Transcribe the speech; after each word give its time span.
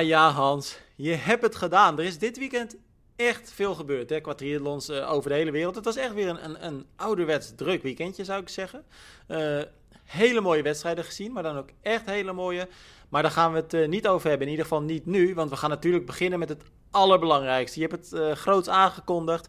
Ja, 0.00 0.30
Hans. 0.30 0.78
Je 0.96 1.14
hebt 1.14 1.42
het 1.42 1.56
gedaan. 1.56 1.98
Er 1.98 2.04
is 2.04 2.18
dit 2.18 2.38
weekend 2.38 2.76
echt 3.16 3.52
veel 3.52 3.74
gebeurd, 3.74 4.10
hè, 4.10 4.20
qua 4.20 4.34
uh, 4.40 5.12
over 5.12 5.30
de 5.30 5.36
hele 5.36 5.50
wereld. 5.50 5.74
Het 5.74 5.84
was 5.84 5.96
echt 5.96 6.14
weer 6.14 6.28
een, 6.28 6.44
een, 6.44 6.66
een 6.66 6.86
ouderwets 6.96 7.52
druk 7.56 7.82
weekendje, 7.82 8.24
zou 8.24 8.40
ik 8.40 8.48
zeggen. 8.48 8.84
Uh, 9.28 9.60
hele 10.04 10.40
mooie 10.40 10.62
wedstrijden 10.62 11.04
gezien, 11.04 11.32
maar 11.32 11.42
dan 11.42 11.56
ook 11.56 11.68
echt 11.82 12.06
hele 12.06 12.32
mooie. 12.32 12.68
Maar 13.08 13.22
daar 13.22 13.30
gaan 13.30 13.52
we 13.52 13.58
het 13.58 13.74
uh, 13.74 13.88
niet 13.88 14.08
over 14.08 14.28
hebben, 14.28 14.46
in 14.46 14.52
ieder 14.52 14.68
geval 14.68 14.82
niet 14.82 15.06
nu. 15.06 15.34
Want 15.34 15.50
we 15.50 15.56
gaan 15.56 15.70
natuurlijk 15.70 16.06
beginnen 16.06 16.38
met 16.38 16.48
het 16.48 16.62
allerbelangrijkste. 16.90 17.80
Je 17.80 17.86
hebt 17.86 18.10
het 18.10 18.38
groots 18.38 18.68
aangekondigd 18.68 19.48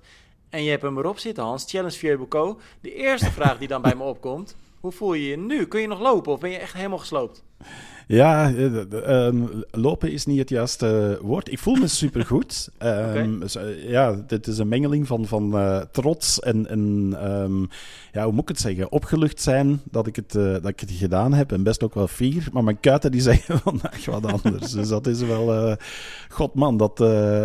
en 0.49 0.63
je 0.63 0.69
hebt 0.69 0.81
hem 0.81 0.97
erop 0.97 1.19
zitten, 1.19 1.43
Hans. 1.43 1.65
Challenge 1.67 1.97
Vieux 1.97 2.55
De 2.81 2.93
eerste 2.93 3.31
vraag 3.31 3.57
die 3.57 3.67
dan 3.67 3.81
bij 3.81 3.95
me 3.95 4.03
opkomt. 4.03 4.55
Hoe 4.79 4.91
voel 4.91 5.13
je 5.13 5.27
je 5.27 5.37
nu? 5.37 5.67
Kun 5.67 5.81
je 5.81 5.87
nog 5.87 5.99
lopen 5.99 6.31
of 6.31 6.39
ben 6.39 6.49
je 6.49 6.57
echt 6.57 6.73
helemaal 6.73 6.97
gesloopt? 6.97 7.43
Ja, 8.07 8.51
um, 9.07 9.49
lopen 9.71 10.11
is 10.11 10.25
niet 10.25 10.39
het 10.39 10.49
juiste 10.49 11.19
woord. 11.21 11.51
Ik 11.51 11.59
voel 11.59 11.75
me 11.75 11.87
supergoed. 12.03 12.69
Um, 12.83 13.43
okay. 13.43 13.75
Ja, 13.87 14.23
dit 14.27 14.47
is 14.47 14.57
een 14.57 14.67
mengeling 14.67 15.07
van, 15.07 15.25
van 15.25 15.55
uh, 15.55 15.79
trots 15.91 16.39
en, 16.39 16.69
en 16.69 17.13
um, 17.31 17.67
ja, 18.11 18.23
hoe 18.23 18.33
moet 18.33 18.41
ik 18.41 18.47
het 18.47 18.59
zeggen? 18.59 18.91
Opgelucht 18.91 19.41
zijn 19.41 19.81
dat 19.83 20.07
ik 20.07 20.15
het, 20.15 20.35
uh, 20.35 20.51
dat 20.51 20.67
ik 20.67 20.79
het 20.79 20.91
gedaan 20.91 21.33
heb. 21.33 21.51
En 21.51 21.63
best 21.63 21.83
ook 21.83 21.93
wel 21.93 22.07
fier. 22.07 22.47
Maar 22.51 22.63
mijn 22.63 22.79
kuiten 22.79 23.11
die 23.11 23.21
zeggen 23.31 23.59
vandaag 23.59 24.05
wat 24.05 24.25
anders. 24.25 24.71
dus 24.71 24.87
dat 24.87 25.07
is 25.07 25.21
wel... 25.21 25.67
Uh, 25.69 25.75
God 26.29 26.53
man, 26.53 26.77
dat, 26.77 26.99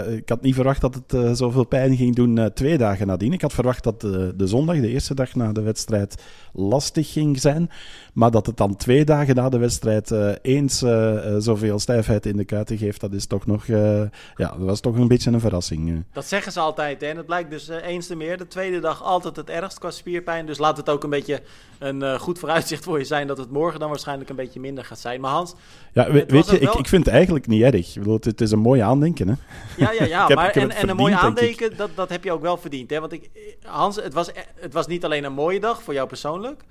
ik 0.08 0.28
had 0.28 0.42
niet 0.42 0.54
verwacht 0.54 0.80
dat 0.80 1.00
het 1.06 1.38
zoveel 1.38 1.64
pijn 1.64 1.96
ging 1.96 2.14
doen 2.14 2.50
twee 2.54 2.78
dagen 2.78 3.06
nadien. 3.06 3.32
Ik 3.32 3.42
had 3.42 3.52
verwacht 3.52 3.84
dat 3.84 4.00
de 4.00 4.46
zondag, 4.46 4.80
de 4.80 4.88
eerste 4.88 5.14
dag 5.14 5.34
na 5.34 5.52
de 5.52 5.60
wedstrijd, 5.60 6.22
lastig 6.52 7.12
ging 7.12 7.40
zijn. 7.40 7.70
Maar 8.12 8.30
dat 8.30 8.46
het 8.46 8.56
dan 8.56 8.76
twee 8.76 9.04
dagen 9.04 9.34
na 9.34 9.48
de 9.48 9.58
wedstrijd 9.58 10.10
eens 10.48 10.82
uh, 10.82 11.34
zoveel 11.38 11.78
stijfheid 11.78 12.26
in 12.26 12.36
de 12.36 12.44
kuiten 12.44 12.78
geeft, 12.78 13.00
dat 13.00 13.12
is 13.12 13.26
toch 13.26 13.46
nog, 13.46 13.66
uh, 13.66 14.00
ja, 14.36 14.48
dat 14.48 14.58
was 14.58 14.80
toch 14.80 14.96
een 14.96 15.08
beetje 15.08 15.30
een 15.30 15.40
verrassing. 15.40 16.04
Dat 16.12 16.26
zeggen 16.26 16.52
ze 16.52 16.60
altijd, 16.60 17.00
hè? 17.00 17.06
En 17.06 17.16
het 17.16 17.26
blijkt 17.26 17.50
dus 17.50 17.68
eens 17.68 18.06
te 18.06 18.16
meer. 18.16 18.36
De 18.36 18.46
tweede 18.46 18.80
dag 18.80 19.02
altijd 19.02 19.36
het 19.36 19.50
ergst 19.50 19.78
qua 19.78 19.90
spierpijn. 19.90 20.46
Dus 20.46 20.58
laat 20.58 20.76
het 20.76 20.88
ook 20.88 21.04
een 21.04 21.10
beetje 21.10 21.42
een 21.78 22.18
goed 22.18 22.38
vooruitzicht 22.38 22.84
voor 22.84 22.98
je 22.98 23.04
zijn 23.04 23.26
dat 23.26 23.38
het 23.38 23.50
morgen 23.50 23.80
dan 23.80 23.88
waarschijnlijk 23.88 24.30
een 24.30 24.36
beetje 24.36 24.60
minder 24.60 24.84
gaat 24.84 24.98
zijn. 24.98 25.20
Maar 25.20 25.30
Hans. 25.30 25.54
Ja, 25.92 26.12
weet 26.12 26.26
je, 26.26 26.58
wel... 26.58 26.70
ik, 26.70 26.78
ik 26.78 26.88
vind 26.88 27.04
het 27.04 27.14
eigenlijk 27.14 27.46
niet 27.46 27.62
erg. 27.62 27.88
Ik 27.88 27.94
bedoel, 27.94 28.14
het, 28.14 28.24
het 28.24 28.40
is 28.40 28.50
een 28.50 28.58
mooi 28.58 28.80
aandenken, 28.80 29.28
hè? 29.28 29.34
Ja, 29.76 29.92
ja, 29.92 30.04
ja. 30.04 30.28
maar, 30.34 30.50
en, 30.50 30.70
en 30.70 30.88
een 30.88 30.96
mooi 30.96 31.12
aandenken, 31.12 31.76
dat, 31.76 31.90
dat 31.94 32.08
heb 32.08 32.24
je 32.24 32.32
ook 32.32 32.42
wel 32.42 32.56
verdiend, 32.56 32.90
hè? 32.90 33.00
Want 33.00 33.12
ik, 33.12 33.30
Hans, 33.62 33.96
het 33.96 34.14
was, 34.14 34.30
het 34.54 34.72
was 34.72 34.86
niet 34.86 35.04
alleen 35.04 35.24
een 35.24 35.32
mooie 35.32 35.60
dag 35.60 35.82
voor 35.82 35.94
jou 35.94 36.08
persoonlijk. 36.08 36.62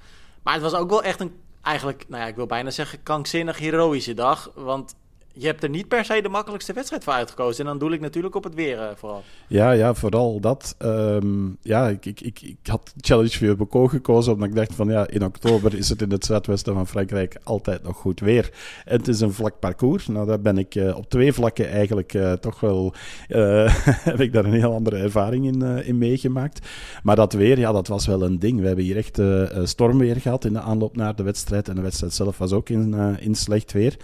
Maar 0.44 0.54
het 0.54 0.64
was 0.64 0.74
ook 0.74 0.90
wel 0.90 1.04
echt 1.04 1.20
een 1.20 1.32
eigenlijk, 1.68 2.06
nou 2.08 2.22
ja, 2.22 2.28
ik 2.28 2.36
wil 2.36 2.46
bijna 2.46 2.70
zeggen, 2.70 3.04
krankzinnig 3.04 3.58
heroïsche 3.58 4.14
dag. 4.14 4.52
Want 4.56 4.96
je 5.40 5.46
hebt 5.46 5.64
er 5.64 5.70
niet 5.70 5.88
per 5.88 6.06
se 6.06 6.22
de 6.22 6.30
makkelijkste 6.30 6.74
wedstrijd 6.74 7.04
voor 7.04 7.14
uitgekozen. 7.14 7.60
En 7.60 7.70
dan 7.70 7.80
doe 7.80 7.94
ik 7.94 8.02
natuurlijk 8.02 8.36
op 8.36 8.44
het 8.44 8.56
weer 8.56 8.78
uh, 8.78 8.88
vooral. 8.96 9.24
Ja, 9.48 9.72
ja, 9.72 9.94
vooral 9.94 10.40
dat. 10.40 10.76
Um, 10.80 11.58
ja, 11.62 11.88
ik, 11.88 12.06
ik, 12.06 12.22
ik, 12.22 12.42
ik 12.42 12.58
had 12.64 12.94
Challenge 12.98 13.30
Vieux 13.30 13.58
Bocaux 13.58 13.92
gekozen, 13.92 14.34
omdat 14.34 14.48
ik 14.48 14.56
dacht 14.56 14.74
van 14.76 14.88
ja, 14.90 15.08
in 15.08 15.26
oktober 15.26 15.74
is 15.74 15.90
het 15.90 16.02
in 16.02 16.12
het 16.12 16.26
zuidwesten 16.26 16.74
van 16.74 16.88
Frankrijk 16.88 17.38
altijd 17.44 17.84
nog 17.84 17.98
goed 17.98 18.20
weer. 18.20 18.50
En 18.86 18.98
het 18.98 19.08
is 19.08 19.20
een 19.20 19.34
vlak 19.34 19.60
parcours. 19.60 20.08
Nou, 20.08 20.28
daar 20.28 20.42
ben 20.42 20.58
ik 20.58 20.76
uh, 20.76 20.98
op 20.98 21.10
twee 21.10 21.34
vlakken 21.34 21.70
eigenlijk 21.70 22.14
uh, 22.14 22.32
toch 22.32 22.60
wel... 22.60 22.94
heb 24.12 24.20
ik 24.20 24.34
daar 24.34 24.46
een 24.46 24.54
heel 24.54 24.74
andere 24.74 24.98
ervaring 24.98 25.46
in, 25.46 25.62
in 25.86 25.98
meegemaakt. 25.98 26.68
Maar 27.04 27.16
dat 27.16 27.34
weer, 27.34 27.60
ja, 27.60 27.72
dat 27.72 27.88
was 27.88 28.08
wel 28.08 28.22
een 28.22 28.40
ding. 28.40 28.60
We 28.60 28.68
hebben 28.68 28.86
hier 28.86 28.98
echt 28.98 29.22
stormweer 29.64 30.16
gehad 30.16 30.46
in 30.46 30.54
de 30.54 30.60
aanloop 30.60 30.96
naar 30.96 31.16
de 31.16 31.24
wedstrijd. 31.24 31.68
En 31.70 31.76
de 31.76 31.82
wedstrijd 31.82 32.14
zelf 32.14 32.38
was 32.38 32.52
ook 32.52 32.70
in, 32.70 32.94
in 33.20 33.36
slecht 33.36 33.72
weer. 33.72 33.98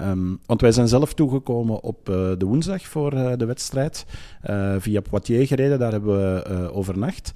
Um, 0.00 0.38
want 0.46 0.60
wij 0.60 0.72
zijn 0.72 0.88
zelf 0.88 1.14
toegekomen 1.14 1.82
op 1.82 2.08
uh, 2.08 2.14
de 2.38 2.44
woensdag 2.44 2.82
voor 2.82 3.14
uh, 3.14 3.32
de 3.36 3.44
wedstrijd. 3.44 4.06
Uh, 4.50 4.74
via 4.78 5.00
Poitiers 5.00 5.48
gereden, 5.48 5.78
daar 5.78 5.92
hebben 5.92 6.16
we 6.16 6.70
overnacht. 6.72 7.32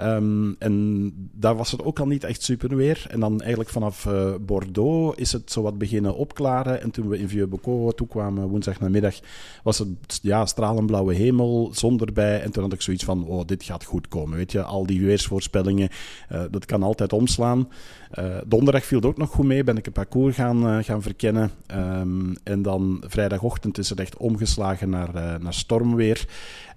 Um, 0.00 0.56
en 0.58 1.12
daar 1.32 1.56
was 1.56 1.70
het 1.70 1.84
ook 1.84 1.98
al 1.98 2.06
niet 2.06 2.24
echt 2.24 2.42
super 2.42 2.76
weer. 2.76 3.06
En 3.10 3.20
dan 3.20 3.40
eigenlijk 3.40 3.70
vanaf 3.70 4.04
uh, 4.04 4.34
Bordeaux 4.40 5.18
is 5.18 5.32
het 5.32 5.52
zo 5.52 5.62
wat 5.62 5.78
beginnen 5.78 6.16
opklaren. 6.16 6.82
En 6.82 6.90
toen 6.90 7.08
we 7.08 7.18
in 7.18 7.28
Vieux-Bocaux 7.28 7.96
toekwamen 7.96 8.48
woensdag 8.48 8.80
namiddag, 8.80 9.14
was 9.62 9.78
het 9.78 10.18
ja, 10.22 10.46
stralenblauwe 10.46 11.14
hemel, 11.14 11.70
zon 11.74 12.00
erbij. 12.00 12.42
En 12.42 12.50
toen 12.50 12.62
had 12.62 12.72
ik 12.72 12.82
zoiets 12.82 13.04
van, 13.04 13.26
oh, 13.26 13.46
dit 13.46 13.64
gaat 13.64 13.84
goed 13.84 14.08
komen. 14.08 14.36
Weet 14.36 14.52
je, 14.52 14.62
al 14.62 14.86
die 14.86 15.00
weersvoorspellingen, 15.00 15.88
uh, 16.32 16.42
dat 16.50 16.64
kan 16.64 16.82
altijd 16.82 17.12
omslaan. 17.12 17.68
Uh, 18.18 18.36
donderdag 18.46 18.84
viel 18.84 18.98
het 18.98 19.06
ook 19.06 19.16
nog 19.16 19.30
goed 19.30 19.46
mee, 19.46 19.64
ben 19.64 19.76
ik 19.76 19.86
een 19.86 19.92
parcours 19.92 20.34
gaan, 20.36 20.84
gaan 20.84 21.02
verkennen. 21.02 21.50
Um, 21.74 22.34
en 22.42 22.62
dan 22.62 23.02
vrijdagochtend 23.06 23.78
is 23.78 23.88
het 23.88 24.00
echt 24.00 24.16
omgeslagen 24.16 24.90
naar, 24.90 25.40
naar 25.40 25.54
stormweer. 25.54 26.26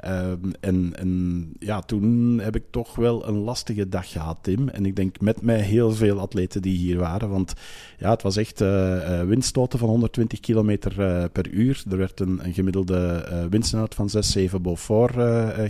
Um, 0.07 0.51
en, 0.59 0.93
en 0.95 1.53
ja, 1.59 1.81
toen 1.81 2.39
heb 2.43 2.55
ik 2.55 2.63
toch 2.69 2.95
wel 2.95 3.27
een 3.27 3.37
lastige 3.37 3.89
dag 3.89 4.11
gehad, 4.11 4.37
Tim. 4.41 4.69
En 4.69 4.85
ik 4.85 4.95
denk 4.95 5.21
met 5.21 5.41
mij 5.41 5.59
heel 5.59 5.91
veel 5.91 6.19
atleten 6.19 6.61
die 6.61 6.77
hier 6.77 6.97
waren. 6.97 7.29
Want 7.29 7.53
ja, 7.97 8.09
het 8.09 8.21
was 8.21 8.37
echt 8.37 8.61
uh, 8.61 9.21
windstoten 9.21 9.79
van 9.79 9.89
120 9.89 10.39
km 10.39 10.69
uh, 10.69 11.23
per 11.31 11.49
uur. 11.49 11.83
Er 11.89 11.97
werd 11.97 12.19
een, 12.19 12.39
een 12.43 12.53
gemiddelde 12.53 13.27
uh, 13.31 13.43
windsnelheid 13.49 13.95
van 13.95 14.09
6, 14.09 14.31
7 14.31 14.61
Beaufort 14.61 15.13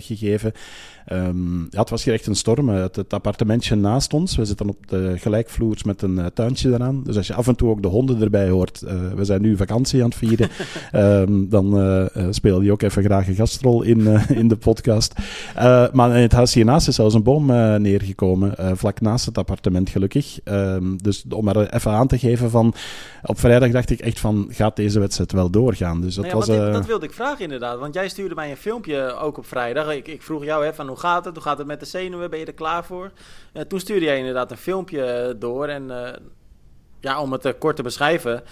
gegeven. 0.02 0.52
Um, 1.12 1.66
ja, 1.70 1.80
het 1.80 1.90
was 1.90 2.04
hier 2.04 2.14
echt 2.14 2.26
een 2.26 2.34
storm. 2.34 2.68
Het, 2.68 2.96
het, 2.96 3.12
appartementje 3.12 3.74
naast 3.74 4.14
ons, 4.14 4.36
we 4.36 4.44
zitten 4.44 4.68
op 4.68 4.88
de 4.88 5.14
gelijkvloers 5.16 5.82
met 5.82 6.02
een 6.02 6.30
tuintje 6.34 6.72
eraan. 6.72 7.02
Dus 7.02 7.16
als 7.16 7.26
je 7.26 7.34
af 7.34 7.48
en 7.48 7.56
toe 7.56 7.70
ook 7.70 7.82
de 7.82 7.88
honden 7.88 8.22
erbij 8.22 8.48
hoort, 8.48 8.80
we 9.14 9.24
zijn 9.24 9.42
nu 9.42 9.56
vakantie 9.56 10.02
aan 10.02 10.08
het 10.08 10.18
vieren, 10.18 10.48
um, 10.94 11.48
dan 11.56 12.08
speel 12.30 12.60
je 12.60 12.72
ook 12.72 12.82
even 12.82 13.02
graag 13.02 13.28
een 13.28 13.34
gastrol 13.34 13.82
in, 13.82 14.15
in 14.40 14.48
de 14.48 14.56
podcast. 14.56 15.14
maar 15.92 16.10
in 16.16 16.22
het 16.22 16.32
huis 16.32 16.54
hiernaast 16.54 16.88
is 16.88 16.94
zelfs 16.94 17.14
een 17.14 17.22
boom 17.22 17.46
neergekomen, 17.82 18.54
vlak 18.76 19.00
naast 19.00 19.26
het 19.26 19.38
appartement 19.38 19.90
gelukkig. 19.90 20.38
Um, 20.44 21.02
dus 21.02 21.24
om 21.28 21.44
maar 21.44 21.56
even 21.56 21.90
aan 21.90 22.06
te 22.06 22.18
geven 22.18 22.50
van, 22.50 22.74
op 23.22 23.38
vrijdag 23.38 23.70
dacht 23.70 23.90
ik 23.90 24.00
echt 24.00 24.20
van, 24.20 24.46
gaat 24.50 24.76
deze 24.76 24.98
wedstrijd 24.98 25.32
wel 25.32 25.50
doorgaan? 25.50 26.00
Dus 26.00 26.14
dat, 26.14 26.24
nou 26.24 26.36
was, 26.36 26.46
dit, 26.46 26.72
dat 26.72 26.86
wilde 26.86 27.06
ik 27.06 27.12
vragen 27.12 27.44
inderdaad, 27.44 27.78
want 27.78 27.94
jij 27.94 28.08
stuurde 28.08 28.34
mij 28.34 28.50
een 28.50 28.56
filmpje 28.56 29.14
ook 29.14 29.38
op 29.38 29.46
vrijdag. 29.46 29.92
Ik, 29.92 30.08
ik 30.08 30.22
vroeg 30.22 30.44
jou 30.44 30.64
hè, 30.64 30.74
van 30.74 30.88
hoe 30.88 30.96
gaat 30.96 31.24
het? 31.24 31.34
Hoe 31.34 31.42
gaat 31.42 31.58
het 31.58 31.66
met 31.66 31.80
de 31.80 31.86
zenuwen? 31.86 32.30
Ben 32.30 32.38
je 32.38 32.44
er 32.44 32.52
klaar 32.52 32.84
voor? 32.84 33.12
Toen 33.68 33.80
stuurde 33.80 34.04
jij 34.04 34.18
inderdaad 34.18 34.50
een 34.50 34.56
filmpje 34.56 35.02
eh, 35.02 35.34
door. 35.38 35.68
En 35.68 35.90
ja, 37.00 37.20
om 37.20 37.32
het 37.32 37.54
kort 37.58 37.76
te 37.76 37.82
beschrijven. 37.82 38.42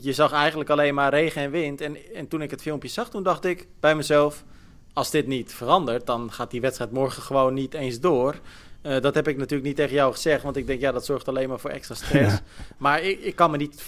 Je 0.00 0.12
zag 0.12 0.32
eigenlijk 0.32 0.70
alleen 0.70 0.94
maar 0.94 1.10
regen 1.10 1.42
en 1.42 1.50
wind. 1.50 1.80
En, 1.80 1.96
en 2.14 2.28
toen 2.28 2.42
ik 2.42 2.50
het 2.50 2.62
filmpje 2.62 2.88
zag, 2.88 3.10
toen 3.10 3.22
dacht 3.22 3.44
ik 3.44 3.66
bij 3.80 3.94
mezelf... 3.94 4.44
Als 4.92 5.10
dit 5.10 5.26
niet 5.26 5.54
verandert, 5.54 6.06
dan 6.06 6.32
gaat 6.32 6.50
die 6.50 6.60
wedstrijd 6.60 6.90
morgen 6.92 7.22
gewoon 7.22 7.54
niet 7.54 7.74
eens 7.74 8.00
door. 8.00 8.40
dat 8.82 9.14
heb 9.14 9.28
ik 9.28 9.36
natuurlijk 9.36 9.66
niet 9.68 9.76
tegen 9.76 9.94
jou 9.94 10.12
gezegd, 10.12 10.42
want 10.42 10.56
ik 10.56 10.66
denk, 10.66 10.80
ja, 10.80 10.92
dat 10.92 11.04
zorgt 11.04 11.28
alleen 11.28 11.48
maar 11.48 11.58
voor 11.58 11.70
extra 11.70 11.94
stress. 11.94 12.34
Ja. 12.34 12.40
Maar 12.76 13.02
ik, 13.02 13.20
ik 13.20 13.36
kan 13.36 13.50
me 13.50 13.56
niet 13.56 13.84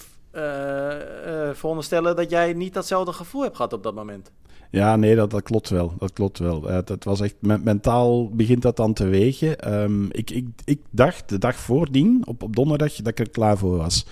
veronderstellen 1.53 2.17
dat 2.17 2.31
jij 2.31 2.53
niet 2.53 2.75
datzelfde 2.75 3.13
gevoel 3.13 3.43
hebt 3.43 3.57
gehad 3.57 3.73
op 3.73 3.83
dat 3.83 3.95
moment. 3.95 4.31
Ja, 4.71 4.97
nee, 4.97 5.15
dat, 5.15 5.31
dat 5.31 5.43
klopt 5.43 5.69
wel. 5.69 5.93
Dat 5.99 6.13
klopt 6.13 6.39
wel. 6.39 6.63
Het, 6.63 6.89
het 6.89 7.05
was 7.05 7.21
echt, 7.21 7.35
mentaal 7.41 8.31
begint 8.31 8.63
dat 8.63 8.77
dan 8.77 8.93
te 8.93 9.07
wegen. 9.07 9.75
Um, 9.83 10.09
ik, 10.11 10.31
ik, 10.31 10.47
ik 10.65 10.81
dacht 10.91 11.29
de 11.29 11.39
dag 11.39 11.57
voordien, 11.57 12.23
op, 12.27 12.43
op 12.43 12.57
donderdag, 12.57 12.95
dat 12.95 13.07
ik 13.07 13.19
er 13.19 13.31
klaar 13.31 13.59
voor 13.59 13.77
was. 13.77 14.07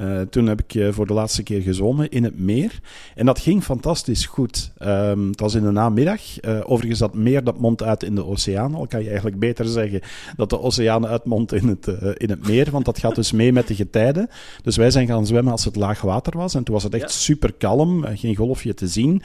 Uh, 0.00 0.20
toen 0.20 0.46
heb 0.46 0.60
ik 0.60 0.74
uh, 0.74 0.92
voor 0.92 1.06
de 1.06 1.12
laatste 1.12 1.42
keer 1.42 1.60
gezwommen 1.60 2.10
in 2.10 2.24
het 2.24 2.38
meer. 2.38 2.80
En 3.14 3.26
dat 3.26 3.38
ging 3.38 3.62
fantastisch 3.64 4.26
goed. 4.26 4.72
Um, 4.82 5.28
het 5.28 5.40
was 5.40 5.54
in 5.54 5.62
de 5.62 5.70
namiddag. 5.70 6.20
Overigens, 6.64 6.98
dat 6.98 7.14
meer 7.14 7.44
dat 7.44 7.58
mondt 7.58 7.82
uit 7.82 8.02
in 8.02 8.14
de 8.14 8.26
oceaan. 8.26 8.74
Al 8.74 8.86
kan 8.86 9.00
je 9.00 9.06
eigenlijk 9.06 9.38
beter 9.38 9.66
zeggen 9.66 10.00
dat 10.36 10.50
de 10.50 10.60
oceaan 10.60 11.06
uitmondt 11.06 11.52
in 11.52 11.68
het, 11.68 11.86
in 12.16 12.30
het 12.30 12.46
meer. 12.46 12.70
Want 12.70 12.84
dat 12.84 12.98
gaat 12.98 13.14
dus 13.14 13.32
mee 13.32 13.52
met 13.52 13.66
de 13.66 13.74
getijden. 13.74 14.28
Dus 14.62 14.76
wij 14.76 14.90
zijn 14.90 15.06
gaan 15.06 15.26
zwemmen 15.26 15.52
als 15.52 15.64
het 15.64 15.76
laag 15.76 16.00
water 16.00 16.38
was. 16.38 16.54
En 16.54 16.64
toen 16.64 16.74
was 16.74 16.84
het 16.84 16.94
echt 16.94 17.02
ja. 17.02 17.08
super 17.08 17.52
kalm. 17.52 18.04
geen 18.14 18.36
golfje 18.36 18.74
te 18.74 18.86
zien. 18.86 19.22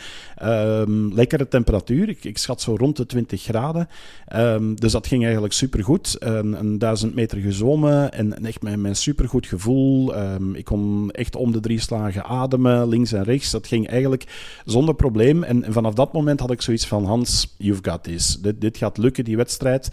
Um, 0.81 1.13
lekkere 1.13 1.47
temperatuur. 1.47 2.15
Ik, 2.21 2.37
schat 2.37 2.61
zo 2.61 2.75
rond 2.75 2.97
de 2.97 3.05
20 3.05 3.41
graden. 3.41 3.89
Um, 4.35 4.75
dus 4.75 4.91
dat 4.91 5.07
ging 5.07 5.23
eigenlijk 5.23 5.53
super 5.53 5.83
goed. 5.83 6.15
Een, 6.19 6.77
duizend 6.77 7.15
meter 7.15 7.37
gezwommen. 7.37 8.13
En, 8.13 8.45
echt 8.45 8.61
met, 8.61 8.75
met 8.75 8.91
een 8.91 8.95
super 8.95 9.27
goed 9.27 9.45
gevoel. 9.45 10.13
Ik 10.53 10.65
kon 10.65 11.11
echt 11.11 11.35
om 11.35 11.51
de 11.51 11.59
drie 11.59 11.79
slagen 11.79 12.23
ademen, 12.23 12.87
links 12.87 13.11
en 13.11 13.23
rechts. 13.23 13.51
Dat 13.51 13.67
ging 13.67 13.87
eigenlijk 13.87 14.25
zonder 14.65 14.95
probleem. 14.95 15.43
En, 15.43 15.63
en 15.63 15.73
vanaf 15.73 15.93
dat 15.93 16.13
moment 16.13 16.39
had 16.39 16.51
ik 16.51 16.61
zoiets 16.61 16.87
van: 16.87 17.05
Hans, 17.05 17.55
you've 17.57 17.89
got 17.89 18.03
this. 18.03 18.37
Dit, 18.41 18.61
dit 18.61 18.77
gaat 18.77 18.97
lukken, 18.97 19.23
die 19.23 19.37
wedstrijd. 19.37 19.89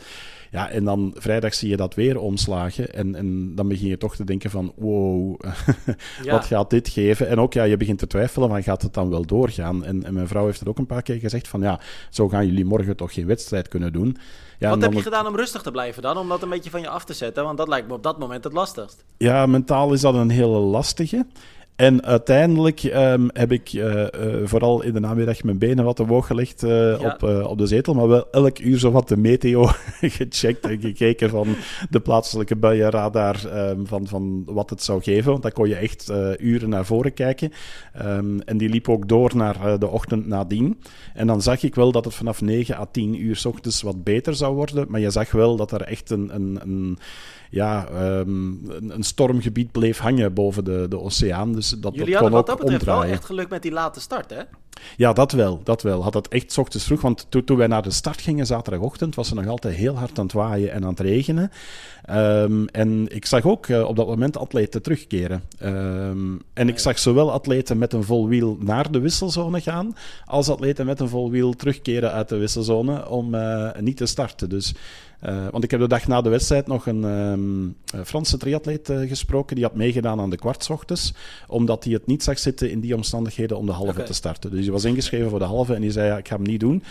Ja, 0.54 0.70
en 0.70 0.84
dan 0.84 1.14
vrijdag 1.16 1.54
zie 1.54 1.68
je 1.68 1.76
dat 1.76 1.94
weer 1.94 2.18
omslagen. 2.18 2.92
En, 2.92 3.14
en 3.14 3.54
dan 3.54 3.68
begin 3.68 3.88
je 3.88 3.98
toch 3.98 4.16
te 4.16 4.24
denken 4.24 4.50
van, 4.50 4.72
wow, 4.76 5.40
ja. 6.22 6.32
wat 6.32 6.44
gaat 6.44 6.70
dit 6.70 6.88
geven? 6.88 7.28
En 7.28 7.38
ook, 7.38 7.52
ja, 7.52 7.62
je 7.64 7.76
begint 7.76 7.98
te 7.98 8.06
twijfelen 8.06 8.48
van, 8.48 8.62
gaat 8.62 8.82
het 8.82 8.94
dan 8.94 9.10
wel 9.10 9.24
doorgaan? 9.24 9.84
En, 9.84 10.04
en 10.04 10.14
mijn 10.14 10.28
vrouw 10.28 10.46
heeft 10.46 10.60
er 10.60 10.68
ook 10.68 10.78
een 10.78 10.86
paar 10.86 11.02
keer 11.02 11.18
gezegd 11.18 11.48
van, 11.48 11.60
ja, 11.60 11.80
zo 12.10 12.28
gaan 12.28 12.46
jullie 12.46 12.64
morgen 12.64 12.96
toch 12.96 13.14
geen 13.14 13.26
wedstrijd 13.26 13.68
kunnen 13.68 13.92
doen. 13.92 14.16
Ja, 14.58 14.70
wat 14.70 14.82
heb 14.82 14.92
je 14.92 15.02
gedaan 15.02 15.26
om 15.26 15.36
rustig 15.36 15.62
te 15.62 15.70
blijven 15.70 16.02
dan? 16.02 16.16
Om 16.16 16.28
dat 16.28 16.42
een 16.42 16.48
beetje 16.48 16.70
van 16.70 16.80
je 16.80 16.88
af 16.88 17.04
te 17.04 17.12
zetten? 17.12 17.44
Want 17.44 17.58
dat 17.58 17.68
lijkt 17.68 17.88
me 17.88 17.94
op 17.94 18.02
dat 18.02 18.18
moment 18.18 18.44
het 18.44 18.52
lastigst. 18.52 19.04
Ja, 19.16 19.46
mentaal 19.46 19.92
is 19.92 20.00
dat 20.00 20.14
een 20.14 20.30
hele 20.30 20.58
lastige. 20.58 21.26
En 21.76 22.04
uiteindelijk 22.04 22.82
ehm, 22.82 23.28
heb 23.32 23.52
ik 23.52 23.68
eh, 23.72 24.02
eh, 24.02 24.46
vooral 24.46 24.82
in 24.82 24.92
de 24.92 25.00
namiddag 25.00 25.42
mijn 25.42 25.58
benen 25.58 25.84
wat 25.84 25.96
te 25.96 26.06
woog 26.06 26.26
gelegd 26.26 26.62
eh, 26.62 27.00
Ja. 27.00 27.12
op, 27.12 27.22
op 27.48 27.58
de 27.58 27.66
zetel, 27.66 27.94
maar 27.94 28.08
wel 28.08 28.30
elk 28.30 28.58
uur 28.58 28.78
zo 28.78 28.90
wat 28.90 29.08
de 29.08 29.16
meteo 29.16 29.66
gecheckt 30.00 30.66
en 30.66 30.80
gekeken 30.80 31.30
van 31.30 31.46
de 31.90 32.00
plaatselijke 32.00 32.56
buienradar 32.56 33.46
ehm, 33.46 33.84
van, 33.84 34.06
van 34.06 34.42
wat 34.46 34.70
het 34.70 34.82
zou 34.82 35.02
geven, 35.02 35.30
want 35.30 35.42
dan 35.42 35.52
kon 35.52 35.68
je 35.68 35.74
echt 35.74 36.12
uren 36.38 36.68
naar 36.68 36.84
voren 36.84 37.14
kijken. 37.14 37.52
Ehm, 37.92 38.38
en 38.38 38.56
die 38.56 38.68
liep 38.68 38.88
ook 38.88 39.08
door 39.08 39.36
naar 39.36 39.78
de 39.78 39.88
ochtend 39.88 40.26
nadien. 40.26 40.80
En 41.14 41.26
dan 41.26 41.42
zag 41.42 41.62
ik 41.62 41.74
wel 41.74 41.92
dat 41.92 42.04
het 42.04 42.14
vanaf 42.14 42.40
9 42.40 42.76
à 42.76 42.84
10 42.84 43.22
uur 43.22 43.36
's 43.36 43.44
ochtends 43.44 43.82
wat 43.82 44.04
beter 44.04 44.34
zou 44.34 44.54
worden, 44.54 44.86
maar 44.88 45.00
je 45.00 45.10
zag 45.10 45.30
wel 45.30 45.56
dat 45.56 45.72
er 45.72 45.82
echt 45.82 46.10
een... 46.10 46.34
een, 46.34 46.58
een 46.62 46.98
ja, 47.54 47.86
ehm, 47.86 48.70
een, 48.70 48.90
een 48.94 49.02
stormgebied 49.02 49.72
bleef 49.72 49.98
hangen 49.98 50.34
boven 50.34 50.64
de, 50.64 50.86
de 50.88 51.00
oceaan. 51.00 51.52
Dus 51.52 51.68
dat, 51.68 51.94
Jullie 51.94 52.12
dat 52.12 52.20
hadden 52.20 52.20
kon 52.20 52.30
wat 52.30 52.46
dat 52.46 52.58
betreft 52.58 52.84
wel 52.84 53.04
echt 53.04 53.24
geluk 53.24 53.48
met 53.48 53.62
die 53.62 53.72
late 53.72 54.00
start, 54.00 54.30
hè? 54.30 54.42
Ja, 54.96 55.12
dat 55.12 55.32
wel, 55.32 55.60
dat 55.64 55.82
wel. 55.82 56.02
Had 56.02 56.14
het 56.14 56.28
echt 56.28 56.58
ochtends 56.58 56.86
vroeg, 56.86 57.00
want 57.00 57.26
toen, 57.28 57.44
toen 57.44 57.56
wij 57.56 57.66
naar 57.66 57.82
de 57.82 57.90
start 57.90 58.20
gingen 58.20 58.46
zaterdagochtend, 58.46 59.14
was 59.14 59.30
het 59.30 59.38
nog 59.38 59.48
altijd 59.48 59.74
heel 59.74 59.96
hard 59.98 60.18
aan 60.18 60.24
het 60.24 60.34
waaien 60.34 60.72
en 60.72 60.82
aan 60.82 60.90
het 60.90 61.00
regenen. 61.00 61.50
Ehm, 62.04 62.64
en 62.64 63.14
ik 63.14 63.26
zag 63.26 63.44
ook 63.44 63.66
eh, 63.66 63.84
op 63.84 63.96
dat 63.96 64.06
moment 64.06 64.36
atleten 64.36 64.82
terugkeren. 64.82 65.42
Ehm, 65.58 66.36
en 66.52 66.68
ik 66.68 66.78
zag 66.78 66.98
zowel 66.98 67.32
atleten 67.32 67.78
met 67.78 67.92
een 67.92 68.04
vol 68.04 68.28
wiel 68.28 68.56
naar 68.60 68.90
de 68.90 69.00
wisselzone 69.00 69.60
gaan, 69.60 69.96
als 70.24 70.48
atleten 70.48 70.86
met 70.86 71.00
een 71.00 71.08
vol 71.08 71.30
wiel 71.30 71.52
terugkeren 71.52 72.12
uit 72.12 72.28
de 72.28 72.36
wisselzone 72.36 73.08
om 73.08 73.34
eh, 73.34 73.70
niet 73.80 73.96
te 73.96 74.06
starten. 74.06 74.48
Dus 74.48 74.74
eh, 75.24 75.46
want 75.50 75.64
ik 75.64 75.70
heb 75.70 75.80
de 75.80 75.88
dag 75.88 76.06
na 76.06 76.20
de 76.20 76.28
wedstrijd 76.28 76.66
nog 76.66 76.86
een 76.86 77.04
eh, 77.94 78.00
Franse 78.04 78.36
triatleet 78.36 78.90
eh, 78.90 79.08
gesproken. 79.08 79.54
Die 79.54 79.64
had 79.64 79.74
meegedaan 79.74 80.20
aan 80.20 80.30
de 80.30 80.36
kwartsochtends. 80.36 81.14
Omdat 81.46 81.84
hij 81.84 81.92
het 81.92 82.06
niet 82.06 82.22
zag 82.22 82.38
zitten 82.38 82.70
in 82.70 82.80
die 82.80 82.94
omstandigheden 82.94 83.56
om 83.56 83.66
de 83.66 83.72
halve 83.72 84.02
te 84.02 84.12
starten. 84.12 84.50
Dus 84.50 84.62
hij 84.62 84.72
was 84.72 84.84
ingeschreven 84.84 85.30
voor 85.30 85.38
de 85.38 85.44
halve 85.44 85.74
en 85.74 85.80
die 85.80 85.90
zei: 85.90 86.06
ja, 86.08 86.18
Ik 86.18 86.28
ga 86.28 86.34
hem 86.34 86.44
niet 86.44 86.60
doen. 86.60 86.82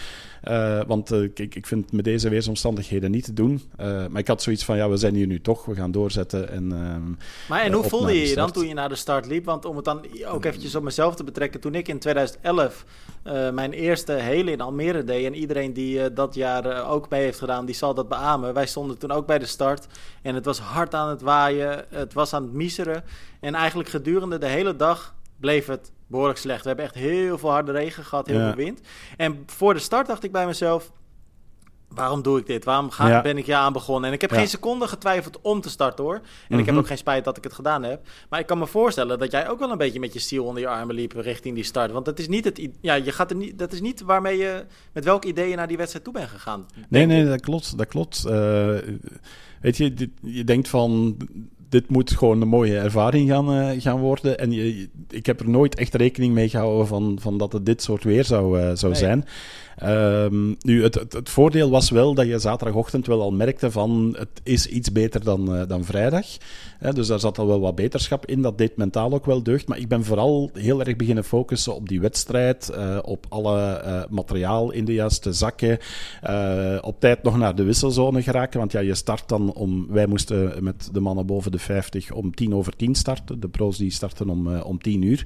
Eh, 0.41 0.81
want 0.87 1.11
ik, 1.11 1.39
ik 1.39 1.67
vind 1.67 1.83
het 1.83 1.93
met 1.93 2.03
deze 2.03 2.29
weersomstandigheden 2.29 3.11
niet 3.11 3.23
te 3.23 3.33
doen. 3.33 3.61
Maar 3.77 4.17
ik 4.17 4.27
had 4.27 4.41
zoiets 4.41 4.65
van: 4.65 4.77
Ja, 4.77 4.89
we 4.89 4.97
zijn 4.97 5.15
hier 5.15 5.27
nu 5.27 5.41
toch. 5.41 5.65
We 5.65 5.75
gaan 5.75 5.91
doorzetten. 5.91 6.49
En, 6.49 6.71
ehm, 6.71 7.11
Maar 7.49 7.61
en 7.61 7.73
hoe 7.73 7.83
voelde 7.83 8.19
je 8.19 8.27
je 8.27 8.35
dan 8.35 8.51
toen 8.51 8.67
je 8.67 8.73
naar 8.73 8.89
de 8.89 8.95
start 8.95 9.25
liep? 9.25 9.45
Want 9.45 9.65
om 9.65 9.75
het 9.75 9.85
dan 9.85 10.05
ook 10.27 10.45
eventjes 10.45 10.75
op 10.75 10.83
mezelf 10.83 11.15
te 11.15 11.23
betrekken. 11.23 11.59
Toen 11.59 11.75
ik 11.75 11.87
in 11.87 11.99
2011 11.99 12.85
eh, 13.23 13.49
mijn 13.49 13.73
eerste 13.73 14.11
hele 14.11 14.51
in 14.51 14.61
Almere 14.61 15.03
deed. 15.03 15.25
En 15.25 15.35
iedereen 15.35 15.73
die 15.73 16.13
dat 16.13 16.35
jaar 16.35 16.89
ook 16.89 17.09
mee 17.09 17.21
heeft 17.21 17.39
gedaan, 17.39 17.65
die 17.65 17.75
zal 17.75 17.93
dat 17.93 18.07
beamen. 18.07 18.22
Wij 18.53 18.65
stonden 18.67 18.97
toen 18.97 19.11
ook 19.11 19.25
bij 19.25 19.39
de 19.39 19.45
start. 19.45 19.87
En 20.21 20.35
het 20.35 20.45
was 20.45 20.59
hard 20.59 20.95
aan 20.95 21.09
het 21.09 21.21
waaien. 21.21 21.85
Het 21.89 22.13
was 22.13 22.33
aan 22.33 22.43
het 22.43 22.53
miseren. 22.53 23.03
En 23.39 23.55
eigenlijk 23.55 23.89
gedurende 23.89 24.37
de 24.37 24.47
hele 24.47 24.75
dag 24.75 25.13
bleef 25.39 25.65
het 25.65 25.91
behoorlijk 26.07 26.39
slecht. 26.39 26.61
We 26.61 26.67
hebben 26.67 26.85
echt 26.85 26.95
heel 26.95 27.37
veel 27.37 27.49
harde 27.51 27.71
regen 27.71 28.03
gehad, 28.03 28.27
heel 28.27 28.39
Ja. 28.39 28.47
veel 28.47 28.63
wind. 28.63 28.79
En 29.17 29.43
voor 29.45 29.73
de 29.73 29.79
start 29.79 30.07
dacht 30.07 30.23
ik 30.23 30.31
bij 30.31 30.45
mezelf... 30.45 30.91
Waarom 31.95 32.21
doe 32.21 32.39
ik 32.39 32.45
dit? 32.45 32.63
Waarom 32.63 32.89
ga, 32.89 33.07
Ja. 33.07 33.21
ben 33.21 33.37
ik 33.37 33.45
hier 33.45 33.55
aan 33.55 33.73
begonnen? 33.73 34.07
En 34.09 34.15
ik 34.15 34.21
heb 34.21 34.29
Ja. 34.29 34.35
geen 34.37 34.47
seconde 34.47 34.87
getwijfeld 34.87 35.39
om 35.41 35.61
te 35.61 35.69
starten 35.69 36.03
hoor. 36.03 36.21
En 36.49 36.59
ik 36.59 36.65
heb 36.65 36.73
Mhm. 36.73 36.77
ook 36.77 36.87
geen 36.87 36.97
spijt 36.97 37.23
dat 37.23 37.37
ik 37.37 37.43
het 37.43 37.53
gedaan 37.53 37.83
heb. 37.83 38.07
Maar 38.29 38.39
ik 38.39 38.45
kan 38.45 38.57
me 38.57 38.67
voorstellen 38.67 39.19
dat 39.19 39.31
jij 39.31 39.49
ook 39.49 39.59
wel 39.59 39.71
een 39.71 39.77
beetje 39.77 39.99
met 39.99 40.13
je 40.13 40.19
ziel 40.19 40.45
onder 40.45 40.61
je 40.61 40.67
armen 40.67 40.95
liep 40.95 41.11
richting 41.15 41.55
die 41.55 41.63
start. 41.63 41.91
Want 41.91 42.05
dat 42.05 42.19
is 42.19 42.27
niet 42.27 42.45
het. 42.45 42.67
Ja, 42.81 42.93
je 42.93 43.11
gaat 43.11 43.29
er 43.29 43.35
niet. 43.37 43.59
Dat 43.59 43.73
is 43.73 43.81
niet 43.81 44.01
waarmee 44.01 44.37
je. 44.37 44.65
Met 44.93 45.03
welk 45.03 45.25
idee 45.25 45.49
je 45.49 45.55
naar 45.55 45.67
die 45.67 45.77
wedstrijd 45.77 46.05
toe 46.05 46.13
bent 46.13 46.29
gegaan. 46.29 46.65
Nee, 46.89 47.05
nee, 47.05 47.25
dat 47.25 47.41
klopt. 47.41 47.77
Dat 47.77 47.87
klopt. 47.87 48.25
Eh, 48.25 48.75
weet 49.61 49.77
je, 49.77 49.93
dit- 49.93 50.09
je 50.21 50.43
denkt 50.43 50.67
van. 50.67 51.17
Dit 51.69 51.89
moet 51.89 52.11
gewoon 52.11 52.41
een 52.41 52.47
mooie 52.47 52.77
ervaring 52.77 53.29
gaan, 53.29 53.53
eh, 53.53 53.81
gaan 53.81 53.99
worden. 53.99 54.37
En 54.39 54.51
je, 54.51 54.89
ik 55.09 55.25
heb 55.25 55.39
er 55.39 55.49
nooit 55.49 55.75
echt 55.75 55.95
rekening 55.95 56.33
mee 56.33 56.49
gehouden 56.49 56.87
van, 56.87 57.17
van 57.21 57.37
dat 57.37 57.53
het 57.53 57.65
dit 57.65 57.81
soort 57.81 58.03
weer 58.03 58.23
zou, 58.25 58.59
eh, 58.59 58.71
zou 58.73 58.91
Nee. 58.91 59.01
zijn. 59.01 59.25
Ehm, 59.77 60.53
nu, 60.59 60.83
het, 60.83 60.93
het, 60.93 61.29
voordeel 61.29 61.69
was 61.69 61.89
wel 61.89 62.13
dat 62.13 62.27
je 62.27 62.39
zaterdagochtend 62.39 63.07
wel 63.07 63.21
al 63.21 63.31
merkte 63.31 63.71
van 63.71 64.15
het 64.17 64.41
is 64.43 64.67
iets 64.67 64.91
beter 64.91 65.23
dan, 65.23 65.55
eh, 65.55 65.67
dan 65.67 65.83
vrijdag. 65.83 66.25
Dus 66.93 67.07
daar 67.07 67.19
zat 67.19 67.37
al 67.37 67.47
wel 67.47 67.59
wat 67.59 67.75
beterschap 67.75 68.25
in. 68.25 68.41
Dat 68.41 68.57
deed 68.57 68.77
mentaal 68.77 69.13
ook 69.13 69.25
wel 69.25 69.43
deugd. 69.43 69.67
Maar 69.67 69.77
ik 69.77 69.87
ben 69.87 70.03
vooral 70.03 70.49
heel 70.53 70.79
erg 70.79 70.95
beginnen 70.95 71.23
focussen 71.23 71.75
op 71.75 71.89
die 71.89 72.01
wedstrijd. 72.01 72.69
eh, 72.69 72.99
op 73.01 73.25
alle 73.29 73.59
eh, 73.59 74.01
materiaal 74.09 74.71
in 74.71 74.85
de 74.85 74.93
juiste 74.93 75.33
zakken. 75.33 75.79
op 76.81 76.99
tijd 76.99 77.23
nog 77.23 77.37
naar 77.37 77.55
de 77.55 77.63
wisselzone 77.63 78.21
geraken. 78.21 78.59
Want 78.59 78.71
ja, 78.71 78.79
je 78.79 78.95
start 78.95 79.29
dan 79.29 79.53
om... 79.53 79.87
Wij 79.89 80.05
moesten 80.05 80.63
met 80.63 80.89
de 80.91 80.99
mannen 80.99 81.25
boven 81.25 81.51
de 81.51 81.59
50 81.59 82.11
om 82.11 82.35
tien 82.35 82.55
over 82.55 82.75
tien 82.75 82.95
starten. 82.95 83.39
De 83.39 83.47
pro's 83.47 83.77
die 83.77 83.91
starten 83.91 84.29
om, 84.29 84.55
om 84.55 84.81
tien 84.81 85.01
uur. 85.01 85.25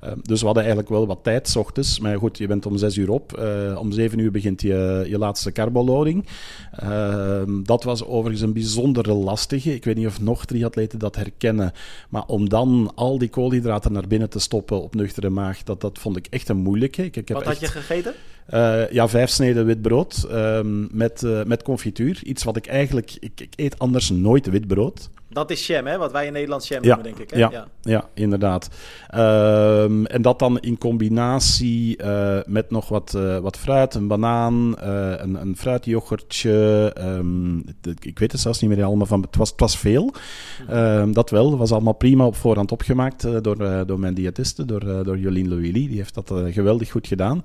Eh, 0.00 0.12
dus 0.22 0.40
we 0.40 0.46
hadden 0.46 0.64
eigenlijk 0.64 0.92
wel 0.92 1.06
wat 1.06 1.18
tijd, 1.22 1.48
s 1.48 1.56
ochtends. 1.56 1.98
Maar 1.98 2.18
goed, 2.18 2.38
je 2.38 2.46
bent 2.46 2.66
om 2.66 2.76
zes 2.76 2.96
uur 2.96 3.10
op. 3.10 3.32
Eh, 3.32 3.78
om 3.88 3.94
zeven 3.94 4.18
uur 4.18 4.30
begint 4.30 4.62
je, 4.62 5.04
je 5.08 5.18
laatste 5.18 5.52
carboloading. 5.52 6.26
Ehm, 6.72 7.62
dat 7.62 7.84
was 7.84 8.04
overigens 8.04 8.42
een 8.42 8.52
bijzonder 8.52 9.12
lastige. 9.12 9.74
Ik 9.74 9.84
weet 9.84 9.96
niet 9.96 10.06
of 10.06 10.20
nog 10.20 10.44
triatleten 10.44 10.98
dat 10.98 11.16
herkennen. 11.16 11.72
Maar 12.08 12.24
om 12.26 12.48
dan 12.48 12.92
al 12.94 13.18
die 13.18 13.28
koolhydraten 13.28 13.92
naar 13.92 14.06
binnen 14.08 14.30
te 14.30 14.38
stoppen 14.38 14.82
op 14.82 14.94
nuchtere 14.94 15.28
maag, 15.30 15.62
dat, 15.62 15.80
dat 15.80 15.98
vond 15.98 16.16
ik 16.16 16.26
echt 16.30 16.48
een 16.48 16.56
moeilijke. 16.56 17.04
Ik, 17.04 17.16
ik 17.16 17.28
heb 17.28 17.36
Wat 17.36 17.46
echt, 17.46 17.60
had 17.60 17.72
je 17.72 17.80
gegeten? 17.80 18.14
eh, 18.46 18.90
ja, 18.90 19.08
vijf 19.08 19.30
sneden 19.30 19.66
wit 19.66 19.82
brood 19.82 20.26
ehm, 20.30 20.96
met, 20.96 21.22
eh, 21.22 21.44
met 21.44 21.62
confituur. 21.62 22.20
Iets 22.24 22.44
wat 22.44 22.56
ik 22.56 22.66
eigenlijk... 22.66 23.16
Ik, 23.20 23.40
ik 23.40 23.52
eet 23.56 23.78
anders 23.78 24.10
nooit 24.10 24.46
wit 24.50 24.66
brood. 24.66 25.08
Dat 25.30 25.50
is 25.50 25.66
jam, 25.66 25.86
hè? 25.86 25.98
Wat 25.98 26.12
wij 26.12 26.26
in 26.26 26.32
Nederland 26.32 26.66
Ja, 26.66 26.80
noemen, 26.80 27.02
denk 27.02 27.18
ik. 27.18 27.30
Hè? 27.30 27.38
ja. 27.38 27.68
Ja, 27.82 28.08
inderdaad. 28.14 28.68
Ehm, 29.08 30.04
en 30.04 30.22
dat 30.22 30.38
dan 30.38 30.60
in 30.60 30.78
combinatie 30.78 31.96
eh, 31.96 32.38
met 32.46 32.70
nog 32.70 32.88
wat, 32.88 33.14
eh, 33.14 33.38
wat 33.38 33.56
fruit, 33.56 33.94
een 33.94 34.06
banaan, 34.08 34.78
eh, 34.78 35.12
een, 35.16 35.34
een 35.40 35.56
fruityoghurtje. 35.56 36.90
ehm, 36.94 37.58
ik 38.00 38.18
weet 38.18 38.32
het 38.32 38.40
zelfs 38.40 38.60
niet 38.60 38.70
meer 38.70 38.84
allemaal 38.84 39.06
van. 39.06 39.20
Het 39.20 39.36
was, 39.36 39.50
het 39.50 39.60
was 39.60 39.78
veel. 39.78 40.14
Ehm, 40.68 41.12
dat 41.12 41.30
wel. 41.30 41.48
Het 41.50 41.58
was 41.58 41.72
allemaal 41.72 41.92
prima 41.92 42.26
op 42.26 42.36
voorhand 42.36 42.72
opgemaakt 42.72 43.42
door, 43.42 43.86
door 43.86 43.98
mijn 43.98 44.14
diëtiste, 44.14 44.64
door, 44.64 45.04
door 45.04 45.18
Jolien 45.18 45.48
Louili. 45.48 45.88
Die 45.88 45.96
heeft 45.96 46.14
dat 46.14 46.32
geweldig 46.50 46.90
goed 46.90 47.06
gedaan. 47.06 47.44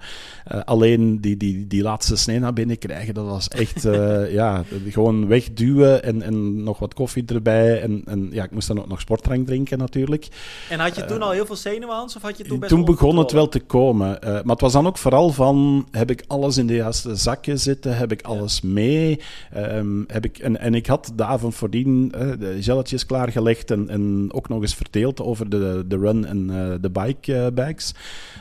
Alleen 0.65 1.21
die, 1.21 1.37
die, 1.37 1.67
die 1.67 1.81
laatste 1.81 2.15
snee 2.15 2.39
naar 2.39 2.53
binnen 2.53 2.77
krijgen, 2.77 3.13
dat 3.13 3.25
was 3.25 3.47
echt 3.47 3.83
ja, 4.39 4.63
gewoon 4.89 5.27
wegduwen 5.27 6.03
en, 6.03 6.21
en 6.21 6.63
nog 6.63 6.79
wat 6.79 6.93
koffie 6.93 7.25
erbij. 7.25 7.72
En, 7.81 8.01
en 8.05 8.29
ja, 8.31 8.43
ik 8.43 8.51
moest 8.51 8.67
dan 8.67 8.79
ook 8.79 8.87
nog 8.87 8.99
sportdrank 8.99 9.47
drinken 9.47 9.77
natuurlijk. 9.77 10.27
En 10.69 10.79
had 10.79 10.95
je 10.95 11.05
toen 11.05 11.21
al 11.21 11.31
heel 11.31 11.45
veel 11.45 11.55
zenuwen, 11.55 11.95
Hans? 11.95 12.15
Of 12.15 12.21
had 12.21 12.37
je 12.37 12.43
toen 12.43 12.59
best 12.59 12.71
Toen 12.71 12.85
begon 12.85 13.17
het 13.17 13.31
wel 13.31 13.49
te 13.49 13.59
komen. 13.59 14.21
Eh, 14.21 14.31
maar 14.31 14.43
het 14.43 14.61
was 14.61 14.73
dan 14.73 14.87
ook 14.87 14.97
vooral 14.97 15.29
van, 15.29 15.87
heb 15.91 16.11
ik 16.11 16.23
alles 16.27 16.57
in 16.57 16.67
de 16.67 16.75
juiste 16.75 17.15
zakken 17.15 17.59
zitten? 17.59 17.97
Heb 17.97 18.11
ik 18.11 18.21
alles 18.21 18.61
mee? 18.61 19.19
Ehm, 19.51 20.03
heb 20.07 20.25
ik, 20.25 20.37
en, 20.37 20.59
en 20.59 20.73
ik 20.75 20.85
had 20.85 21.11
de 21.15 21.23
avond 21.23 21.55
voordien 21.55 22.11
eh, 22.11 22.31
de 22.39 22.57
gelletjes 22.59 23.05
klaargelegd 23.05 23.71
en, 23.71 23.89
en 23.89 24.29
ook 24.31 24.49
nog 24.49 24.61
eens 24.61 24.75
verdeeld 24.75 25.21
over 25.21 25.49
de, 25.49 25.83
de 25.87 25.97
run 25.97 26.25
en 26.25 26.49
eh, 26.49 26.75
de 26.81 26.89
bike 26.89 27.35
eh, 27.35 27.51
bags. 27.53 27.93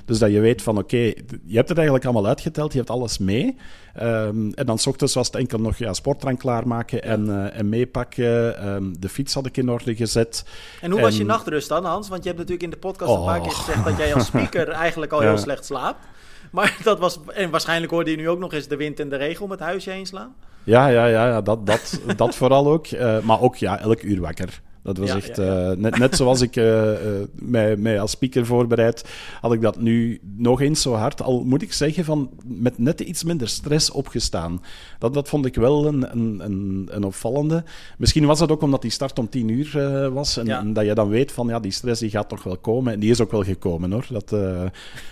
Dus 0.04 0.18
dat 0.18 0.30
je 0.30 0.40
weet 0.40 0.62
van, 0.62 0.78
oké, 0.78 0.96
je 1.44 1.56
hebt 1.56 1.68
het 1.68 1.76
eigenlijk 1.76 2.04
allemaal 2.04 2.26
uitgeteld, 2.26 2.72
je 2.72 2.78
hebt 2.78 2.90
alles 2.90 3.18
mee. 3.18 3.56
Ehm, 3.94 4.50
en 4.50 4.66
dan 4.66 4.78
s 4.78 4.86
ochtends 4.86 5.14
was 5.14 5.26
het 5.26 5.36
enkel 5.36 5.58
nog 5.58 5.76
ja, 5.76 5.92
sportdrank 5.92 6.38
klaarmaken 6.38 7.02
en, 7.02 7.30
eh, 7.30 7.58
en 7.58 7.68
meepakken. 7.68 8.58
Ehm, 8.58 8.92
de 8.98 9.08
fiets 9.08 9.34
had 9.34 9.46
ik 9.46 9.56
in 9.56 9.70
orde 9.70 9.96
gezet. 9.96 10.44
En 10.80 10.90
hoe 10.90 11.00
was 11.00 11.16
je 11.16 11.24
nachtrust 11.24 11.68
dan, 11.68 11.84
Hans? 11.84 12.08
Want 12.08 12.22
je 12.22 12.28
hebt 12.28 12.40
natuurlijk 12.40 12.66
in 12.66 12.80
de 12.80 12.86
podcast 12.86 13.14
een 13.14 13.24
paar 13.24 13.40
keer 13.40 13.50
gezegd 13.50 13.84
dat 13.84 13.96
jij 13.96 14.14
als 14.14 14.26
speaker 14.26 14.68
eigenlijk 14.86 15.12
al 15.12 15.20
heel 15.20 15.38
slecht 15.38 15.64
slaapt. 15.64 16.06
Maar 16.50 16.76
dat 16.82 16.98
was. 16.98 17.18
En 17.34 17.50
waarschijnlijk 17.50 17.92
hoorde 17.92 18.10
je 18.10 18.16
nu 18.16 18.28
ook 18.28 18.38
nog 18.38 18.52
eens 18.52 18.68
de 18.68 18.76
wind 18.76 19.00
en 19.00 19.08
de 19.08 19.16
regen 19.16 19.44
om 19.44 19.50
het 19.50 19.60
huisje 19.60 19.90
heen 19.90 20.06
slaan. 20.06 20.34
Ja, 20.64 20.86
ja, 20.86 21.06
ja, 21.06 21.26
ja 21.26 21.40
dat, 21.40 21.66
dat, 21.66 22.00
dat 22.16 22.34
vooral 22.34 22.66
ook. 22.66 22.86
Eh, 22.86 23.18
maar 23.20 23.40
ook 23.40 23.56
ja, 23.56 23.78
elk 23.80 24.02
uur 24.02 24.20
wakker. 24.20 24.60
Dat 24.82 24.98
was 24.98 25.08
Ja, 25.08 25.16
echt, 25.16 25.36
ja, 25.36 25.44
ja. 25.44 25.70
eh, 25.70 25.76
net, 25.76 25.98
net 25.98 26.16
zoals 26.16 26.40
ik 26.40 26.56
eh, 26.56 26.92
eh, 26.92 27.28
mij, 27.34 27.76
mij 27.76 28.00
als 28.00 28.10
speaker 28.10 28.46
voorbereid, 28.46 29.04
had 29.40 29.52
ik 29.52 29.60
dat 29.60 29.80
nu 29.80 30.20
nog 30.36 30.60
eens 30.60 30.82
zo 30.82 30.94
hard. 30.94 31.22
Al 31.22 31.44
moet 31.44 31.62
ik 31.62 31.72
zeggen, 31.72 32.04
van, 32.04 32.30
met 32.44 32.78
net 32.78 33.00
iets 33.00 33.24
minder 33.24 33.48
stress 33.48 33.90
opgestaan. 33.90 34.62
Dat, 34.98 35.14
dat 35.14 35.28
vond 35.28 35.46
ik 35.46 35.54
wel 35.54 35.86
een, 35.86 36.12
een, 36.12 36.40
een, 36.44 36.88
een 36.90 37.04
opvallende. 37.04 37.64
Misschien 37.98 38.26
was 38.26 38.38
dat 38.38 38.50
ook 38.50 38.62
omdat 38.62 38.82
die 38.82 38.90
start 38.90 39.18
om 39.18 39.28
tien 39.28 39.48
uur 39.48 40.10
was. 40.12 40.36
En, 40.36 40.48
en 40.48 40.72
dat 40.72 40.84
je 40.84 40.94
dan 40.94 41.08
weet 41.08 41.32
van, 41.32 41.46
ja, 41.48 41.60
die 41.60 41.72
stress 41.72 42.00
die 42.00 42.10
gaat 42.10 42.28
toch 42.28 42.42
wel 42.42 42.56
komen. 42.56 42.92
En 42.92 43.00
die 43.00 43.10
is 43.10 43.20
ook 43.20 43.30
wel 43.30 43.42
gekomen, 43.44 43.92
hoor. 43.92 44.06
Dat, 44.08 44.30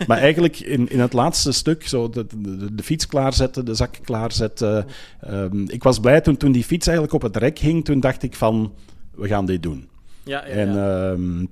maar 0.06 0.18
eigenlijk 0.18 0.60
in, 0.60 0.88
in 0.88 1.00
het 1.00 1.12
laatste 1.12 1.52
stuk, 1.52 1.88
zo 1.88 2.08
de, 2.08 2.26
de, 2.36 2.74
de 2.74 2.82
fiets 2.82 3.06
klaarzetten, 3.06 3.64
de 3.64 3.74
zak 3.74 3.98
klaarzetten. 4.02 4.86
Ehm, 5.20 5.62
ik 5.66 5.82
was 5.82 6.00
blij 6.00 6.20
toen, 6.20 6.36
toen 6.36 6.52
die 6.52 6.64
fiets 6.64 6.86
eigenlijk 6.86 7.16
op 7.16 7.22
het 7.22 7.36
rek 7.36 7.58
hing. 7.58 7.84
Toen 7.84 8.00
dacht 8.00 8.22
ik 8.22 8.34
van, 8.34 8.72
we 9.20 9.28
gaan 9.28 9.46
dit 9.46 9.62
doen. 9.62 9.88
Ja, 10.22 10.46
ja, 10.46 10.52
En 10.52 10.72
ja. 10.74 11.10
ehm, 11.10 11.44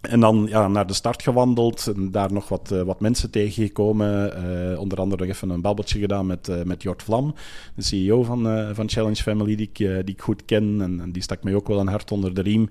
En 0.00 0.20
dan 0.20 0.46
ja, 0.48 0.68
naar 0.68 0.86
de 0.86 0.92
start 0.92 1.22
gewandeld 1.22 1.86
en 1.96 2.10
daar 2.10 2.32
nog 2.32 2.48
wat, 2.48 2.70
uh, 2.72 2.82
wat 2.82 3.00
mensen 3.00 3.30
tegengekomen. 3.30 4.32
Uh, 4.72 4.80
onder 4.80 4.98
andere 4.98 5.26
nog 5.26 5.34
even 5.34 5.50
een 5.50 5.60
babbeltje 5.60 5.98
gedaan 5.98 6.26
met, 6.26 6.48
uh, 6.48 6.62
met 6.62 6.82
Jort 6.82 7.02
Vlam, 7.02 7.34
de 7.74 7.82
CEO 7.82 8.22
van, 8.22 8.68
van 8.74 8.88
Challenge 8.88 9.22
Family, 9.22 9.56
die 9.56 9.70
ik, 9.72 9.76
die 9.76 10.14
ik 10.14 10.20
goed 10.20 10.44
ken. 10.44 10.78
En, 10.80 11.00
en, 11.00 11.12
die 11.12 11.22
stak 11.22 11.42
mij 11.42 11.54
ook 11.54 11.68
wel 11.68 11.80
een 11.80 11.88
hart 11.88 12.12
onder 12.12 12.34
de 12.34 12.42
riem. 12.42 12.68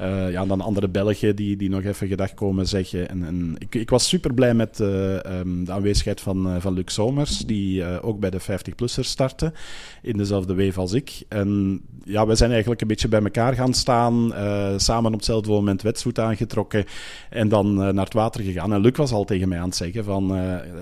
Ja, 0.00 0.42
en 0.42 0.48
dan 0.48 0.60
andere 0.60 0.88
Belgen 0.88 1.36
die, 1.36 1.56
die 1.56 1.68
nog 1.68 1.82
even 1.82 2.08
gedag 2.08 2.34
komen 2.34 2.66
zeggen. 2.66 3.08
En, 3.08 3.24
en 3.24 3.54
ik, 3.58 3.74
ik 3.74 3.90
was 3.90 4.08
super 4.08 4.34
blij 4.34 4.54
met 4.54 4.78
um, 4.78 5.64
de 5.64 5.72
aanwezigheid 5.72 6.20
van, 6.20 6.60
van 6.60 6.74
Luc 6.74 6.84
Somers, 6.86 7.38
die 7.38 8.00
ook 8.02 8.20
bij 8.20 8.30
de 8.30 8.40
50-plussers 8.40 9.08
startte, 9.08 9.52
in 10.02 10.16
dezelfde 10.16 10.54
wave 10.54 10.80
als 10.80 10.92
ik. 10.92 11.22
En 11.28 11.80
ja, 12.04 12.26
we 12.26 12.34
zijn 12.34 12.50
eigenlijk 12.50 12.80
een 12.80 12.86
beetje 12.86 13.08
bij 13.08 13.22
elkaar 13.22 13.54
gaan 13.54 13.74
staan, 13.74 14.32
samen 14.76 15.12
op 15.12 15.16
hetzelfde 15.16 15.50
moment 15.50 15.82
wetsuit 15.82 16.18
aangetrokken 16.18 16.84
en 17.30 17.48
dan 17.48 17.74
naar 17.74 18.04
het 18.04 18.14
water 18.14 18.42
gegaan. 18.42 18.72
En 18.72 18.80
Luc 18.80 18.96
was 18.96 19.12
al 19.12 19.24
tegen 19.24 19.48
mij 19.48 19.58
aan 19.58 19.68
het 19.68 19.76
zeggen 19.76 20.04
van, 20.04 20.38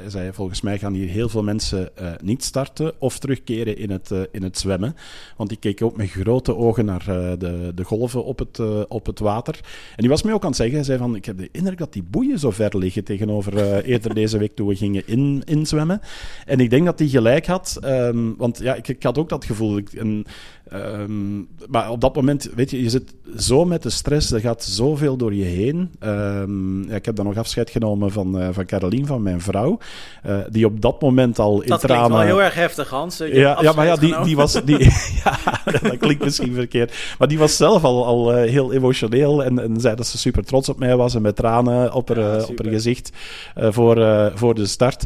zei, 0.06 0.32
volgens 0.32 0.60
mij 0.60 0.78
gaan 0.78 0.94
hier 0.94 1.08
heel 1.08 1.28
veel 1.28 1.42
mensen 1.42 1.90
niet 2.22 2.44
starten 2.44 2.92
of 2.98 3.18
terugkeren 3.18 3.76
in 3.76 3.90
het, 3.90 4.10
in 4.32 4.42
het 4.42 4.58
zwemmen. 4.58 4.96
Want 5.36 5.48
die 5.48 5.58
keek 5.58 5.82
ook 5.82 5.96
met 5.96 6.10
grote 6.10 6.56
ogen 6.56 6.84
naar 6.84 7.04
de, 7.38 7.72
de 7.74 7.84
golven 7.84 8.24
op 8.24 8.38
het, 8.38 8.60
op 8.88 9.06
het 9.08 9.18
water. 9.18 9.54
En 9.64 9.96
die 9.96 10.08
was 10.08 10.22
mij 10.22 10.32
ook 10.32 10.42
aan 10.42 10.48
het 10.48 10.56
zeggen, 10.56 10.76
hij 10.76 10.84
zei 10.84 10.98
van, 10.98 11.16
ik 11.16 11.24
heb 11.24 11.38
de 11.38 11.48
indruk 11.52 11.78
dat 11.78 11.92
die 11.92 12.02
boeien 12.02 12.38
zo 12.38 12.50
ver 12.50 12.78
liggen 12.78 13.04
tegenover 13.04 13.82
eerder 13.84 14.14
deze 14.14 14.38
week 14.38 14.54
toen 14.54 14.68
we 14.68 14.76
gingen 14.76 15.02
in, 15.06 15.42
inzwemmen. 15.44 16.00
En 16.46 16.60
ik 16.60 16.70
denk 16.70 16.84
dat 16.84 16.98
hij 16.98 17.08
gelijk 17.08 17.46
had, 17.46 17.78
um, 17.84 18.34
want 18.36 18.58
ja, 18.58 18.74
ik, 18.74 18.88
ik, 18.88 19.02
had 19.02 19.18
ook 19.18 19.28
dat 19.28 19.44
gevoel. 19.44 19.76
Ik, 19.76 19.92
en, 19.92 20.24
um, 20.72 21.48
maar 21.68 21.90
op 21.90 22.00
dat 22.00 22.14
moment, 22.14 22.50
weet 22.54 22.70
je, 22.70 22.82
je 22.82 22.90
zit 22.90 23.14
zo 23.36 23.64
met 23.64 23.82
de 23.82 23.90
stress, 23.90 24.30
er 24.30 24.40
gaat 24.40 24.64
zoveel 24.64 25.16
door 25.16 25.34
je 25.34 25.44
heen. 25.44 25.90
Um, 26.00 26.88
ja, 26.88 26.94
ik 26.94 27.04
heb 27.04 27.16
dan 27.16 27.24
nog 27.24 27.36
afscheid 27.36 27.70
genomen 27.70 28.12
van, 28.12 28.40
uh, 28.40 28.48
van 28.52 28.66
Caroline, 28.66 29.06
van 29.06 29.22
mijn 29.22 29.40
vrouw, 29.40 29.78
uh, 30.26 30.38
die 30.50 30.66
op 30.66 30.80
dat 30.80 31.00
moment 31.00 31.38
al 31.38 31.62
in 31.62 31.68
dat 31.68 31.80
tranen... 31.80 31.96
Dat 31.96 32.06
klinkt 32.06 32.26
wel 32.26 32.36
heel 32.36 32.44
erg 32.44 32.54
heftig, 32.54 32.90
Hans. 32.90 33.18
Ja, 33.18 33.58
ja, 33.60 33.72
maar 33.72 33.86
ja, 33.86 33.96
die, 33.96 34.22
die 34.22 34.36
was... 34.36 34.64
Die, 34.64 34.78
ja, 35.24 35.38
dat 35.64 35.96
klinkt 35.96 36.24
misschien 36.24 36.54
verkeerd. 36.54 36.94
Maar 37.18 37.28
die 37.28 37.38
was 37.38 37.56
zelf 37.56 37.84
al, 37.84 38.06
al 38.06 38.36
uh, 38.36 38.50
heel 38.50 38.72
emotioneel 38.72 38.97
en, 39.00 39.58
en 39.58 39.80
zei 39.80 39.94
dat 39.94 40.06
ze 40.06 40.18
super 40.18 40.44
trots 40.44 40.68
op 40.68 40.78
mij 40.78 40.96
was 40.96 41.14
en 41.14 41.22
met 41.22 41.36
tranen 41.36 41.92
op 41.92 42.08
haar, 42.08 42.18
ja, 42.18 42.42
op 42.42 42.62
haar 42.62 42.72
gezicht 42.72 43.10
voor, 43.54 44.32
voor 44.34 44.54
de 44.54 44.66
start. 44.66 45.04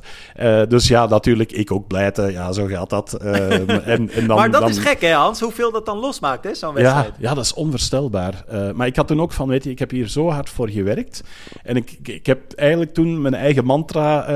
dus 0.68 0.88
ja, 0.88 1.06
natuurlijk, 1.06 1.52
ik 1.52 1.72
ook 1.72 1.87
blijten. 1.87 2.32
Ja, 2.32 2.52
zo 2.52 2.66
gaat 2.66 2.90
dat. 2.90 3.14
Ehm, 3.32 3.70
en, 3.70 4.11
en 4.11 4.26
dan, 4.26 4.37
maar 4.37 4.50
dat 4.50 4.61
dan, 4.61 4.70
is 4.70 4.78
gek, 4.78 5.00
hè, 5.00 5.12
Hans? 5.12 5.40
Hoeveel 5.40 5.72
dat 5.72 5.87
dan 5.87 5.99
losmaakt, 5.99 6.44
hè, 6.44 6.54
zo'n 6.54 6.75
wedstrijd? 6.75 7.06
Ja, 7.06 7.28
ja, 7.28 7.34
dat 7.34 7.44
is 7.44 7.54
onvoorstelbaar. 7.54 8.44
maar 8.75 8.87
ik 8.87 8.96
had 8.96 9.06
toen 9.06 9.20
ook 9.20 9.32
van, 9.32 9.49
weet 9.49 9.64
je, 9.64 9.70
ik 9.70 9.78
heb 9.78 9.90
hier 9.90 10.08
zo 10.08 10.30
hard 10.30 10.50
voor 10.50 10.68
gewerkt. 10.68 11.25
En 11.62 11.76
ik, 11.76 11.99
ik 12.02 12.26
heb 12.26 12.52
eigenlijk 12.52 12.94
toen 12.94 13.20
mijn 13.22 13.34
eigen 13.34 13.64
mantra 13.64 14.26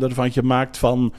ervan 0.00 0.32
gemaakt 0.32 0.78
van... 0.78 1.12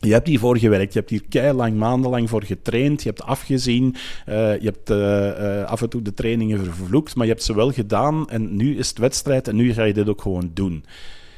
Je 0.00 0.12
hebt 0.12 0.26
hiervoor 0.26 0.58
gewerkt, 0.58 0.92
je 0.92 0.98
hebt 0.98 1.10
hier 1.10 1.22
keilang, 1.28 1.76
maandenlang 1.76 2.28
voor 2.28 2.44
getraind, 2.44 3.02
je 3.02 3.08
hebt 3.08 3.22
afgezien, 3.22 3.94
uh, 4.28 4.60
je 4.60 4.64
hebt 4.64 4.90
uh, 4.90 4.96
uh, 4.98 5.64
af 5.64 5.82
en 5.82 5.88
toe 5.88 6.02
de 6.02 6.14
trainingen 6.14 6.64
vervloekt, 6.64 7.14
maar 7.14 7.26
je 7.26 7.32
hebt 7.32 7.44
ze 7.44 7.54
wel 7.54 7.70
gedaan 7.70 8.28
en 8.28 8.56
nu 8.56 8.76
is 8.76 8.88
het 8.88 8.98
wedstrijd 8.98 9.48
en 9.48 9.56
nu 9.56 9.72
ga 9.72 9.84
je 9.84 9.92
dit 9.92 10.08
ook 10.08 10.22
gewoon 10.22 10.50
doen. 10.54 10.84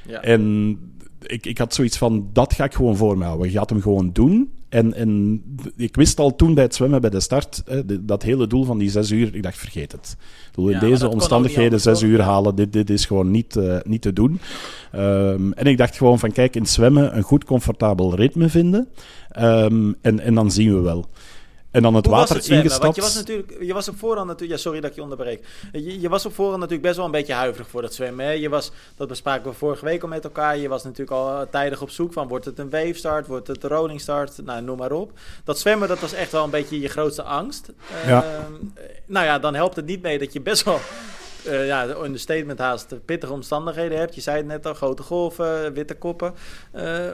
Ja. 0.07 0.21
En 0.21 0.79
ik, 1.27 1.47
ik 1.47 1.59
had 1.59 1.75
zoiets 1.75 1.99
van, 1.99 2.29
dat 2.33 2.55
ga 2.55 2.65
ik 2.65 2.75
gewoon 2.75 2.97
voor 2.97 3.19
me 3.19 3.25
houden. 3.25 3.51
Je 3.51 3.59
gaat 3.59 3.71
hem 3.71 3.81
gewoon 3.81 4.11
doen. 4.13 4.51
En, 4.69 4.95
en 4.95 5.43
ik 5.77 5.97
wist 5.97 6.19
al 6.19 6.37
toen 6.37 6.55
bij 6.55 6.65
het 6.65 6.75
zwemmen, 6.75 7.01
bij 7.01 7.11
de 7.11 7.21
start, 7.21 7.63
hè, 7.67 8.05
dat 8.05 8.23
hele 8.23 8.47
doel 8.47 8.65
van 8.65 8.79
die 8.79 8.91
zes 8.91 9.11
uur, 9.11 9.35
ik 9.35 9.43
dacht, 9.43 9.59
vergeet 9.59 9.93
het. 9.93 10.17
In 10.57 10.65
ja, 10.65 10.81
deze 10.81 11.09
omstandigheden 11.09 11.81
zes 11.81 12.03
uur 12.03 12.21
halen, 12.21 12.55
dit, 12.55 12.73
dit 12.73 12.91
is 12.91 13.07
gewoon 13.07 13.31
niet, 13.31 13.57
uh, 13.57 13.77
niet 13.83 14.03
te 14.03 14.13
doen. 14.13 14.41
Um, 14.95 15.53
en 15.53 15.67
ik 15.67 15.79
dacht 15.79 15.97
gewoon 15.97 16.19
van, 16.19 16.33
kijk, 16.33 16.57
in 16.57 16.67
zwemmen 16.67 17.17
een 17.17 17.23
goed, 17.23 17.45
comfortabel 17.45 18.15
ritme 18.15 18.49
vinden. 18.49 18.89
Um, 19.41 19.97
en, 20.01 20.21
en 20.21 20.35
dan 20.35 20.51
zien 20.51 20.75
we 20.75 20.81
wel. 20.81 21.07
En 21.73 21.83
dan 21.83 21.95
het 21.95 22.07
Hoe 22.07 22.15
water 22.15 22.37
was 22.37 22.47
het 22.47 22.57
ingestapt. 22.57 22.83
Want 22.83 22.95
je 22.95 23.01
was 23.01 23.15
natuurlijk, 23.15 23.57
je 23.61 23.73
was 23.73 23.89
op 23.89 23.99
voorhand 23.99 24.27
natuurlijk, 24.27 24.59
ja, 24.59 24.65
sorry 24.65 24.81
dat 24.81 24.91
ik 24.91 24.97
je 24.97 25.03
onderbreek. 25.03 25.45
Je, 25.73 26.01
je, 26.01 26.09
was 26.09 26.27
op 26.27 26.35
voorhand 26.35 26.59
natuurlijk 26.59 26.83
best 26.83 26.97
wel 26.97 27.05
een 27.05 27.11
beetje 27.13 27.33
huiverig 27.33 27.69
voor 27.69 27.83
dat 27.83 27.95
zwemmen. 27.95 28.25
Hè? 28.25 28.33
Je 28.33 28.49
was, 28.49 28.71
dat 28.97 29.09
bespraken 29.09 29.51
we 29.51 29.57
vorige 29.57 29.85
week 29.85 30.03
al 30.03 30.09
met 30.09 30.25
elkaar. 30.25 30.57
Je 30.57 30.69
was 30.69 30.85
natuurlijk 30.85 31.11
al 31.11 31.47
tijdig 31.51 31.83
op 31.83 31.91
zoek 31.91 32.13
van, 32.13 32.29
wordt 32.29 32.45
het 32.45 32.59
een 32.59 32.71
wave 32.71 32.95
start, 32.95 33.27
wordt 33.27 33.47
het 33.49 33.63
een 33.63 33.71
rolling 33.71 34.01
start, 34.01 34.45
nou, 34.45 34.63
noem 34.63 34.79
maar 34.79 34.93
op. 34.93 35.13
Dat 35.45 35.59
zwemmen, 35.59 35.89
dat 35.89 36.01
was 36.01 36.13
echt 36.13 36.33
wel 36.33 36.45
een 36.45 36.51
beetje 36.51 36.81
je 36.81 36.89
grootste 36.89 37.23
angst. 37.23 37.73
Ja. 38.07 38.25
Uh, 38.25 38.31
nou 39.07 39.27
ja, 39.27 39.39
dan 39.39 39.55
helpt 39.55 39.77
het 39.77 39.87
niet 39.87 40.03
mee 40.03 40.19
dat 40.19 40.33
je 40.33 40.41
best 40.41 40.65
wel 40.65 40.81
uh, 41.47 41.67
ja, 41.67 41.95
in 42.05 42.13
de 42.13 42.19
statement 42.19 42.59
haast 42.59 43.05
pittige 43.05 43.33
omstandigheden 43.33 43.99
hebt. 43.99 44.15
Je 44.15 44.21
zei 44.21 44.37
het 44.37 44.47
net 44.47 44.67
al, 44.67 44.75
grote 44.75 45.03
golven, 45.03 45.73
witte 45.73 45.95
koppen. 45.95 46.35
Uh, 46.75 47.11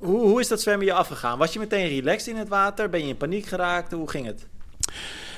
hoe, 0.00 0.20
hoe 0.20 0.40
is 0.40 0.48
dat 0.48 0.60
zwemmen 0.60 0.86
je 0.86 0.92
afgegaan? 0.92 1.38
Was 1.38 1.52
je 1.52 1.58
meteen 1.58 1.88
relaxed 1.88 2.26
in 2.26 2.36
het 2.36 2.48
water? 2.48 2.88
Ben 2.88 3.00
je 3.00 3.08
in 3.08 3.16
paniek 3.16 3.46
geraakt? 3.46 3.92
Hoe 3.92 4.10
ging 4.10 4.26
het? 4.26 4.46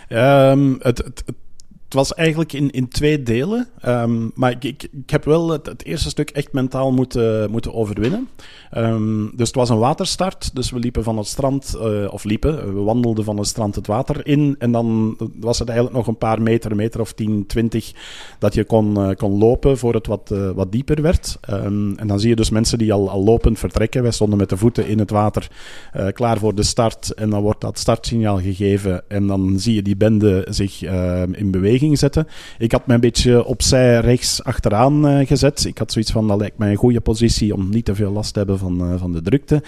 Um, 0.09 0.77
het, 0.81 0.99
het, 0.99 1.23
het 1.27 1.37
was 1.93 2.15
eigenlijk 2.15 2.53
in, 2.53 2.71
in 2.71 2.89
twee 2.89 3.23
delen. 3.23 3.69
Um, 3.87 4.31
maar 4.35 4.51
ik, 4.51 4.65
ik, 4.65 5.11
heb 5.11 5.25
wel 5.25 5.51
het, 5.51 5.67
het, 5.67 5.85
eerste 5.85 6.09
stuk 6.09 6.31
echt 6.31 6.53
mentaal 6.53 6.93
moeten, 6.93 7.51
moeten 7.51 7.75
overwinnen. 7.75 8.29
Um, 8.77 9.33
dus 9.37 9.47
het 9.47 9.57
was 9.57 9.69
een 9.69 9.79
waterstart. 9.79 10.55
Dus 10.55 10.71
we 10.71 10.79
liepen 10.79 11.05
van 11.05 11.17
het 11.17 11.27
strand, 11.27 11.75
uh, 11.77 12.13
of 12.13 12.25
liepen, 12.25 12.75
we 12.75 12.81
wandelden 12.81 13.25
van 13.25 13.39
het 13.39 13.47
strand 13.47 13.75
het 13.75 13.87
water 13.87 14.27
in. 14.27 14.57
En 14.59 14.73
dan 14.73 15.17
was 15.41 15.59
het 15.59 15.69
eigenlijk 15.69 15.99
nog 15.99 16.07
een 16.07 16.19
paar 16.19 16.43
meter, 16.43 16.77
meter 16.77 17.01
of 17.01 17.13
10, 17.13 17.47
20, 17.47 17.93
dat 18.39 18.55
je 18.55 18.65
kon, 18.65 18.99
uh, 18.99 19.11
kon 19.17 19.39
lopen 19.39 19.79
voor 19.79 19.95
het 19.95 20.07
wat, 20.07 20.35
wat 20.55 20.73
dieper 20.73 21.03
werd. 21.03 21.39
Um, 21.51 21.99
en 21.99 22.07
dan 22.07 22.21
zie 22.21 22.29
je 22.29 22.37
dus 22.37 22.51
mensen 22.51 22.79
die 22.79 22.93
al, 22.93 23.11
al 23.11 23.25
lopend 23.25 23.59
vertrekken. 23.59 24.03
Wij 24.03 24.13
stonden 24.13 24.39
met 24.39 24.49
de 24.49 24.57
voeten 24.57 24.87
in 24.87 24.99
het 24.99 25.11
water, 25.11 25.49
klaar 26.13 26.39
voor 26.39 26.55
de 26.55 26.63
start. 26.63 27.11
En 27.15 27.31
dan 27.31 27.43
wordt 27.43 27.61
dat 27.61 27.79
startsignaal 27.79 28.41
gegeven. 28.41 29.03
En 29.09 29.27
dan 29.27 29.59
zie 29.59 29.75
je 29.75 29.83
die 29.83 29.97
bende 29.97 30.47
zich 30.51 30.83
in 31.33 31.51
beweging 31.51 31.82
zetten. 31.91 32.27
Ik 32.59 32.73
had 32.73 32.87
me 32.87 32.95
een 32.95 33.01
beetje 33.01 33.45
opzij 33.45 34.01
rechts 34.01 34.45
achteraan 34.45 35.09
uh, 35.09 35.27
gezet. 35.27 35.65
Ik 35.65 35.79
had 35.79 35.93
zoiets 35.93 36.11
van, 36.11 36.29
dat 36.29 36.39
lijkt 36.39 36.59
mij 36.59 36.71
een 36.71 36.77
goede 36.77 37.01
positie 37.01 37.55
om 37.55 37.69
niet 37.71 37.85
te 37.85 37.95
veel 37.95 38.13
last 38.13 38.33
te 38.33 38.39
hebben 38.39 38.59
van, 38.59 38.93
uh, 38.93 39.01
van 39.01 39.13
de 39.13 39.23
drukte. 39.23 39.63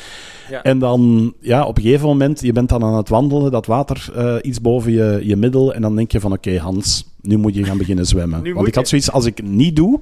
Ja. 0.50 0.62
En 0.62 0.78
dan, 0.78 1.33
ja, 1.40 1.66
op 1.66 1.76
een 1.76 1.83
gegeven 1.83 2.06
moment, 2.06 2.40
je 2.40 2.52
bent 2.52 2.68
dan 2.68 2.85
aan 2.85 2.97
het 2.97 3.09
wandelen, 3.09 3.50
dat 3.50 3.66
water 3.66 4.12
uh, 4.16 4.35
iets 4.42 4.61
boven 4.61 4.92
je, 4.92 5.21
je 5.23 5.37
middel. 5.37 5.75
En 5.75 5.83
dan 5.83 5.97
denk 5.97 6.12
je 6.12 6.21
van, 6.21 6.33
oké 6.33 6.49
okay, 6.49 6.61
Hans, 6.61 7.14
nu 7.21 7.37
moet 7.37 7.54
je 7.54 7.64
gaan 7.64 7.78
beginnen 7.78 8.06
zwemmen. 8.06 8.42
Want 8.54 8.66
ik 8.66 8.75
had 8.75 8.88
zoiets, 8.88 9.11
als 9.11 9.26
ik 9.26 9.42
niet 9.42 9.76
doe 9.76 10.00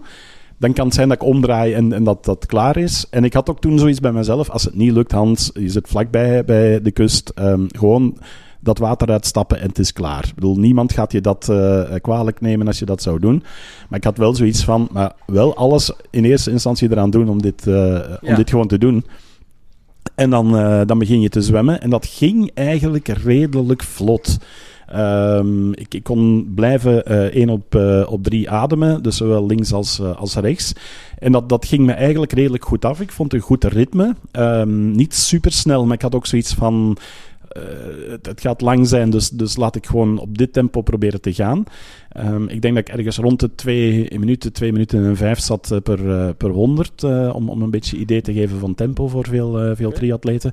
dan 0.63 0.73
kan 0.73 0.85
het 0.85 0.95
zijn 0.95 1.09
dat 1.09 1.23
ik 1.23 1.29
omdraai 1.29 1.73
en, 1.75 1.93
en 1.93 2.05
dat 2.05 2.25
dat 2.25 2.47
klaar 2.47 2.77
is. 2.77 3.07
En 3.11 3.25
ik 3.25 3.33
had 3.33 3.51
ook 3.51 3.61
toen 3.61 3.79
zoiets 3.79 4.01
bij 4.01 4.13
mezelf, 4.13 4.51
als 4.51 4.65
het 4.65 4.75
niet 4.75 4.93
lukt, 4.93 5.13
Hans, 5.13 5.51
je 5.55 5.69
zit 5.69 5.89
vlakbij 5.89 6.45
bij 6.45 6.83
de 6.83 6.91
kust, 6.91 7.33
um, 7.39 7.67
gewoon 7.77 8.19
dat 8.63 8.79
water 8.79 9.11
uitstappen 9.11 9.61
en 9.61 9.69
het 9.69 9.79
is 9.79 9.93
klaar. 9.93 10.25
Ik 10.25 10.35
bedoel, 10.35 10.57
niemand 10.57 10.93
gaat 10.93 11.13
je 11.13 11.21
dat 11.21 11.49
uh, 11.51 11.83
kwalijk 12.01 12.41
nemen 12.41 12.67
als 12.67 12.79
je 12.79 12.85
dat 12.85 13.03
zou 13.03 13.19
doen. 13.19 13.43
Maar 13.89 13.99
ik 13.99 14.05
had 14.05 14.19
wel 14.19 14.35
zoiets 14.35 14.65
van, 14.65 14.89
maar 14.93 15.13
wel 15.27 15.57
alles 15.57 15.93
in 16.11 16.25
eerste 16.25 16.51
instantie 16.51 16.91
eraan 16.91 17.11
doen 17.11 17.29
om 17.29 17.43
dit, 17.43 17.67
uh, 17.67 17.75
ja. 17.75 18.19
om 18.21 18.35
dit 18.35 18.51
gewoon 18.51 18.69
te 18.69 18.79
doen. 18.79 19.05
En 20.15 20.31
dan, 20.31 20.57
uh, 20.57 20.81
dan 20.87 20.99
begin 20.99 21.21
je 21.21 21.29
te 21.29 21.41
zwemmen. 21.41 21.81
En 21.81 21.91
dat 21.91 22.07
ging 22.07 22.51
eigenlijk 22.55 23.09
redelijk 23.09 23.83
vlot. 23.83 24.39
Um, 24.97 25.73
ik, 25.75 25.95
ik, 25.95 26.03
kon 26.03 26.53
blijven 26.55 27.13
uh, 27.13 27.25
één 27.25 27.49
op, 27.49 27.75
uh, 27.75 28.07
op 28.09 28.23
drie 28.23 28.51
ademen, 28.51 29.03
dus 29.03 29.17
zowel 29.17 29.47
links 29.47 29.73
als, 29.73 30.01
uh, 30.01 30.17
als 30.17 30.35
rechts. 30.35 30.73
En 31.19 31.33
dat, 31.33 31.49
dat 31.49 31.67
ging 31.67 31.87
me 31.87 31.93
eigenlijk 31.93 32.33
redelijk 32.33 32.65
goed 32.65 32.85
af. 32.85 33.01
Ik 33.01 33.13
vond 33.13 33.33
een 33.33 33.41
goed 33.41 33.65
ritme. 33.65 34.15
Um, 34.33 34.91
niet 34.91 35.15
super 35.15 35.53
snel, 35.53 35.85
maar 35.85 35.95
ik 35.95 36.03
had 36.03 36.15
ook 36.15 36.27
zoiets 36.27 36.55
van 36.55 36.97
uh, 37.57 38.13
het, 38.23 38.41
gaat 38.41 38.61
lang 38.61 38.89
zijn, 38.89 39.11
dus, 39.11 39.31
dus 39.31 39.57
laat 39.57 39.77
ik 39.77 39.87
gewoon 39.87 40.19
op 40.19 40.39
dit 40.39 40.53
tempo 40.53 40.83
proberen 40.83 41.21
te 41.21 41.33
gaan. 41.33 41.65
Um, 42.17 42.49
ik 42.49 42.63
denk 42.63 42.75
dat 42.75 42.89
ik 42.89 42.95
ergens 42.95 43.17
rond 43.17 43.41
de 43.41 43.55
twee 43.55 44.19
minuten, 44.19 44.53
twee 44.53 44.73
minuten 44.73 45.05
en 45.05 45.17
vijf 45.17 45.41
zat 45.41 45.71
uh, 45.73 45.79
per, 45.79 46.05
uh, 46.05 46.29
per 46.37 46.51
honderd, 46.51 47.05
om, 47.33 47.49
om 47.49 47.63
een 47.63 47.71
beetje 47.71 47.97
idee 47.97 48.21
te 48.21 48.33
geven 48.33 48.59
van 48.59 48.75
tempo 48.75 49.09
voor 49.09 49.27
veel, 49.27 49.77
veel 49.77 49.93
triatleten. 49.93 50.53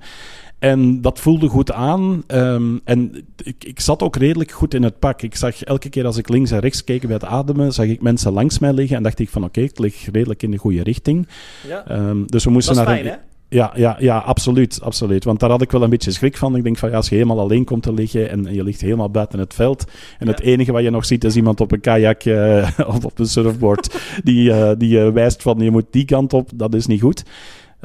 En 0.59 1.01
dat 1.01 1.19
voelde 1.19 1.47
goed 1.47 1.71
aan. 1.71 2.23
Um, 2.27 2.81
en 2.83 3.25
ik, 3.43 3.63
ik 3.63 3.79
zat 3.79 4.03
ook 4.03 4.15
redelijk 4.15 4.51
goed 4.51 4.73
in 4.73 4.83
het 4.83 4.99
pak. 4.99 5.21
Ik 5.21 5.35
zag 5.35 5.63
elke 5.63 5.89
keer 5.89 6.05
als 6.05 6.17
ik 6.17 6.29
links 6.29 6.51
en 6.51 6.59
rechts 6.59 6.83
keek 6.83 7.01
bij 7.01 7.13
het 7.13 7.23
ademen, 7.23 7.73
zag 7.73 7.85
ik 7.85 8.01
mensen 8.01 8.31
langs 8.31 8.59
mij 8.59 8.73
liggen. 8.73 8.97
En 8.97 9.03
dacht 9.03 9.19
ik 9.19 9.29
van 9.29 9.43
oké, 9.43 9.59
okay, 9.59 9.69
ik 9.69 9.79
lig 9.79 10.11
redelijk 10.11 10.43
in 10.43 10.51
de 10.51 10.57
goede 10.57 10.83
richting. 10.83 11.27
Ja. 11.67 12.09
Um, 12.09 12.27
dus 12.27 12.43
we 12.43 12.49
moesten 12.49 12.75
naar 12.75 12.85
fijn, 12.85 13.07
een, 13.07 13.17
ja, 13.49 13.71
ja, 13.75 13.97
ja, 13.99 14.17
absoluut, 14.17 14.81
absoluut. 14.81 15.23
Want 15.23 15.39
daar 15.39 15.49
had 15.49 15.61
ik 15.61 15.71
wel 15.71 15.83
een 15.83 15.89
beetje 15.89 16.11
schrik 16.11 16.37
van. 16.37 16.55
Ik 16.55 16.63
denk 16.63 16.77
van 16.77 16.89
ja, 16.89 16.95
als 16.95 17.09
je 17.09 17.15
helemaal 17.15 17.39
alleen 17.39 17.65
komt 17.65 17.83
te 17.83 17.93
liggen 17.93 18.29
en, 18.29 18.47
en 18.47 18.53
je 18.53 18.63
ligt 18.63 18.81
helemaal 18.81 19.09
buiten 19.09 19.39
het 19.39 19.53
veld. 19.53 19.85
En 20.19 20.25
ja. 20.25 20.31
het 20.31 20.41
enige 20.41 20.71
wat 20.71 20.83
je 20.83 20.89
nog 20.89 21.05
ziet 21.05 21.23
is 21.23 21.35
iemand 21.35 21.61
op 21.61 21.71
een 21.71 21.81
kajak 21.81 22.25
uh, 22.25 22.69
of 22.95 23.05
op 23.05 23.19
een 23.19 23.27
surfboard 23.27 23.99
die, 24.23 24.49
uh, 24.49 24.71
die 24.77 24.97
uh, 24.97 25.09
wijst 25.09 25.41
van 25.41 25.59
je 25.59 25.71
moet 25.71 25.85
die 25.89 26.05
kant 26.05 26.33
op. 26.33 26.49
Dat 26.55 26.73
is 26.73 26.85
niet 26.85 27.01
goed. 27.01 27.23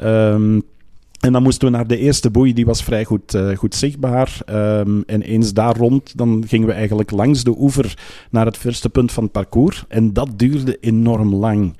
Um, 0.03 0.63
En 1.19 1.31
dan 1.31 1.43
moesten 1.43 1.71
we 1.71 1.75
naar 1.75 1.87
de 1.87 1.97
eerste 1.97 2.29
boei, 2.29 2.53
die 2.53 2.65
was 2.65 2.83
vrij 2.83 3.05
goed, 3.05 3.33
uh, 3.33 3.57
goed 3.57 3.75
zichtbaar. 3.75 4.37
Um, 4.49 5.03
en 5.05 5.21
eens 5.21 5.53
daar 5.53 5.77
rond, 5.77 6.17
dan 6.17 6.43
gingen 6.47 6.67
we 6.67 6.73
eigenlijk 6.73 7.11
langs 7.11 7.43
de 7.43 7.55
oever 7.57 7.97
naar 8.29 8.45
het 8.45 8.57
verste 8.57 8.89
punt 8.89 9.11
van 9.11 9.23
het 9.23 9.31
parcours. 9.31 9.85
En 9.87 10.13
dat 10.13 10.29
duurde 10.35 10.77
enorm 10.79 11.35
lang. 11.35 11.77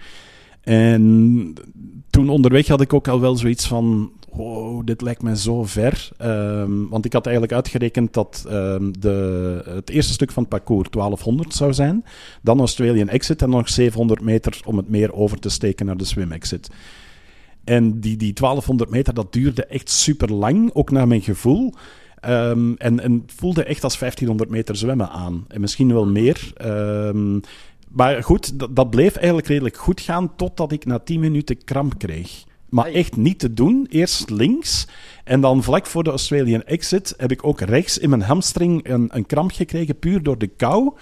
En 0.61 1.53
toen 2.15 2.29
onderweg 2.29 2.67
had 2.67 2.81
ik 2.81 2.93
ook 2.93 3.07
al 3.07 3.19
wel 3.19 3.35
zoiets 3.35 3.67
van: 3.67 4.11
wow, 4.31 4.85
dit 4.85 5.01
lijkt 5.01 5.21
mij 5.21 5.35
zo 5.35 5.63
ver. 5.63 6.09
Um, 6.21 6.89
want 6.89 7.05
ik 7.05 7.13
had 7.13 7.25
eigenlijk 7.25 7.55
uitgerekend 7.55 8.13
dat 8.13 8.45
um, 8.49 8.99
de, 8.99 9.61
het 9.65 9.89
eerste 9.89 10.13
stuk 10.13 10.31
van 10.31 10.43
het 10.43 10.51
parcours 10.51 10.89
1200 10.89 11.53
zou 11.53 11.73
zijn. 11.73 12.05
Dan 12.41 12.59
Australian 12.59 13.09
Exit 13.09 13.41
en 13.41 13.49
nog 13.49 13.69
700 13.69 14.21
meter 14.21 14.61
om 14.65 14.77
het 14.77 14.89
meer 14.89 15.13
over 15.13 15.39
te 15.39 15.49
steken 15.49 15.85
naar 15.85 15.97
de 15.97 16.05
Swim 16.05 16.31
Exit. 16.31 16.69
En 17.63 17.99
die, 17.99 18.17
die 18.17 18.33
1200 18.33 18.89
meter, 18.89 19.13
dat 19.13 19.33
duurde 19.33 19.65
echt 19.65 19.89
super 19.89 20.33
lang, 20.33 20.69
ook 20.73 20.91
naar 20.91 21.07
mijn 21.07 21.21
gevoel. 21.21 21.73
Um, 22.27 22.75
en, 22.77 22.99
en 22.99 23.23
voelde 23.35 23.63
echt 23.63 23.83
als 23.83 23.99
1500 23.99 24.49
meter 24.49 24.75
zwemmen 24.75 25.09
aan. 25.09 25.45
En 25.47 25.61
misschien 25.61 25.93
wel 25.93 26.05
meer. 26.05 26.53
Maar 27.95 28.23
goed, 28.23 28.59
dat, 28.59 28.75
dat, 28.75 28.89
bleef 28.89 29.15
eigenlijk 29.15 29.47
redelijk 29.47 29.77
goed 29.77 30.01
gaan 30.01 30.35
totdat 30.35 30.71
ik 30.71 30.85
na 30.85 30.99
10 30.99 31.19
minuten 31.19 31.63
kramp 31.63 31.97
kreeg. 31.97 32.43
Maar 32.69 32.85
echt 32.85 33.15
niet 33.15 33.39
te 33.39 33.53
doen. 33.53 33.87
Eerst 33.89 34.29
links 34.29 34.87
en 35.23 35.41
dan 35.41 35.63
vlak 35.63 35.85
voor 35.85 36.03
de 36.03 36.09
Australian 36.09 36.63
exit 36.63 37.13
heb 37.17 37.31
ik 37.31 37.45
ook 37.45 37.61
rechts 37.61 37.97
in 37.97 38.09
mijn 38.09 38.21
hamstring 38.21 38.87
een, 38.89 39.09
een 39.11 39.25
kramp 39.25 39.51
gekregen, 39.51 39.99
puur 39.99 40.23
door 40.23 40.37
de 40.37 40.47
kou. 40.47 40.93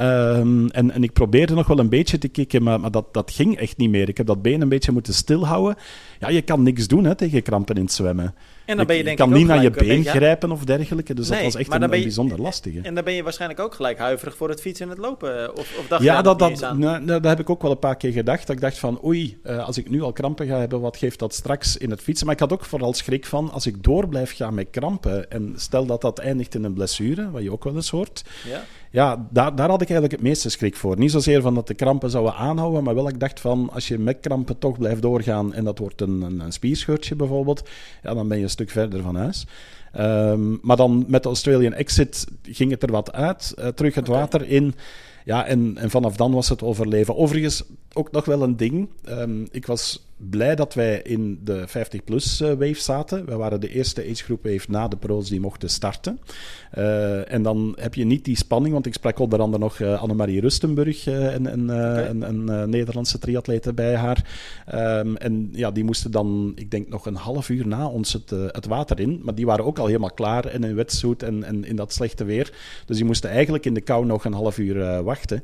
Um, 0.00 0.68
en, 0.68 0.90
en 0.90 1.02
ik 1.02 1.12
probeerde 1.12 1.54
nog 1.54 1.66
wel 1.66 1.78
een 1.78 1.88
beetje 1.88 2.18
te 2.18 2.28
kicken, 2.28 2.62
maar, 2.62 2.80
maar 2.80 2.90
dat, 2.90 3.14
dat 3.14 3.30
ging 3.30 3.56
echt 3.56 3.76
niet 3.76 3.90
meer. 3.90 4.08
Ik 4.08 4.16
heb 4.16 4.26
dat 4.26 4.42
been 4.42 4.60
een 4.60 4.68
beetje 4.68 4.92
moeten 4.92 5.14
stilhouden. 5.14 5.76
Ja, 6.18 6.28
je 6.28 6.42
kan 6.42 6.62
niks 6.62 6.88
doen 6.88 7.04
hè, 7.04 7.14
tegen 7.14 7.42
krampen 7.42 7.76
in 7.76 7.82
het 7.82 7.92
zwemmen. 7.92 8.34
En 8.64 8.76
dan 8.76 8.86
ben 8.86 8.96
je, 8.96 9.04
denk 9.04 9.18
je 9.18 9.24
kan 9.24 9.32
niet 9.32 9.46
naar 9.46 9.62
je 9.62 9.70
been 9.70 10.04
grijpen 10.04 10.50
of 10.50 10.64
dergelijke, 10.64 11.14
dus 11.14 11.28
dat 11.28 11.42
was 11.42 11.54
echt 11.54 11.72
een, 11.72 11.82
een 11.82 11.90
bijzonder 11.90 12.40
lastige. 12.40 12.80
En 12.82 12.94
dan 12.94 13.04
ben 13.04 13.14
je 13.14 13.22
waarschijnlijk 13.22 13.60
ook 13.60 13.74
gelijk 13.74 13.98
huiverig 13.98 14.36
voor 14.36 14.48
het 14.48 14.60
fietsen 14.60 14.84
en 14.84 14.90
het 14.90 15.00
lopen. 15.00 15.56
Of, 15.56 15.78
of 15.78 15.86
dacht 15.88 16.02
ja, 16.02 16.22
dat, 16.22 16.38
dat, 16.38 16.58
dat, 16.58 16.76
nou, 16.76 17.04
dat 17.04 17.24
heb 17.24 17.40
ik 17.40 17.50
ook 17.50 17.62
wel 17.62 17.70
een 17.70 17.78
paar 17.78 17.96
keer 17.96 18.12
gedacht. 18.12 18.46
Dat 18.46 18.56
ik 18.56 18.62
dacht 18.62 18.78
van, 18.78 19.04
oei, 19.04 19.38
uh, 19.44 19.66
als 19.66 19.78
ik 19.78 19.90
nu 19.90 20.02
al 20.02 20.12
krampen 20.12 20.46
ga 20.46 20.58
hebben, 20.58 20.80
wat 20.80 20.96
geeft 20.96 21.18
dat 21.18 21.34
straks 21.34 21.76
in 21.76 21.90
het 21.90 22.00
fietsen? 22.00 22.26
Maar 22.26 22.34
ik 22.34 22.40
had 22.40 22.52
ook 22.52 22.64
vooral 22.64 22.94
schrik 22.94 23.26
van, 23.26 23.50
als 23.50 23.66
ik 23.66 23.82
door 23.82 24.08
blijf 24.08 24.36
gaan 24.36 24.54
met 24.54 24.70
krampen, 24.70 25.30
en 25.30 25.52
stel 25.56 25.86
dat 25.86 26.00
dat 26.00 26.18
eindigt 26.18 26.54
in 26.54 26.64
een 26.64 26.74
blessure, 26.74 27.30
wat 27.30 27.42
je 27.42 27.52
ook 27.52 27.64
wel 27.64 27.74
eens 27.74 27.90
hoort, 27.90 28.24
ja, 28.48 28.64
ja 28.94 29.26
daar, 29.30 29.54
daar 29.54 29.68
had 29.68 29.82
ik 29.82 29.88
eigenlijk 29.88 30.12
het 30.12 30.28
meeste 30.28 30.50
schrik 30.50 30.76
voor. 30.76 30.98
Niet 30.98 31.10
zozeer 31.10 31.42
van 31.42 31.54
dat 31.54 31.66
de 31.66 31.74
krampen 31.74 32.10
zouden 32.10 32.34
aanhouden, 32.34 32.84
maar 32.84 32.94
wel 32.94 33.08
ik 33.08 33.20
dacht 33.20 33.40
van, 33.40 33.70
als 33.72 33.88
je 33.88 33.98
met 33.98 34.20
krampen 34.20 34.58
toch 34.58 34.78
blijft 34.78 35.02
doorgaan 35.02 35.54
en 35.54 35.64
dat 35.64 35.78
wordt 35.78 36.00
een, 36.00 36.22
een, 36.22 36.40
een 36.40 36.52
spierscheurtje 36.52 37.16
bijvoorbeeld, 37.16 37.68
ja, 38.02 38.14
dan 38.14 38.28
ben 38.28 38.36
je 38.36 38.42
een 38.42 38.50
stuk 38.50 38.70
verder 38.70 39.02
van 39.02 39.16
huis. 39.16 39.46
Um, 39.98 40.58
maar 40.62 40.76
dan 40.76 41.04
met 41.08 41.22
de 41.22 41.28
Australian 41.28 41.72
Exit 41.72 42.26
ging 42.42 42.70
het 42.70 42.82
er 42.82 42.90
wat 42.90 43.12
uit, 43.12 43.54
uh, 43.58 43.66
terug 43.66 43.94
het 43.94 44.08
okay. 44.08 44.20
water 44.20 44.48
in. 44.48 44.74
Ja, 45.24 45.46
en, 45.46 45.76
en 45.76 45.90
vanaf 45.90 46.16
dan 46.16 46.32
was 46.32 46.48
het 46.48 46.62
overleven. 46.62 47.16
Overigens 47.16 47.64
ook 47.94 48.10
nog 48.10 48.24
wel 48.24 48.42
een 48.42 48.56
ding. 48.56 48.88
Um, 49.08 49.46
ik 49.50 49.66
was 49.66 50.06
blij 50.16 50.54
dat 50.54 50.74
wij 50.74 51.00
in 51.02 51.40
de 51.44 51.68
50-plus 51.68 52.40
uh, 52.40 52.48
wave 52.48 52.74
zaten. 52.74 53.26
We 53.26 53.36
waren 53.36 53.60
de 53.60 53.68
eerste 53.68 54.02
agegroep 54.10 54.44
wave 54.44 54.70
na 54.70 54.88
de 54.88 54.96
pro's 54.96 55.28
die 55.28 55.40
mochten 55.40 55.70
starten. 55.70 56.20
Uh, 56.78 57.32
en 57.32 57.42
dan 57.42 57.76
heb 57.80 57.94
je 57.94 58.04
niet 58.04 58.24
die 58.24 58.36
spanning, 58.36 58.72
want 58.72 58.86
ik 58.86 58.94
sprak 58.94 59.18
onder 59.18 59.40
andere 59.40 59.62
nog 59.62 59.78
uh, 59.78 60.02
Annemarie 60.02 60.40
Rustenburg, 60.40 61.06
een, 61.06 61.52
een, 61.52 61.64
okay. 61.64 62.06
een, 62.08 62.48
een 62.48 62.70
Nederlandse 62.70 63.18
triatlete 63.18 63.72
bij 63.72 63.96
haar. 63.96 64.24
Um, 64.74 65.16
en 65.16 65.48
ja, 65.52 65.70
die 65.70 65.84
moesten 65.84 66.10
dan, 66.10 66.52
ik 66.54 66.70
denk 66.70 66.88
nog 66.88 67.06
een 67.06 67.16
half 67.16 67.48
uur 67.48 67.66
na 67.66 67.88
ons 67.88 68.12
het, 68.12 68.30
het 68.30 68.66
water 68.66 69.00
in. 69.00 69.20
Maar 69.22 69.34
die 69.34 69.46
waren 69.46 69.64
ook 69.64 69.78
al 69.78 69.86
helemaal 69.86 70.14
klaar 70.14 70.52
in 70.52 70.62
een 70.62 70.74
wetsuit 70.74 71.22
en, 71.22 71.44
en 71.44 71.64
in 71.64 71.76
dat 71.76 71.92
slechte 71.92 72.24
weer. 72.24 72.52
Dus 72.86 72.96
die 72.96 73.06
moesten 73.06 73.30
eigenlijk 73.30 73.64
in 73.64 73.74
de 73.74 73.80
kou 73.80 74.06
nog 74.06 74.24
een 74.24 74.32
half 74.32 74.58
uur 74.58 75.02
wachten. 75.02 75.42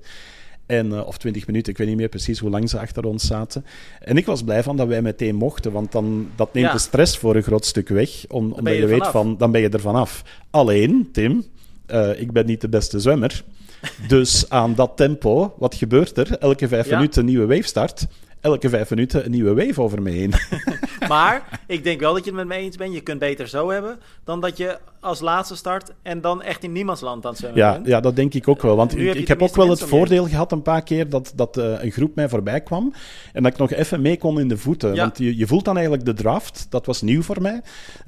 En, 0.70 0.86
uh, 0.86 1.06
of 1.06 1.18
twintig 1.18 1.46
minuten, 1.46 1.72
ik 1.72 1.78
weet 1.78 1.88
niet 1.88 1.96
meer 1.96 2.08
precies 2.08 2.38
hoe 2.38 2.50
lang 2.50 2.70
ze 2.70 2.78
achter 2.78 3.04
ons 3.04 3.26
zaten. 3.26 3.64
En 4.00 4.16
ik 4.16 4.26
was 4.26 4.42
blij 4.42 4.62
van 4.62 4.76
dat 4.76 4.88
wij 4.88 5.02
meteen 5.02 5.34
mochten, 5.34 5.72
want 5.72 5.92
dan, 5.92 6.30
dat 6.36 6.54
neemt 6.54 6.66
ja. 6.66 6.72
de 6.72 6.78
stress 6.78 7.18
voor 7.18 7.36
een 7.36 7.42
groot 7.42 7.64
stuk 7.64 7.88
weg. 7.88 8.10
Om, 8.28 8.52
omdat 8.52 8.74
je, 8.74 8.80
je 8.80 8.86
weet 8.86 9.06
van, 9.06 9.36
dan 9.36 9.50
ben 9.50 9.60
je 9.60 9.68
er 9.68 9.80
vanaf. 9.80 10.22
Alleen, 10.50 11.08
Tim, 11.12 11.44
uh, 11.90 12.20
ik 12.20 12.32
ben 12.32 12.46
niet 12.46 12.60
de 12.60 12.68
beste 12.68 13.00
zwemmer. 13.00 13.44
Dus 14.08 14.48
aan 14.48 14.74
dat 14.74 14.96
tempo, 14.96 15.54
wat 15.58 15.74
gebeurt 15.74 16.18
er? 16.18 16.38
Elke 16.38 16.68
vijf 16.68 16.88
ja. 16.88 16.96
minuten 16.96 17.20
een 17.20 17.26
nieuwe 17.26 17.46
wave 17.46 17.68
start 17.68 18.06
elke 18.40 18.68
vijf 18.68 18.90
minuten 18.90 19.24
een 19.24 19.30
nieuwe 19.30 19.54
wave 19.54 19.82
over 19.82 20.02
me 20.02 20.10
heen. 20.10 20.32
maar 21.08 21.60
ik 21.66 21.84
denk 21.84 22.00
wel 22.00 22.14
dat 22.14 22.24
je 22.24 22.30
het 22.30 22.38
met 22.38 22.48
me 22.48 22.64
eens 22.64 22.76
bent. 22.76 22.94
Je 22.94 23.00
kunt 23.00 23.18
beter 23.18 23.48
zo 23.48 23.70
hebben 23.70 23.98
dan 24.24 24.40
dat 24.40 24.56
je 24.56 24.78
als 25.00 25.20
laatste 25.20 25.56
start 25.56 25.92
en 26.02 26.20
dan 26.20 26.42
echt 26.42 26.64
in 26.64 26.72
niemandsland 26.72 27.24
aan 27.24 27.30
het 27.30 27.40
zwemmen 27.40 27.60
ja, 27.60 27.80
Ja, 27.84 28.00
dat 28.00 28.16
denk 28.16 28.34
ik 28.34 28.48
ook 28.48 28.62
wel. 28.62 28.76
Want 28.76 28.98
ik, 28.98 29.14
ik 29.14 29.28
heb 29.28 29.42
ook 29.42 29.56
wel 29.56 29.70
het 29.70 29.82
voordeel 29.82 30.26
gehad 30.26 30.52
een 30.52 30.62
paar 30.62 30.82
keer 30.82 31.08
dat, 31.08 31.32
dat 31.34 31.58
uh, 31.58 31.82
een 31.82 31.90
groep 31.90 32.14
mij 32.14 32.28
voorbij 32.28 32.60
kwam 32.60 32.92
en 33.32 33.42
dat 33.42 33.52
ik 33.52 33.58
nog 33.58 33.70
even 33.70 34.00
mee 34.00 34.18
kon 34.18 34.40
in 34.40 34.48
de 34.48 34.56
voeten. 34.56 34.94
Ja. 34.94 35.02
Want 35.02 35.18
je, 35.18 35.36
je 35.36 35.46
voelt 35.46 35.64
dan 35.64 35.74
eigenlijk 35.74 36.06
de 36.06 36.14
draft, 36.14 36.66
dat 36.68 36.86
was 36.86 37.02
nieuw 37.02 37.22
voor 37.22 37.42
mij, 37.42 37.60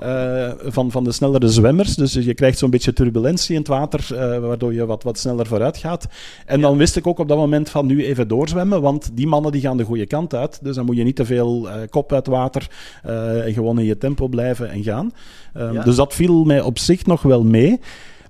uh, 0.03 0.53
van, 0.59 0.91
van 0.91 1.05
de 1.05 1.13
snellere 1.13 1.49
zwemmers. 1.49 1.95
Dus 1.95 2.13
je 2.13 2.35
krijgt 2.35 2.59
zo'n 2.59 2.71
beetje 2.71 2.93
turbulentie 2.93 3.55
in 3.55 3.61
het 3.61 3.69
water, 3.69 4.09
uh, 4.13 4.19
waardoor 4.39 4.75
je 4.75 4.87
wat, 4.87 5.03
wat 5.03 5.19
sneller 5.19 5.47
vooruit 5.47 5.77
gaat. 5.77 6.07
En 6.47 6.57
ja. 6.57 6.63
dan 6.63 6.77
wist 6.77 6.97
ik 6.97 7.07
ook 7.07 7.19
op 7.19 7.29
dat 7.29 7.39
moment 7.39 7.71
van 7.71 7.87
nu 7.87 8.05
even 8.05 8.29
doorzwemmen, 8.29 8.81
want 8.81 9.11
die 9.17 9.27
mannen 9.27 9.53
die 9.53 9.61
gaan 9.61 9.77
de 9.77 9.85
goede 9.85 10.07
kant 10.07 10.35
uit. 10.35 10.59
Dus 10.63 10.77
dan 10.77 10.85
moet 10.85 10.97
je 10.97 11.05
niet 11.05 11.17
te 11.17 11.25
veel 11.25 11.69
kop 11.91 12.13
uit 12.13 12.27
water 12.27 12.71
en 13.03 13.53
gewoon 13.53 13.79
in 13.79 13.85
je 13.85 13.99
tempo 13.99 14.29
blijven 14.29 14.71
en 14.71 14.83
gaan. 14.83 15.13
Um, 15.57 15.73
ja. 15.73 15.83
Dus 15.83 15.97
dat 15.97 16.15
viel 16.15 16.45
mij 16.45 16.61
op 16.61 16.79
zich 16.79 17.07
nog 17.07 17.23
wel 17.23 17.45
mee. 17.45 17.81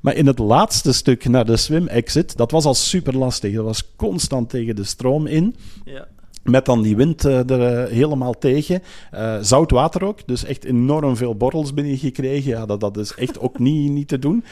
Maar 0.01 0.15
in 0.15 0.27
het 0.27 0.39
laatste 0.39 0.93
stuk 0.93 1.29
naar 1.29 1.45
de 1.45 1.57
swim 1.57 1.87
exit, 1.87 2.37
dat 2.37 2.51
was 2.51 2.65
al 2.65 2.75
super 2.75 3.17
lastig. 3.17 3.55
Dat 3.55 3.65
was 3.65 3.95
constant 3.97 4.49
tegen 4.49 4.77
de 4.77 4.85
stroom 4.85 5.27
in. 5.27 5.55
Ja. 5.85 6.07
Met 6.43 6.65
dan 6.65 6.83
die 6.83 6.97
wind 6.97 7.25
uh, 7.25 7.51
er 7.51 7.89
uh, 7.89 7.93
helemaal 7.93 8.39
tegen. 8.39 8.83
Uh, 9.15 9.37
zout 9.41 9.71
water 9.71 10.05
ook, 10.05 10.27
dus 10.27 10.45
echt 10.45 10.65
enorm 10.65 11.17
veel 11.17 11.35
borrels 11.35 11.75
binnengekregen. 11.75 12.51
Ja, 12.51 12.67
dat, 12.67 12.81
dat 12.81 12.97
is 12.97 13.15
echt 13.15 13.41
ook 13.41 13.59
niet, 13.59 13.91
niet 13.91 14.09
te 14.09 14.19
doen. 14.19 14.45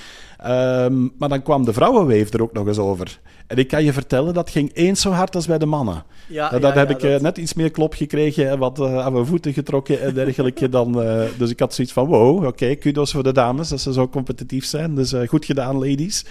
Um, 0.47 1.13
maar 1.19 1.29
dan 1.29 1.43
kwam 1.43 1.65
de 1.65 1.73
vrouwenweef 1.73 2.33
er 2.33 2.43
ook 2.43 2.53
nog 2.53 2.67
eens 2.67 2.79
over. 2.79 3.21
En 3.47 3.57
ik 3.57 3.69
kan 3.69 3.85
je 3.85 3.93
vertellen, 3.93 4.35
dat 4.35 4.51
ging 4.51 4.71
eens 4.75 5.01
zo 5.01 5.11
hard 5.11 5.35
als 5.35 5.47
bij 5.47 5.59
de 5.59 5.67
mannen. 5.67 6.05
Ja, 6.29 6.49
dat, 6.49 6.63
dat 6.63 6.73
ja, 6.73 6.79
heb 6.79 6.89
ja, 6.89 6.95
ik 6.95 7.13
dat... 7.13 7.21
net 7.21 7.39
iets 7.39 7.55
meer 7.55 7.71
klop 7.71 7.95
gekregen 7.95 8.51
en 8.51 8.59
wat 8.59 8.81
aan 8.81 9.13
mijn 9.13 9.27
voeten 9.27 9.53
getrokken 9.53 10.01
en 10.01 10.15
dergelijke. 10.15 10.69
dan, 10.79 10.93
dus 11.37 11.51
ik 11.51 11.61
had 11.61 11.75
zoiets 11.75 11.93
van, 11.93 12.07
wow, 12.07 12.37
oké, 12.37 12.47
okay, 12.47 12.77
kudos 12.77 13.13
voor 13.13 13.23
de 13.23 13.33
dames, 13.33 13.69
dat 13.69 13.81
ze 13.81 13.93
zo 13.93 14.09
competitief 14.09 14.65
zijn. 14.65 14.95
Dus 14.95 15.15
goed 15.27 15.45
gedaan, 15.45 15.79
ladies. 15.79 16.25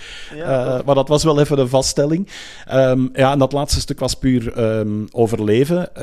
maar 0.86 0.95
dat 0.95 1.08
was 1.08 1.24
wel 1.24 1.39
even 1.39 1.60
een 1.60 1.69
vaststelling. 1.69 2.28
Um, 2.74 3.10
ja, 3.13 3.32
en 3.32 3.39
dat 3.39 3.52
laatste 3.52 3.80
stuk 3.80 4.00
was 4.00 4.15
puur 4.15 4.60
um, 4.60 5.08
overleven. 5.12 5.95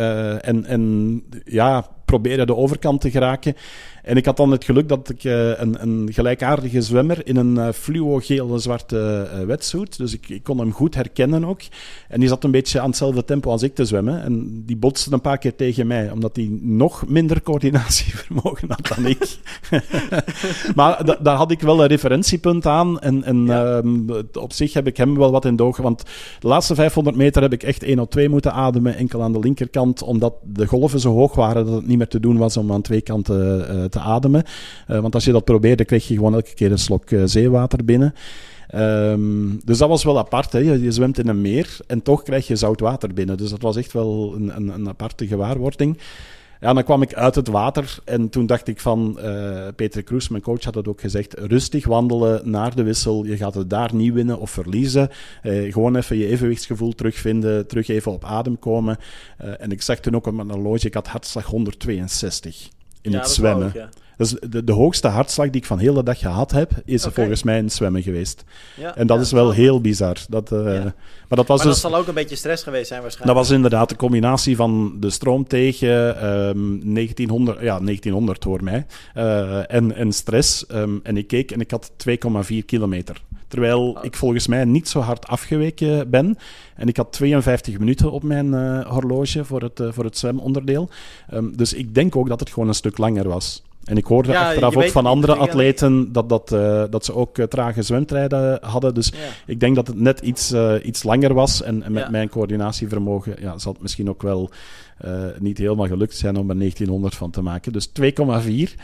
En, 0.43 0.65
en 0.65 1.23
ja, 1.45 1.87
proberen 2.07 2.47
de 2.47 2.57
overkant 2.57 3.01
te 3.01 3.11
geraken. 3.11 3.57
En 4.07 4.17
ik 4.17 4.25
had 4.25 4.37
dan 4.37 4.51
het 4.51 4.65
geluk 4.65 4.89
dat 4.89 5.09
ik 5.09 5.25
uh, 5.25 5.59
een, 5.59 5.83
een, 5.83 6.09
gelijkaardige 6.13 6.83
zwemmer 6.83 7.27
in 7.27 7.37
een 7.37 7.55
uh, 7.55 7.69
fluo-gele 7.73 8.59
zwarte 8.59 9.29
uh, 9.35 9.47
wetsuit. 9.47 9.99
Dus 9.99 10.13
ik, 10.13 10.29
ik, 10.29 10.43
kon 10.43 10.59
hem 10.59 10.73
goed 10.73 10.95
herkennen 10.95 11.45
ook. 11.45 11.61
En 12.09 12.21
die 12.21 12.29
zat 12.29 12.45
een 12.45 12.51
beetje 12.51 12.81
aan 12.81 12.89
hetzelfde 12.89 13.25
tempo 13.25 13.51
als 13.51 13.63
ik 13.63 13.75
te 13.75 13.85
zwemmen. 13.85 14.23
En 14.23 14.63
die 14.67 14.77
botste 14.77 15.13
een 15.13 15.21
paar 15.21 15.39
keer 15.39 15.57
tegen 15.57 15.87
mij, 15.87 16.11
omdat 16.11 16.37
hij 16.37 16.49
nog 16.61 17.07
minder 17.07 17.43
coördinatievermogen 17.43 18.69
had 18.69 18.89
dan 18.97 19.07
ik. 19.07 19.39
maar 20.77 21.05
da, 21.05 21.19
daar 21.23 21.37
had 21.37 21.51
ik 21.51 21.61
wel 21.61 21.81
een 21.81 21.89
referentiepunt 21.89 22.67
aan. 22.67 23.01
En, 23.01 23.25
en 23.25 23.47
ja. 23.47 23.83
op 24.33 24.53
zich 24.53 24.73
heb 24.73 24.87
ik 24.87 24.97
hem 24.97 25.19
wel 25.19 25.31
wat 25.31 25.45
in 25.45 25.57
doog. 25.57 25.77
Want 25.77 26.03
de 26.39 26.49
laatste 26.49 26.75
500 26.75 27.17
meter 27.17 27.43
heb 27.43 27.53
ik 27.53 27.63
echt 27.63 27.83
1 27.83 27.99
op 27.99 28.11
2 28.11 28.29
moeten 28.29 28.53
ademen, 28.53 28.97
enkel 28.97 29.23
aan 29.23 29.33
de 29.33 29.39
linkerkant, 29.39 30.03
omdat 30.03 30.35
de 30.43 30.67
golven 30.67 31.01
zo 31.01 31.13
hoog 31.13 31.35
waren 31.35 31.67
dat 31.67 31.75
het 31.75 31.87
niet 31.87 31.99
meer 31.99 32.09
te 32.09 32.21
doen 32.21 32.37
was 32.37 32.57
om 32.57 32.73
aan 32.73 32.83
twee 32.83 33.01
kanten 33.01 33.91
te 33.91 33.96
ademen. 34.01 34.45
Uh, 34.91 35.01
want 35.01 35.15
als 35.15 35.25
je 35.25 35.33
dat 35.33 35.45
probeerde, 35.45 35.85
kreeg 35.85 36.09
je 36.09 36.15
gewoon 36.15 36.35
elke 36.35 36.55
keer 36.55 36.71
een 36.71 36.79
slok 36.79 37.11
uh, 37.11 37.23
zeewater 37.25 37.85
binnen. 37.85 38.15
Um, 38.75 39.61
dus 39.65 39.79
dat 39.79 39.89
was 39.89 40.05
wel 40.05 40.19
apart. 40.19 40.53
Hè. 40.53 40.59
Je, 40.59 40.93
zwemt 40.93 41.19
in 41.19 41.29
een 41.29 41.41
meer 41.41 41.79
en 41.87 42.03
toch 42.03 42.23
krijg 42.23 42.47
je 42.47 42.57
zout 42.57 42.81
water 42.81 43.15
binnen. 43.15 43.37
Dus 43.37 43.51
dat 43.51 43.63
was 43.63 43.77
echt 43.77 43.93
wel 43.93 44.35
een, 44.37 44.57
een, 44.57 44.69
een 44.69 44.89
aparte 44.89 45.27
gewaarwording. 45.27 45.99
Ja, 46.61 46.73
dan 46.73 46.85
kwam 46.85 47.03
ik 47.03 47.15
uit 47.15 47.35
het 47.35 47.49
water 47.49 47.99
en 48.05 48.29
toen 48.29 48.47
dacht 48.47 48.69
ik 48.69 48.81
van, 48.81 49.19
uh, 49.21 49.67
Peter 49.77 50.03
Kroes, 50.03 50.29
mijn 50.29 50.43
coach, 50.43 50.65
had 50.65 50.75
het 50.75 50.89
ook 50.89 51.01
gezegd, 51.01 51.35
rustig 51.39 51.87
wandelen 51.87 52.51
naar 52.51 52.75
de 52.75 52.83
wissel. 52.83 53.25
Je 53.25 53.37
gaat 53.37 53.55
het 53.55 53.71
daar 53.71 53.95
niet 53.95 54.13
winnen 54.13 54.39
of 54.39 54.51
verliezen. 54.51 55.09
Gewoon 55.43 55.97
even 55.97 56.17
je 56.17 56.27
evenwichtsgevoel 56.27 56.93
terugvinden, 56.93 57.67
terug 57.67 57.89
even 57.89 58.13
op 58.13 58.25
adem 58.25 58.59
komen. 58.59 58.97
En 59.37 59.71
ik 59.71 59.83
zag 59.83 59.99
toen 59.99 60.15
ook 60.15 60.27
op 60.27 60.35
mijn 60.35 60.51
horloge, 60.51 60.87
ik 60.87 60.95
had 60.95 61.07
hartslag 61.07 61.45
162 61.45 62.69
in 63.07 63.13
Ja, 63.13 63.17
het 63.17 63.27
dat 63.27 63.35
zwemmen. 63.35 63.73
Dus 64.17 64.31
de, 64.49 64.65
de 64.65 64.73
hoogste 64.73 65.09
hartslag 65.09 65.51
die 65.51 65.61
ik 65.61 65.67
van 65.67 65.77
de 65.79 65.83
hele 65.85 66.03
dag 66.03 66.19
gehad 66.19 66.51
heb, 66.51 66.71
is 66.85 67.07
volgens 67.13 67.43
mij 67.43 67.59
in 67.59 67.65
het 67.65 67.73
zwemmen 67.73 68.03
geweest. 68.03 68.45
Ja, 68.77 68.97
En 68.97 69.07
dat 69.07 69.17
ja, 69.17 69.23
is 69.23 69.33
wel 69.33 69.51
heel 69.51 69.81
bizar. 69.81 70.17
Dat, 70.29 70.53
eh, 70.53 70.59
Ja. 70.65 70.95
Maar 71.29 71.39
dat 71.39 71.47
was 71.47 71.59
Maar 71.59 71.67
dus... 71.73 71.81
dat 71.81 71.91
zal 71.91 72.01
ook 72.01 72.07
een 72.07 72.15
beetje 72.15 72.37
stress 72.37 72.63
geweest 72.63 72.87
zijn 72.87 73.01
Dat 73.03 73.09
waarschijnlijk. 73.15 73.47
was 73.47 73.57
inderdaad 73.57 73.89
de 73.89 73.97
combinatie 73.97 74.57
van 74.57 74.97
de 75.01 75.11
stroom 75.11 75.47
tegen 75.47 76.17
ehm 76.21 76.79
1900, 76.95 77.61
ja, 77.61 77.79
1900 77.81 78.45
hoor 78.45 78.63
mij, 78.65 78.87
eh, 79.15 79.73
en, 79.75 79.95
en 79.95 80.13
stress. 80.13 80.67
Ehm, 80.67 80.97
en 81.03 81.17
ik 81.17 81.27
keek 81.27 81.51
en 81.51 81.61
ik 81.61 81.71
had 81.71 81.91
2,4 81.97 82.65
kilometer. 82.67 83.23
Terwijl 83.57 83.91
Oh. 83.91 84.05
ik 84.05 84.17
volgens 84.17 84.47
mij 84.47 84.65
niet 84.65 84.89
zo 84.89 85.01
hard 85.01 85.27
afgeweken 85.27 86.11
ben. 86.11 86.39
En 86.75 86.89
ik 86.89 86.97
had 86.97 87.13
52 87.13 87.79
minuten 87.79 88.11
op 88.13 88.23
mijn 88.23 88.55
eh, 88.55 88.87
horloge 88.87 89.45
voor 89.45 89.63
het, 89.63 89.81
eh, 89.81 89.87
voor 89.91 90.05
het 90.05 90.19
zwemonderdeel. 90.19 90.89
Ehm, 91.31 91.45
dus 91.55 91.73
ik 91.75 91.95
denk 91.95 92.17
ook 92.17 92.29
dat 92.29 92.41
het 92.41 92.51
gewoon 92.51 92.69
een 92.69 92.75
stuk 92.75 92.99
langer 92.99 93.29
was. 93.29 93.63
En 93.85 93.97
ik 93.97 94.05
hoorde 94.05 94.33
Ja, 94.33 94.47
achteraf 94.49 94.77
ook 94.77 94.89
van 94.91 95.07
andere 95.07 95.35
atleten 95.35 96.13
dat, 96.13 96.29
dat, 96.29 96.53
eh, 96.53 96.85
dat 96.91 97.05
ze 97.05 97.15
ook 97.15 97.37
trage 97.49 97.83
zwemtijden 97.83 98.59
hadden. 98.63 98.95
Dus 98.95 99.09
Ja. 99.09 99.15
ik 99.47 99.61
denk 99.61 99.75
dat 99.75 99.87
het 99.87 100.01
net 100.01 100.21
iets, 100.21 100.55
iets 100.83 101.03
langer 101.03 101.35
was. 101.35 101.63
En, 101.63 101.83
en 101.83 101.93
met 101.93 102.03
Ja. 102.03 102.11
mijn 102.11 102.29
coördinatievermogen 102.29 103.37
ja, 103.41 103.59
zal 103.59 103.73
het 103.73 103.83
misschien 103.83 104.09
ook 104.09 104.23
wel 104.23 104.51
niet 105.39 105.59
helemaal 105.59 105.87
gelukt 105.87 106.17
zijn 106.17 106.37
om 106.37 106.51
er 106.51 106.57
1900 106.59 107.15
van 107.15 107.31
te 107.31 107.43
maken. 107.43 107.73
Dus 107.73 107.87
2,4. 107.87 108.75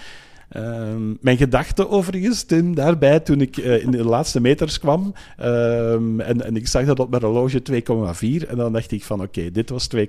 Ehm, 0.52 1.14
mijn 1.20 1.36
gedachte 1.36 1.88
overigens, 1.88 2.42
Tim, 2.42 2.74
daarbij 2.74 3.20
toen 3.20 3.40
ik 3.40 3.56
eh, 3.56 3.82
in 3.82 3.90
de 3.90 4.04
laatste 4.04 4.40
meters 4.40 4.78
kwam 4.78 5.14
ehm, 5.36 6.20
en, 6.20 6.44
en 6.44 6.56
ik 6.56 6.66
zag 6.66 6.84
dat 6.84 7.00
op 7.00 7.10
mijn 7.10 7.22
horloge 7.22 7.62
2,4 8.42 8.48
en 8.48 8.56
dan 8.56 8.72
dacht 8.72 8.90
ik 8.90 9.04
van 9.04 9.22
oké, 9.22 9.50
dit 9.50 9.70
was 9.70 9.88
2,4. 9.96 10.00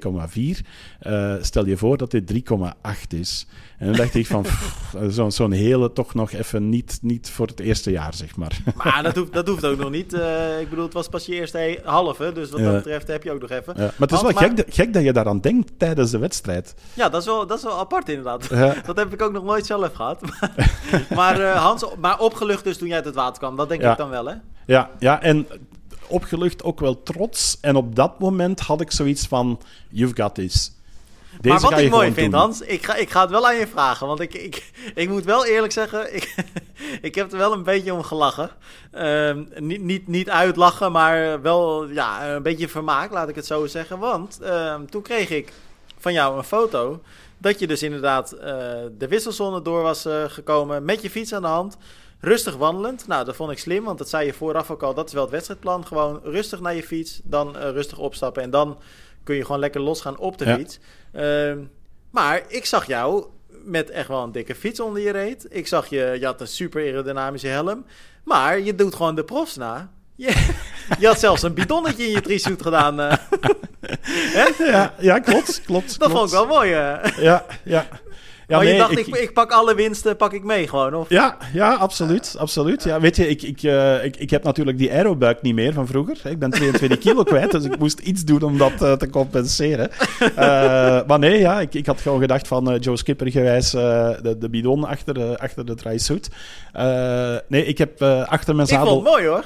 Eh, 0.99 1.34
stel 1.41 1.65
je 1.65 1.77
voor 1.77 1.97
dat 1.97 2.12
dit 2.12 2.34
3,8 2.34 3.13
is. 3.19 3.47
En 3.84 3.89
dan 3.89 3.98
dacht 3.98 4.15
ik 4.15 4.28
van 4.28 4.41
pff, 4.41 4.96
zo- 5.12 5.30
zo'n 5.30 5.52
hele 5.52 5.93
toch 5.93 6.13
nog 6.13 6.32
even 6.32 6.69
niet, 6.69 7.00
niet 7.02 7.30
voor 7.30 7.48
het 7.48 7.60
eerste 7.60 7.91
jaar, 7.91 8.13
zeg 8.13 8.36
maar. 8.36 8.58
Maar 8.76 9.04
dat 9.04 9.15
hoeft, 9.15 9.34
dat 9.34 9.48
hoeft 9.48 9.65
ook 9.65 9.78
nog 9.78 9.89
niet. 9.89 10.13
Eh, 10.13 10.60
ik 10.60 10.69
bedoel, 10.69 10.84
het 10.86 10.93
was 10.93 11.08
pas 11.08 11.26
je 11.26 11.34
eerste 11.34 11.80
halve. 11.84 12.32
Dus 12.34 12.50
wat 12.52 12.62
dat 12.62 12.74
betreft 12.74 13.08
heb 13.08 13.24
je 13.24 13.32
ook 13.32 13.41
nog 13.41 13.50
even. 13.50 13.74
Ja, 13.78 13.82
maar 13.84 13.93
het 13.98 14.12
is 14.12 14.22
wel 14.22 14.32
maar- 14.32 14.43
gek, 14.43 14.58
dat- 14.58 14.65
gek 14.69 14.93
dat 14.93 15.04
je 15.04 15.13
daaraan 15.13 15.39
denkt 15.39 15.72
tijdens 15.78 16.12
de 16.12 16.17
wedstrijd. 16.17 16.76
Ja, 16.93 17.10
dat 17.10 17.22
is 17.22 17.28
wel, 17.28 17.48
dat 17.48 17.58
is 17.58 17.63
wel 17.63 17.80
apart 17.80 18.10
inderdaad. 18.10 18.48
Ja. 18.50 18.76
Dat 18.86 18.98
heb 18.98 19.13
ik 19.13 19.22
ook 19.22 19.32
nog 19.32 19.43
nooit 19.43 19.65
zelf 19.65 19.93
gehad. 19.93 20.22
maar 21.15 21.39
eh, 21.39 21.63
Hans, 21.65 21.86
maar 22.00 22.19
opgelucht 22.19 22.63
dus 22.63 22.78
toen 22.78 22.88
jij 22.88 22.96
uit 22.96 23.06
het 23.06 23.15
water 23.15 23.38
kwam. 23.39 23.56
Dat 23.56 23.69
denk 23.69 23.82
Ja. 23.82 23.91
ik 23.91 23.98
dan 23.98 24.10
wel, 24.10 24.26
hè? 24.26 24.36
Ja, 24.65 24.89
ja, 25.00 25.22
en 25.22 25.48
opgelucht 26.08 26.63
ook 26.63 26.80
wel 26.80 27.04
trots. 27.04 27.58
En 27.62 27.76
op 27.76 27.96
dat 27.96 28.19
moment 28.19 28.60
had 28.60 28.82
ik 28.82 28.91
zoiets 28.91 29.28
van, 29.28 29.60
you've 29.89 30.15
got 30.22 30.36
this. 30.36 30.72
Deze 31.41 31.62
maar 31.62 31.72
wat 31.72 31.80
ik 31.80 31.89
mooi 31.89 32.13
vind, 32.13 32.32
doen. 32.32 32.39
Hans, 32.39 32.62
ik 32.62 32.86
ga, 32.86 32.96
ik 32.96 33.10
ga 33.10 33.22
het 33.22 33.30
wel 33.30 33.48
aan 33.48 33.56
je 33.56 33.67
vragen. 33.67 34.08
Want 34.08 34.19
ik, 34.19 34.34
ik, 34.34 34.72
ik 34.96 35.10
moet 35.10 35.24
wel 35.24 35.46
eerlijk 35.46 35.74
zeggen, 35.74 36.13
ik, 36.15 36.36
ik 37.02 37.15
heb 37.15 37.32
er 37.32 37.38
wel 37.38 37.54
een 37.54 37.63
beetje 37.63 37.93
om 37.93 38.04
gelachen. 38.04 38.50
Ehm, 38.91 39.43
niet, 39.56 39.82
niet, 39.82 40.08
niet 40.08 40.30
uitlachen, 40.30 40.91
maar 40.91 41.41
wel 41.41 41.88
ja, 41.88 42.30
een 42.30 42.43
beetje 42.43 42.67
vermaak, 42.67 43.12
laat 43.12 43.30
ik 43.30 43.36
het 43.36 43.46
zo 43.46 43.65
zeggen. 43.65 44.00
Want 44.00 44.39
ehm, 44.41 44.86
toen 44.86 45.02
kreeg 45.02 45.30
ik 45.30 45.54
van 45.98 46.13
jou 46.13 46.38
een 46.38 46.43
foto 46.43 47.02
dat 47.38 47.60
je 47.60 47.67
dus 47.67 47.84
inderdaad 47.84 48.32
eh, 48.32 48.52
de 48.98 49.08
wisselzone 49.08 49.62
door 49.62 49.82
was 49.82 50.06
eh, 50.06 50.24
gekomen 50.28 50.86
met 50.86 51.02
je 51.02 51.10
fiets 51.10 51.34
aan 51.34 51.41
de 51.41 51.48
hand. 51.48 51.78
Rustig 52.19 52.56
wandelend. 52.56 53.08
Nou, 53.08 53.26
dat 53.26 53.36
vond 53.36 53.52
ik 53.52 53.60
slim, 53.60 53.84
want 53.84 53.98
dat 53.98 54.10
zei 54.10 54.26
je 54.26 54.34
vooraf 54.34 54.72
ook 54.72 54.84
al. 54.84 54.93
Dat 54.93 55.08
is 55.08 55.13
wel 55.13 55.22
het 55.22 55.32
wedstrijdplan. 55.32 55.86
Gewoon 55.86 56.19
rustig 56.24 56.60
naar 56.60 56.76
je 56.76 56.84
fiets, 56.84 57.22
dan 57.24 57.58
eh, 57.58 57.69
rustig 57.69 57.98
opstappen. 57.98 58.43
En 58.43 58.50
dan 58.50 58.78
kun 59.23 59.36
je 59.36 59.45
gewoon 59.45 59.59
lekker 59.59 59.81
losgaan 59.81 60.17
op 60.17 60.38
de 60.38 60.45
Ja. 60.45 60.55
fiets. 60.55 60.79
Ehm, 61.13 61.57
maar 62.09 62.41
ik 62.47 62.65
zag 62.65 62.88
jou 62.88 63.25
met 63.63 63.89
echt 63.89 64.07
wel 64.07 64.23
een 64.23 64.31
dikke 64.31 64.55
fiets 64.55 64.79
onder 64.79 65.01
je 65.01 65.12
reet. 65.12 65.45
Ik 65.49 65.67
zag 65.67 65.88
je, 65.89 66.17
je 66.19 66.25
had 66.25 66.41
een 66.41 66.47
super 66.47 66.81
aerodynamische 66.81 67.47
helm. 67.47 67.86
Maar 68.23 68.59
je 68.59 68.75
doet 68.75 68.95
gewoon 68.95 69.15
de 69.15 69.23
profs 69.23 69.55
na. 69.55 69.91
Je, 70.15 70.27
je 70.99 71.07
had 71.07 71.19
zelfs 71.19 71.41
een 71.41 71.53
bidonnetje 71.53 72.03
in 72.05 72.12
je 72.12 72.21
trisuit 72.21 72.62
gedaan. 72.62 72.99
eh. 72.99 73.13
Ja, 74.57 74.93
ja, 74.99 75.19
klopt, 75.19 75.62
klopt. 75.65 75.99
Dat 75.99 76.09
klopt. 76.12 76.13
vond 76.13 76.31
ik 76.31 76.36
wel 76.36 76.47
mooi. 76.47 76.73
eh. 76.73 77.17
Ja, 77.23 77.45
ja. 77.63 77.88
Ja, 78.47 78.58
oh, 78.58 78.63
je 78.63 78.69
nee, 78.69 78.77
dacht, 78.77 78.97
ik, 78.97 79.08
ik, 79.08 79.34
pak 79.34 79.51
alle 79.51 79.75
winsten, 79.75 80.15
pak 80.15 80.34
ik 80.34 80.43
mee 80.43 80.67
gewoon, 80.67 80.93
of? 80.93 81.10
Ja, 81.10 81.38
ja, 81.53 81.73
absoluut. 81.73 82.36
absoluut. 82.38 82.84
Ja, 82.84 82.99
weet 82.99 83.15
je, 83.15 83.27
ik, 83.27 83.41
ik, 83.41 83.63
eh, 83.63 84.03
ik, 84.03 84.17
ik 84.17 84.29
heb 84.29 84.43
natuurlijk 84.43 84.77
die 84.77 84.91
aerobuik 84.91 85.41
niet 85.41 85.56
meer 85.56 85.73
van 85.73 85.88
vroeger. 85.88 86.17
Ik 86.23 86.39
ben 86.39 86.49
22 86.49 86.97
kilo 86.97 87.23
kwijt, 87.34 87.51
dus 87.51 87.63
ik 87.63 87.79
moest 87.79 87.99
iets 87.99 88.23
doen 88.23 88.41
om 88.41 88.58
dat 88.58 88.82
eh, 88.82 88.91
te 88.91 89.10
compenseren. 89.10 89.89
Eh, 90.36 90.99
maar 91.08 91.19
nee, 91.19 91.39
ja, 91.39 91.60
ik, 91.60 91.73
ik 91.73 91.86
had 91.86 92.01
gewoon 92.01 92.19
gedacht 92.19 92.47
van 92.47 92.77
Joe 92.77 92.97
Skipper 92.97 93.32
gewijs 93.32 93.71
de, 93.71 94.36
de 94.39 94.49
bidon 94.49 94.84
achter 94.84 95.13
de, 95.13 95.38
achter 95.39 95.65
de. 95.65 95.75
Eh 96.73 97.36
nee, 97.47 97.65
ik 97.65 97.77
heb 97.77 98.01
achter 98.01 98.56
mijn 98.56 98.67
Ik 98.67 98.73
vond 98.75 98.88
zadel... 98.88 98.95
het 98.95 99.03
mooi 99.03 99.25
hoor. 99.25 99.43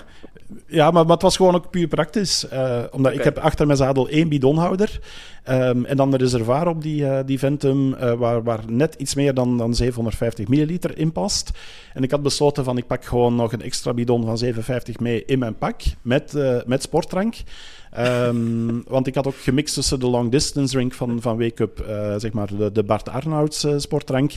Ja, 0.67 0.91
maar, 0.91 1.03
maar 1.03 1.13
het 1.13 1.21
was 1.21 1.35
gewoon 1.35 1.55
ook 1.55 1.69
puur 1.69 1.87
praktisch. 1.87 2.47
eh, 2.47 2.83
omdat 2.91 3.13
ik 3.13 3.23
heb 3.23 3.37
achter 3.37 3.65
mijn 3.65 3.77
zadel 3.77 4.09
één 4.09 4.29
bidonhouder. 4.29 4.99
ehm, 5.43 5.85
en 5.85 5.97
dan 5.97 6.11
de 6.11 6.17
reservoir 6.17 6.67
op 6.67 6.81
die, 6.81 7.07
eh, 7.07 7.25
die 7.25 7.39
Ventum, 7.39 7.93
eh, 7.93 8.13
waar, 8.13 8.43
waar 8.43 8.59
net 8.67 8.95
iets 8.95 9.15
meer 9.15 9.33
dan, 9.33 9.57
dan 9.57 9.75
750 9.75 10.47
milliliter 10.47 10.97
in 10.97 11.11
past. 11.11 11.51
En 11.93 12.03
ik 12.03 12.11
had 12.11 12.21
besloten 12.21 12.63
van, 12.63 12.77
ik 12.77 12.87
pak 12.87 13.05
gewoon 13.05 13.35
nog 13.35 13.53
een 13.53 13.61
extra 13.61 13.93
bidon 13.93 14.25
van 14.25 14.37
750 14.37 14.99
mee 14.99 15.25
in 15.25 15.39
mijn 15.39 15.57
pak, 15.57 15.81
met, 16.01 16.33
met 16.65 16.81
sportdrank. 16.81 17.35
Ehm, 17.97 18.79
want 18.87 19.07
ik 19.07 19.15
had 19.15 19.27
ook 19.27 19.37
gemixt 19.37 19.73
tussen 19.73 19.99
de 19.99 20.07
long 20.07 20.31
distance 20.31 20.73
drink 20.73 20.93
van, 20.93 21.21
van 21.21 21.37
Wake 21.37 21.63
Up, 21.63 21.79
eh, 21.79 22.13
zeg 22.17 22.33
maar 22.33 22.57
de, 22.57 22.71
de 22.71 22.83
Bart 22.83 23.09
Arnouds 23.09 23.63
eh, 23.63 23.73
sportdrank. 23.77 24.31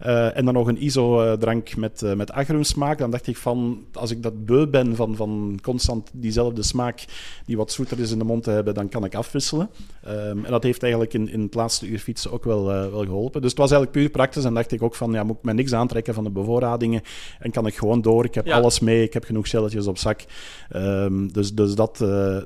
eh, 0.00 0.36
en 0.36 0.44
dan 0.44 0.54
nog 0.54 0.66
een 0.68 0.82
ISO-drank 0.82 1.76
met, 1.76 2.02
met 2.16 2.32
agrumsmaak. 2.32 2.98
Dan 2.98 3.10
dacht 3.10 3.26
ik 3.26 3.36
van, 3.36 3.84
als 3.92 4.10
ik 4.10 4.22
dat 4.22 4.44
beu 4.46 4.66
ben 4.66 4.96
van, 4.96 5.16
van 5.16 5.58
constant 5.62 6.10
diezelfde 6.12 6.62
smaak 6.62 7.04
die 7.46 7.56
wat 7.56 7.72
zoeter 7.72 7.98
is 8.00 8.10
in 8.10 8.18
de 8.18 8.24
mond 8.24 8.42
te 8.42 8.50
hebben, 8.50 8.74
dan 8.74 8.88
kan 8.88 9.04
ik 9.04 9.14
afwisselen. 9.14 9.70
Ehm, 10.04 10.44
en 10.44 10.50
dat 10.50 10.62
heeft 10.62 10.82
eigenlijk 10.82 11.14
in, 11.14 11.28
in 11.30 11.40
het 11.40 11.54
laatste 11.54 11.86
uur 11.86 11.98
fietsen 11.98 12.32
ook 12.32 12.44
wel, 12.44 12.64
wel 12.66 13.04
geholpen. 13.04 13.40
Dus 13.40 13.50
het 13.50 13.58
was 13.60 13.70
eigenlijk 13.70 14.00
puur 14.00 14.10
praktisch. 14.10 14.44
En 14.44 14.54
dacht 14.54 14.72
ik 14.72 14.82
ook 14.82 14.94
van, 14.94 15.12
ja, 15.12 15.22
moet 15.22 15.36
ik 15.36 15.42
me 15.44 15.52
niks 15.52 15.72
aantrekken 15.72 16.14
van 16.14 16.24
de 16.24 16.30
bevoorradingen. 16.30 17.02
En 17.38 17.50
kan 17.50 17.66
ik 17.66 17.74
gewoon 17.76 18.02
door. 18.02 18.24
Ik 18.24 18.34
heb 18.34 18.46
Ja. 18.46 18.56
alles 18.56 18.80
mee. 18.80 19.02
Ik 19.02 19.12
heb 19.12 19.24
genoeg 19.24 19.46
shelletjes 19.46 19.86
op 19.86 19.98
zak. 19.98 20.24
Ehm, 20.70 21.26
dus 21.28 21.54
dus 21.54 21.74
dat, 21.74 21.98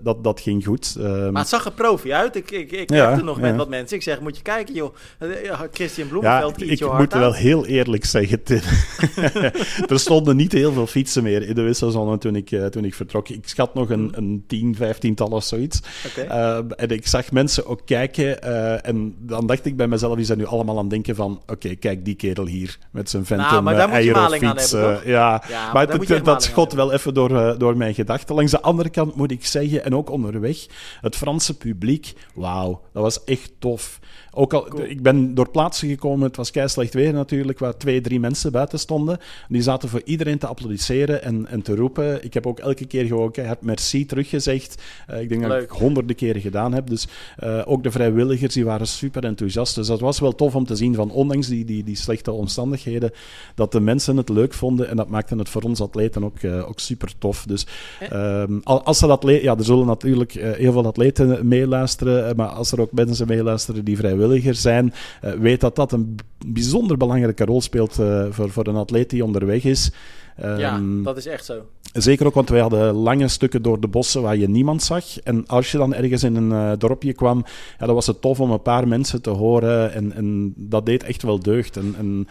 dat, 0.02 0.24
dat 0.24 0.40
ging 0.40 0.60
goed. 0.64 0.96
Ehm, 0.99 1.33
Maar 1.33 1.40
het 1.40 1.51
zag 1.51 1.64
er 1.64 1.73
profi 1.73 2.12
uit. 2.12 2.37
Ik, 2.37 2.51
ik, 2.51 2.73
ik 2.73 2.90
Ja, 2.90 3.09
heb 3.09 3.18
er 3.18 3.25
nog 3.25 3.37
ja. 3.37 3.42
met 3.42 3.57
wat 3.57 3.68
mensen. 3.68 3.96
Ik 3.96 4.03
zeg, 4.03 4.20
moet 4.20 4.37
je 4.37 4.42
kijken 4.42 4.75
joh. 4.75 4.94
Eh, 5.18 5.44
ja, 5.44 5.68
Christian 5.73 6.07
ja, 6.07 6.12
Bloemenveld, 6.12 6.62
ik 6.62 6.70
iets 6.70 6.83
moet 6.83 7.12
wel 7.12 7.33
heel 7.33 7.66
eerlijk 7.66 8.05
zeggen, 8.05 8.42
Tim. 8.42 8.61
er 9.88 10.01
stonden 10.01 10.37
niet 10.37 10.53
heel 10.53 10.73
veel 10.73 10.87
fietsen 10.87 11.23
meer 11.23 11.42
in 11.49 11.55
de 11.55 11.62
wisselzone 11.62 12.18
toen 12.18 12.37
ik, 12.37 12.51
eh, 12.51 12.66
toen 12.66 12.85
ik 12.85 12.94
vertrok. 12.94 13.29
Ik 13.29 13.49
schat 13.49 13.75
nog 13.75 13.90
een, 13.90 14.12
een 14.14 14.44
10, 14.46 14.75
15 14.77 15.14
tal 15.14 15.29
of 15.29 15.44
zoiets. 15.44 15.81
Eh, 16.29 16.57
en 16.77 16.88
ik 16.88 17.07
zag 17.07 17.33
mensen 17.33 17.66
ook 17.66 17.81
kijken. 17.85 18.42
eh, 18.42 18.88
en 18.88 19.14
dan 19.18 19.46
dacht 19.46 19.64
ik 19.64 19.77
bij 19.77 19.88
mezelf, 19.88 20.16
die 20.16 20.25
zijn 20.25 20.38
nu 20.38 20.44
allemaal 20.46 20.75
aan 20.77 20.81
het 20.81 20.90
denken 20.90 21.14
van... 21.14 21.42
Oké, 21.46 21.75
kijk 21.75 22.05
die 22.05 22.14
kerel 22.14 22.46
hier 22.46 22.79
met 22.90 23.11
zijn 23.11 23.25
Nou, 23.29 23.64
eh, 23.90 24.14
aerofiets, 24.46 24.73
eh, 24.73 24.83
toch? 24.83 25.05
ja, 25.05 25.42
Ja, 25.49 25.73
maar 25.73 25.87
maar 25.99 26.23
dat 26.23 26.42
schot 26.42 26.73
wel 26.73 26.92
even 26.92 27.14
door, 27.14 27.37
eh, 27.37 27.59
door 27.59 27.77
mijn 27.77 27.94
gedachten. 27.94 28.35
Langs 28.35 28.51
de 28.51 28.61
andere 28.61 28.88
kant 28.88 29.14
moet 29.14 29.31
ik 29.31 29.46
zeggen, 29.46 29.85
en 29.85 29.94
ook 29.94 30.11
onderweg, 30.40 30.66
het 31.00 31.16
Franse 31.16 31.57
publiek, 31.57 32.12
wauw, 32.35 32.81
dat 32.92 33.03
was 33.03 33.24
echt 33.24 33.53
tof. 33.59 33.98
Ook 34.33 34.53
al, 34.55 34.64
Cool. 34.68 34.85
ik 34.85 35.03
ben 35.03 35.35
door 35.35 35.50
plaatsen 35.50 35.88
gekomen, 35.88 36.26
het 36.26 36.37
was 36.37 36.50
keislecht 36.50 36.94
weer 36.94 37.12
natuurlijk, 37.12 37.59
waar 37.59 37.76
twee, 37.76 38.00
drie 38.00 38.20
mensen 38.20 38.53
buiten 38.53 38.79
stonden. 38.79 39.18
Die 39.48 39.62
zaten 39.62 39.88
voor 39.88 40.03
iedereen 40.05 40.38
te 40.38 40.46
applaudisseren 40.46 41.22
en, 41.22 41.46
en 41.46 41.62
te 41.62 41.74
roepen. 41.74 42.24
Ik 42.24 42.35
heb 42.35 42.46
ook 42.46 42.59
elke 42.59 42.85
keer 42.87 43.05
gewoon 43.07 43.31
keihard 43.31 43.62
merci 43.62 44.07
teruggezegd. 44.07 44.83
Eh, 45.07 45.20
ik 45.20 45.29
denk 45.29 45.42
dat 45.42 45.62
ik 45.62 45.70
honderden 45.70 46.16
keren 46.16 46.40
gedaan 46.40 46.72
heb. 46.74 46.87
Dus 46.87 47.07
eh, 47.37 47.62
ook 47.64 47.83
de 47.83 47.90
vrijwilligers, 47.90 48.55
die 48.55 48.64
waren 48.64 48.87
super 48.87 49.24
enthousiast. 49.24 49.74
Dus 49.74 49.87
dat 49.87 50.00
was 50.00 50.18
wel 50.20 50.35
tof 50.35 50.55
om 50.55 50.64
te 50.66 50.76
zien 50.76 50.94
van, 50.94 51.11
ondanks 51.11 51.46
die, 51.48 51.64
die, 51.64 51.85
die 51.85 51.96
slechte 51.96 52.33
omstandigheden, 52.33 53.11
dat 53.55 53.72
de 53.72 53.81
mensen 53.81 54.16
het 54.16 54.29
leuk 54.29 54.55
vonden. 54.55 54.88
En 54.88 54.96
dat 54.96 55.09
maakte 55.09 55.37
het 55.37 55.48
voor 55.48 55.62
ons 55.62 55.81
atleten 55.81 56.24
ook, 56.24 56.38
eh, 56.38 56.68
ook 56.68 56.81
super 56.81 57.12
tof. 57.18 57.44
Dus 57.46 57.66
ehm, 58.00 58.59
al- 58.62 58.83
als 58.85 59.03
er 59.03 59.11
atleten, 59.11 59.42
ja, 59.44 59.57
er 59.57 59.64
zullen 59.64 59.87
natuurlijk 59.87 60.30
eh, 60.35 60.51
heel 60.53 60.73
veel 60.73 60.87
atleten 60.87 61.49
meeluisteren, 61.49 62.29
eh, 62.29 62.35
maar 62.35 62.49
als 62.49 62.73
er 62.73 62.81
ook 62.81 62.93
mensen 62.93 63.27
meeluisteren 63.27 63.85
die 63.85 63.97
vrijwilliger 63.97 64.55
zijn, 64.55 64.93
eh, 65.21 65.33
weet 65.33 65.61
dat 65.61 65.77
dat 65.77 65.93
een 65.93 66.16
bijzonder 66.47 66.97
belangrijke 66.97 67.45
rol 67.45 67.61
speelt 67.61 67.95
voor, 68.31 68.51
voor 68.51 68.66
een 68.66 68.77
atleet 68.77 69.11
die 69.11 69.25
onderweg 69.25 69.64
is. 69.64 69.90
ja, 70.37 70.75
Ehm, 70.75 71.03
dat 71.03 71.16
is 71.16 71.27
echt 71.27 71.45
zo. 71.45 71.66
Zeker 71.93 72.27
ook, 72.27 72.35
want 72.35 72.49
wij 72.49 72.61
hadden 72.61 72.95
lange 72.95 73.29
stukken 73.29 73.62
door 73.62 73.81
de 73.81 73.88
bossen 73.88 74.23
waar 74.23 74.37
je 74.37 74.49
niemand 74.49 74.83
zag. 74.83 75.19
En 75.19 75.47
als 75.47 75.73
je 75.73 75.79
dan 75.79 75.95
ergens 75.95 76.23
in 76.23 76.37
een 76.37 76.79
dorpje 76.79 77.12
kwam, 77.12 77.45
ja, 77.79 77.87
dan 77.87 77.95
was 77.95 78.07
het 78.07 78.21
tof 78.21 78.40
om 78.40 78.51
een 78.51 78.62
paar 78.62 78.88
mensen 78.88 79.23
te 79.23 79.31
horen. 79.31 79.93
En, 79.93 80.12
en 80.12 80.55
dat 80.57 80.87
deed 80.87 81.03
echt 81.03 81.23
wel 81.23 81.38
deugd. 81.38 81.77
En, 81.77 81.95
en 81.99 82.29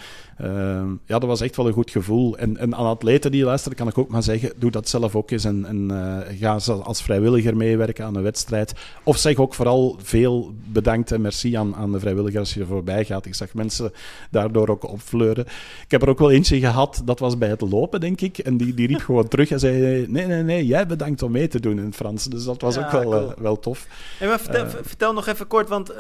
ja, 1.06 1.19
dat 1.19 1.23
was 1.23 1.41
echt 1.41 1.56
wel 1.56 1.67
een 1.67 1.73
goed 1.73 1.91
gevoel. 1.91 2.38
En, 2.38 2.58
en 2.58 2.75
aan 2.75 2.86
atleten 2.86 3.32
die 3.32 3.43
luisteren, 3.43 3.78
kan 3.78 3.88
ik 3.88 3.97
ook 3.97 4.10
maar 4.10 4.23
zeggen, 4.23 4.52
doe 4.56 4.71
dat 4.71 4.89
zelf 4.89 5.15
ook 5.15 5.32
eens 5.32 5.45
en, 5.45 5.65
en 5.65 5.89
uh, 5.91 6.17
ga 6.39 6.73
als 6.73 7.02
vrijwilliger 7.02 7.58
meewerken 7.58 8.06
aan 8.06 8.15
een 8.15 8.23
wedstrijd. 8.23 8.73
Of 9.04 9.17
zeg 9.17 9.36
ook 9.36 9.54
vooral 9.54 9.97
veel 10.02 10.54
bedankt 10.65 11.12
en 11.12 11.21
merci 11.21 11.56
aan, 11.56 11.75
aan 11.75 11.91
de 11.91 11.99
vrijwilliger 11.99 12.39
als 12.39 12.54
je 12.54 12.60
er 12.60 12.65
voorbij 12.65 13.06
gaat. 13.06 13.25
Ik 13.25 13.36
zag 13.36 13.54
mensen 13.54 13.91
daardoor 14.32 14.69
ook 14.69 14.84
opfleuren. 14.84 15.45
Ik 15.84 15.91
heb 15.91 16.02
er 16.02 16.10
ook 16.10 16.19
wel 16.19 16.32
eentje 16.32 16.60
gehad, 16.60 17.02
dat 17.06 17.19
was 17.19 17.38
bij 17.38 17.49
het 17.49 17.62
lopen, 17.62 17.99
denk 17.99 18.21
ik. 18.21 18.38
En 18.38 18.58
die, 18.58 18.73
die 18.73 18.88
riep 18.88 18.99
gewoon 19.02 19.28
terug 19.34 19.52
en 19.52 19.60
zei, 19.60 20.06
nee, 20.08 20.25
nee, 20.25 20.43
nee, 20.43 20.65
jij 20.65 20.88
bedankt 20.88 21.21
om 21.21 21.32
mee 21.32 21.47
te 21.47 21.60
doen 21.60 21.78
in 21.78 21.86
het 21.86 21.95
Frans. 21.95 22.25
Dus 22.25 22.43
dat 22.43 22.62
was 22.62 22.78
ook 22.78 22.91
wel, 22.91 23.21
uh, 23.21 23.32
wel 23.38 23.60
tof. 23.60 23.88
En 24.19 24.28
maar 24.28 24.39
vertel, 24.39 24.65
uh, 24.65 24.71
vertel, 24.82 25.13
nog 25.13 25.28
even 25.28 25.47
kort, 25.47 25.69
want 25.69 25.93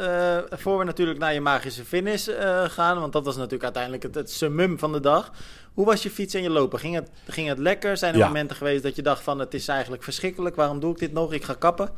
voor 0.49 0.77
we 0.77 0.83
natuurlijk 0.83 1.19
naar 1.19 1.33
je 1.33 1.41
magische 1.41 1.85
finish 1.85 2.27
gaan, 2.67 2.99
want 2.99 3.13
dat 3.13 3.25
was 3.25 3.35
natuurlijk 3.35 3.63
uiteindelijk 3.63 4.03
het, 4.03 4.15
het 4.15 4.28
summum 4.31 4.79
van 4.79 4.91
de 4.91 4.99
dag. 4.99 5.31
Hoe 5.73 5.85
was 5.85 6.03
je 6.03 6.09
fiets 6.09 6.33
en 6.33 6.41
je 6.41 6.49
lopen? 6.49 6.79
Ging 6.79 6.95
het, 6.95 7.09
ging 7.27 7.47
het 7.47 7.57
lekker? 7.57 7.97
Zijn 7.97 8.13
er 8.13 8.25
momenten 8.25 8.55
geweest 8.55 8.83
dat 8.83 8.95
je 8.95 9.01
dacht 9.01 9.23
van 9.23 9.39
het 9.39 9.53
is 9.53 9.67
eigenlijk 9.67 10.03
verschrikkelijk, 10.03 10.55
waarom 10.55 10.79
doe 10.79 10.91
ik 10.91 10.99
dit 10.99 11.13
nog? 11.13 11.33
Ik 11.33 11.43
ga 11.43 11.53
kappen. 11.53 11.89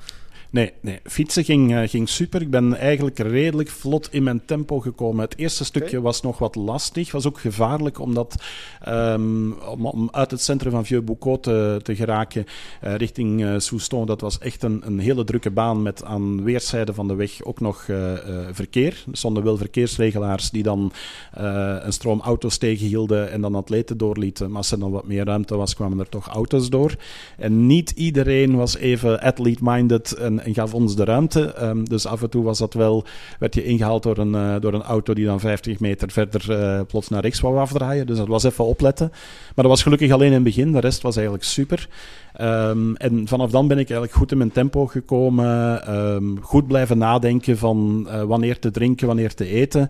Nee, 0.51 0.71
nee. 0.81 0.99
fietsen 1.03 1.43
ging, 1.43 1.71
uh, 1.71 1.87
ging 1.87 2.09
super. 2.09 2.41
Ik 2.41 2.49
ben 2.49 2.77
eigenlijk 2.77 3.19
redelijk 3.19 3.69
vlot 3.69 4.07
in 4.11 4.23
mijn 4.23 4.45
tempo 4.45 4.79
gekomen. 4.79 5.23
Het 5.23 5.37
eerste 5.37 5.65
stukje 5.65 6.01
was 6.01 6.21
nog 6.21 6.37
wat 6.37 6.55
lastig. 6.55 7.11
Was 7.11 7.27
ook 7.27 7.39
gevaarlijk, 7.39 7.99
omdat 7.99 8.35
um, 8.87 9.53
om, 9.53 9.85
om, 9.85 10.09
uit 10.11 10.31
het 10.31 10.41
centrum 10.41 10.71
van 10.71 10.85
Vieux-Boucau 10.85 11.39
te, 11.39 11.79
te, 11.83 11.95
geraken 11.95 12.45
uh, 12.83 12.95
richting 12.95 13.41
uh, 13.41 13.53
Souston, 13.57 14.05
dat 14.05 14.21
was 14.21 14.37
echt 14.37 14.63
een, 14.63 14.81
een 14.85 14.99
hele 14.99 15.23
drukke 15.23 15.51
baan 15.51 15.81
met 15.81 16.03
aan 16.03 16.43
weerszijden 16.43 16.95
van 16.95 17.07
de 17.07 17.15
weg 17.15 17.43
ook 17.43 17.59
nog 17.59 17.85
verkeer. 18.51 19.03
Er 19.11 19.17
stonden 19.17 19.43
wel 19.43 19.57
verkeersregelaars 19.57 20.49
die 20.49 20.63
dan 20.63 20.91
een 21.31 21.93
stroom 21.93 22.21
auto's 22.21 22.57
tegenhielden 22.57 23.31
en 23.31 23.41
dan 23.41 23.55
atleten 23.55 23.97
doorlieten. 23.97 24.47
Maar 24.47 24.57
als 24.57 24.71
er 24.71 24.79
dan 24.79 24.91
wat 24.91 25.07
meer 25.07 25.25
ruimte 25.25 25.55
was, 25.55 25.75
kwamen 25.75 25.99
er 25.99 26.09
toch 26.09 26.27
auto's 26.27 26.69
door. 26.69 26.95
En 27.37 27.67
niet 27.67 27.89
iedereen 27.89 28.55
was 28.55 28.77
even 28.77 29.21
athlete-minded 29.21 30.13
en 30.13 30.40
en, 30.43 30.53
gaf 30.53 30.73
ons 30.73 30.95
de 30.95 31.03
ruimte. 31.03 31.63
Um, 31.63 31.89
dus 31.89 32.05
af 32.05 32.21
en 32.21 32.29
toe 32.29 32.43
was 32.43 32.57
dat 32.57 32.73
wel, 32.73 33.05
werd 33.39 33.55
je 33.55 33.63
ingehaald 33.63 34.03
door 34.03 34.17
een, 34.17 34.33
uh, 34.33 34.55
door 34.59 34.73
een 34.73 34.83
auto 34.83 35.13
die 35.13 35.25
dan 35.25 35.39
50 35.39 35.79
meter 35.79 36.11
verder 36.11 36.45
uh, 36.49 36.81
plots 36.87 37.09
naar 37.09 37.21
rechts 37.21 37.39
wou 37.39 37.57
afdraaien. 37.57 38.07
Dus 38.07 38.17
dat 38.17 38.27
was 38.27 38.43
even 38.43 38.65
opletten. 38.65 39.07
Maar 39.09 39.65
dat 39.65 39.65
was 39.65 39.83
gelukkig 39.83 40.11
alleen 40.11 40.27
in 40.27 40.33
het 40.33 40.43
begin. 40.43 40.71
De 40.71 40.79
rest 40.79 41.01
was 41.01 41.15
eigenlijk 41.15 41.45
super. 41.45 41.89
Um, 42.41 42.95
en 42.95 43.27
vanaf 43.27 43.51
dan 43.51 43.67
ben 43.67 43.77
ik 43.77 43.89
eigenlijk 43.89 44.17
goed 44.17 44.31
in 44.31 44.37
mijn 44.37 44.51
tempo 44.51 44.87
gekomen. 44.87 45.95
Um, 45.95 46.41
goed 46.41 46.67
blijven 46.67 46.97
nadenken 46.97 47.57
van 47.57 48.07
uh, 48.07 48.23
wanneer 48.23 48.59
te 48.59 48.71
drinken, 48.71 49.07
wanneer 49.07 49.33
te 49.33 49.45
eten. 49.45 49.89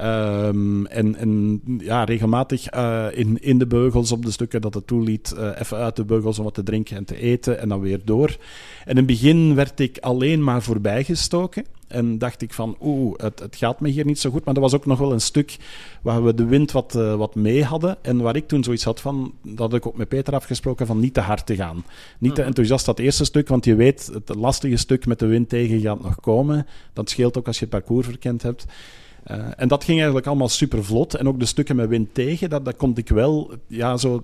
Um, 0.00 0.86
en, 0.86 1.16
en 1.16 1.60
ja, 1.78 2.04
regelmatig 2.04 2.74
uh, 2.74 3.06
in, 3.12 3.42
in 3.42 3.58
de 3.58 3.66
beugels 3.66 4.12
op 4.12 4.24
de 4.24 4.30
stukken 4.30 4.60
dat 4.60 4.74
het 4.74 4.86
toeliet, 4.86 5.34
uh, 5.38 5.48
even 5.60 5.76
uit 5.76 5.96
de 5.96 6.04
beugels 6.04 6.38
om 6.38 6.44
wat 6.44 6.54
te 6.54 6.62
drinken 6.62 6.96
en 6.96 7.04
te 7.04 7.20
eten 7.20 7.60
en 7.60 7.68
dan 7.68 7.80
weer 7.80 8.00
door. 8.04 8.36
En 8.84 8.90
in 8.90 8.96
het 8.96 9.06
begin 9.06 9.54
werd 9.54 9.80
ik 9.80 9.98
alleen 9.98 10.44
maar 10.44 10.62
voorbijgestoken. 10.62 11.64
En 11.86 12.18
dacht 12.18 12.42
ik 12.42 12.52
van, 12.52 12.76
oeh, 12.80 13.14
het, 13.16 13.38
het, 13.38 13.56
gaat 13.56 13.80
me 13.80 13.88
hier 13.88 14.04
niet 14.04 14.18
zo 14.18 14.30
goed. 14.30 14.44
Maar 14.44 14.54
er 14.54 14.60
was 14.60 14.74
ook 14.74 14.86
nog 14.86 14.98
wel 14.98 15.12
een 15.12 15.20
stuk 15.20 15.56
waar 16.02 16.24
we 16.24 16.34
de 16.34 16.44
wind 16.44 16.72
wat, 16.72 16.94
uh, 16.96 17.14
wat 17.14 17.34
mee 17.34 17.64
hadden. 17.64 17.96
En 18.02 18.20
waar 18.20 18.36
ik 18.36 18.48
toen 18.48 18.64
zoiets 18.64 18.84
had 18.84 19.00
van, 19.00 19.32
dat 19.42 19.58
had 19.58 19.74
ik 19.74 19.86
ook 19.86 19.96
met 19.96 20.08
Peter 20.08 20.34
afgesproken, 20.34 20.86
van 20.86 21.00
niet 21.00 21.14
te 21.14 21.20
hard 21.20 21.46
te 21.46 21.56
gaan. 21.56 21.84
Niet 22.18 22.34
te 22.34 22.42
enthousiast 22.42 22.86
dat 22.86 22.98
eerste 22.98 23.24
stuk, 23.24 23.48
want 23.48 23.64
je 23.64 23.74
weet, 23.74 24.10
het 24.12 24.34
lastige 24.34 24.76
stuk 24.76 25.06
met 25.06 25.18
de 25.18 25.26
wind 25.26 25.48
tegen 25.48 25.80
gaat 25.80 26.02
nog 26.02 26.20
komen. 26.20 26.66
Dat 26.92 27.10
scheelt 27.10 27.38
ook 27.38 27.46
als 27.46 27.58
je 27.58 27.64
het 27.64 27.74
parcours 27.74 28.06
verkend 28.06 28.42
hebt. 28.42 28.66
Uh, 29.30 29.46
en 29.56 29.68
dat 29.68 29.84
ging 29.84 29.96
eigenlijk 29.96 30.26
allemaal 30.26 30.48
super 30.48 30.84
vlot. 30.84 31.14
En 31.14 31.28
ook 31.28 31.38
de 31.38 31.46
stukken 31.46 31.76
met 31.76 31.88
wind 31.88 32.14
tegen, 32.14 32.50
dat, 32.50 32.64
dat 32.64 32.76
kon 32.76 32.96
ik 32.96 33.08
wel. 33.08 33.50
Ja, 33.66 33.96
zo, 33.96 34.22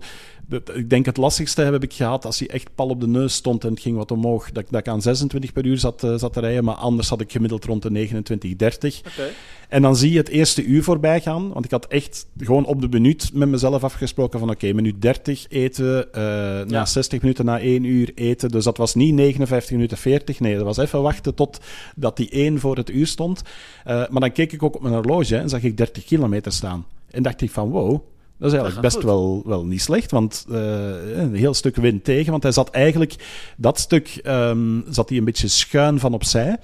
ik 0.74 0.90
denk 0.90 1.07
het 1.07 1.16
lastigste 1.16 1.62
heb 1.62 1.83
ik 1.83 1.92
gehad 1.92 2.24
als 2.24 2.38
hij 2.38 2.48
echt 2.48 2.74
pal 2.74 2.88
op 2.88 3.00
de 3.00 3.07
neus 3.07 3.35
stond 3.35 3.64
en 3.64 3.70
het 3.70 3.81
ging 3.81 3.96
wat 3.96 4.11
omhoog. 4.11 4.52
Dat, 4.52 4.64
dat 4.70 4.81
ik 4.81 4.88
aan 4.88 5.02
26 5.02 5.52
per 5.52 5.64
uur 5.64 5.78
zat, 5.78 6.02
uh, 6.02 6.14
zat 6.18 6.33
te 6.33 6.40
rijden, 6.40 6.64
maar 6.64 6.74
anders 6.74 7.09
had 7.09 7.20
ik 7.20 7.33
gemiddeld 7.33 7.64
rond 7.64 7.83
de 7.83 7.90
29, 7.90 8.57
30. 8.57 8.98
Okay. 8.98 9.31
En 9.68 9.83
dan 9.83 9.96
zie 9.96 10.12
je 10.12 10.18
het 10.18 10.28
eerste 10.28 10.64
uur 10.64 10.83
voorbij 10.83 11.20
gaan. 11.20 11.52
Want 11.52 11.64
ik 11.64 11.70
had 11.70 11.87
echt 11.87 12.26
gewoon 12.38 12.64
op 12.64 12.81
de 12.81 12.88
minuut 12.88 13.31
met 13.33 13.48
mezelf 13.48 13.85
afgesproken 13.85 14.38
van 14.38 14.48
oké, 14.48 14.57
okay, 14.57 14.70
minuut 14.70 15.02
30 15.02 15.46
eten, 15.48 16.09
uh, 16.14 16.22
ja. 16.22 16.64
na 16.64 16.85
60 16.85 17.20
minuten 17.20 17.44
na 17.44 17.59
1 17.59 17.85
uur 17.85 18.12
eten. 18.14 18.50
Dus 18.50 18.64
dat 18.64 18.76
was 18.76 18.94
niet 18.94 19.14
59 19.14 19.70
minuten 19.70 19.96
40. 19.96 20.40
Nee, 20.40 20.55
dat 20.57 20.64
was 20.64 20.76
even 20.76 21.02
wachten 21.02 21.35
tot 21.35 21.61
dat 21.96 22.16
die 22.16 22.31
1 22.31 22.59
voor 22.59 22.76
het 22.76 22.90
uur 22.90 23.07
stond. 23.07 23.42
Uh, 23.42 23.94
maar 24.09 24.20
dan 24.20 24.33
keek 24.33 24.52
ik 24.52 24.62
ook 24.62 24.74
op 24.74 24.83
mijn 24.83 24.94
horloge 24.94 25.37
en 25.37 25.48
zag 25.48 25.62
ik 25.62 25.76
30 25.76 26.05
kilometer 26.05 26.52
staan. 26.52 26.87
En 27.11 27.22
dacht 27.22 27.40
ik 27.40 27.50
van 27.50 27.70
wow, 27.70 28.00
dat 28.42 28.52
is 28.52 28.59
eigenlijk 28.59 28.94
best 28.94 29.05
wel, 29.05 29.42
wel 29.44 29.64
niet 29.64 29.83
slecht, 29.83 30.11
want 30.11 30.46
uh, 30.48 31.16
een 31.16 31.35
heel 31.35 31.55
stuk 31.55 31.76
wind 31.76 32.05
tegen. 32.05 32.31
Want 32.31 32.42
hij 32.42 32.52
zat 32.52 32.70
eigenlijk, 32.70 33.14
dat 33.57 33.78
stuk 33.78 34.20
um, 34.26 34.85
zat 34.88 35.09
hij 35.09 35.18
een 35.18 35.24
beetje 35.24 35.48
schuin 35.48 35.98
van 35.98 36.14
opzij. 36.14 36.57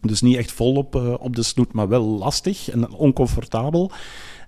Dus 0.00 0.20
niet 0.20 0.36
echt 0.36 0.52
vol 0.52 0.74
op, 0.74 0.96
uh, 0.96 1.14
op 1.18 1.36
de 1.36 1.42
snoet, 1.42 1.72
maar 1.72 1.88
wel 1.88 2.04
lastig 2.04 2.70
en 2.70 2.90
oncomfortabel. 2.90 3.90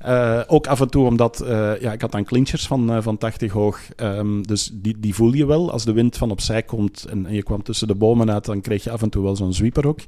Uh, 0.07 0.41
ook 0.47 0.67
af 0.67 0.81
en 0.81 0.89
toe 0.89 1.07
omdat, 1.07 1.43
uh, 1.43 1.81
ja, 1.81 1.93
ik 1.93 2.01
had 2.01 2.13
dan 2.13 2.25
clinchers 2.25 2.67
van, 2.67 2.93
uh, 2.95 3.03
van 3.03 3.19
80 3.19 3.53
hoog. 3.53 3.81
Um, 3.97 4.47
dus 4.47 4.71
die, 4.73 4.99
die 4.99 5.15
voel 5.15 5.33
je 5.33 5.47
wel. 5.47 5.71
Als 5.71 5.85
de 5.85 5.93
wind 5.93 6.17
van 6.17 6.31
opzij 6.31 6.63
komt 6.63 7.05
en, 7.05 7.27
en 7.27 7.35
je 7.35 7.43
kwam 7.43 7.63
tussen 7.63 7.89
de 7.89 7.95
bomen 7.95 8.31
uit, 8.31 8.45
dan 8.45 8.61
kreeg 8.61 8.85
je 8.85 8.91
af 8.91 9.03
en 9.03 9.11
toe 9.11 9.23
wel 9.23 9.37
zo'n 9.37 9.53
sweeper 9.53 9.87
ook. 9.87 10.01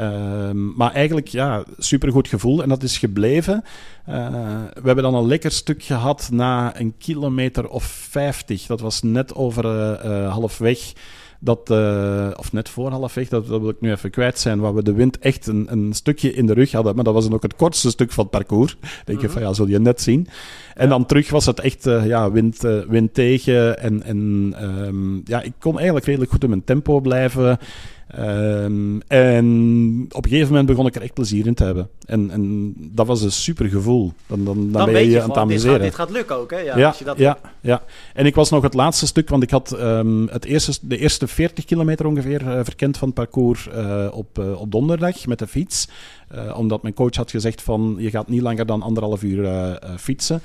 Um, 0.00 0.72
maar 0.76 0.92
eigenlijk, 0.92 1.28
ja, 1.28 1.64
supergoed 1.78 2.28
gevoel. 2.28 2.62
En 2.62 2.68
dat 2.68 2.82
is 2.82 2.98
gebleven. 2.98 3.64
we 4.04 4.82
hebben 4.84 5.02
dan 5.02 5.14
een 5.14 5.26
lekker 5.26 5.50
stuk 5.50 5.82
gehad 5.82 6.28
na 6.32 6.80
een 6.80 6.94
kilometer 6.98 7.68
of 7.68 7.84
50. 7.84 8.66
Dat 8.66 8.80
was 8.80 9.02
net 9.02 9.34
over 9.34 9.66
halfweg 10.28 10.92
dat, 11.40 11.70
uh, 11.70 12.30
of 12.36 12.52
net 12.52 12.68
voor 12.68 12.90
halfweg, 12.90 13.28
dat, 13.28 13.46
dat 13.46 13.60
wil 13.60 13.68
ik 13.68 13.80
nu 13.80 13.90
even 13.90 14.10
kwijt 14.10 14.38
zijn, 14.38 14.60
waar 14.60 14.74
we 14.74 14.82
de 14.82 14.92
wind 14.92 15.18
echt 15.18 15.46
een, 15.46 15.66
een 15.70 15.92
stukje 15.92 16.32
in 16.32 16.46
de 16.46 16.52
rug 16.52 16.72
hadden. 16.72 16.94
Maar 16.94 17.04
dat 17.04 17.14
was 17.14 17.24
dan 17.24 17.34
ook 17.34 17.42
het 17.42 17.56
kortste 17.56 17.90
stuk 17.90 18.12
van 18.12 18.24
het 18.24 18.32
parcours. 18.32 18.76
denk 18.80 18.90
mm 19.06 19.14
-hmm. 19.14 19.22
je 19.22 19.28
van 19.28 19.42
ja, 19.42 19.52
zul 19.52 19.66
je 19.66 19.80
net 19.80 20.00
zien. 20.00 20.28
En 20.74 20.84
ja. 20.84 20.88
dan 20.88 21.06
terug 21.06 21.30
was 21.30 21.46
het 21.46 21.60
echt 21.60 21.86
uh, 21.86 22.06
ja, 22.06 22.30
wind, 22.30 22.64
uh, 22.64 22.80
wind 22.88 23.14
tegen. 23.14 23.78
En, 23.78 24.02
en 24.02 24.54
um, 24.62 25.22
ja, 25.24 25.42
ik 25.42 25.52
kon 25.58 25.74
eigenlijk 25.74 26.06
redelijk 26.06 26.30
goed 26.30 26.42
in 26.42 26.48
mijn 26.48 26.64
tempo 26.64 27.00
blijven. 27.00 27.58
Um, 28.16 29.00
en 29.06 30.06
op 30.10 30.24
een 30.24 30.30
gegeven 30.30 30.48
moment 30.48 30.66
begon 30.66 30.86
ik 30.86 30.94
er 30.94 31.02
echt 31.02 31.14
plezier 31.14 31.46
in 31.46 31.54
te 31.54 31.64
hebben. 31.64 31.88
En, 32.06 32.30
en 32.30 32.74
dat 32.76 33.06
was 33.06 33.22
een 33.22 33.32
super 33.32 33.68
gevoel. 33.68 34.12
Dan, 34.26 34.44
dan, 34.44 34.54
dan, 34.54 34.72
dan 34.72 34.92
ben 34.92 35.02
je 35.02 35.10
je 35.10 35.22
aan 35.22 35.28
het 35.28 35.38
amuseren. 35.38 35.80
Dit 35.80 35.94
gaat, 35.94 36.06
dit 36.06 36.06
gaat 36.06 36.10
lukken 36.10 36.36
ook, 36.36 36.50
hè? 36.50 36.58
Ja, 36.58 36.78
ja, 36.78 36.86
als 36.86 36.98
je 36.98 37.04
dat 37.04 37.18
ja, 37.18 37.38
ja, 37.60 37.82
En 38.14 38.26
ik 38.26 38.34
was 38.34 38.50
nog 38.50 38.62
het 38.62 38.74
laatste 38.74 39.06
stuk, 39.06 39.28
want 39.28 39.42
ik 39.42 39.50
had 39.50 39.80
um, 39.80 40.28
het 40.28 40.44
eerste, 40.44 40.72
de 40.82 40.98
eerste 40.98 41.26
40 41.26 41.64
kilometer 41.64 42.06
ongeveer 42.06 42.42
uh, 42.42 42.60
verkend 42.62 42.96
van 42.96 43.08
het 43.08 43.16
parcours 43.16 43.68
uh, 43.74 44.06
op, 44.10 44.38
uh, 44.38 44.60
op 44.60 44.70
donderdag 44.70 45.26
met 45.26 45.38
de 45.38 45.46
fiets. 45.46 45.88
omdat 46.54 46.82
mijn 46.82 46.94
coach 46.94 47.16
had 47.16 47.30
gezegd 47.30 47.62
van, 47.62 47.96
je 47.98 48.10
gaat 48.10 48.28
niet 48.28 48.42
langer 48.42 48.66
dan 48.66 48.82
anderhalf 48.82 49.22
uur 49.22 49.78
fietsen. 49.98 50.42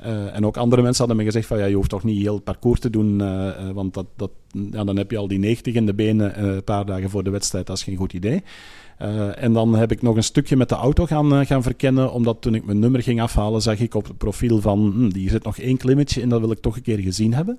Uh, 0.00 0.36
en 0.36 0.46
ook 0.46 0.56
andere 0.56 0.82
mensen 0.82 1.06
hadden 1.06 1.24
me 1.24 1.30
gezegd 1.30 1.46
van 1.46 1.58
ja, 1.58 1.64
je 1.64 1.74
hoeft 1.74 1.90
toch 1.90 2.04
niet 2.04 2.22
heel 2.22 2.34
het 2.34 2.44
parcours 2.44 2.80
te 2.80 2.90
doen, 2.90 3.20
uh, 3.20 3.70
want 3.72 3.94
dat, 3.94 4.06
dat, 4.16 4.30
ja, 4.70 4.84
dan 4.84 4.96
heb 4.96 5.10
je 5.10 5.16
al 5.16 5.28
die 5.28 5.38
90 5.38 5.74
in 5.74 5.86
de 5.86 5.94
benen 5.94 6.44
een 6.44 6.64
paar 6.64 6.86
dagen 6.86 7.10
voor 7.10 7.24
de 7.24 7.30
wedstrijd, 7.30 7.66
dat 7.66 7.76
is 7.76 7.82
geen 7.82 7.96
goed 7.96 8.12
idee. 8.12 8.42
en 9.36 9.52
dan 9.52 9.74
heb 9.74 9.92
ik 9.92 10.02
nog 10.02 10.16
een 10.16 10.24
stukje 10.24 10.56
met 10.56 10.68
de 10.68 10.74
auto 10.74 11.06
gaan, 11.06 11.46
gaan 11.46 11.62
verkennen, 11.62 12.12
omdat 12.12 12.40
toen 12.40 12.54
ik 12.54 12.64
mijn 12.64 12.78
nummer 12.78 13.02
ging 13.02 13.20
afhalen, 13.20 13.62
zag 13.62 13.78
ik 13.78 13.94
op 13.94 14.06
het 14.06 14.18
profiel 14.18 14.60
van, 14.60 14.92
hm, 14.94 15.08
die 15.08 15.30
zit 15.30 15.44
nog 15.44 15.58
één 15.58 15.76
klimmetje 15.76 16.22
en 16.22 16.28
dat 16.28 16.40
wil 16.40 16.50
ik 16.50 16.60
toch 16.60 16.76
een 16.76 16.82
keer 16.82 16.98
gezien 16.98 17.34
hebben. 17.34 17.58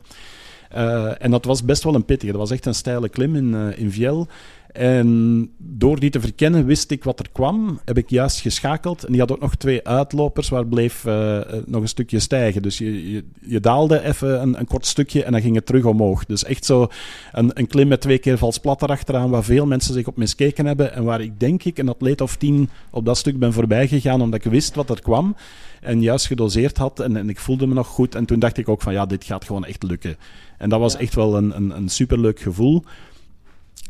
en 1.20 1.32
dat 1.32 1.46
was 1.46 1.64
best 1.64 1.84
wel 1.84 1.96
een 1.96 2.06
pittige, 2.06 2.32
dat 2.32 2.42
was 2.42 2.52
echt 2.52 2.66
een 2.66 2.76
steile 2.76 3.10
klim 3.10 3.36
in, 3.36 3.78
in 3.78 3.92
Viel. 3.92 4.28
En 4.76 5.50
door 5.58 6.00
die 6.00 6.10
te 6.10 6.20
verkennen 6.20 6.66
wist 6.66 6.92
ik 6.92 7.04
wat 7.04 7.20
er 7.20 7.30
kwam, 7.32 7.80
heb 7.86 7.98
ik 7.98 8.10
juist 8.10 8.40
geschakeld. 8.40 9.04
En 9.04 9.12
die 9.12 9.22
had 9.22 9.32
ook 9.32 9.40
nog 9.40 9.56
twee 9.56 9.88
uitlopers 9.88 10.50
waar 10.50 10.66
bleef 10.66 11.06
uh, 11.06 11.40
nog 11.66 11.82
een 11.82 11.88
stukje 11.88 12.20
stijgen. 12.20 12.62
Dus 12.62 12.78
je, 12.78 13.12
je, 13.12 13.24
je 13.42 13.60
daalde 13.60 14.04
even 14.04 14.42
een, 14.42 14.60
een, 14.60 14.68
kort 14.68 14.86
stukje 14.86 15.24
en 15.24 15.32
dan 15.32 15.42
ging 15.42 15.56
het 15.56 15.66
terug 15.66 15.86
omhoog. 15.86 16.26
Dus 16.26 16.44
echt 16.44 16.66
zo 16.66 16.88
een, 17.32 17.52
een 17.54 17.68
klim 17.68 17.88
met 17.88 18.02
twee 18.02 18.18
keer 18.18 18.38
vals 18.38 18.58
plat 18.58 18.82
erachteraan, 18.82 19.30
waar 19.30 19.44
veel 19.44 19.66
mensen 19.66 19.94
zich 19.94 20.08
op 20.08 20.18
miskeken 20.18 20.66
hebben. 20.66 20.94
En 20.94 21.04
waar 21.04 21.22
ik 21.22 21.40
denk 21.40 21.64
ik 21.64 21.78
een 21.78 21.90
atleet 21.90 22.22
of 22.22 22.36
tien 22.36 22.70
op 22.92 23.06
dat 23.06 23.18
stuk 23.18 23.40
ben 23.40 23.54
voorbij 23.54 23.88
gegaan, 23.88 24.22
omdat 24.22 24.46
ik 24.46 24.52
wist 24.52 24.76
wat 24.76 24.90
er 24.90 25.02
kwam. 25.02 25.36
En 25.82 26.02
juist 26.02 26.28
gedoseerd 26.28 26.78
had 26.78 27.00
en, 27.00 27.18
en 27.18 27.30
ik 27.30 27.40
voelde 27.40 27.68
me 27.68 27.74
nog 27.74 27.88
goed. 27.88 28.16
En 28.16 28.26
toen 28.26 28.40
dacht 28.40 28.58
ik 28.58 28.70
ook 28.70 28.82
van 28.82 28.94
ja, 28.94 29.06
dit 29.06 29.24
gaat 29.24 29.46
gewoon 29.46 29.66
echt 29.66 29.84
lukken. 29.84 30.16
En 30.58 30.70
dat 30.70 30.80
was 30.80 30.94
ja. 30.94 31.00
echt 31.00 31.16
wel 31.16 31.38
een, 31.38 31.56
een, 31.56 31.76
een 31.76 31.90
superleuk 31.90 32.40
gevoel. 32.40 32.84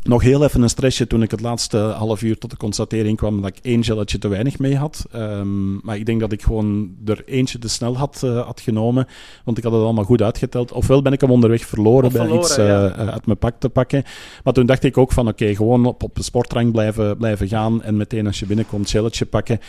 Nog 0.08 0.22
heel 0.22 0.44
even 0.44 0.62
een 0.62 0.70
stressje 0.70 1.08
toen 1.08 1.22
ik 1.22 1.32
het 1.32 1.42
laatste 1.42 1.78
half 1.78 2.22
uur 2.22 2.38
tot 2.38 2.50
de 2.50 2.58
constatering 2.58 3.18
kwam 3.18 3.42
dat 3.42 3.50
ik 3.50 3.60
één 3.62 3.84
gelletje 3.84 4.18
te 4.18 4.28
weinig 4.28 4.60
mee 4.60 4.76
had. 4.76 5.06
Um, 5.16 5.80
maar 5.84 5.98
ik 5.98 6.06
denk 6.06 6.20
dat 6.20 6.32
ik 6.32 6.42
gewoon 6.42 6.96
er 7.06 7.24
eentje 7.26 7.58
te 7.58 7.70
snel 7.70 7.98
had, 7.98 8.22
uh, 8.26 8.46
had 8.46 8.60
genomen, 8.60 9.08
want 9.44 9.58
ik 9.58 9.64
had 9.64 9.74
het 9.74 9.82
allemaal 9.82 10.04
goed 10.04 10.22
uitgeteld. 10.22 10.72
Ofwel 10.72 11.02
ben 11.02 11.14
ik 11.14 11.22
hem 11.22 11.32
onderweg 11.32 11.66
verloren, 11.66 12.12
bij 12.12 12.32
iets 12.32 12.58
uh, 12.58 12.68
ja. 12.68 12.92
uit 12.92 13.26
mijn 13.26 13.38
pak 13.38 13.56
te 13.60 13.70
pakken. 13.70 14.04
Maar 14.44 14.54
toen 14.54 14.66
dacht 14.66 14.84
ik 14.84 14.98
ook 14.98 15.12
van 15.12 15.28
oké, 15.28 15.44
okay, 15.44 15.56
gewoon 15.56 15.86
op, 15.86 16.04
op 16.04 16.16
de 16.16 16.24
sportrang 16.24 16.72
blijven, 16.72 17.18
blijven 17.18 17.48
gaan 17.48 17.84
en 17.84 17.98
meteen 17.98 18.28
als 18.28 18.40
je 18.40 18.46
binnenkomt 18.46 18.90
gelletje 18.90 19.26
pakken. 19.26 19.60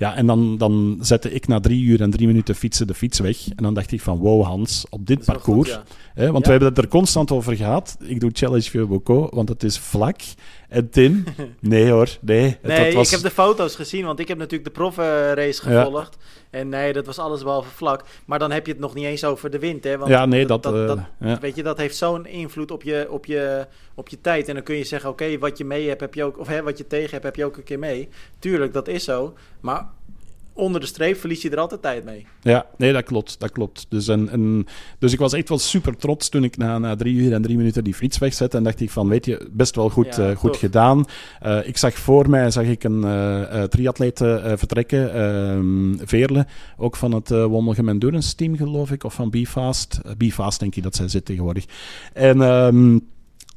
Ja, 0.00 0.16
en 0.16 0.26
dan, 0.26 0.58
dan 0.58 0.98
zette 1.00 1.32
ik 1.32 1.46
na 1.46 1.60
drie 1.60 1.82
uur 1.82 2.00
en 2.00 2.10
drie 2.10 2.26
minuten 2.26 2.54
fietsen 2.54 2.86
de 2.86 2.94
fiets 2.94 3.18
weg. 3.18 3.48
En 3.48 3.62
dan 3.62 3.74
dacht 3.74 3.92
ik 3.92 4.00
van, 4.00 4.18
wow 4.18 4.44
Hans, 4.44 4.84
op 4.90 5.06
dit 5.06 5.24
parcours... 5.24 5.70
goed, 5.72 5.82
ja. 5.88 5.94
Hè, 6.14 6.32
want 6.32 6.36
Ja. 6.38 6.44
we 6.44 6.50
hebben 6.50 6.68
het 6.68 6.78
er 6.78 6.88
constant 6.88 7.30
over 7.30 7.56
gehad. 7.56 7.96
Ik 8.00 8.20
doe 8.20 8.30
Challenge 8.32 8.70
Vieux 8.70 8.88
Bocaux, 8.88 9.34
want 9.34 9.48
het 9.48 9.62
is 9.62 9.78
vlak. 9.78 10.20
En 10.70 10.90
Tim, 10.90 11.24
nee 11.60 11.90
hoor, 11.90 12.08
nee. 12.20 12.58
Nee, 12.62 12.84
dat 12.84 12.94
was, 12.94 13.06
ik 13.06 13.12
heb 13.12 13.20
de 13.20 13.30
foto's 13.30 13.74
gezien, 13.74 14.04
want 14.04 14.18
ik 14.18 14.28
heb 14.28 14.38
natuurlijk 14.38 14.64
de 14.64 14.80
profrace 14.80 15.70
Ja. 15.70 15.82
gevolgd. 15.82 16.16
En 16.50 16.68
nee, 16.68 16.92
dat 16.92 17.06
was 17.06 17.18
alles 17.18 17.42
behalve 17.42 17.70
vlak. 17.70 18.04
Maar 18.24 18.38
dan 18.38 18.50
heb 18.50 18.66
je 18.66 18.72
het 18.72 18.80
nog 18.80 18.94
niet 18.94 19.04
eens 19.04 19.24
over 19.24 19.50
de 19.50 19.58
wind, 19.58 19.84
hè? 19.84 19.98
Want 19.98 20.10
Ja, 20.10 20.26
nee, 20.26 20.46
dat... 20.46 20.66
eh, 20.66 20.92
ja. 21.20 21.38
Weet 21.40 21.56
je, 21.56 21.62
dat 21.62 21.78
heeft 21.78 21.96
zo'n 21.96 22.26
invloed 22.26 22.70
op 22.70 22.82
je, 22.82 23.06
op, 23.10 23.26
je, 23.26 23.66
op 23.94 24.08
je 24.08 24.20
tijd. 24.20 24.48
En 24.48 24.54
dan 24.54 24.62
kun 24.62 24.74
je 24.76 24.84
zeggen, 24.84 25.10
oké, 25.10 25.38
wat 25.38 25.58
je 25.58 25.64
mee 25.64 25.88
hebt, 25.88 26.00
heb 26.00 26.14
je 26.14 26.24
ook... 26.24 26.38
Of 26.38 26.46
hè, 26.48 26.62
wat 26.62 26.78
je 26.78 26.86
tegen 26.86 27.10
hebt, 27.10 27.24
heb 27.24 27.36
je 27.36 27.44
ook 27.44 27.56
een 27.56 27.62
keer 27.62 27.78
mee. 27.78 28.08
Tuurlijk, 28.38 28.72
dat 28.72 28.88
is 28.88 29.04
zo. 29.04 29.34
Maar 29.60 29.86
onder 30.52 30.80
de 30.80 30.86
streep 30.86 31.16
verlies 31.16 31.42
je 31.42 31.50
er 31.50 31.58
altijd 31.58 31.82
tijd 31.82 32.04
mee. 32.04 32.26
Ja, 32.42 32.66
nee, 32.76 32.92
dat 32.92 33.04
klopt. 33.04 33.40
Dat 33.40 33.52
klopt. 33.52 33.86
Dus, 33.88 34.08
en, 34.08 34.28
en, 34.28 34.66
dus 34.98 35.12
ik 35.12 35.18
was 35.18 35.32
echt 35.32 35.48
wel 35.48 35.58
super 35.58 35.96
trots 35.96 36.28
toen 36.28 36.44
ik 36.44 36.56
na, 36.56 36.78
na 36.78 36.96
drie 36.96 37.14
uur 37.14 37.32
en 37.32 37.42
drie 37.42 37.56
minuten 37.56 37.84
die 37.84 37.94
fiets 37.94 38.18
wegzette. 38.18 38.56
En 38.56 38.62
dacht 38.62 38.80
ik 38.80 38.90
van, 38.90 39.08
weet 39.08 39.26
je, 39.26 39.48
best 39.52 39.74
wel 39.76 39.88
goed, 39.88 40.16
Ja, 40.16 40.30
eh, 40.30 40.36
goed 40.36 40.50
tof. 40.52 40.60
gedaan. 40.60 41.04
Eh, 41.40 41.66
ik 41.66 41.76
zag 41.76 41.94
voor 41.94 42.30
mij 42.30 42.50
zag 42.50 42.64
ik 42.64 42.84
een 42.84 43.04
eh, 43.04 43.62
triatleet 43.62 44.18
vertrekken, 44.56 45.14
ehm, 45.14 46.06
Veerle. 46.06 46.46
Ook 46.76 46.96
van 46.96 47.12
het 47.12 47.30
uh, 47.30 47.44
Wommelgem 47.44 47.88
Endurance 47.88 48.34
team, 48.34 48.56
geloof 48.56 48.90
ik. 48.90 49.04
Of 49.04 49.14
van 49.14 49.30
BeFast. 49.30 50.00
Uh, 50.06 50.12
BeFast, 50.16 50.60
denk 50.60 50.74
ik 50.74 50.82
dat 50.82 50.96
zij 50.96 51.08
zit 51.08 51.24
tegenwoordig. 51.24 51.64
En... 52.12 52.42
ehm, 52.42 52.98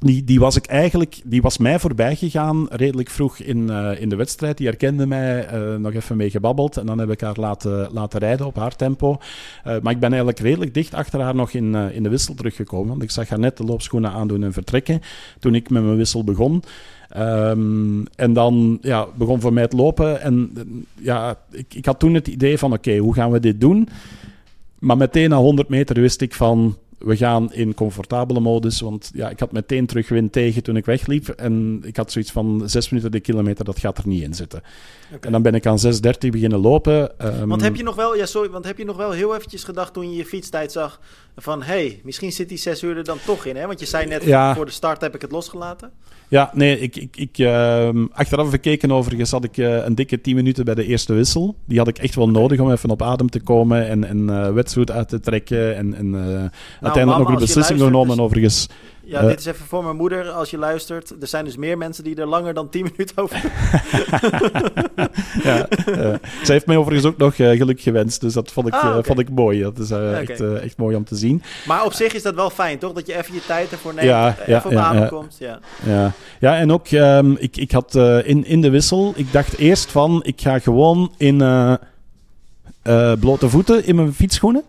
die, 0.04 0.24
die 0.24 0.40
was 0.40 0.56
ik 0.56 0.66
eigenlijk, 0.66 1.20
die 1.24 1.42
was 1.42 1.58
mij 1.58 1.78
voorbij 1.78 2.16
gegaan 2.16 2.66
redelijk 2.70 3.10
vroeg 3.10 3.38
in, 3.38 3.70
eh, 3.70 4.00
in 4.00 4.08
de 4.08 4.16
wedstrijd. 4.16 4.56
Die 4.56 4.66
herkende 4.66 5.06
mij 5.06 5.46
eh, 5.46 5.74
nog 5.74 5.92
even 5.92 6.16
mee 6.16 6.30
gebabbeld. 6.30 6.76
En 6.76 6.86
dan 6.86 6.98
heb 6.98 7.10
ik 7.10 7.20
haar 7.20 7.36
laten, 7.40 7.88
laten 7.92 8.20
rijden 8.20 8.46
op 8.46 8.56
haar 8.56 8.76
tempo. 8.76 9.18
Eh, 9.64 9.76
maar 9.82 9.92
ik 9.92 10.00
ben 10.00 10.08
eigenlijk 10.08 10.38
redelijk 10.38 10.74
dicht 10.74 10.94
achter 10.94 11.20
haar 11.20 11.34
nog 11.34 11.52
in, 11.52 11.74
in 11.74 12.02
de 12.02 12.08
wissel 12.08 12.34
teruggekomen. 12.34 12.88
Want 12.88 13.02
ik 13.02 13.10
zag 13.10 13.28
haar 13.28 13.38
net 13.38 13.56
de 13.56 13.64
loopschoenen 13.64 14.10
aandoen 14.10 14.42
en 14.42 14.52
vertrekken. 14.52 15.00
Toen 15.38 15.54
ik 15.54 15.70
met 15.70 15.82
mijn 15.82 15.96
wissel 15.96 16.24
begon. 16.24 16.62
Ehm, 17.08 18.04
en 18.16 18.32
dan 18.32 18.78
ja, 18.80 19.06
begon 19.14 19.40
voor 19.40 19.52
mij 19.52 19.62
het 19.62 19.72
lopen. 19.72 20.20
En 20.20 20.52
ja, 20.94 21.38
ik, 21.50 21.74
ik 21.74 21.84
had 21.84 21.98
toen 21.98 22.14
het 22.14 22.28
idee 22.28 22.58
van: 22.58 22.72
oké, 22.72 22.96
hoe 22.96 23.14
gaan 23.14 23.30
we 23.30 23.40
dit 23.40 23.60
doen? 23.60 23.88
Maar 24.78 24.96
meteen 24.96 25.30
na 25.30 25.36
100 25.36 25.68
meter 25.68 26.00
wist 26.00 26.20
ik 26.20 26.34
van 26.34 26.76
we 27.04 27.16
gaan 27.16 27.52
in 27.52 27.74
comfortabele 27.74 28.40
modus. 28.40 28.80
Want 28.80 29.10
ja, 29.14 29.28
ik 29.30 29.40
had 29.40 29.52
meteen 29.52 29.86
terugwind 29.86 30.32
tegen 30.32 30.62
toen 30.62 30.76
ik 30.76 30.84
wegliep. 30.84 31.28
En 31.28 31.80
ik 31.84 31.96
had 31.96 32.12
zoiets 32.12 32.30
van 32.32 32.62
zes 32.66 32.88
minuten 32.88 33.10
de 33.10 33.20
kilometer, 33.20 33.64
dat 33.64 33.78
gaat 33.78 33.98
er 33.98 34.06
niet 34.08 34.22
in 34.22 34.34
zitten. 34.34 34.62
En 35.20 35.32
dan 35.32 35.42
ben 35.42 35.54
ik 35.54 35.66
aan 35.66 35.78
6.30 35.78 35.90
beginnen 36.30 36.58
lopen. 36.58 37.18
ehm, 37.18 37.48
Want 37.48 37.62
heb 37.62 37.76
je 37.76 37.82
nog 37.82 37.94
wel, 37.94 38.16
ja, 38.16 38.26
sorry, 38.26 38.50
want 38.50 38.64
heb 38.64 38.78
je 38.78 38.84
nog 38.84 38.96
wel 38.96 39.10
heel 39.10 39.34
eventjes 39.36 39.64
gedacht 39.64 39.92
toen 39.92 40.10
je 40.10 40.16
je 40.16 40.24
fietstijd 40.24 40.72
zag 40.72 41.00
van, 41.36 41.62
hé, 41.62 41.72
hey, 41.74 42.00
misschien 42.04 42.32
zit 42.32 42.48
die 42.48 42.58
zes 42.58 42.82
uur 42.82 42.96
er 42.96 43.04
dan 43.04 43.18
toch 43.26 43.44
in, 43.44 43.56
hè? 43.56 43.66
Want 43.66 43.80
je 43.80 43.86
zei 43.86 44.06
net, 44.06 44.24
Ja. 44.24 44.54
voor 44.54 44.64
de 44.66 44.70
start 44.72 45.00
heb 45.00 45.14
ik 45.14 45.20
het 45.22 45.32
losgelaten. 45.32 45.90
Ja, 46.34 46.50
nee, 46.54 46.80
ik, 46.80 46.96
ik, 46.96 47.16
ik, 47.16 47.38
ehm, 47.38 48.06
achteraf 48.12 48.50
gekeken 48.50 48.92
overigens 48.92 49.30
had 49.30 49.44
ik 49.44 49.58
eh, 49.58 49.84
een 49.84 49.94
dikke 49.94 50.20
10 50.20 50.34
minuten 50.34 50.64
bij 50.64 50.74
de 50.74 50.86
eerste 50.86 51.12
wissel. 51.12 51.54
Die 51.64 51.78
had 51.78 51.88
ik 51.88 51.98
echt 51.98 52.14
wel 52.14 52.28
nodig 52.28 52.60
om 52.60 52.70
even 52.70 52.90
op 52.90 53.02
adem 53.02 53.30
te 53.30 53.40
komen 53.40 53.88
en, 53.88 54.04
en 54.04 54.54
wetsuit 54.54 54.90
uit 54.90 55.08
te 55.08 55.20
trekken. 55.20 55.76
En, 55.76 55.94
en 55.94 56.14
eh, 56.14 56.20
uiteindelijk 56.20 57.06
mama, 57.06 57.18
nog 57.18 57.28
een 57.28 57.38
beslissing 57.38 57.80
genomen 57.80 58.16
dus- 58.16 58.24
overigens. 58.24 58.68
Ja, 59.06 59.20
Eh. 59.20 59.26
dit 59.26 59.38
is 59.38 59.44
even 59.46 59.66
voor 59.66 59.84
mijn 59.84 59.96
moeder, 59.96 60.30
als 60.30 60.50
je 60.50 60.58
luistert. 60.58 61.14
Er 61.20 61.26
zijn 61.26 61.44
dus 61.44 61.56
meer 61.56 61.78
mensen 61.78 62.04
die 62.04 62.16
er 62.16 62.26
langer 62.26 62.54
dan 62.54 62.68
10 62.68 62.82
minuten 62.92 63.16
over 63.22 63.42
ja, 65.42 65.66
zij 66.42 66.54
heeft 66.54 66.66
mij 66.66 66.76
overigens 66.76 67.06
ook 67.12 67.16
nog 67.16 67.34
eh, 67.34 67.50
geluk 67.56 67.80
gewenst, 67.80 68.20
dus 68.20 68.32
dat 68.32 68.52
vond 68.52 68.66
ik, 68.66 68.72
Ah, 68.74 68.98
vond 69.02 69.18
ik 69.18 69.30
mooi. 69.30 69.62
Dat 69.62 69.78
is 69.78 69.90
echt, 69.90 70.40
echt 70.40 70.76
mooi 70.76 70.96
om 70.96 71.04
te 71.04 71.16
zien. 71.16 71.42
Maar 71.66 71.84
op 71.84 71.92
zich 71.92 72.12
is 72.12 72.22
dat 72.22 72.34
wel 72.34 72.50
fijn, 72.50 72.78
toch? 72.78 72.92
Dat 72.92 73.06
je 73.06 73.16
even 73.16 73.34
je 73.34 73.40
tijd 73.46 73.72
ervoor 73.72 73.94
neemt, 73.94 74.06
Ja, 74.06 74.28
even 74.28 74.52
ja, 74.52 74.62
op 74.64 74.72
ja, 74.72 74.92
ja. 74.94 75.06
komt. 75.06 75.36
Ja. 75.38 75.58
Ja, 75.86 76.12
ja 76.40 76.56
en 76.56 76.72
ook, 76.72 76.86
ehm, 76.88 77.32
ik, 77.32 77.56
ik 77.56 77.72
had 77.72 77.94
in, 78.24 78.44
in 78.44 78.60
de 78.60 78.70
wissel, 78.70 79.12
ik 79.16 79.32
dacht 79.32 79.56
eerst 79.58 79.90
van, 79.90 80.20
ik 80.24 80.40
ga 80.40 80.58
gewoon 80.58 81.12
in 81.16 81.38
blote 83.20 83.48
voeten 83.48 83.86
in 83.86 83.94
mijn 83.96 84.14
fietsschoenen. 84.14 84.62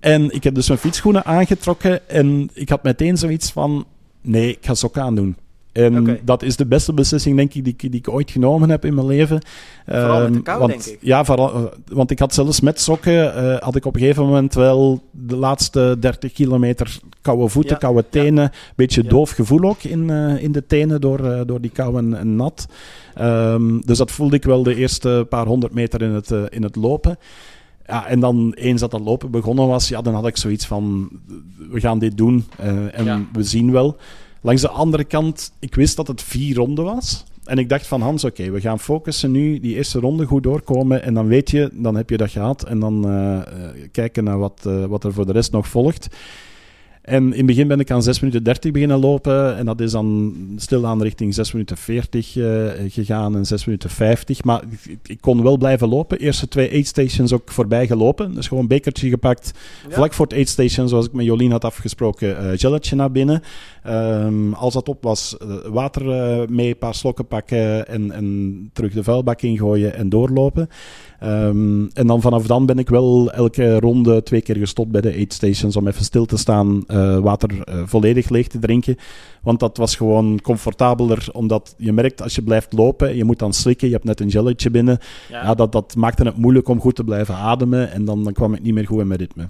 En 0.00 0.30
ik 0.34 0.44
heb 0.44 0.54
dus 0.54 0.68
mijn 0.68 0.80
fietsschoenen 0.80 1.24
aangetrokken 1.24 2.08
en 2.08 2.50
ik 2.54 2.68
had 2.68 2.82
meteen 2.82 3.16
zoiets 3.16 3.50
van, 3.50 3.84
nee, 4.20 4.48
ik 4.50 4.58
ga 4.66 4.74
sokken 4.74 5.02
aandoen. 5.02 5.36
En 5.72 6.18
dat 6.24 6.42
is 6.42 6.56
de 6.56 6.66
beste 6.66 6.92
beslissing, 6.92 7.36
denk 7.36 7.54
ik, 7.54 7.64
die, 7.64 7.72
ik- 7.72 7.80
die 7.90 8.00
ik 8.00 8.08
ooit 8.08 8.30
genomen 8.30 8.70
heb 8.70 8.84
in 8.84 8.94
mijn 8.94 9.06
leven. 9.06 9.40
Vooral 9.86 10.18
met 10.20 10.28
de 10.28 10.34
Ehm, 10.34 10.42
kou, 10.42 10.58
want, 10.58 10.70
denk 10.70 10.84
ik. 10.84 10.98
Ja, 11.00 11.24
vooral, 11.24 11.54
eh, 11.54 11.62
want 11.92 12.10
ik 12.10 12.18
had 12.18 12.34
zelfs 12.34 12.60
met 12.60 12.80
sokken, 12.80 13.34
eh, 13.34 13.60
had 13.60 13.76
ik 13.76 13.84
op 13.84 13.94
een 13.94 14.00
gegeven 14.00 14.24
moment 14.24 14.54
wel 14.54 15.02
de 15.10 15.36
laatste 15.36 15.96
30 16.00 16.32
kilometer 16.32 16.98
koude 17.22 17.48
voeten, 17.48 17.72
Ja, 17.72 17.78
koude 17.78 18.02
ja. 18.10 18.20
tenen. 18.22 18.50
Beetje 18.76 19.02
Ja. 19.02 19.08
doof 19.08 19.30
gevoel 19.30 19.62
ook 19.62 19.82
in, 19.82 20.10
eh, 20.10 20.42
in 20.42 20.52
de 20.52 20.66
tenen 20.66 21.00
door, 21.00 21.46
door 21.46 21.60
die 21.60 21.70
kou 21.70 21.98
en, 21.98 22.14
en 22.18 22.36
nat. 22.36 22.66
Ehm, 23.14 23.80
dus 23.80 23.98
dat 23.98 24.10
voelde 24.10 24.36
ik 24.36 24.44
wel 24.44 24.62
de 24.62 24.74
eerste 24.74 25.26
paar 25.28 25.46
honderd 25.46 25.74
meter 25.74 26.02
in 26.02 26.10
het, 26.10 26.30
in 26.48 26.62
het 26.62 26.76
lopen. 26.76 27.18
Ja, 27.86 28.06
en 28.06 28.20
dan 28.20 28.52
eens 28.52 28.80
dat 28.80 28.90
dat 28.90 29.00
lopen 29.00 29.30
begonnen 29.30 29.66
was, 29.66 29.88
ja, 29.88 30.02
dan 30.02 30.14
had 30.14 30.26
ik 30.26 30.36
zoiets 30.36 30.66
van, 30.66 31.08
we 31.70 31.80
gaan 31.80 31.98
dit 31.98 32.16
doen 32.16 32.44
eh, 32.58 32.98
en 32.98 33.04
Ja. 33.04 33.20
we 33.32 33.42
zien 33.42 33.72
wel. 33.72 33.96
Langs 34.40 34.62
de 34.62 34.68
andere 34.68 35.04
kant, 35.04 35.52
ik 35.58 35.74
wist 35.74 35.96
dat 35.96 36.06
het 36.06 36.22
vier 36.22 36.56
ronden 36.56 36.84
was. 36.84 37.24
En 37.44 37.58
ik 37.58 37.68
dacht 37.68 37.86
van 37.86 38.00
Hans, 38.00 38.24
oké, 38.24 38.50
we 38.50 38.60
gaan 38.60 38.80
focussen 38.80 39.30
nu, 39.30 39.60
die 39.60 39.74
eerste 39.74 40.00
ronde 40.00 40.24
goed 40.26 40.42
doorkomen. 40.42 41.02
En 41.02 41.14
dan 41.14 41.26
weet 41.26 41.50
je, 41.50 41.70
dan 41.72 41.96
heb 41.96 42.10
je 42.10 42.16
dat 42.16 42.30
gehad. 42.30 42.62
En 42.64 42.80
dan 42.80 43.08
eh, 43.08 43.40
kijken 43.92 44.24
naar 44.24 44.38
wat, 44.38 44.68
wat 44.88 45.04
er 45.04 45.12
voor 45.12 45.26
de 45.26 45.32
rest 45.32 45.52
nog 45.52 45.68
volgt. 45.68 46.08
En 47.06 47.22
in 47.22 47.36
het 47.36 47.46
begin 47.46 47.68
ben 47.68 47.80
ik 47.80 47.90
aan 47.90 48.02
6 48.02 48.20
minuten 48.20 48.42
30 48.42 48.70
beginnen 48.70 48.98
lopen. 48.98 49.56
En 49.56 49.66
dat 49.66 49.80
is 49.80 49.92
dan 49.92 50.34
stilaan 50.56 51.02
richting 51.02 51.34
6 51.34 51.52
minuten 51.52 51.76
40 51.76 52.36
eh, 52.36 52.44
gegaan 52.88 53.36
en 53.36 53.46
6 53.46 53.64
minuten 53.64 53.90
50. 53.90 54.44
Maar 54.44 54.62
ik, 54.86 54.98
ik 55.06 55.20
kon 55.20 55.42
wel 55.42 55.56
blijven 55.56 55.88
lopen. 55.88 56.18
Eerste 56.18 56.48
twee 56.48 56.70
aid 56.72 56.86
stations 56.86 57.32
ook 57.32 57.52
voorbij 57.52 57.86
gelopen. 57.86 58.34
Dus 58.34 58.48
gewoon 58.48 58.62
een 58.62 58.68
bekertje 58.68 59.08
gepakt. 59.08 59.52
Ja. 59.88 59.94
Vlak 59.94 60.12
voor 60.12 60.26
het 60.26 60.34
aid 60.34 60.48
station, 60.48 60.88
zoals 60.88 61.06
ik 61.06 61.12
met 61.12 61.24
Jolien 61.24 61.50
had 61.50 61.64
afgesproken, 61.64 62.38
eh 62.38 62.58
gelletje 62.58 62.96
naar 62.96 63.10
binnen. 63.10 63.42
Ehm, 63.82 64.52
als 64.52 64.74
dat 64.74 64.88
op 64.88 65.02
was, 65.02 65.36
eh, 65.36 65.48
water 65.70 66.04
mee, 66.50 66.68
een 66.68 66.78
paar 66.78 66.94
slokken 66.94 67.26
pakken 67.26 67.88
en, 67.88 68.10
en 68.10 68.70
terug 68.72 68.92
de 68.92 69.02
vuilbak 69.02 69.42
ingooien 69.42 69.94
en 69.94 70.08
doorlopen. 70.08 70.68
Ehm, 71.20 71.86
en 71.92 72.06
dan 72.06 72.20
vanaf 72.20 72.46
dan 72.46 72.66
ben 72.66 72.78
ik 72.78 72.88
wel 72.88 73.32
elke 73.32 73.80
ronde 73.80 74.22
twee 74.22 74.40
keer 74.40 74.56
gestopt 74.56 74.90
bij 74.90 75.00
de 75.00 75.12
aid 75.12 75.32
stations 75.32 75.76
om 75.76 75.86
even 75.86 76.04
stil 76.04 76.24
te 76.26 76.36
staan, 76.36 76.84
eh, 76.96 77.18
water 77.18 77.62
eh, 77.62 77.82
volledig 77.84 78.28
leeg 78.28 78.46
te 78.46 78.58
drinken. 78.58 78.96
Want 79.42 79.60
dat 79.60 79.76
was 79.76 79.96
gewoon 79.96 80.40
comfortabeler, 80.40 81.28
omdat 81.32 81.74
je 81.78 81.92
merkt 81.92 82.22
als 82.22 82.34
je 82.34 82.42
blijft 82.42 82.72
lopen, 82.72 83.16
je 83.16 83.24
moet 83.24 83.38
dan 83.38 83.52
slikken, 83.52 83.86
je 83.86 83.92
hebt 83.92 84.06
net 84.06 84.20
een 84.20 84.30
gelletje 84.30 84.70
binnen. 84.70 84.98
Ja. 85.28 85.42
Ja, 85.42 85.54
dat, 85.54 85.72
dat 85.72 85.94
maakte 85.96 86.22
het 86.22 86.36
moeilijk 86.36 86.68
om 86.68 86.80
goed 86.80 86.94
te 86.94 87.04
blijven 87.04 87.34
ademen 87.34 87.92
en 87.92 88.04
dan, 88.04 88.24
dan 88.24 88.32
kwam 88.32 88.54
ik 88.54 88.62
niet 88.62 88.74
meer 88.74 88.86
goed 88.86 89.00
in 89.00 89.06
mijn 89.06 89.20
ritme. 89.20 89.48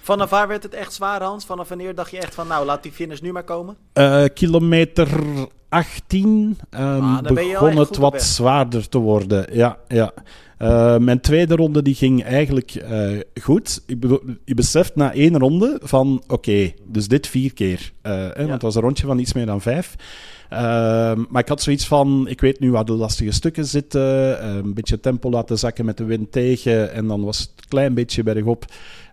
Vanaf 0.00 0.30
waar 0.30 0.48
werd 0.48 0.62
het 0.62 0.74
echt 0.74 0.92
zwaar, 0.92 1.22
Hans? 1.22 1.44
Vanaf 1.44 1.68
wanneer 1.68 1.94
dacht 1.94 2.10
je 2.10 2.18
echt 2.18 2.34
van, 2.34 2.46
nou, 2.46 2.66
laat 2.66 2.82
die 2.82 2.92
finish 2.92 3.20
nu 3.20 3.32
maar 3.32 3.44
komen? 3.44 3.76
Eh, 3.92 4.24
kilometer 4.34 5.08
18 5.68 6.58
ehm, 6.70 7.02
Ah, 7.02 7.20
begon 7.22 7.76
het 7.76 7.96
wat 7.96 8.22
zwaarder 8.22 8.88
te 8.88 8.98
worden. 8.98 9.46
Ja, 9.52 9.78
ja. 9.88 10.12
Eh, 10.58 10.98
mijn 10.98 11.20
tweede 11.20 11.54
ronde 11.54 11.82
die 11.82 11.94
ging 11.94 12.24
eigenlijk 12.24 12.74
eh, 12.74 13.10
goed. 13.42 13.82
Ik 13.86 14.00
bedoel, 14.00 14.20
je 14.44 14.54
beseft 14.54 14.96
na 14.96 15.12
één 15.12 15.38
ronde 15.38 15.80
van 15.82 16.22
oké, 16.26 16.72
dus 16.86 17.08
dit 17.08 17.26
vier 17.26 17.52
keer. 17.52 17.92
Eh, 18.02 18.12
hè, 18.12 18.36
Want 18.36 18.50
het 18.50 18.62
was 18.62 18.74
een 18.74 18.82
rondje 18.82 19.06
van 19.06 19.18
iets 19.18 19.32
meer 19.32 19.46
dan 19.46 19.60
vijf. 19.60 19.94
Ehm, 20.48 21.24
maar 21.28 21.42
ik 21.42 21.48
had 21.48 21.62
zoiets 21.62 21.86
van, 21.86 22.28
ik 22.28 22.40
weet 22.40 22.60
nu 22.60 22.70
waar 22.70 22.84
de 22.84 22.92
lastige 22.92 23.30
stukken 23.30 23.66
zitten. 23.66 24.46
een 24.56 24.74
beetje 24.74 25.00
tempo 25.00 25.30
laten 25.30 25.58
zakken 25.58 25.84
met 25.84 25.96
de 25.96 26.04
wind 26.04 26.32
tegen. 26.32 26.92
En 26.92 27.06
dan 27.06 27.24
was 27.24 27.38
het 27.38 27.50
een 27.56 27.68
klein 27.68 27.94
beetje 27.94 28.22
bergop. 28.22 28.66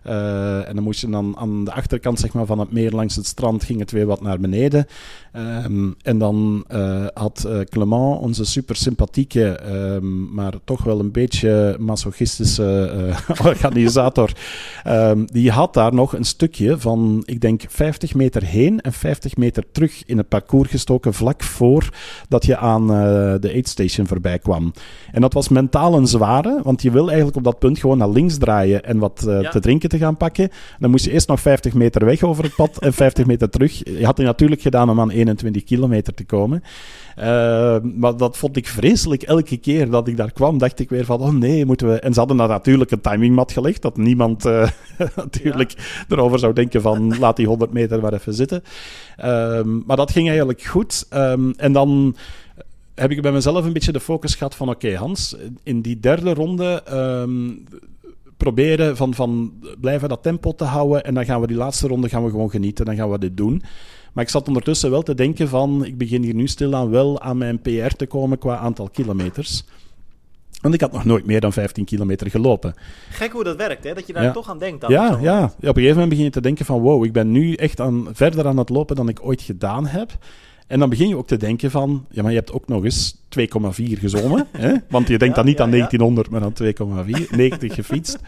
Eh, 0.06 0.68
en 0.68 0.74
dan 0.74 0.84
moest 0.84 1.00
je 1.00 1.08
dan 1.08 1.36
aan 1.36 1.64
de 1.64 1.72
achterkant 1.72 2.20
zeg 2.20 2.32
maar, 2.32 2.46
van 2.46 2.58
het 2.58 2.72
meer 2.72 2.90
langs 2.90 3.16
het 3.16 3.26
strand 3.26 3.64
ging 3.64 3.80
het 3.80 3.90
weer 3.90 4.06
wat 4.06 4.20
naar 4.20 4.40
beneden. 4.40 4.86
Ehm, 5.36 5.90
en 6.02 6.18
dan 6.18 6.64
eh, 6.68 7.06
had 7.14 7.44
eh, 7.48 7.60
Clement, 7.60 8.20
onze 8.20 8.44
super 8.44 8.76
sympathieke, 8.76 9.48
ehm, 9.48 10.34
maar 10.34 10.52
toch 10.64 10.84
wel 10.84 11.00
een 11.00 11.10
beetje 11.10 11.76
masochistische 11.78 12.90
eh, 13.28 13.46
organisator, 13.50 14.32
ehm, 14.84 15.24
die 15.24 15.50
had 15.50 15.74
daar 15.74 15.94
nog 15.94 16.12
een 16.12 16.24
stukje 16.24 16.78
van, 16.78 17.22
ik 17.24 17.40
denk, 17.40 17.64
50 17.68 18.14
meter 18.14 18.44
heen 18.44 18.80
en 18.80 18.92
50 18.92 19.36
meter 19.36 19.64
terug 19.72 20.04
in 20.06 20.18
het 20.18 20.28
parcours 20.28 20.70
gestoken, 20.70 21.14
vlak 21.14 21.42
voor 21.42 21.88
dat 22.28 22.46
je 22.46 22.56
aan 22.56 22.86
de 23.40 23.50
aid 23.54 23.68
station 23.68 24.06
voorbij 24.06 24.38
kwam. 24.38 24.72
En 25.12 25.20
dat 25.20 25.32
was 25.32 25.48
mentaal 25.48 25.94
een 25.94 26.06
zware, 26.06 26.60
want 26.62 26.82
je 26.82 26.90
wil 26.90 27.06
eigenlijk 27.06 27.36
op 27.36 27.44
dat 27.44 27.58
punt 27.58 27.78
gewoon 27.78 27.98
naar 27.98 28.10
links 28.10 28.38
draaien 28.38 28.84
en 28.84 28.98
wat 28.98 29.24
Ja. 29.26 29.50
te 29.50 29.60
drinken 29.60 29.88
te 29.88 29.98
gaan 29.98 30.16
pakken. 30.16 30.50
Dan 30.78 30.90
moest 30.90 31.04
je 31.04 31.10
eerst 31.10 31.28
nog 31.28 31.40
50 31.40 31.74
meter 31.74 32.04
weg 32.04 32.22
over 32.22 32.44
het 32.44 32.54
pad 32.54 32.78
en 32.78 32.92
50 32.92 33.26
meter 33.26 33.50
terug. 33.50 33.84
Je 33.84 34.04
had 34.04 34.16
het 34.16 34.26
natuurlijk 34.26 34.60
gedaan 34.60 34.90
om 34.90 35.00
aan 35.00 35.10
21 35.26 35.64
kilometer 35.64 36.14
te 36.14 36.24
komen. 36.24 36.62
Eh, 37.16 37.76
maar 37.82 38.16
dat 38.16 38.36
vond 38.36 38.56
ik 38.56 38.66
vreselijk. 38.66 39.22
Elke 39.22 39.56
keer 39.56 39.90
dat 39.90 40.08
ik 40.08 40.16
daar 40.16 40.32
kwam, 40.32 40.58
dacht 40.58 40.78
ik 40.78 40.88
weer 40.88 41.04
van, 41.04 41.20
oh 41.20 41.32
nee, 41.32 41.66
moeten 41.66 41.88
we... 41.88 42.00
En 42.00 42.12
ze 42.12 42.18
hadden 42.18 42.36
daar 42.36 42.48
natuurlijk 42.48 42.90
een 42.90 43.00
timingmat 43.00 43.52
gelegd, 43.52 43.82
dat 43.82 43.96
niemand 43.96 44.46
uh, 44.46 44.68
natuurlijk 45.16 46.04
erover 46.08 46.38
zou 46.38 46.52
denken 46.52 46.82
van, 46.82 47.14
laat 47.18 47.36
die 47.36 47.46
100 47.46 47.72
meter 47.72 48.00
maar 48.00 48.12
even 48.12 48.34
zitten. 48.34 48.62
Um, 49.24 49.82
maar 49.86 49.96
dat 49.96 50.10
ging 50.10 50.28
eigenlijk 50.28 50.62
goed. 50.62 51.06
Um, 51.14 51.52
en 51.56 51.72
dan 51.72 52.16
heb 52.94 53.10
ik 53.10 53.22
bij 53.22 53.32
mezelf 53.32 53.64
een 53.64 53.72
beetje 53.72 53.92
de 53.92 54.00
focus 54.00 54.34
gehad 54.34 54.54
van, 54.54 54.68
oké 54.68 54.86
okay, 54.86 54.98
Hans, 54.98 55.36
in 55.62 55.80
die 55.80 56.00
derde 56.00 56.34
ronde... 56.34 56.82
Um, 56.92 57.64
proberen 58.36 58.96
van, 58.96 59.14
van 59.14 59.52
blijven 59.80 60.08
dat 60.08 60.22
tempo 60.22 60.54
te 60.54 60.64
houden 60.64 61.04
en 61.04 61.14
dan 61.14 61.24
gaan 61.24 61.40
we 61.40 61.46
die 61.46 61.56
laatste 61.56 61.88
ronde 61.88 62.08
gaan 62.08 62.24
we 62.24 62.30
gewoon 62.30 62.50
genieten, 62.50 62.84
dan 62.84 62.96
gaan 62.96 63.10
we 63.10 63.18
dit 63.18 63.36
doen. 63.36 63.62
Maar 64.16 64.24
ik 64.24 64.30
zat 64.30 64.48
ondertussen 64.48 64.90
wel 64.90 65.02
te 65.02 65.14
denken 65.14 65.48
van, 65.48 65.84
ik 65.84 65.98
begin 65.98 66.22
hier 66.22 66.34
nu 66.34 66.46
stilaan 66.46 66.90
wel 66.90 67.20
aan 67.20 67.38
mijn 67.38 67.60
PR 67.60 67.94
te 67.96 68.06
komen 68.06 68.38
qua 68.38 68.56
aantal 68.56 68.88
kilometers. 68.88 69.64
Want 70.60 70.74
ik 70.74 70.80
had 70.80 70.92
nog 70.92 71.04
nooit 71.04 71.26
meer 71.26 71.40
dan 71.40 71.52
15 71.52 71.84
kilometer 71.84 72.30
gelopen. 72.30 72.74
Gek 73.10 73.32
hoe 73.32 73.44
dat 73.44 73.56
werkt, 73.56 73.84
hè? 73.84 73.94
Dat 73.94 74.06
je 74.06 74.12
daar 74.12 74.32
toch 74.32 74.50
aan 74.50 74.58
denkt. 74.58 74.80
Dan 74.80 74.90
ja, 74.90 75.18
ja, 75.20 75.44
op 75.44 75.52
een 75.58 75.74
gegeven 75.74 75.88
moment 75.88 76.08
begin 76.08 76.24
je 76.24 76.30
te 76.30 76.40
denken 76.40 76.64
van... 76.64 76.80
wow, 76.80 77.04
ik 77.04 77.12
ben 77.12 77.30
nu 77.30 77.54
echt 77.54 77.80
aan, 77.80 78.08
verder 78.12 78.46
aan 78.46 78.56
het 78.56 78.68
lopen 78.68 78.96
dan 78.96 79.08
ik 79.08 79.18
ooit 79.22 79.42
gedaan 79.42 79.86
heb. 79.86 80.18
En 80.66 80.78
dan 80.78 80.88
begin 80.88 81.08
je 81.08 81.16
ook 81.16 81.26
te 81.26 81.36
denken 81.36 81.70
van... 81.70 82.06
ja, 82.10 82.22
maar 82.22 82.30
je 82.30 82.38
hebt 82.38 82.52
ook 82.52 82.68
nog 82.68 82.84
eens 82.84 83.16
2,4 83.16 83.18
gezongen. 83.76 84.46
hè? 84.58 84.74
Want 84.88 85.08
je 85.08 85.18
denkt 85.18 85.34
dan 85.36 85.44
niet 85.44 85.60
aan 85.60 85.70
1900, 85.70 86.30
maar 86.30 86.42
aan 86.42 87.04
2,4. 87.06 87.30
90 87.30 87.74
gefietst. 87.74 88.18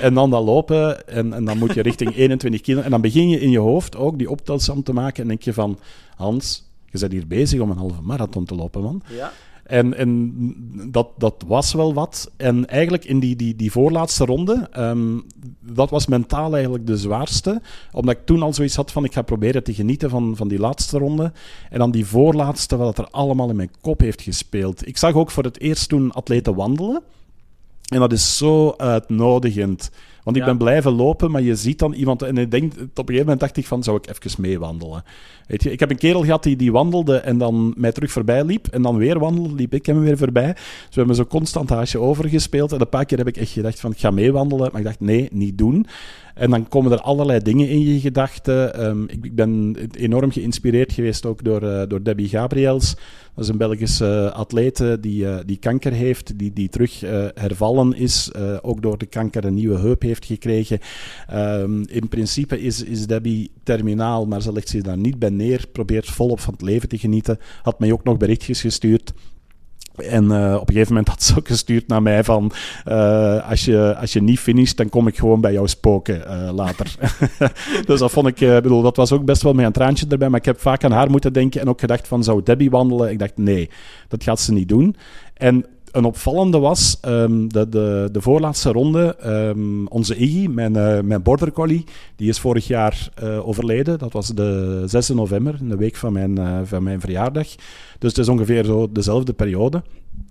En 0.00 0.14
dan 0.14 0.30
dat 0.30 0.44
lopen. 0.44 1.08
En, 1.08 1.32
en 1.32 1.44
dan 1.44 1.58
moet 1.58 1.74
je 1.74 1.82
richting 1.82 2.16
21 2.16 2.60
kilo. 2.60 2.80
En 2.80 2.90
dan 2.90 3.00
begin 3.00 3.28
je 3.28 3.40
in 3.40 3.50
je 3.50 3.58
hoofd 3.58 3.96
ook 3.96 4.18
die 4.18 4.30
optelsom 4.30 4.82
te 4.82 4.92
maken. 4.92 5.22
En 5.22 5.28
denk 5.28 5.42
je 5.42 5.52
van... 5.52 5.78
Hans, 6.16 6.70
je 6.90 6.98
bent 6.98 7.12
hier 7.12 7.26
bezig 7.26 7.60
om 7.60 7.70
een 7.70 7.76
halve 7.76 8.02
marathon 8.02 8.44
te 8.44 8.54
lopen, 8.54 8.82
man. 8.82 9.02
Ja. 9.06 9.32
En, 9.68 9.96
en 9.96 10.32
dat, 10.90 11.08
dat 11.16 11.44
was 11.46 11.72
wel 11.72 11.94
wat. 11.94 12.30
En 12.36 12.66
eigenlijk 12.66 13.04
in 13.04 13.20
die, 13.20 13.36
die, 13.36 13.56
die 13.56 13.72
voorlaatste 13.72 14.24
ronde, 14.24 14.68
um, 14.78 15.24
dat 15.60 15.90
was 15.90 16.06
mentaal 16.06 16.54
eigenlijk 16.54 16.86
de 16.86 16.96
zwaarste. 16.96 17.60
Omdat 17.92 18.14
ik 18.14 18.26
toen 18.26 18.42
al 18.42 18.52
zoiets 18.52 18.76
had 18.76 18.92
van, 18.92 19.04
ik 19.04 19.12
ga 19.12 19.22
proberen 19.22 19.64
te 19.64 19.74
genieten 19.74 20.10
van, 20.10 20.36
van 20.36 20.48
die 20.48 20.58
laatste 20.58 20.98
ronde. 20.98 21.32
En 21.70 21.78
dan 21.78 21.90
die 21.90 22.06
voorlaatste, 22.06 22.76
wat 22.76 22.98
er 22.98 23.08
allemaal 23.10 23.50
in 23.50 23.56
mijn 23.56 23.70
kop 23.80 24.00
heeft 24.00 24.22
gespeeld. 24.22 24.86
Ik 24.86 24.96
zag 24.96 25.14
ook 25.14 25.30
voor 25.30 25.44
het 25.44 25.60
eerst 25.60 25.88
toen 25.88 26.12
atleten 26.12 26.54
wandelen. 26.54 27.02
En 27.88 27.98
dat 27.98 28.12
is 28.12 28.36
zo 28.36 28.74
uitnodigend. 28.76 29.90
Want 30.28 30.40
ik 30.40 30.46
ben 30.46 30.58
blijven 30.58 30.92
lopen, 30.92 31.30
maar 31.30 31.42
je 31.42 31.56
ziet 31.56 31.78
dan 31.78 31.92
iemand... 31.92 32.22
En 32.22 32.38
ik 32.38 32.50
denk, 32.50 32.72
op 32.72 32.78
een 32.80 32.88
gegeven 32.94 33.18
moment 33.18 33.40
dacht 33.40 33.56
ik 33.56 33.66
van, 33.66 33.82
zou 33.82 33.96
ik 33.96 34.08
even 34.08 34.42
meewandelen? 34.42 35.04
Weet 35.46 35.62
je, 35.62 35.72
ik 35.72 35.80
heb 35.80 35.90
een 35.90 35.98
kerel 35.98 36.24
gehad 36.24 36.42
die, 36.42 36.56
die 36.56 36.72
wandelde 36.72 37.16
en 37.16 37.38
dan 37.38 37.74
mij 37.76 37.92
terug 37.92 38.12
voorbij 38.12 38.44
liep. 38.44 38.66
En 38.66 38.82
dan 38.82 38.96
weer 38.96 39.18
wandelde, 39.18 39.54
liep 39.54 39.74
ik 39.74 39.86
hem 39.86 40.00
weer 40.00 40.16
voorbij. 40.16 40.52
Dus 40.52 40.64
we 40.90 40.94
hebben 40.94 41.14
zo 41.16 41.24
constant 41.24 41.68
haasje 41.68 41.98
overgespeeld. 41.98 42.72
En 42.72 42.80
een 42.80 42.88
paar 42.88 43.04
keer 43.04 43.18
heb 43.18 43.28
ik 43.28 43.36
echt 43.36 43.50
gedacht 43.50 43.80
van, 43.80 43.90
ik 43.90 43.98
ga 43.98 44.10
meewandelen. 44.10 44.68
Maar 44.72 44.80
ik 44.80 44.86
dacht, 44.86 45.00
nee, 45.00 45.28
niet 45.32 45.58
doen. 45.58 45.86
En 46.38 46.50
dan 46.50 46.68
komen 46.68 46.92
er 46.92 47.00
allerlei 47.00 47.40
dingen 47.40 47.68
in 47.68 47.80
je 47.80 48.00
gedachten. 48.00 48.86
Um, 48.86 49.04
ik, 49.08 49.24
ik, 49.24 49.34
ben 49.34 49.76
enorm 49.92 50.30
geïnspireerd 50.30 50.92
geweest 50.92 51.26
ook 51.26 51.44
door, 51.44 51.62
uh, 51.62 51.82
door 51.88 52.02
Debbie 52.02 52.28
Gabriels. 52.28 52.94
Dat 53.34 53.44
is 53.44 53.48
een 53.50 53.56
Belgische 53.56 54.30
uh, 54.30 54.38
atlete 54.38 54.98
die, 55.00 55.24
uh, 55.24 55.36
die 55.46 55.56
kanker 55.56 55.92
heeft, 55.92 56.38
die, 56.38 56.52
die 56.52 56.68
terug 56.68 57.00
hervallen 57.34 57.94
is. 57.94 58.30
ook 58.62 58.82
door 58.82 58.98
de 58.98 59.06
kanker 59.06 59.44
een 59.44 59.54
nieuwe 59.54 59.78
heup 59.78 60.02
heeft 60.02 60.24
gekregen. 60.24 60.78
Um, 61.32 61.86
in 61.88 62.08
principe 62.08 62.60
is, 62.60 62.82
is 62.82 63.06
Debbie 63.06 63.50
terminaal, 63.62 64.26
maar 64.26 64.42
ze 64.42 64.52
legt 64.52 64.68
zich 64.68 64.82
daar 64.82 64.98
niet 64.98 65.18
bij 65.18 65.30
neer. 65.30 65.66
Probeert 65.72 66.06
volop 66.06 66.40
van 66.40 66.52
het 66.52 66.62
leven 66.62 66.88
te 66.88 66.98
genieten. 66.98 67.38
Had 67.62 67.78
mij 67.78 67.92
ook 67.92 68.04
nog 68.04 68.16
berichtjes 68.16 68.60
gestuurd 68.60 69.12
en 69.98 70.24
uh, 70.24 70.54
op 70.54 70.68
een 70.68 70.74
gegeven 70.74 70.88
moment 70.88 71.08
had 71.08 71.22
ze 71.22 71.36
ook 71.36 71.46
gestuurd 71.48 71.88
naar 71.88 72.02
mij 72.02 72.24
van... 72.24 72.52
Uh, 72.88 73.50
als, 73.50 73.64
je, 73.64 73.96
als 74.00 74.12
je 74.12 74.22
niet 74.22 74.38
finisht, 74.38 74.76
dan 74.76 74.88
kom 74.88 75.06
ik 75.06 75.18
gewoon 75.18 75.40
bij 75.40 75.52
jou 75.52 75.68
spoken 75.68 76.22
uh, 76.26 76.50
later. 76.54 76.94
dus 77.86 77.98
dat 77.98 78.10
vond 78.10 78.26
ik... 78.26 78.38
bedoel, 78.38 78.82
dat 78.82 78.96
was 78.96 79.12
ook 79.12 79.24
best 79.24 79.42
wel 79.42 79.52
met 79.52 79.66
een 79.66 79.72
traantje 79.72 80.06
erbij. 80.08 80.28
Maar 80.28 80.38
ik 80.38 80.44
heb 80.44 80.60
vaak 80.60 80.84
aan 80.84 80.92
haar 80.92 81.10
moeten 81.10 81.32
denken 81.32 81.60
en 81.60 81.68
ook 81.68 81.80
gedacht 81.80 82.08
van... 82.08 82.24
Zou 82.24 82.42
Debbie 82.42 82.70
wandelen? 82.70 83.10
Ik 83.10 83.18
dacht, 83.18 83.36
nee, 83.36 83.70
dat 84.08 84.22
gaat 84.22 84.40
ze 84.40 84.52
niet 84.52 84.68
doen. 84.68 84.96
En 85.34 85.66
een 85.98 86.04
opvallende 86.04 86.58
was 86.58 86.98
um, 87.04 87.52
de, 87.52 87.68
de, 87.68 88.08
de 88.12 88.20
voorlaatste 88.20 88.72
ronde. 88.72 89.16
Um, 89.26 89.86
onze 89.86 90.16
Iggy, 90.16 90.46
mijn, 90.46 90.76
uh, 90.76 91.00
mijn 91.00 91.22
border 91.22 91.52
collie, 91.52 91.84
die 92.16 92.28
is 92.28 92.38
vorig 92.38 92.66
jaar 92.66 93.08
uh, 93.22 93.48
overleden. 93.48 93.98
Dat 93.98 94.12
was 94.12 94.28
de 94.28 94.82
6 94.86 95.08
november, 95.08 95.58
de 95.60 95.76
week 95.76 95.96
van 95.96 96.12
mijn, 96.12 96.38
uh, 96.38 96.58
van 96.64 96.82
mijn 96.82 97.00
verjaardag. 97.00 97.46
Dus 97.98 98.10
het 98.10 98.18
is 98.18 98.28
ongeveer 98.28 98.64
zo 98.64 98.92
dezelfde 98.92 99.32
periode. 99.32 99.82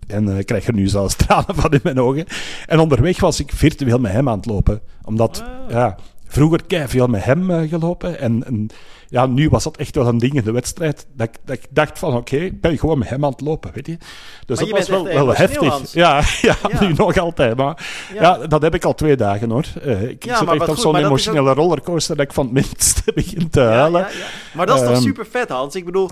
En 0.07 0.37
ik 0.37 0.45
krijg 0.45 0.67
er 0.67 0.73
nu 0.73 0.87
zelfs 0.87 1.15
tranen 1.25 1.55
van 1.55 1.71
in 1.71 1.79
mijn 1.83 1.99
ogen. 1.99 2.25
En 2.65 2.79
onderweg 2.79 3.19
was 3.19 3.39
ik 3.39 3.51
virtueel 3.51 3.99
met 3.99 4.11
hem 4.11 4.29
aan 4.29 4.37
het 4.37 4.45
lopen. 4.45 4.81
Omdat, 5.03 5.43
wow. 5.45 5.71
ja, 5.71 5.97
vroeger 6.27 6.63
kei 6.67 6.87
veel 6.87 7.07
met 7.07 7.23
hem 7.23 7.67
gelopen. 7.67 8.19
En, 8.19 8.45
en 8.45 8.69
ja, 9.09 9.25
nu 9.25 9.49
was 9.49 9.63
dat 9.63 9.77
echt 9.77 9.95
wel 9.95 10.07
een 10.07 10.17
ding 10.17 10.33
in 10.33 10.43
de 10.43 10.51
wedstrijd. 10.51 11.07
Dat, 11.13 11.29
dat 11.45 11.55
ik 11.55 11.65
dacht 11.69 11.99
van, 11.99 12.09
oké, 12.09 12.17
okay, 12.17 12.45
ik 12.45 12.61
ben 12.61 12.77
gewoon 12.77 12.97
met 12.97 13.09
hem 13.09 13.25
aan 13.25 13.31
het 13.31 13.41
lopen, 13.41 13.71
weet 13.73 13.85
je. 13.85 13.97
Dus 13.97 14.07
maar 14.45 14.57
dat 14.57 14.67
je 14.67 14.73
was 14.73 14.87
wel, 14.87 15.03
wel 15.03 15.35
heftig. 15.35 15.93
Ja, 15.93 16.21
ja, 16.41 16.55
ja, 16.69 16.81
nu 16.81 16.93
nog 16.93 17.17
altijd. 17.17 17.57
Maar 17.57 17.85
ja. 18.13 18.21
ja. 18.21 18.47
dat 18.47 18.61
heb 18.61 18.75
ik 18.75 18.83
al 18.83 18.95
twee 18.95 19.15
dagen, 19.15 19.49
hoor. 19.49 19.65
Uh, 19.85 20.09
ik 20.09 20.25
ja, 20.25 20.37
zit 20.37 20.49
echt 20.49 20.69
op 20.69 20.77
zo'n 20.77 20.95
emotionele 20.95 21.49
ook... 21.49 21.55
rollercoaster 21.55 22.15
dat 22.15 22.25
ik 22.25 22.33
van 22.33 22.45
het 22.45 22.53
minste 22.53 23.11
begin 23.15 23.49
te 23.49 23.59
huilen. 23.59 24.07
Maar 24.53 24.65
dat 24.65 24.81
is 24.81 24.87
toch 24.87 24.95
um, 24.95 25.01
super 25.01 25.25
vet, 25.25 25.49
Hans? 25.49 25.75
Ik 25.75 25.85
bedoel, 25.85 26.09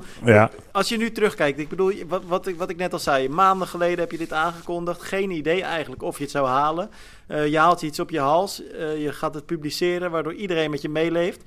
als 0.71 0.89
je 0.89 0.97
nu 0.97 1.11
terugkijkt, 1.11 1.59
ik 1.59 1.69
bedoel, 1.69 1.93
wat, 2.07 2.21
wat, 2.27 2.47
ik, 2.47 2.57
wat 2.57 2.69
ik 2.69 2.77
net 2.77 2.93
al 2.93 2.99
zei, 2.99 3.29
maanden 3.29 3.67
geleden 3.67 3.99
heb 3.99 4.11
je 4.11 4.17
dit 4.17 4.33
aangekondigd. 4.33 5.01
Geen 5.01 5.31
idee 5.31 5.63
eigenlijk 5.63 6.03
of 6.03 6.17
je 6.17 6.23
het 6.23 6.31
zou 6.31 6.47
halen. 6.47 6.89
Uh, 7.27 7.47
je 7.47 7.57
haalt 7.57 7.81
iets 7.81 7.99
op 7.99 8.09
je 8.09 8.19
hals, 8.19 8.61
uh, 8.61 9.01
je 9.01 9.11
gaat 9.11 9.33
het 9.33 9.45
publiceren, 9.45 10.11
waardoor 10.11 10.33
iedereen 10.33 10.71
met 10.71 10.81
je 10.81 10.89
meeleeft. 10.89 11.43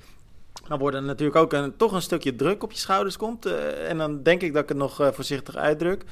Dan 0.69 0.79
wordt 0.79 0.95
er 0.95 1.03
natuurlijk 1.03 1.37
ook 1.37 1.53
een, 1.53 1.75
toch 1.75 1.91
een 1.91 2.01
stukje 2.01 2.35
druk 2.35 2.63
op 2.63 2.71
je 2.71 2.77
schouders 2.77 3.17
komt. 3.17 3.47
Uh, 3.47 3.89
en 3.89 3.97
dan 3.97 4.23
denk 4.23 4.41
ik 4.41 4.53
dat 4.53 4.63
ik 4.63 4.69
het 4.69 4.77
nog 4.77 5.01
uh, 5.01 5.07
voorzichtig 5.11 5.55
uitdruk. 5.55 6.03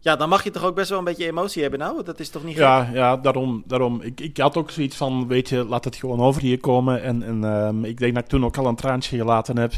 Ja, 0.00 0.16
dan 0.16 0.28
mag 0.28 0.44
je 0.44 0.50
toch 0.50 0.64
ook 0.64 0.74
best 0.74 0.88
wel 0.88 0.98
een 0.98 1.04
beetje 1.04 1.26
emotie 1.26 1.62
hebben 1.62 1.80
nou? 1.80 2.02
Dat 2.02 2.20
is 2.20 2.28
toch 2.28 2.44
niet 2.44 2.56
Ja, 2.56 2.90
ja 2.92 3.16
daarom. 3.16 3.62
daarom. 3.66 4.00
Ik, 4.02 4.20
ik 4.20 4.36
had 4.36 4.56
ook 4.56 4.70
zoiets 4.70 4.96
van, 4.96 5.28
weet 5.28 5.48
je, 5.48 5.64
laat 5.64 5.84
het 5.84 5.96
gewoon 5.96 6.20
over 6.20 6.46
je 6.46 6.58
komen. 6.58 7.02
En, 7.02 7.22
en 7.22 7.44
um, 7.44 7.84
ik 7.84 7.98
denk 7.98 8.14
dat 8.14 8.22
ik 8.22 8.28
toen 8.28 8.44
ook 8.44 8.56
al 8.56 8.66
een 8.66 8.76
traantje 8.76 9.16
gelaten 9.16 9.58
heb. 9.58 9.72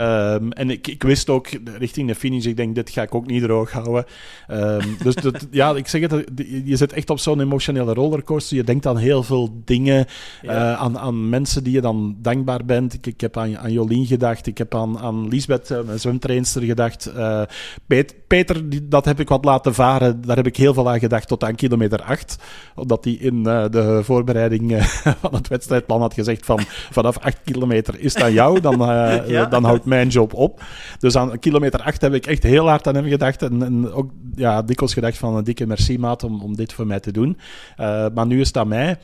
Um, 0.00 0.52
en 0.52 0.70
ik, 0.70 0.86
ik 0.86 1.02
wist 1.02 1.30
ook 1.30 1.48
richting 1.78 2.08
de 2.08 2.14
finish, 2.14 2.44
ik 2.44 2.56
denk, 2.56 2.74
dit 2.74 2.90
ga 2.90 3.02
ik 3.02 3.14
ook 3.14 3.26
niet 3.26 3.42
droog 3.42 3.72
houden. 3.72 4.04
Um, 4.50 4.96
dus 5.02 5.14
dat, 5.14 5.46
ja, 5.50 5.74
ik 5.74 5.88
zeg 5.88 6.00
het, 6.00 6.24
je 6.64 6.76
zit 6.76 6.92
echt 6.92 7.10
op 7.10 7.18
zo'n 7.18 7.40
emotionele 7.40 7.94
rollercoaster. 7.94 8.56
Je 8.56 8.64
denkt 8.64 8.86
aan 8.86 8.96
heel 8.96 9.22
veel 9.22 9.62
dingen, 9.64 10.06
ja. 10.42 10.72
uh, 10.72 10.80
aan, 10.80 10.98
aan 10.98 11.28
mensen 11.28 11.64
die 11.64 11.72
je 11.72 11.80
dan 11.80 12.16
dankbaar 12.18 12.64
bent. 12.64 12.94
Ik, 12.94 13.06
ik 13.06 13.20
heb 13.20 13.36
aan, 13.36 13.58
aan 13.58 13.72
Jolien 13.72 14.06
gedacht, 14.06 14.46
ik 14.46 14.58
heb 14.58 14.74
aan, 14.74 14.98
aan 14.98 15.28
Lisbeth, 15.28 15.70
uh, 15.70 15.80
mijn 15.80 16.00
zwemtrainster, 16.00 16.62
gedacht. 16.62 17.12
Uh, 17.16 17.42
Pet, 17.86 18.14
Peter, 18.26 18.68
die, 18.68 18.88
dat 18.88 19.04
heb 19.04 19.20
ik 19.20 19.28
wat 19.28 19.44
laten 19.44 19.74
varen. 19.74 20.20
Daar 20.20 20.36
heb 20.36 20.46
ik 20.46 20.56
heel 20.56 20.74
veel 20.74 20.90
aan 20.90 20.98
gedacht 20.98 21.28
tot 21.28 21.44
aan 21.44 21.54
kilometer 21.54 22.02
8. 22.02 22.36
Omdat 22.74 23.04
hij 23.04 23.12
in 23.12 23.42
de 23.42 24.00
voorbereiding 24.02 24.82
van 25.22 25.34
het 25.34 25.48
wedstrijdplan 25.48 26.00
had 26.00 26.14
gezegd 26.14 26.44
van 26.44 26.60
vanaf 26.90 27.18
8 27.18 27.40
kilometer 27.44 28.00
is 28.00 28.16
aan 28.16 28.32
jou, 28.32 28.60
dan, 28.60 28.78
ja. 29.26 29.44
dan 29.44 29.64
houdt 29.64 29.84
mijn 29.86 30.08
job 30.08 30.34
op. 30.34 30.62
Dus 30.98 31.16
aan 31.16 31.38
kilometer 31.38 31.82
8 31.82 32.00
heb 32.00 32.14
ik 32.14 32.26
echt 32.26 32.42
heel 32.42 32.68
hard 32.68 32.86
aan 32.86 32.94
hem 32.94 33.08
gedacht. 33.08 33.42
En, 33.42 33.92
ook 33.92 34.10
ja, 34.34 34.62
dikwijls 34.62 34.94
gedacht 34.94 35.18
van 35.18 35.36
een 35.36 35.44
dikke 35.44 35.66
merci 35.66 35.98
maat 35.98 36.24
om, 36.24 36.42
om 36.42 36.56
dit 36.56 36.72
voor 36.72 36.86
mij 36.86 37.00
te 37.00 37.12
doen. 37.12 37.38
Uh, 37.80 38.06
maar 38.14 38.26
nu 38.26 38.40
is 38.40 38.46
het 38.46 38.56
aan 38.56 38.68
mij. 38.68 38.98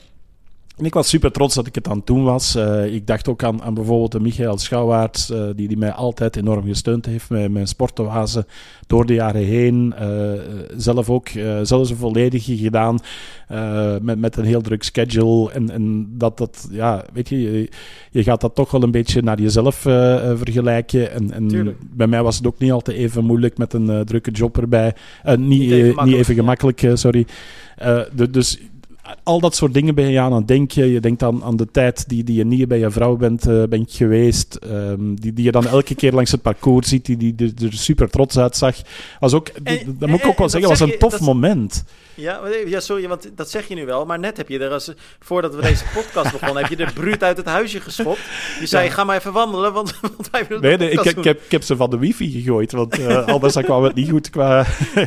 En 0.76 0.84
ik 0.84 0.94
was 0.94 1.08
super 1.08 1.32
trots 1.32 1.54
dat 1.54 1.66
ik 1.66 1.74
het 1.74 1.88
aan 1.88 1.96
het 1.96 2.06
doen 2.06 2.24
was. 2.24 2.56
Uh, 2.56 2.94
ik 2.94 3.06
dacht 3.06 3.28
ook 3.28 3.42
aan, 3.42 3.62
aan 3.62 3.74
bijvoorbeeld 3.74 4.12
de 4.12 4.20
Michael 4.20 4.58
Schouwaerts, 4.58 5.30
uh, 5.30 5.44
die, 5.56 5.68
die 5.68 5.76
mij 5.76 5.92
altijd 5.92 6.36
enorm 6.36 6.66
gesteund 6.66 7.06
heeft 7.06 7.30
met 7.30 7.50
mijn 7.50 7.66
sportoase 7.66 8.46
door 8.86 9.06
de 9.06 9.14
jaren 9.14 9.44
heen. 9.44 9.94
Uh, 10.00 10.32
zelf 10.76 11.10
ook 11.10 11.28
zelfs 11.62 11.90
een 11.90 11.96
volledige 11.96 12.56
gedaan 12.56 12.98
met, 14.02 14.18
met 14.18 14.36
een 14.36 14.44
heel 14.44 14.60
druk 14.60 14.82
schedule. 14.82 15.52
En, 15.52 15.70
en 15.70 16.08
dat, 16.18 16.38
dat, 16.38 16.68
ja, 16.70 17.04
weet 17.12 17.28
je, 17.28 17.40
je, 17.40 17.68
je 18.10 18.22
gaat 18.22 18.40
dat 18.40 18.54
toch 18.54 18.70
wel 18.70 18.82
een 18.82 18.90
beetje 18.90 19.22
naar 19.22 19.40
jezelf 19.40 19.76
vergelijken. 19.76 21.12
En, 21.12 21.32
en 21.32 21.76
bij 21.94 22.06
mij 22.06 22.22
was 22.22 22.36
het 22.36 22.46
ook 22.46 22.58
niet 22.58 22.72
altijd 22.72 22.96
even 22.96 23.24
moeilijk 23.24 23.58
met 23.58 23.72
een 23.72 24.04
drukke 24.04 24.30
job 24.30 24.58
erbij. 24.58 24.94
niet, 25.24 25.38
niet, 25.38 25.70
even 25.70 26.04
niet 26.04 26.16
even 26.16 26.34
gemakkelijk, 26.34 26.90
sorry. 26.94 27.26
de, 28.14 28.30
dus 28.30 28.58
al 29.22 29.40
dat 29.40 29.54
soort 29.54 29.74
dingen 29.74 29.94
ben 29.94 30.10
je 30.10 30.20
aan 30.20 30.32
het 30.32 30.48
denken. 30.48 30.86
Je 30.86 31.00
denkt 31.00 31.22
aan, 31.22 31.44
aan 31.44 31.56
de 31.56 31.70
tijd 31.70 32.08
die, 32.08 32.24
die 32.24 32.36
je 32.36 32.44
niet 32.44 32.68
bij 32.68 32.78
je 32.78 32.90
vrouw 32.90 33.16
bent, 33.16 33.48
uh, 33.48 33.62
bent 33.64 33.92
geweest. 33.92 34.58
Um, 34.64 35.20
die, 35.20 35.32
die 35.32 35.44
je 35.44 35.52
dan 35.52 35.66
elke 35.66 35.94
keer 35.94 36.12
langs 36.12 36.30
het 36.30 36.42
parcours 36.42 36.88
ziet, 36.88 37.04
die, 37.04 37.34
die, 37.34 37.54
er 37.64 37.72
super 37.72 38.10
trots 38.10 38.38
uitzag. 38.38 38.76
Was 39.20 39.34
ook, 39.34 39.48
en, 39.48 39.96
dat 39.98 40.08
moet 40.08 40.20
ik 40.20 40.26
ook 40.26 40.38
wel 40.38 40.48
zeggen, 40.48 40.70
was 40.70 40.80
een 40.80 40.98
tof 40.98 41.20
moment. 41.20 41.84
Ja, 42.14 42.40
ja, 42.66 42.80
sorry, 42.80 43.08
want 43.08 43.30
dat 43.34 43.50
zeg 43.50 43.68
je 43.68 43.74
nu 43.74 43.86
wel. 43.86 44.04
Maar 44.04 44.18
net 44.18 44.36
heb 44.36 44.48
je 44.48 44.58
er, 44.58 44.70
als, 44.70 44.92
voordat 45.20 45.54
we 45.54 45.60
deze 45.60 45.84
podcast 45.94 46.32
begonnen, 46.38 46.62
heb 46.62 46.70
je 46.70 46.84
de 46.84 46.92
bruut 46.94 47.22
uit 47.22 47.36
het 47.36 47.46
huisje 47.46 47.80
geschopt. 47.80 48.20
Je 48.60 48.66
zei, 48.66 48.90
ga 48.90 49.04
maar 49.04 49.16
even 49.16 49.32
wandelen, 49.32 49.72
want, 49.72 50.00
want 50.16 50.30
wij 50.30 50.46
willen 50.46 50.62
Nee, 50.62 50.76
nee 50.76 50.90
ik, 50.90 51.04
ik, 51.04 51.24
heb, 51.24 51.42
ik 51.44 51.50
heb 51.50 51.62
ze 51.62 51.76
van 51.76 51.90
de 51.90 51.98
wifi 51.98 52.30
gegooid, 52.30 52.72
want 52.72 52.98
uh, 52.98 53.26
anders 53.34 53.56
kwam 53.56 53.82
het 53.82 53.94
niet 53.94 54.10
goed 54.10 54.30
qua, 54.30 54.66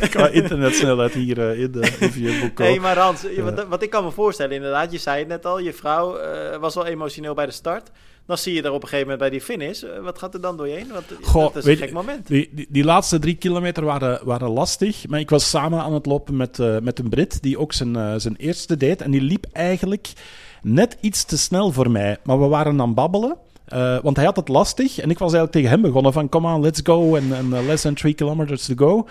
qua 0.10 0.28
internetsnelheid 0.28 1.14
hier 1.14 1.38
uh, 1.38 1.60
in, 1.60 1.72
de, 1.72 1.91
in 2.00 2.52
Nee, 2.56 2.80
maar 2.80 2.98
Hans, 2.98 3.22
wat, 3.38 3.66
wat, 3.68 3.84
ik 3.84 3.85
kan 3.88 4.04
me 4.04 4.12
voorstellen, 4.12 4.56
inderdaad, 4.56 4.92
je 4.92 4.98
zei 4.98 5.20
het 5.20 5.28
net 5.28 5.46
al, 5.46 5.60
je 5.60 5.74
vrouw 5.74 6.20
uh, 6.20 6.56
was 6.58 6.76
wel 6.76 6.86
emotioneel 6.86 7.34
bij 7.34 7.46
de 7.46 7.52
start. 7.52 7.90
Dan 8.26 8.38
zie 8.38 8.54
je 8.54 8.62
er 8.62 8.72
op 8.72 8.82
een 8.82 8.88
gegeven 8.88 9.12
moment 9.12 9.20
bij 9.20 9.30
die 9.30 9.42
finish. 9.42 9.84
Uh, 9.84 9.90
wat 10.00 10.20
gaat 10.20 10.34
er 10.34 10.42
dan 10.42 10.58
door 10.58 10.68
je 10.68 10.74
heen? 10.74 10.92
Want 10.92 11.06
Goh, 11.22 11.54
dat 11.54 11.56
is 11.56 11.66
een 11.66 11.78
gek 11.78 11.92
moment. 11.92 12.28
Die, 12.28 12.50
die, 12.52 12.68
die, 12.70 12.84
laatste 12.84 13.20
drie 13.20 13.36
kilometer 13.36 13.86
waren, 13.86 14.20
waren 14.24 14.50
lastig. 14.50 15.08
Maar 15.08 15.20
ik 15.20 15.30
was 15.30 15.50
samen 15.50 15.82
aan 15.82 15.94
het 15.94 16.06
lopen 16.06 16.38
met, 16.38 16.58
uh, 16.58 16.78
met 16.80 17.00
een 17.00 17.10
Brit 17.10 17.42
die 17.42 17.60
ook 17.60 17.74
zijn, 17.74 18.22
zijn 18.22 18.36
eerste 18.36 18.78
deed. 18.78 19.02
En 19.02 19.12
die 19.12 19.22
liep 19.22 19.46
eigenlijk 19.52 20.14
net 20.62 20.98
iets 21.02 21.24
te 21.24 21.38
snel 21.38 21.72
voor 21.72 21.92
mij. 21.92 22.18
Maar 22.24 22.40
we 22.40 22.48
waren 22.48 22.82
aan 22.82 22.94
babbelen. 22.94 23.38
Uh, 23.74 23.98
want 24.02 24.16
hij 24.16 24.26
had 24.26 24.36
het 24.36 24.48
lastig. 24.48 25.00
En 25.00 25.10
ik 25.10 25.20
was 25.20 25.34
eigenlijk 25.34 25.52
tegen 25.52 25.70
hem 25.70 25.82
begonnen 25.82 26.14
van... 26.14 26.30
Come 26.30 26.54
on, 26.54 26.62
let's 26.62 26.82
go. 26.84 27.16
En, 27.16 27.36
en 27.36 27.46
uh, 27.46 27.66
less 27.66 27.84
than 27.84 27.94
three 27.94 28.14
kilometers 28.14 28.66
to 28.66 28.74
go. 28.76 29.08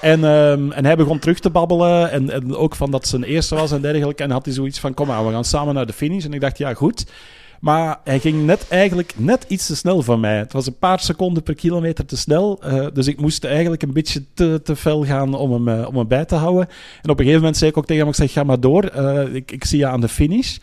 En, 0.00 0.24
um, 0.24 0.72
en 0.72 0.84
hij 0.84 0.96
begon 0.96 1.18
terug 1.18 1.38
te 1.38 1.50
babbelen. 1.50 2.10
En, 2.10 2.30
en 2.30 2.56
ook 2.56 2.74
van 2.74 2.90
dat 2.90 3.08
zijn 3.08 3.22
eerste 3.22 3.54
was 3.54 3.72
en 3.72 3.80
dergelijke. 3.80 4.22
En 4.22 4.30
had 4.30 4.44
hij 4.44 4.54
zoiets 4.54 4.78
van... 4.78 4.94
Kom 4.94 5.10
aan, 5.10 5.26
we 5.26 5.32
gaan 5.32 5.44
samen 5.44 5.74
naar 5.74 5.86
de 5.86 5.92
finish. 5.92 6.24
En 6.24 6.32
ik 6.32 6.40
dacht, 6.40 6.58
ja, 6.58 6.74
goed. 6.74 7.06
Maar 7.60 8.00
hij 8.04 8.18
ging 8.18 8.44
net 8.44 8.66
eigenlijk 8.68 9.12
net 9.16 9.44
iets 9.48 9.66
te 9.66 9.76
snel 9.76 10.02
van 10.02 10.20
mij. 10.20 10.36
Het 10.36 10.52
was 10.52 10.66
een 10.66 10.78
paar 10.78 11.00
seconden 11.00 11.42
per 11.42 11.54
kilometer 11.54 12.06
te 12.06 12.16
snel. 12.16 12.60
Uh, 12.64 12.86
dus 12.92 13.06
ik 13.06 13.20
moest 13.20 13.44
eigenlijk 13.44 13.82
een 13.82 13.92
beetje 13.92 14.24
te, 14.34 14.60
te 14.64 14.76
fel 14.76 15.04
gaan 15.04 15.34
om 15.34 15.52
hem, 15.52 15.80
uh, 15.80 15.88
om 15.88 15.96
hem 15.96 16.08
bij 16.08 16.24
te 16.24 16.34
houden. 16.34 16.68
En 17.02 17.10
op 17.10 17.18
een 17.18 17.24
gegeven 17.24 17.40
moment 17.40 17.56
zei 17.56 17.70
ik 17.70 17.76
ook 17.76 17.86
tegen 17.86 18.02
hem, 18.02 18.10
ik 18.10 18.16
zeg, 18.18 18.32
ga 18.32 18.44
maar 18.44 18.60
door. 18.60 18.90
Uh, 18.96 19.34
ik, 19.34 19.52
ik 19.52 19.64
zie 19.64 19.78
je 19.78 19.86
aan 19.86 20.00
de 20.00 20.08
finish. 20.08 20.56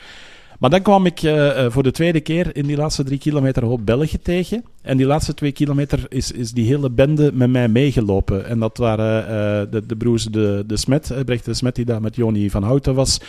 Maar 0.63 0.71
dan 0.71 0.81
kwam 0.81 1.05
ik 1.05 1.21
uh, 1.21 1.65
voor 1.69 1.83
de 1.83 1.91
tweede 1.91 2.19
keer 2.19 2.55
in 2.55 2.65
die 2.65 2.77
laatste 2.77 3.03
drie 3.03 3.17
kilometer 3.17 3.65
op 3.65 3.85
België 3.85 4.17
tegen. 4.17 4.63
En 4.81 4.97
die 4.97 5.05
laatste 5.05 5.33
twee 5.33 5.51
kilometer 5.51 6.05
is, 6.09 6.31
is 6.31 6.51
die 6.51 6.65
hele 6.65 6.89
bende 6.89 7.31
met 7.33 7.49
mij 7.49 7.67
meegelopen. 7.67 8.45
En 8.45 8.59
dat 8.59 8.77
waren 8.77 9.21
uh, 9.23 9.71
de, 9.71 9.85
de 9.85 9.95
broers 9.95 10.25
de, 10.25 10.63
de 10.67 10.77
Smet, 10.77 11.13
Brecht 11.25 11.45
de 11.45 11.53
Smet, 11.53 11.75
die 11.75 11.85
daar 11.85 12.01
met 12.01 12.15
Joni 12.15 12.49
van 12.49 12.63
Houten 12.63 12.95
was. 12.95 13.19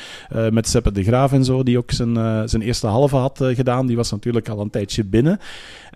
Met 0.50 0.68
Seppe 0.68 0.92
de 0.92 1.02
Graaf 1.02 1.32
en 1.32 1.44
zo, 1.44 1.62
die 1.62 1.78
ook 1.78 1.90
zijn, 1.90 2.14
zijn 2.48 2.62
eerste 2.62 2.86
halve 2.86 3.16
had 3.16 3.44
gedaan. 3.52 3.86
Die 3.86 3.96
was 3.96 4.10
natuurlijk 4.10 4.48
al 4.48 4.60
een 4.60 4.70
tijdje 4.70 5.04
binnen. 5.04 5.32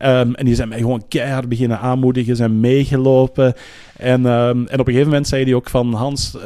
Um, 0.02 0.34
en 0.34 0.44
die 0.44 0.54
zijn 0.54 0.68
mij 0.68 0.78
gewoon 0.78 1.08
keihard 1.08 1.48
beginnen 1.48 1.80
aanmoedigen, 1.80 2.36
zijn 2.36 2.60
meegelopen. 2.60 3.54
En, 3.96 4.26
um, 4.26 4.66
en 4.66 4.80
op 4.80 4.86
een 4.86 4.92
gegeven 4.92 5.06
moment 5.06 5.28
zei 5.28 5.44
hij 5.44 5.54
ook 5.54 5.70
van 5.70 5.92
Hans 5.92 6.36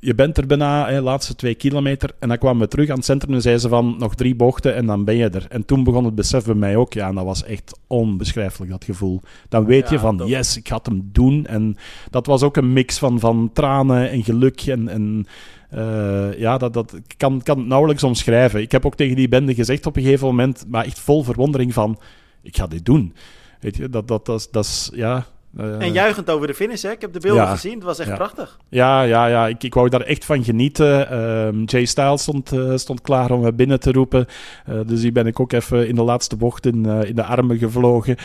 je 0.00 0.14
bent 0.14 0.38
er 0.38 0.46
bijna, 0.46 0.90
de 0.90 1.00
laatste 1.00 1.34
twee 1.34 1.54
kilometer. 1.54 2.10
En 2.18 2.28
dan 2.28 2.38
kwamen 2.38 2.62
we 2.62 2.68
terug 2.68 2.88
aan 2.88 2.96
het 2.96 3.04
centrum 3.04 3.34
en 3.34 3.40
zeiden 3.40 3.62
ze 3.62 3.68
van 3.68 3.96
nog 3.98 4.14
drie 4.14 4.34
bochten 4.34 4.74
en 4.74 4.86
dan 4.86 5.04
ben 5.04 5.16
je 5.16 5.28
er. 5.28 5.46
En 5.48 5.64
toen 5.64 5.84
begon 5.84 6.04
het 6.04 6.14
besef 6.14 6.44
bij 6.44 6.54
mij 6.54 6.76
ook. 6.76 6.92
Ja, 6.92 7.08
en 7.08 7.14
dat 7.14 7.24
was 7.24 7.44
echt 7.44 7.78
onbeschrijfelijk, 7.86 8.70
dat 8.70 8.84
gevoel. 8.84 9.20
Dan 9.48 9.64
weet 9.64 9.90
je 9.90 9.98
van, 9.98 10.22
yes, 10.26 10.56
ik 10.56 10.68
ga 10.68 10.76
het 10.76 10.86
hem 10.86 11.08
doen. 11.12 11.46
En 11.46 11.76
dat 12.10 12.26
was 12.26 12.42
ook 12.42 12.56
een 12.56 12.72
mix 12.72 12.98
van, 12.98 13.20
van 13.20 13.50
tranen 13.52 14.10
en 14.10 14.24
geluk 14.24 14.62
en... 14.66 14.88
en 14.88 15.26
uh, 15.74 16.38
ja, 16.38 16.58
dat, 16.58 16.72
dat 16.72 17.00
kan, 17.16 17.42
kan 17.42 17.58
het 17.58 17.66
nauwelijks 17.66 18.02
omschrijven. 18.02 18.60
Ik 18.60 18.72
heb 18.72 18.86
ook 18.86 18.94
tegen 18.94 19.16
die 19.16 19.28
bende 19.28 19.54
gezegd 19.54 19.86
op 19.86 19.96
een 19.96 20.02
gegeven 20.02 20.26
moment, 20.26 20.64
maar 20.68 20.84
echt 20.84 21.00
vol 21.00 21.22
verwondering 21.22 21.74
van, 21.74 21.98
ik 22.42 22.56
ga 22.56 22.66
dit 22.66 22.84
doen. 22.84 23.14
Weet 23.60 23.76
je, 23.76 23.88
dat, 23.88 24.08
dat, 24.08 24.26
dat, 24.26 24.48
dat 24.50 24.64
is, 24.64 24.90
ja, 24.94 25.26
uh, 25.56 25.82
en 25.82 25.92
juichend 25.92 26.30
over 26.30 26.46
de 26.46 26.54
finish, 26.54 26.82
hè? 26.82 26.90
Ik 26.90 27.00
heb 27.00 27.12
de 27.12 27.20
beelden 27.20 27.42
ja, 27.42 27.50
gezien, 27.50 27.74
het 27.74 27.82
was 27.82 27.98
echt 27.98 28.08
ja. 28.08 28.14
prachtig. 28.14 28.58
Ja, 28.68 29.02
ja, 29.02 29.26
ja. 29.26 29.46
Ik, 29.46 29.62
ik 29.62 29.74
wou 29.74 29.88
daar 29.88 30.00
echt 30.00 30.24
van 30.24 30.44
genieten. 30.44 31.12
Uh, 31.12 31.64
Jay 31.64 31.84
Styles 31.84 32.22
stond, 32.22 32.52
uh, 32.52 32.76
stond 32.76 33.00
klaar 33.00 33.30
om 33.30 33.40
me 33.40 33.52
binnen 33.52 33.80
te 33.80 33.92
roepen. 33.92 34.26
dus 34.86 35.00
die 35.00 35.12
ben 35.12 35.26
ik 35.26 35.40
ook 35.40 35.52
even 35.52 35.88
in 35.88 35.94
de 35.94 36.02
laatste 36.02 36.36
bocht 36.36 36.66
in, 36.66 36.86
in 36.86 37.14
de 37.14 37.24
armen 37.24 37.58
gevlogen. 37.58 38.16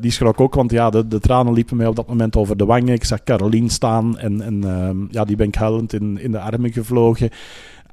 die 0.00 0.10
schrok 0.10 0.40
ook, 0.40 0.54
want 0.54 0.70
ja, 0.70 0.90
de, 0.90 1.08
de 1.08 1.20
tranen 1.20 1.52
liepen 1.52 1.76
mij 1.76 1.86
op 1.86 1.96
dat 1.96 2.08
moment 2.08 2.36
over 2.36 2.56
de 2.56 2.64
wangen. 2.64 2.94
Ik 2.94 3.04
zag 3.04 3.22
Caroline 3.22 3.70
staan 3.70 4.18
en, 4.18 4.40
en 4.40 4.64
ehm, 4.64 4.96
ja, 5.10 5.24
die 5.24 5.36
ben 5.36 5.48
ik 5.48 5.54
huilend 5.54 5.92
in, 5.92 6.18
in 6.20 6.32
de 6.32 6.40
armen 6.40 6.72
gevlogen. 6.72 7.30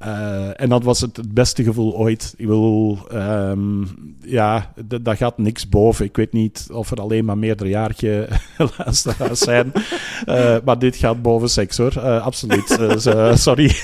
Uh, 0.06 0.60
en 0.60 0.68
dat 0.68 0.84
was 0.84 1.00
het, 1.00 1.16
het, 1.16 1.34
beste 1.34 1.62
gevoel 1.62 1.94
ooit. 1.94 2.34
Ik 2.36 2.46
wil, 2.46 2.98
um, 3.12 4.16
ja, 4.20 4.72
daar 5.00 5.16
gaat 5.16 5.38
niks 5.38 5.68
boven. 5.68 6.04
Ik 6.04 6.16
weet 6.16 6.32
niet 6.32 6.68
of 6.72 6.90
er 6.90 7.00
alleen 7.00 7.24
maar 7.24 7.38
meerderjarige 7.38 8.28
luisteraars 8.78 9.40
zijn. 9.40 9.72
Uh, 10.26 10.56
maar 10.64 10.78
dit 10.78 10.96
gaat 10.96 11.22
boven 11.22 11.48
seks 11.48 11.76
hoor. 11.76 11.92
Uh, 11.96 12.22
absoluut. 12.24 12.78
sorry. 13.34 13.76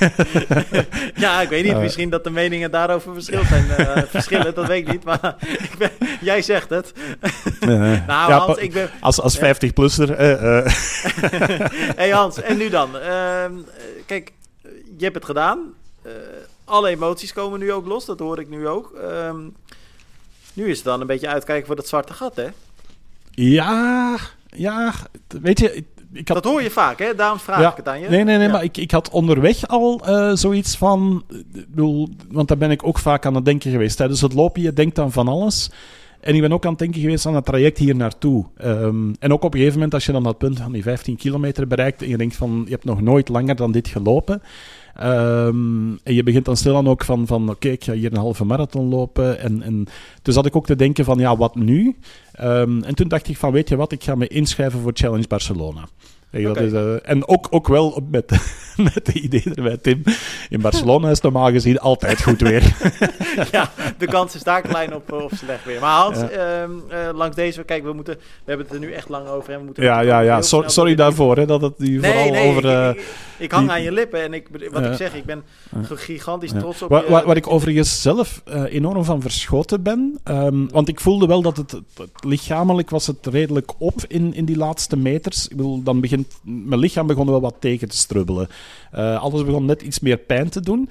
ja, 1.24 1.40
ik 1.40 1.48
weet 1.48 1.64
niet. 1.64 1.76
Misschien 1.76 2.10
dat 2.10 2.24
de 2.24 2.30
meningen 2.30 2.70
daarover 2.70 3.14
verschil 3.14 3.44
zijn. 3.44 3.64
verschillen, 4.08 4.54
dat 4.54 4.66
weet 4.66 4.86
ik 4.86 4.92
niet. 4.92 5.04
Maar 5.04 5.36
ik 5.70 5.74
ben, 5.78 5.90
jij 6.20 6.42
zegt 6.42 6.70
het. 6.70 6.92
nou, 7.60 8.06
ja, 8.06 8.38
Hans, 8.38 8.58
ik 8.58 8.72
ben... 8.72 8.90
Als, 9.00 9.20
als 9.20 9.38
50-plusser. 9.38 10.16
hey 11.96 12.10
Hans, 12.10 12.42
en 12.42 12.56
nu 12.56 12.68
dan? 12.68 12.98
Ehm, 12.98 13.52
kijk, 14.06 14.32
je 14.96 15.04
hebt 15.04 15.14
het 15.14 15.24
gedaan. 15.24 15.58
Uh, 16.10 16.16
alle 16.64 16.88
emoties 16.88 17.32
komen 17.32 17.58
nu 17.58 17.72
ook 17.72 17.86
los, 17.86 18.04
dat 18.04 18.18
hoor 18.18 18.38
ik 18.38 18.48
nu 18.48 18.68
ook. 18.68 18.92
Um, 19.02 19.56
nu 20.54 20.70
is 20.70 20.76
het 20.76 20.84
dan 20.84 21.00
een 21.00 21.06
beetje 21.06 21.28
uitkijken 21.28 21.66
voor 21.66 21.76
dat 21.76 21.88
zwarte 21.88 22.12
gat, 22.12 22.36
hè? 22.36 22.46
Ja, 23.30 24.16
ja, 24.46 24.94
weet 25.40 25.58
je... 25.58 25.84
Ik 26.12 26.28
had... 26.28 26.42
Dat 26.42 26.52
hoor 26.52 26.62
je 26.62 26.70
vaak, 26.70 26.98
hè? 26.98 27.14
Daarom 27.14 27.38
vraag 27.38 27.60
ja, 27.60 27.70
ik 27.70 27.76
het 27.76 27.88
aan 27.88 28.00
je. 28.00 28.08
Nee, 28.08 28.24
nee, 28.24 28.36
nee, 28.36 28.46
ja. 28.46 28.52
maar 28.52 28.62
ik, 28.62 28.76
ik 28.76 28.90
had 28.90 29.10
onderweg 29.10 29.68
al 29.68 30.00
uh, 30.08 30.30
zoiets 30.34 30.76
van... 30.76 31.24
Bedoel, 31.68 32.08
want 32.30 32.48
daar 32.48 32.56
ben 32.56 32.70
ik 32.70 32.86
ook 32.86 32.98
vaak 32.98 33.26
aan 33.26 33.34
het 33.34 33.44
denken 33.44 33.70
geweest. 33.70 33.96
Tijdens 33.96 34.20
het 34.20 34.32
lopen, 34.32 34.62
je 34.62 34.72
denkt 34.72 34.98
aan 34.98 35.12
van 35.12 35.28
alles. 35.28 35.70
En 36.20 36.34
ik 36.34 36.40
ben 36.40 36.52
ook 36.52 36.64
aan 36.64 36.70
het 36.70 36.78
denken 36.78 37.00
geweest 37.00 37.26
aan 37.26 37.34
het 37.34 37.44
traject 37.44 37.78
hier 37.78 37.96
naartoe. 37.96 38.46
Um, 38.64 39.14
en 39.18 39.32
ook 39.32 39.42
op 39.42 39.52
een 39.52 39.58
gegeven 39.58 39.74
moment, 39.78 39.94
als 39.94 40.06
je 40.06 40.12
dan 40.12 40.22
dat 40.22 40.38
punt 40.38 40.58
van 40.58 40.72
die 40.72 40.82
15 40.82 41.16
kilometer 41.16 41.66
bereikt... 41.66 42.02
en 42.02 42.08
je 42.08 42.16
denkt 42.16 42.36
van, 42.36 42.62
je 42.64 42.70
hebt 42.70 42.84
nog 42.84 43.00
nooit 43.00 43.28
langer 43.28 43.56
dan 43.56 43.72
dit 43.72 43.88
gelopen... 43.88 44.42
Um, 45.02 45.98
en 46.02 46.14
je 46.14 46.22
begint 46.22 46.44
dan 46.44 46.56
stilaan 46.56 46.88
ook 46.88 47.04
van, 47.04 47.26
van 47.26 47.50
oké, 47.50 47.68
ik 47.68 47.84
ga 47.84 47.92
hier 47.92 48.12
een 48.12 48.18
halve 48.18 48.44
marathon 48.44 48.88
lopen. 48.88 49.40
En, 49.40 49.62
en 49.62 49.86
toen 50.22 50.34
zat 50.34 50.46
ik 50.46 50.56
ook 50.56 50.66
te 50.66 50.76
denken 50.76 51.04
van, 51.04 51.18
ja, 51.18 51.36
wat 51.36 51.54
nu? 51.54 51.96
Um, 52.40 52.82
en 52.82 52.94
toen 52.94 53.08
dacht 53.08 53.28
ik 53.28 53.36
van, 53.36 53.52
weet 53.52 53.68
je 53.68 53.76
wat, 53.76 53.92
ik 53.92 54.04
ga 54.04 54.14
me 54.14 54.26
inschrijven 54.26 54.80
voor 54.80 54.92
Challenge 54.94 55.26
Barcelona. 55.28 55.88
Okay. 56.32 56.64
Is, 56.64 56.72
uh, 56.72 56.94
en 57.02 57.28
ook, 57.28 57.46
ook 57.50 57.68
wel 57.68 58.02
met, 58.10 58.30
met 58.94 59.06
de 59.06 59.12
idee 59.12 59.44
erbij, 59.54 59.76
Tim. 59.76 60.02
In 60.48 60.60
Barcelona 60.60 61.10
is 61.10 61.20
normaal 61.20 61.50
gezien 61.50 61.78
altijd 61.78 62.22
goed 62.22 62.40
weer. 62.40 62.76
ja, 63.52 63.70
de 63.98 64.06
kans 64.06 64.34
is 64.34 64.42
daar 64.42 64.62
klein 64.62 64.94
op, 64.94 65.12
op 65.12 65.32
slecht 65.34 65.64
weer. 65.64 65.80
Maar 65.80 66.00
Hans, 66.00 66.18
ja. 66.18 66.62
um, 66.62 66.82
uh, 66.90 66.98
langs 67.14 67.36
deze, 67.36 67.64
kijk, 67.64 67.82
we, 67.82 67.92
moeten, 67.92 68.14
we 68.14 68.22
hebben 68.44 68.66
het 68.66 68.74
er 68.74 68.80
nu 68.80 68.92
echt 68.92 69.08
lang 69.08 69.28
over. 69.28 69.52
En 69.52 69.58
we 69.58 69.64
moeten 69.64 69.82
ja, 69.82 70.00
ja, 70.00 70.20
ja. 70.20 70.42
So, 70.42 70.62
sorry 70.66 70.94
daarvoor, 70.94 71.36
hè, 71.36 71.46
dat 71.46 71.60
het 71.60 71.78
nu 71.78 71.98
nee, 71.98 72.12
vooral 72.12 72.30
nee, 72.30 72.48
over... 72.48 72.64
Uh, 72.64 72.88
ik, 72.88 72.96
ik, 72.96 73.04
ik, 73.38 73.50
hang 73.50 73.64
die, 73.64 73.72
aan 73.72 73.82
je 73.82 73.92
lippen 73.92 74.22
en 74.22 74.34
ik, 74.34 74.48
wat 74.70 74.84
ik 74.84 74.94
zeg, 74.94 75.14
ik 75.14 75.24
ben 75.24 75.44
gigantisch 75.94 76.52
trots 76.58 76.82
op 76.82 76.90
je. 76.90 77.10
Waar, 77.10 77.26
waar 77.26 77.36
ik 77.36 77.50
overigens 77.50 78.02
zelf 78.02 78.42
enorm 78.68 79.04
van 79.04 79.20
verschoten 79.20 79.82
ben, 79.82 80.18
um, 80.24 80.68
want 80.70 80.88
ik 80.88 81.00
voelde 81.00 81.26
wel 81.26 81.42
dat 81.42 81.56
het, 81.56 81.80
lichamelijk 82.20 82.90
was 82.90 83.06
het 83.06 83.26
redelijk 83.26 83.72
op 83.78 83.94
in, 84.08 84.34
in 84.34 84.44
die 84.44 84.56
laatste 84.56 84.96
meters. 84.96 85.48
Ik 85.48 85.56
bedoel, 85.56 85.82
dan 85.82 86.00
mijn 86.42 86.80
lichaam 86.80 87.06
begon 87.06 87.26
wel 87.26 87.40
wat 87.40 87.56
tegen 87.58 87.88
te 87.88 87.96
strubbelen. 87.96 88.48
Uh, 88.94 89.20
alles 89.22 89.44
begon 89.44 89.64
net 89.64 89.82
iets 89.82 90.00
meer 90.00 90.16
pijn 90.16 90.48
te 90.48 90.60
doen. 90.60 90.88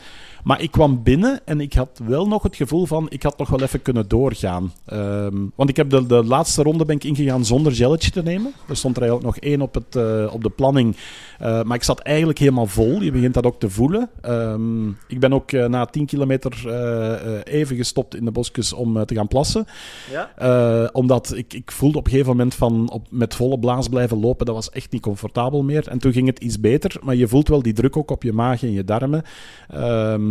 Maar 0.49 0.61
ik 0.61 0.71
kwam 0.71 1.03
binnen 1.03 1.39
en 1.45 1.61
ik 1.61 1.73
had 1.73 2.01
wel 2.07 2.27
nog 2.27 2.43
het 2.43 2.55
gevoel 2.55 2.85
van, 2.85 3.05
ik 3.09 3.23
had 3.23 3.37
nog 3.37 3.49
wel 3.49 3.61
even 3.61 3.81
kunnen 3.81 4.07
doorgaan. 4.07 4.73
Um, 4.93 5.51
want 5.55 5.69
ik 5.69 5.75
heb 5.75 5.89
de, 5.89 6.05
de 6.05 6.23
laatste 6.23 6.63
ronde 6.63 6.85
ben 6.85 6.95
ik 6.95 7.03
ingegaan 7.03 7.45
zonder 7.45 7.75
gelletje 7.75 8.11
te 8.11 8.21
nemen. 8.21 8.53
Er 8.69 8.75
stond 8.75 8.95
er 8.95 9.01
eigenlijk 9.01 9.35
nog 9.35 9.43
één 9.43 9.61
op, 9.61 9.73
het, 9.73 9.95
uh, 9.95 10.33
op 10.33 10.43
de 10.43 10.49
planning. 10.49 10.95
Uh, 11.41 11.63
maar 11.63 11.75
ik 11.75 11.83
zat 11.83 11.99
eigenlijk 11.99 12.39
helemaal 12.39 12.65
vol. 12.65 13.01
Je 13.01 13.11
begint 13.11 13.33
dat 13.33 13.45
ook 13.45 13.59
te 13.59 13.69
voelen. 13.69 14.09
Um, 14.25 14.97
ik 15.07 15.19
ben 15.19 15.33
ook 15.33 15.51
uh, 15.51 15.65
na 15.65 15.85
10 15.85 16.05
kilometer 16.05 16.53
even 17.43 17.75
gestopt 17.75 18.15
in 18.15 18.25
de 18.25 18.31
bosjes 18.31 18.73
om 18.73 19.05
te 19.05 19.15
gaan 19.15 19.27
plassen. 19.27 19.65
Ja? 20.11 20.89
omdat 20.91 21.33
ik, 21.35 21.53
ik 21.53 21.71
voelde 21.71 21.97
op 21.97 22.05
een 22.05 22.11
gegeven 22.11 22.31
moment 22.31 22.55
van 22.55 22.91
op, 22.91 23.07
met 23.09 23.35
volle 23.35 23.59
blaas 23.59 23.87
blijven 23.87 24.19
lopen, 24.19 24.45
dat 24.45 24.55
was 24.55 24.69
echt 24.69 24.91
niet 24.91 25.01
comfortabel 25.01 25.63
meer. 25.63 25.87
En 25.87 25.99
toen 25.99 26.13
ging 26.13 26.27
het 26.27 26.39
iets 26.39 26.59
beter, 26.59 26.95
maar 27.03 27.15
je 27.15 27.27
voelt 27.27 27.47
wel 27.47 27.61
die 27.61 27.73
druk 27.73 27.97
ook 27.97 28.11
op 28.11 28.23
je 28.23 28.33
maag 28.33 28.63
en 28.63 28.71
je 28.71 28.83
darmen. 28.83 29.23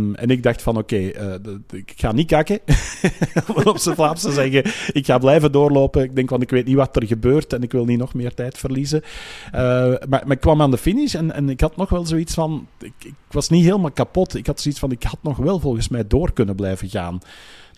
Ehm, 0.09 0.23
en 0.23 0.29
ik 0.29 0.43
dacht 0.43 0.61
van, 0.61 0.77
oké, 0.77 1.07
eh, 1.07 1.33
ik 1.71 1.93
ga 1.95 2.11
niet 2.11 2.27
kakken, 2.27 2.59
om 3.55 3.63
op 3.63 3.77
zijn 3.77 3.95
Vlaams 3.95 4.21
te 4.21 4.31
zeggen. 4.31 4.71
Ik 4.91 5.05
ga 5.05 5.17
blijven 5.17 5.51
doorlopen. 5.51 6.03
Ik 6.03 6.15
denk, 6.15 6.29
want 6.29 6.41
ik 6.41 6.49
weet 6.49 6.65
niet 6.65 6.75
wat 6.75 6.95
er 6.95 7.07
gebeurt 7.07 7.53
en 7.53 7.63
ik 7.63 7.71
wil 7.71 7.85
niet 7.85 7.99
nog 7.99 8.13
meer 8.13 8.33
tijd 8.33 8.57
verliezen. 8.57 9.01
Uh, 9.01 9.51
maar, 9.51 10.07
maar, 10.07 10.31
ik 10.31 10.39
kwam 10.39 10.61
aan 10.61 10.71
de 10.71 10.77
finish 10.77 11.15
en, 11.15 11.33
en 11.33 11.49
ik 11.49 11.61
had 11.61 11.75
nog 11.75 11.89
wel 11.89 12.05
zoiets 12.05 12.33
van, 12.33 12.67
ik, 12.79 12.93
ik 13.03 13.13
was 13.31 13.49
niet 13.49 13.63
helemaal 13.63 13.91
kapot. 13.91 14.35
Ik 14.35 14.47
had 14.47 14.61
zoiets 14.61 14.79
van, 14.79 14.91
ik 14.91 15.03
had 15.03 15.19
nog 15.21 15.37
wel 15.37 15.59
volgens 15.59 15.89
mij 15.89 16.07
door 16.07 16.33
kunnen 16.33 16.55
blijven 16.55 16.89
gaan. 16.89 17.19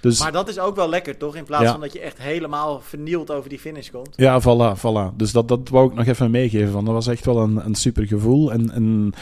Dus, 0.01 0.19
maar 0.19 0.31
dat 0.31 0.49
is 0.49 0.59
ook 0.59 0.75
wel 0.75 0.89
lekker, 0.89 1.17
toch? 1.17 1.35
In 1.35 1.43
plaats 1.43 1.71
van 1.71 1.79
dat 1.79 1.93
je 1.93 1.99
echt 1.99 2.17
helemaal 2.17 2.79
vernield 2.79 3.31
over 3.31 3.49
die 3.49 3.59
finish 3.59 3.89
komt. 3.89 4.13
Ja, 4.15 4.41
voilà, 4.41 4.79
voilà. 4.79 5.15
Dus 5.15 5.31
dat, 5.31 5.47
dat 5.47 5.69
wou 5.69 5.89
ik 5.89 5.95
nog 5.95 6.05
even 6.05 6.31
meegeven. 6.31 6.71
Van. 6.71 6.85
Dat 6.85 6.93
was 6.93 7.07
echt 7.07 7.25
wel 7.25 7.37
een, 7.37 7.65
een 7.65 7.75
super 7.75 8.05
gevoel. 8.05 8.51
En, 8.51 8.71
en 8.71 9.13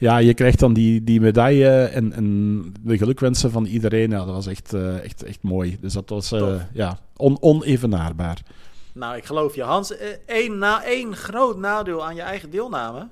ja, 0.00 0.18
je 0.18 0.34
krijgt 0.34 0.58
dan 0.58 0.72
die, 0.72 1.04
die 1.04 1.20
medaille 1.20 1.68
en, 1.68 2.12
en 2.12 2.62
de 2.80 2.98
gelukwensen 2.98 3.50
van 3.50 3.64
iedereen. 3.64 4.10
Ja, 4.10 4.24
dat 4.24 4.34
was 4.34 4.46
echt, 4.46 4.74
uh, 4.74 5.04
echt, 5.04 5.22
echt 5.22 5.42
mooi. 5.42 5.76
Dus 5.80 5.92
dat 5.92 6.08
was 6.08 6.32
uh, 6.32 6.54
ja, 6.72 6.98
on, 7.16 7.36
onevenaarbaar. 7.40 8.42
Nou, 8.92 9.16
ik 9.16 9.24
geloof 9.24 9.54
je. 9.54 9.62
Hans, 9.62 9.94
één, 10.26 10.58
na, 10.58 10.84
één 10.84 11.16
groot 11.16 11.58
nadeel 11.58 12.06
aan 12.06 12.14
je 12.14 12.22
eigen 12.22 12.50
deelname... 12.50 13.08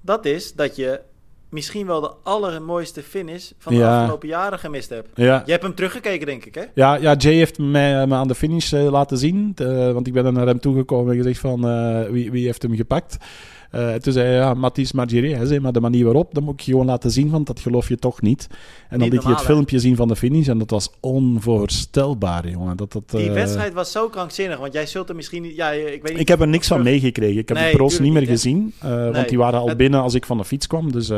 dat 0.00 0.24
is 0.24 0.52
dat 0.52 0.76
je 0.76 1.00
misschien 1.48 1.86
wel 1.86 2.00
de 2.00 2.12
allermooiste 2.22 3.02
finish 3.02 3.50
van 3.58 3.74
de 3.74 3.86
afgelopen 3.86 4.28
jaren 4.28 4.58
gemist 4.58 4.88
heb. 4.88 5.06
Ja. 5.14 5.42
Je 5.44 5.50
hebt 5.50 5.62
hem 5.62 5.74
teruggekeken, 5.74 6.26
denk 6.26 6.44
ik, 6.44 6.54
hè? 6.54 6.64
Ja, 6.74 6.94
ja 6.94 7.14
Jay 7.14 7.34
heeft 7.34 7.58
mij, 7.58 8.06
me 8.06 8.14
aan 8.14 8.28
de 8.28 8.34
finish 8.34 8.72
uh, 8.72 8.90
laten 8.90 9.18
zien. 9.18 9.54
want 9.92 10.06
ik 10.06 10.12
ben 10.12 10.26
er 10.26 10.32
naar 10.32 10.46
hem 10.46 10.60
toegekomen 10.60 11.12
en 11.12 11.18
gezegd 11.18 11.40
van 11.40 11.66
uh, 11.66 12.02
wie, 12.08 12.30
wie 12.30 12.44
heeft 12.46 12.62
hem 12.62 12.76
gepakt. 12.76 13.16
Uh, 13.74 13.94
toen 13.94 14.12
zei 14.12 14.26
hij, 14.26 14.36
ja, 14.36 14.54
Mathis 14.54 14.92
Margiri, 14.92 15.34
hij 15.34 15.46
zei, 15.46 15.60
maar 15.60 15.72
de 15.72 15.80
manier 15.80 16.04
waarop, 16.04 16.34
dat 16.34 16.42
moet 16.42 16.54
ik 16.54 16.62
gewoon 16.62 16.86
laten 16.86 17.10
zien, 17.10 17.30
want 17.30 17.46
dat 17.46 17.60
geloof 17.60 17.88
je 17.88 17.96
toch 17.96 18.22
niet. 18.22 18.46
En 18.88 18.98
dan 18.98 19.08
liet 19.08 19.22
hij 19.22 19.32
het 19.32 19.42
filmpje 19.42 19.78
zien 19.78 19.96
van 19.96 20.08
de 20.08 20.16
finish 20.16 20.48
en 20.48 20.58
dat 20.58 20.70
was 20.70 20.90
onvoorstelbaar, 21.00 22.48
jongen. 22.48 22.76
Dat, 22.76 22.92
dat, 22.92 23.10
Die 23.10 23.30
wedstrijd 23.30 23.72
was 23.72 23.92
zo 23.92 24.08
krankzinnig, 24.08 24.58
want 24.58 24.72
jij 24.72 24.86
zult 24.86 25.08
er 25.08 25.14
misschien 25.14 25.42
niet... 25.42 25.56
Ja, 25.56 25.70
ik, 25.70 26.02
weet 26.02 26.12
niet 26.12 26.20
ik 26.20 26.28
heb 26.28 26.40
er 26.40 26.48
niks 26.48 26.66
van 26.66 26.82
meegekregen. 26.82 27.38
Ik 27.38 27.48
heb 27.48 27.56
de 27.56 27.70
pro's 27.72 27.98
niet 27.98 28.12
meer 28.12 28.26
gezien, 28.26 28.72
nee. 28.82 29.10
want 29.10 29.28
die 29.28 29.38
waren 29.38 29.60
al 29.60 29.76
binnen 29.76 30.00
als 30.00 30.14
ik 30.14 30.26
van 30.26 30.38
de 30.38 30.44
fiets 30.44 30.66
kwam, 30.66 30.92
dus... 30.92 31.10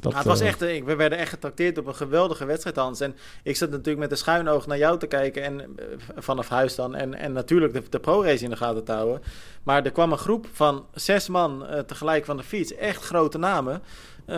Dat, 0.00 0.12
nou, 0.12 0.16
het 0.16 0.38
was 0.38 0.40
echt, 0.40 0.62
eh, 0.62 0.84
we 0.84 0.96
werden 0.96 1.18
echt 1.18 1.28
getrakteerd 1.28 1.78
op 1.78 1.86
een 1.86 1.94
geweldige 1.94 2.44
wedstrijd, 2.44 2.76
Hans. 2.76 3.00
En 3.00 3.16
ik 3.42 3.56
zat 3.56 3.70
natuurlijk 3.70 3.98
met 3.98 4.10
een 4.10 4.16
schuin 4.16 4.48
oog 4.48 4.66
naar 4.66 4.78
jou 4.78 4.98
te 4.98 5.06
kijken. 5.06 5.42
En 5.42 5.60
eh, 5.60 5.86
vanaf 6.16 6.48
huis 6.48 6.74
dan. 6.74 6.94
En, 6.94 7.14
en 7.14 7.32
natuurlijk 7.32 7.72
de, 7.72 7.82
de 7.90 8.00
pro-race 8.00 8.44
in 8.44 8.50
de 8.50 8.56
gaten 8.56 8.84
te 8.84 8.92
houden. 8.92 9.22
Maar 9.62 9.84
er 9.84 9.92
kwam 9.92 10.12
een 10.12 10.18
groep 10.18 10.46
van 10.52 10.86
zes 10.92 11.28
man 11.28 11.66
uh, 11.70 11.78
tegelijk 11.78 12.24
van 12.24 12.36
de 12.36 12.42
fiets. 12.42 12.74
Echt 12.74 13.04
grote 13.04 13.38
namen. 13.38 13.82
Uh, 14.26 14.36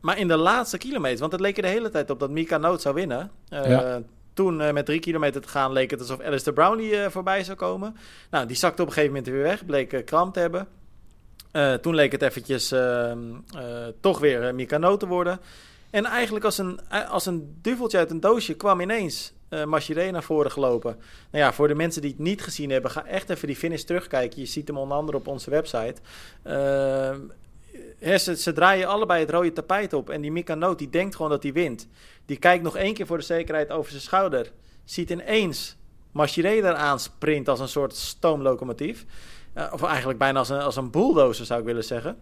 maar 0.00 0.18
in 0.18 0.28
de 0.28 0.36
laatste 0.36 0.78
kilometer, 0.78 1.20
want 1.20 1.32
het 1.32 1.40
leek 1.40 1.56
er 1.56 1.62
de 1.62 1.68
hele 1.68 1.88
tijd 1.88 2.10
op 2.10 2.20
dat 2.20 2.30
Mika 2.30 2.56
Noot 2.56 2.82
zou 2.82 2.94
winnen. 2.94 3.30
Uh, 3.50 3.68
ja. 3.68 4.02
Toen 4.34 4.56
met 4.56 4.86
drie 4.86 5.00
kilometer 5.00 5.40
te 5.40 5.48
gaan 5.48 5.72
leek 5.72 5.90
het 5.90 6.00
alsof 6.00 6.20
Alistair 6.20 6.54
Brownlee 6.54 7.10
voorbij 7.10 7.44
zou 7.44 7.56
komen. 7.56 7.96
Nou, 8.30 8.46
die 8.46 8.56
zakte 8.56 8.82
op 8.82 8.88
een 8.88 8.94
gegeven 8.94 9.14
moment 9.14 9.32
weer 9.32 9.42
weg. 9.42 9.66
Bleek 9.66 10.02
kramp 10.06 10.34
te 10.34 10.40
hebben. 10.40 10.68
Uh, 11.52 11.74
toen 11.74 11.94
leek 11.94 12.12
het 12.12 12.22
eventjes 12.22 12.72
uh, 12.72 13.12
uh, 13.56 13.62
toch 14.00 14.18
weer 14.18 14.54
Mikano 14.54 14.96
te 14.96 15.06
worden. 15.06 15.40
En 15.90 16.04
eigenlijk 16.04 16.44
als 16.44 16.58
een, 16.58 16.80
als 17.08 17.26
een 17.26 17.58
duveltje 17.62 17.98
uit 17.98 18.10
een 18.10 18.20
doosje 18.20 18.54
kwam 18.54 18.80
ineens 18.80 19.32
uh, 19.50 19.64
Machiré 19.64 20.10
naar 20.10 20.22
voren 20.22 20.50
gelopen. 20.50 20.96
Nou 21.30 21.44
ja, 21.44 21.52
voor 21.52 21.68
de 21.68 21.74
mensen 21.74 22.02
die 22.02 22.10
het 22.10 22.18
niet 22.18 22.42
gezien 22.42 22.70
hebben, 22.70 22.90
ga 22.90 23.06
echt 23.06 23.30
even 23.30 23.46
die 23.46 23.56
finish 23.56 23.82
terugkijken. 23.82 24.40
Je 24.40 24.46
ziet 24.46 24.68
hem 24.68 24.78
onder 24.78 24.96
andere 24.96 25.16
op 25.18 25.26
onze 25.26 25.50
website. 25.50 25.94
Ze, 28.18 28.52
draaien 28.54 28.88
allebei 28.88 29.20
het 29.20 29.30
rode 29.30 29.52
tapijt 29.52 29.92
op. 29.92 30.10
En 30.10 30.20
die 30.20 30.32
Mikano 30.32 30.74
die 30.74 30.90
denkt 30.90 31.16
gewoon 31.16 31.30
dat 31.30 31.42
hij 31.42 31.52
wint. 31.52 31.88
Die 32.26 32.36
kijkt 32.36 32.62
nog 32.62 32.76
één 32.76 32.94
keer 32.94 33.06
voor 33.06 33.18
de 33.18 33.24
zekerheid 33.24 33.70
over 33.70 33.90
zijn 33.90 34.02
schouder. 34.02 34.52
Ziet 34.84 35.10
ineens 35.10 35.76
Machiré 36.12 36.50
eraan 36.50 37.00
sprint 37.00 37.48
als 37.48 37.60
een 37.60 37.68
soort 37.68 37.96
stoomlocomotief. 37.96 39.04
Uh, 39.54 39.72
of 39.72 39.82
eigenlijk 39.82 40.18
bijna 40.18 40.38
als 40.38 40.48
een, 40.48 40.60
als 40.60 40.76
een 40.76 40.90
bulldozer 40.90 41.46
zou 41.46 41.60
ik 41.60 41.66
willen 41.66 41.84
zeggen. 41.84 42.16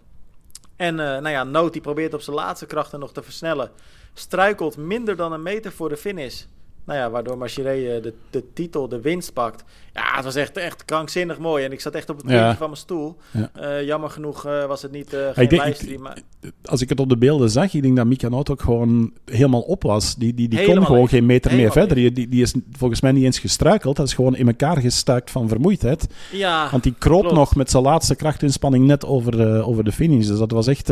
En 0.76 0.94
uh, 0.94 1.00
nou 1.00 1.28
ja, 1.28 1.44
Noot 1.44 1.72
die 1.72 1.82
probeert 1.82 2.14
op 2.14 2.20
zijn 2.20 2.36
laatste 2.36 2.66
krachten 2.66 3.00
nog 3.00 3.12
te 3.12 3.22
versnellen. 3.22 3.70
Struikelt 4.14 4.76
minder 4.76 5.16
dan 5.16 5.32
een 5.32 5.42
meter 5.42 5.72
voor 5.72 5.88
de 5.88 5.96
finish. 5.96 6.44
Nou 6.84 6.98
ja, 6.98 7.10
waardoor 7.10 7.38
Marchiré 7.38 7.96
uh, 7.96 8.02
de, 8.02 8.14
de 8.30 8.52
titel, 8.52 8.88
de 8.88 9.00
winst 9.00 9.32
pakt. 9.32 9.64
Ja, 9.92 10.14
het 10.14 10.24
was 10.24 10.34
echt, 10.34 10.56
echt 10.56 10.84
krankzinnig 10.84 11.38
mooi. 11.38 11.64
En 11.64 11.72
ik 11.72 11.80
zat 11.80 11.94
echt 11.94 12.10
op 12.10 12.16
het 12.16 12.26
puntje 12.26 12.44
ja. 12.44 12.56
van 12.56 12.66
mijn 12.66 12.80
stoel. 12.80 13.16
Ja. 13.30 13.50
Uh, 13.60 13.86
jammer 13.86 14.10
genoeg 14.10 14.46
uh, 14.46 14.64
was 14.64 14.82
het 14.82 14.92
niet 14.92 15.14
uh, 15.14 15.20
geen 15.32 15.48
denk, 15.48 15.64
livestream. 15.64 16.02
Maar... 16.02 16.18
Als 16.64 16.80
ik 16.80 16.88
het 16.88 17.00
op 17.00 17.08
de 17.08 17.16
beelden 17.16 17.50
zag, 17.50 17.74
ik 17.74 17.82
denk 17.82 17.96
dat 17.96 18.06
Mika 18.06 18.28
Noot 18.28 18.50
ook 18.50 18.62
gewoon 18.62 19.12
helemaal 19.24 19.60
op 19.60 19.82
was. 19.82 20.14
Die, 20.14 20.34
die, 20.34 20.48
die 20.48 20.64
kon 20.64 20.86
gewoon 20.86 21.08
geen 21.08 21.26
meter 21.26 21.50
helemaal 21.50 21.74
meer 21.74 21.86
verder. 21.86 22.14
Die, 22.14 22.28
die 22.28 22.42
is 22.42 22.54
volgens 22.72 23.00
mij 23.00 23.12
niet 23.12 23.24
eens 23.24 23.38
gestruikeld. 23.38 23.96
Dat 23.96 24.06
is 24.06 24.14
gewoon 24.14 24.36
in 24.36 24.46
elkaar 24.46 24.76
gestuikt 24.76 25.30
van 25.30 25.48
vermoeidheid. 25.48 26.06
Ja, 26.32 26.68
Want 26.70 26.82
die 26.82 26.94
kroop 26.98 27.20
klopt. 27.20 27.36
nog 27.36 27.54
met 27.54 27.70
zijn 27.70 27.82
laatste 27.82 28.14
krachtinspanning 28.14 28.86
net 28.86 29.06
over 29.06 29.36
de, 29.36 29.62
over 29.64 29.84
de 29.84 29.92
finish. 29.92 30.26
Dus 30.26 30.38
dat 30.38 30.50
was 30.50 30.66
echt... 30.66 30.88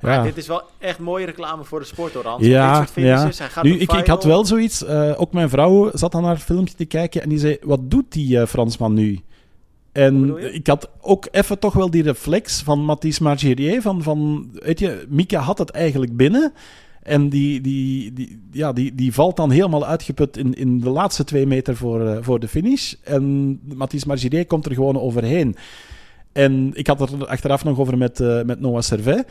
Maar 0.00 0.14
ja. 0.14 0.22
dit 0.22 0.36
is 0.36 0.46
wel 0.46 0.62
echt 0.78 0.98
mooie 0.98 1.26
reclame 1.26 1.64
voor 1.64 1.80
de 1.80 1.86
sport, 1.86 2.12
hoor, 2.12 2.24
Hans. 2.24 2.46
Ja, 2.46 2.68
dit 2.68 2.76
soort 2.76 2.90
finishes, 2.90 3.36
ja. 3.36 3.42
Hij 3.44 3.52
gaat 3.52 3.64
nu, 3.64 3.78
ik, 3.78 3.92
ik 3.92 4.06
had 4.06 4.24
wel 4.24 4.44
zoiets... 4.44 4.82
Uh, 4.82 5.20
ook 5.20 5.32
mijn 5.32 5.48
vrouw 5.48 5.90
zat 5.92 6.12
dan 6.12 6.22
naar 6.22 6.34
het 6.34 6.42
filmpje 6.42 6.74
te 6.74 6.84
kijken 6.84 7.22
en 7.22 7.28
die 7.28 7.38
zei... 7.38 7.56
Wat 7.60 7.90
doet 7.90 8.09
die 8.12 8.36
uh, 8.36 8.46
Fransman 8.46 8.94
nu? 8.94 9.20
En 9.92 10.36
ik 10.54 10.66
had 10.66 10.90
ook 11.00 11.28
even 11.30 11.58
toch 11.58 11.72
wel 11.72 11.90
die 11.90 12.02
reflex 12.02 12.62
van 12.62 12.84
Mathis 12.84 13.18
Margerier. 13.18 13.82
Van, 13.82 14.02
van, 14.02 14.48
weet 14.52 14.78
je, 14.78 15.06
Mika 15.08 15.40
had 15.40 15.58
het 15.58 15.70
eigenlijk 15.70 16.16
binnen. 16.16 16.52
En 17.02 17.28
die, 17.28 17.60
die, 17.60 18.12
die, 18.12 18.42
ja, 18.52 18.72
die, 18.72 18.94
die 18.94 19.14
valt 19.14 19.36
dan 19.36 19.50
helemaal 19.50 19.86
uitgeput 19.86 20.36
in, 20.36 20.54
in 20.54 20.80
de 20.80 20.90
laatste 20.90 21.24
twee 21.24 21.46
meter 21.46 21.76
voor, 21.76 22.00
uh, 22.00 22.16
voor 22.20 22.40
de 22.40 22.48
finish. 22.48 22.94
En 23.02 23.60
Mathis 23.74 24.04
Margerier 24.04 24.46
komt 24.46 24.66
er 24.66 24.74
gewoon 24.74 25.00
overheen. 25.00 25.56
En 26.32 26.70
ik 26.72 26.86
had 26.86 27.00
er 27.00 27.26
achteraf 27.26 27.64
nog 27.64 27.78
over 27.78 27.98
met, 27.98 28.20
uh, 28.20 28.42
met 28.42 28.60
Noah 28.60 28.82
Servet. 28.82 29.26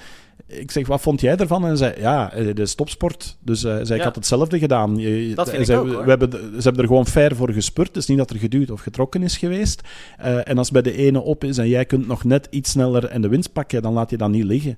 Ik 0.48 0.72
zeg, 0.72 0.88
wat 0.88 1.02
vond 1.02 1.22
jij 1.22 1.36
ervan? 1.36 1.62
En 1.62 1.68
hij 1.68 1.78
zei, 1.78 1.94
ja, 2.00 2.32
de 2.54 2.66
stopsport. 2.66 3.38
Dus 3.44 3.64
uh, 3.64 3.78
zei, 3.82 4.00
ik 4.00 4.06
had 4.06 4.16
hetzelfde 4.16 4.60
gedaan. 4.60 4.94
Dat 5.36 5.50
vind 5.50 5.66
zei, 5.66 5.88
ik 5.88 5.94
ook, 5.94 6.04
we 6.04 6.10
hebben, 6.10 6.32
Ze 6.32 6.62
hebben 6.62 6.82
er 6.82 6.88
gewoon 6.88 7.08
fair 7.08 7.36
voor 7.36 7.52
gespurt. 7.52 7.88
Het 7.88 7.98
is 7.98 8.06
niet 8.06 8.18
dat 8.18 8.30
er 8.30 8.38
geduwd 8.38 8.72
of 8.72 8.82
getrokken 8.82 9.24
is 9.24 9.38
geweest. 9.38 9.82
Uh, 10.20 10.48
en 10.48 10.58
als 10.58 10.72
bij 10.72 10.82
de 10.82 10.94
ene 10.94 11.22
op 11.22 11.44
is 11.44 11.58
en 11.58 11.68
jij 11.68 11.86
kunt 11.86 12.08
nog 12.08 12.24
net 12.24 12.48
iets 12.50 12.72
sneller 12.72 13.06
en 13.06 13.22
de 13.22 13.28
winst 13.28 13.54
pakken, 13.54 13.82
dan 13.82 13.94
laat 13.94 14.10
je 14.10 14.18
dat 14.18 14.30
niet 14.30 14.44
liggen. 14.44 14.78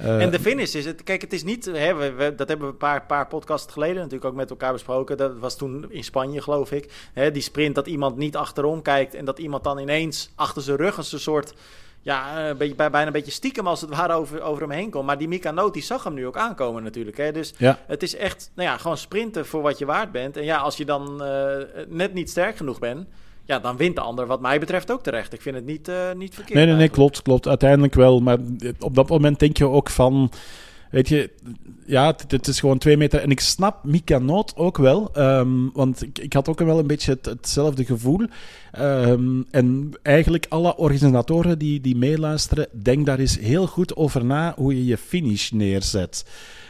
Uh, 0.00 0.22
en 0.22 0.30
de 0.30 0.40
finish 0.40 0.74
is 0.74 0.84
het. 0.84 1.02
Kijk, 1.02 1.20
het 1.20 1.32
is 1.32 1.44
niet. 1.44 1.64
Hè, 1.64 1.94
we, 1.94 2.12
we, 2.12 2.34
dat 2.34 2.48
hebben 2.48 2.66
we 2.66 2.72
een 2.72 2.78
paar, 2.78 3.06
paar 3.06 3.26
podcasts 3.26 3.72
geleden 3.72 3.96
natuurlijk 3.96 4.24
ook 4.24 4.34
met 4.34 4.50
elkaar 4.50 4.72
besproken. 4.72 5.16
Dat 5.16 5.38
was 5.38 5.56
toen 5.56 5.86
in 5.88 6.04
Spanje, 6.04 6.42
geloof 6.42 6.72
ik. 6.72 6.92
Hè, 7.12 7.30
die 7.30 7.42
sprint 7.42 7.74
dat 7.74 7.86
iemand 7.86 8.16
niet 8.16 8.36
achterom 8.36 8.82
kijkt 8.82 9.14
en 9.14 9.24
dat 9.24 9.38
iemand 9.38 9.64
dan 9.64 9.78
ineens 9.78 10.32
achter 10.34 10.62
zijn 10.62 10.76
rug 10.76 10.96
als 10.96 11.12
een 11.12 11.20
soort 11.20 11.54
ja, 12.02 12.48
een 12.48 12.56
beetje, 12.56 12.74
bijna 12.74 13.06
een 13.06 13.12
beetje 13.12 13.30
stiekem 13.30 13.66
als 13.66 13.80
het 13.80 13.90
ware 13.90 14.12
over, 14.12 14.42
over 14.42 14.62
hem 14.62 14.70
heen 14.70 14.90
komt. 14.90 15.06
Maar 15.06 15.18
die 15.18 15.28
Mika 15.28 15.50
Noot, 15.50 15.72
die 15.72 15.82
zag 15.82 16.04
hem 16.04 16.14
nu 16.14 16.26
ook 16.26 16.36
aankomen 16.36 16.82
natuurlijk. 16.82 17.16
Hè? 17.16 17.32
Dus 17.32 17.54
ja. 17.56 17.78
het 17.86 18.02
is 18.02 18.16
echt, 18.16 18.50
nou 18.54 18.68
ja, 18.68 18.76
gewoon 18.76 18.96
sprinten 18.96 19.46
voor 19.46 19.62
wat 19.62 19.78
je 19.78 19.84
waard 19.84 20.12
bent. 20.12 20.36
En 20.36 20.44
ja, 20.44 20.56
als 20.56 20.76
je 20.76 20.84
dan 20.84 21.22
uh, 21.22 21.56
net 21.88 22.14
niet 22.14 22.30
sterk 22.30 22.56
genoeg 22.56 22.78
bent, 22.78 23.08
ja, 23.50 23.58
dan 23.58 23.76
wint 23.76 23.94
de 23.94 24.00
ander 24.00 24.26
wat 24.26 24.40
mij 24.40 24.60
betreft 24.60 24.90
ook 24.90 25.02
terecht. 25.02 25.32
Ik 25.32 25.40
vind 25.40 25.54
het 25.54 25.66
niet, 25.66 25.88
uh, 25.88 25.96
niet 26.16 26.34
verkeerd. 26.34 26.54
Nee, 26.54 26.66
nee, 26.66 26.74
nee, 26.74 26.88
klopt, 26.88 27.22
klopt. 27.22 27.48
Uiteindelijk 27.48 27.94
wel. 27.94 28.20
Maar 28.20 28.38
op 28.78 28.94
dat 28.94 29.08
moment 29.08 29.38
denk 29.38 29.56
je 29.56 29.68
ook 29.68 29.90
van... 29.90 30.30
Weet 30.90 31.08
je, 31.08 31.30
ja, 31.86 32.14
het, 32.26 32.48
is 32.48 32.60
gewoon 32.60 32.78
twee 32.78 32.96
meter. 32.96 33.20
En 33.20 33.30
ik 33.30 33.40
snap 33.40 33.84
Mika 33.84 34.18
Noot 34.18 34.56
ook 34.56 34.78
wel. 34.78 35.10
Um, 35.16 35.70
want 35.72 36.02
ik, 36.02 36.18
ik, 36.18 36.32
had 36.32 36.48
ook 36.48 36.58
wel 36.58 36.78
een 36.78 36.86
beetje 36.86 37.12
het, 37.12 37.26
hetzelfde 37.26 37.84
gevoel. 37.84 38.26
Um, 38.78 39.46
en 39.50 39.90
eigenlijk 40.02 40.46
alle 40.48 40.76
organisatoren 40.76 41.58
die, 41.58 41.80
die 41.80 41.96
meeluisteren, 41.96 42.66
denk 42.82 43.06
daar 43.06 43.18
eens 43.18 43.38
heel 43.38 43.66
goed 43.66 43.96
over 43.96 44.24
na 44.24 44.54
hoe 44.56 44.76
je 44.76 44.84
je 44.84 44.96
finish 44.96 45.50
neerzet. 45.50 46.24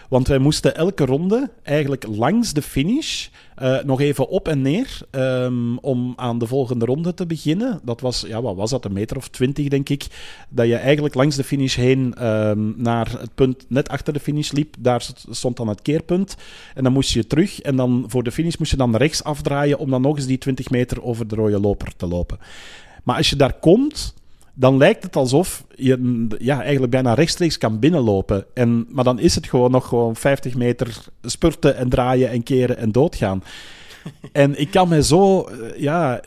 Want 0.09 0.29
wij 0.29 0.39
moesten 0.39 0.77
elke 0.77 1.05
ronde 1.05 1.51
eigenlijk 1.63 2.07
langs 2.07 2.53
de 2.53 2.63
finish 2.63 3.29
uh, 3.63 3.83
nog 3.83 4.01
even 4.01 4.29
op 4.29 4.49
en 4.49 4.63
neer 4.63 4.99
um, 5.11 5.79
om 5.79 6.13
aan 6.17 6.39
de 6.39 6.47
volgende 6.47 6.85
ronde 6.85 7.15
te 7.15 7.27
beginnen. 7.27 7.81
Dat 7.83 8.01
was, 8.01 8.25
ja, 8.27 8.43
wat 8.43 8.57
was 8.57 8.71
dat, 8.71 8.85
een 8.85 8.93
meter 8.93 9.17
of 9.17 9.29
twintig, 9.29 9.69
denk 9.69 9.89
ik. 9.89 10.07
Dat 10.49 10.67
je 10.67 10.77
eigenlijk 10.77 11.15
langs 11.15 11.37
de 11.37 11.45
finish 11.45 11.77
heen 11.77 12.27
um, 12.27 12.75
naar 12.77 13.11
het 13.21 13.35
punt 13.35 13.65
net 13.69 13.89
achter 13.89 14.13
de 14.13 14.21
finish 14.21 14.51
liep. 14.51 14.75
Daar 14.79 15.09
stond 15.31 15.57
dan 15.57 15.69
het 15.69 15.83
keerpunt. 15.83 16.37
En 16.75 16.85
dan 16.85 16.93
moest 16.93 17.13
je 17.13 17.27
terug. 17.27 17.61
En 17.61 17.77
dan 17.77 18.05
voor 18.07 18.23
de 18.23 18.33
finish 18.33 18.57
moest 18.57 18.71
je 18.71 18.77
dan 18.77 18.97
rechts 18.97 19.25
afdraaien 19.25 19.79
om 19.79 19.91
dan 19.91 20.03
nog 20.03 20.17
eens 20.17 20.27
die 20.27 20.39
20 20.39 20.71
meter 20.71 21.03
over 21.03 21.29
de 21.29 21.35
rode 21.35 21.61
loper 21.61 21.97
te 21.97 22.07
lopen. 22.07 22.39
Maar 23.05 23.17
als 23.17 23.31
je 23.31 23.37
daar 23.37 23.59
komt, 23.59 24.15
dan 24.61 24.77
lijkt 24.77 25.03
het 25.03 25.17
alsof 25.17 25.65
je 25.75 26.27
ja, 26.39 26.63
eigenlijk 26.63 26.93
bijna 26.93 27.15
rechtstreeks 27.15 27.59
kan 27.59 27.79
binnenlopen. 27.79 28.45
En, 28.55 28.87
maar 28.89 29.05
dan 29.05 29.19
is 29.19 29.35
het 29.35 29.47
gewoon 29.47 29.71
nog 29.71 29.89
gewoon 29.89 30.17
50 30.17 30.55
meter 30.55 31.05
spurten 31.23 31.77
en 31.77 31.89
draaien 31.89 32.31
en 32.31 32.43
keren 32.43 32.77
en 32.77 32.93
doodgaan. 32.93 33.43
en 34.33 34.61
ik 34.61 34.71
kan 34.71 34.89
me 34.89 35.03
zo, 35.03 35.49
ja, 35.77 36.21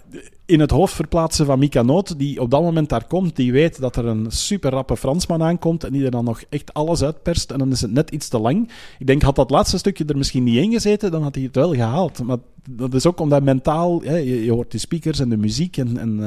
in 0.45 0.59
het 0.59 0.71
hoofd 0.71 0.93
verplaatsen 0.93 1.45
van 1.45 1.59
Mika 1.59 1.81
Noot, 1.81 2.19
die 2.19 2.41
op 2.41 2.51
dat 2.51 2.61
moment 2.61 2.89
daar 2.89 3.03
komt, 3.07 3.35
die 3.35 3.51
weet 3.51 3.79
dat 3.79 3.95
er 3.95 4.05
een 4.05 4.31
super 4.31 4.71
rappe 4.71 4.97
Fransman 4.97 5.43
aankomt 5.43 5.83
en 5.83 5.91
die 5.91 6.05
er 6.05 6.11
dan 6.11 6.23
nog 6.25 6.41
echt 6.49 6.73
alles 6.73 7.03
uitperst 7.03 7.51
en 7.51 7.57
dan 7.57 7.71
is 7.71 7.81
het 7.81 7.91
net 7.91 8.09
iets 8.09 8.27
te 8.27 8.39
lang. 8.39 8.71
Ik 8.99 9.07
denk, 9.07 9.21
had 9.21 9.35
dat 9.35 9.49
laatste 9.49 9.77
stukje 9.77 10.05
er 10.05 10.17
misschien 10.17 10.43
niet 10.43 10.63
in 10.63 10.71
gezeten, 10.71 11.11
dan 11.11 11.23
had 11.23 11.35
hij 11.35 11.43
het 11.43 11.55
wel 11.55 11.73
gehaald. 11.73 12.23
Maar 12.23 12.37
dat 12.69 12.93
is 12.93 13.05
ook 13.05 13.19
omdat 13.19 13.43
mentaal, 13.43 14.01
hè, 14.01 14.15
je, 14.15 14.43
je, 14.43 14.51
hoort 14.51 14.71
de 14.71 14.77
speakers 14.77 15.19
en 15.19 15.29
de 15.29 15.37
muziek 15.37 15.77
en... 15.77 15.97
en 15.97 16.19
uh, 16.19 16.25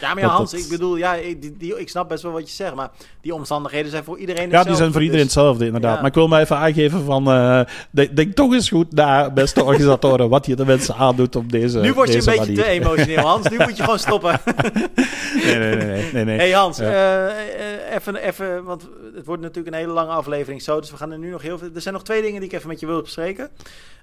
ja, 0.00 0.14
maar 0.14 0.22
ja, 0.22 0.28
Hans, 0.28 0.54
ik 0.54 0.68
bedoel, 0.68 0.96
ja, 0.96 1.14
ik, 1.14 1.60
die, 1.60 1.78
ik 1.78 1.88
snap 1.88 2.08
best 2.08 2.22
wel 2.22 2.32
wat 2.32 2.48
je 2.48 2.54
zegt, 2.54 2.74
maar 2.74 2.90
die 3.20 3.34
omstandigheden 3.34 3.90
zijn 3.90 4.04
voor 4.04 4.18
iedereen 4.18 4.42
hetzelfde. 4.42 4.68
Ja, 4.68 4.74
die 4.74 4.82
zijn 4.82 4.92
voor 4.92 5.02
iedereen 5.02 5.24
dus- 5.24 5.34
hetzelfde, 5.34 5.66
inderdaad. 5.66 5.96
Maar 5.96 6.08
ik 6.08 6.14
wil 6.14 6.28
maar 6.28 6.40
even 6.40 6.56
aangeven 6.56 7.04
van, 7.04 7.28
uh, 7.28 7.60
denk, 7.90 8.16
denk, 8.16 8.34
toch 8.34 8.52
eens 8.52 8.68
goed 8.68 8.92
na, 8.92 9.30
beste 9.30 9.64
organisatoren, 9.64 10.28
wat 10.28 10.46
je 10.46 10.56
de 10.56 10.64
mensen 10.64 10.94
aandoet 10.94 11.36
op 11.36 11.52
deze 11.52 11.80
Nu 11.80 11.92
word 11.92 12.12
je 12.12 12.18
een 12.18 12.38
beetje 12.38 12.52
te 12.52 12.64
emotioneel, 12.64 13.26
Hans. 13.26 13.41
Nu 13.50 13.56
moet 13.58 13.76
je 13.76 13.82
gewoon 13.82 13.98
stoppen. 13.98 14.40
nee, 15.44 15.58
nee, 15.58 15.76
nee, 15.76 16.12
nee, 16.12 16.24
nee. 16.24 16.38
Hey 16.38 16.50
Hans, 16.50 16.78
ja. 16.78 17.28
uh, 17.28 17.94
even, 17.94 18.16
even, 18.16 18.64
want 18.64 18.88
het 19.14 19.26
wordt 19.26 19.42
natuurlijk 19.42 19.74
een 19.74 19.80
hele 19.80 19.92
lange 19.92 20.10
aflevering 20.10 20.62
zo, 20.62 20.80
dus 20.80 20.90
we 20.90 20.96
gaan 20.96 21.12
er 21.12 21.18
nu 21.18 21.30
nog 21.30 21.42
heel 21.42 21.58
veel... 21.58 21.68
Er 21.74 21.80
zijn 21.80 21.94
nog 21.94 22.04
twee 22.04 22.22
dingen 22.22 22.40
die 22.40 22.48
ik 22.48 22.56
even 22.56 22.68
met 22.68 22.80
je 22.80 22.86
wil 22.86 23.02
bespreken. 23.02 23.50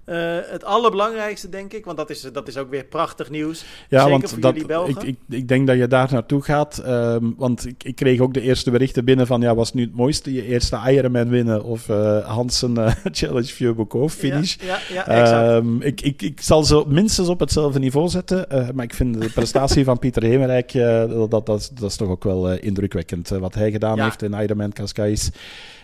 Uh, 0.09 0.37
het 0.41 0.63
allerbelangrijkste, 0.63 1.49
denk 1.49 1.73
ik, 1.73 1.85
want 1.85 1.97
dat 1.97 2.09
is, 2.09 2.21
dat 2.21 2.47
is 2.47 2.57
ook 2.57 2.69
weer 2.69 2.83
prachtig 2.83 3.29
nieuws. 3.29 3.65
Ja, 3.89 3.97
Zeker 3.97 4.11
want 4.11 4.29
voor 4.29 4.39
dat, 4.39 4.53
jullie 4.53 4.67
Belgen. 4.67 4.95
Ik, 5.01 5.03
ik, 5.03 5.17
ik, 5.29 5.47
denk 5.47 5.67
dat 5.67 5.77
je 5.77 5.87
daar 5.87 6.07
naartoe 6.11 6.41
gaat. 6.41 6.83
Um, 6.87 7.33
want 7.37 7.65
ik, 7.65 7.83
ik, 7.83 7.95
kreeg 7.95 8.19
ook 8.19 8.33
de 8.33 8.41
eerste 8.41 8.71
berichten 8.71 9.05
binnen 9.05 9.27
van... 9.27 9.41
Ja, 9.41 9.55
was 9.55 9.73
nu 9.73 9.81
het 9.81 9.95
mooiste 9.95 10.33
je 10.33 10.45
eerste 10.45 10.79
Ironman 10.87 11.29
winnen? 11.29 11.63
Of 11.63 11.87
uh, 11.87 12.25
Hansen 12.25 12.71
uh, 12.77 12.91
Challenge 13.11 13.53
Vieux 13.53 14.13
finish? 14.13 14.55
Ja, 14.55 14.65
ja, 14.65 14.77
ja 14.93 15.07
exact. 15.07 15.49
Um, 15.49 15.81
ik, 15.81 16.01
ik, 16.01 16.21
ik 16.21 16.41
zal 16.41 16.63
ze 16.63 16.83
minstens 16.87 17.27
op 17.27 17.39
hetzelfde 17.39 17.79
niveau 17.79 18.07
zetten. 18.07 18.47
maar 18.73 18.85
ik 18.85 18.93
vind 18.93 19.28
de 19.29 19.39
prestatie 19.39 19.83
van 19.83 19.99
Pieter 19.99 20.23
Hemerijk... 20.23 20.71
dat, 20.73 21.31
dat, 21.31 21.45
dat, 21.45 21.71
dat, 21.73 21.89
is 21.89 21.95
toch 21.95 22.09
ook 22.09 22.23
wel 22.23 22.51
indrukwekkend. 22.51 23.29
wat 23.29 23.53
hij 23.53 23.71
gedaan 23.71 23.99
heeft 23.99 24.21
in 24.21 24.33
Ironman 24.33 24.73
Cascais. 24.73 25.29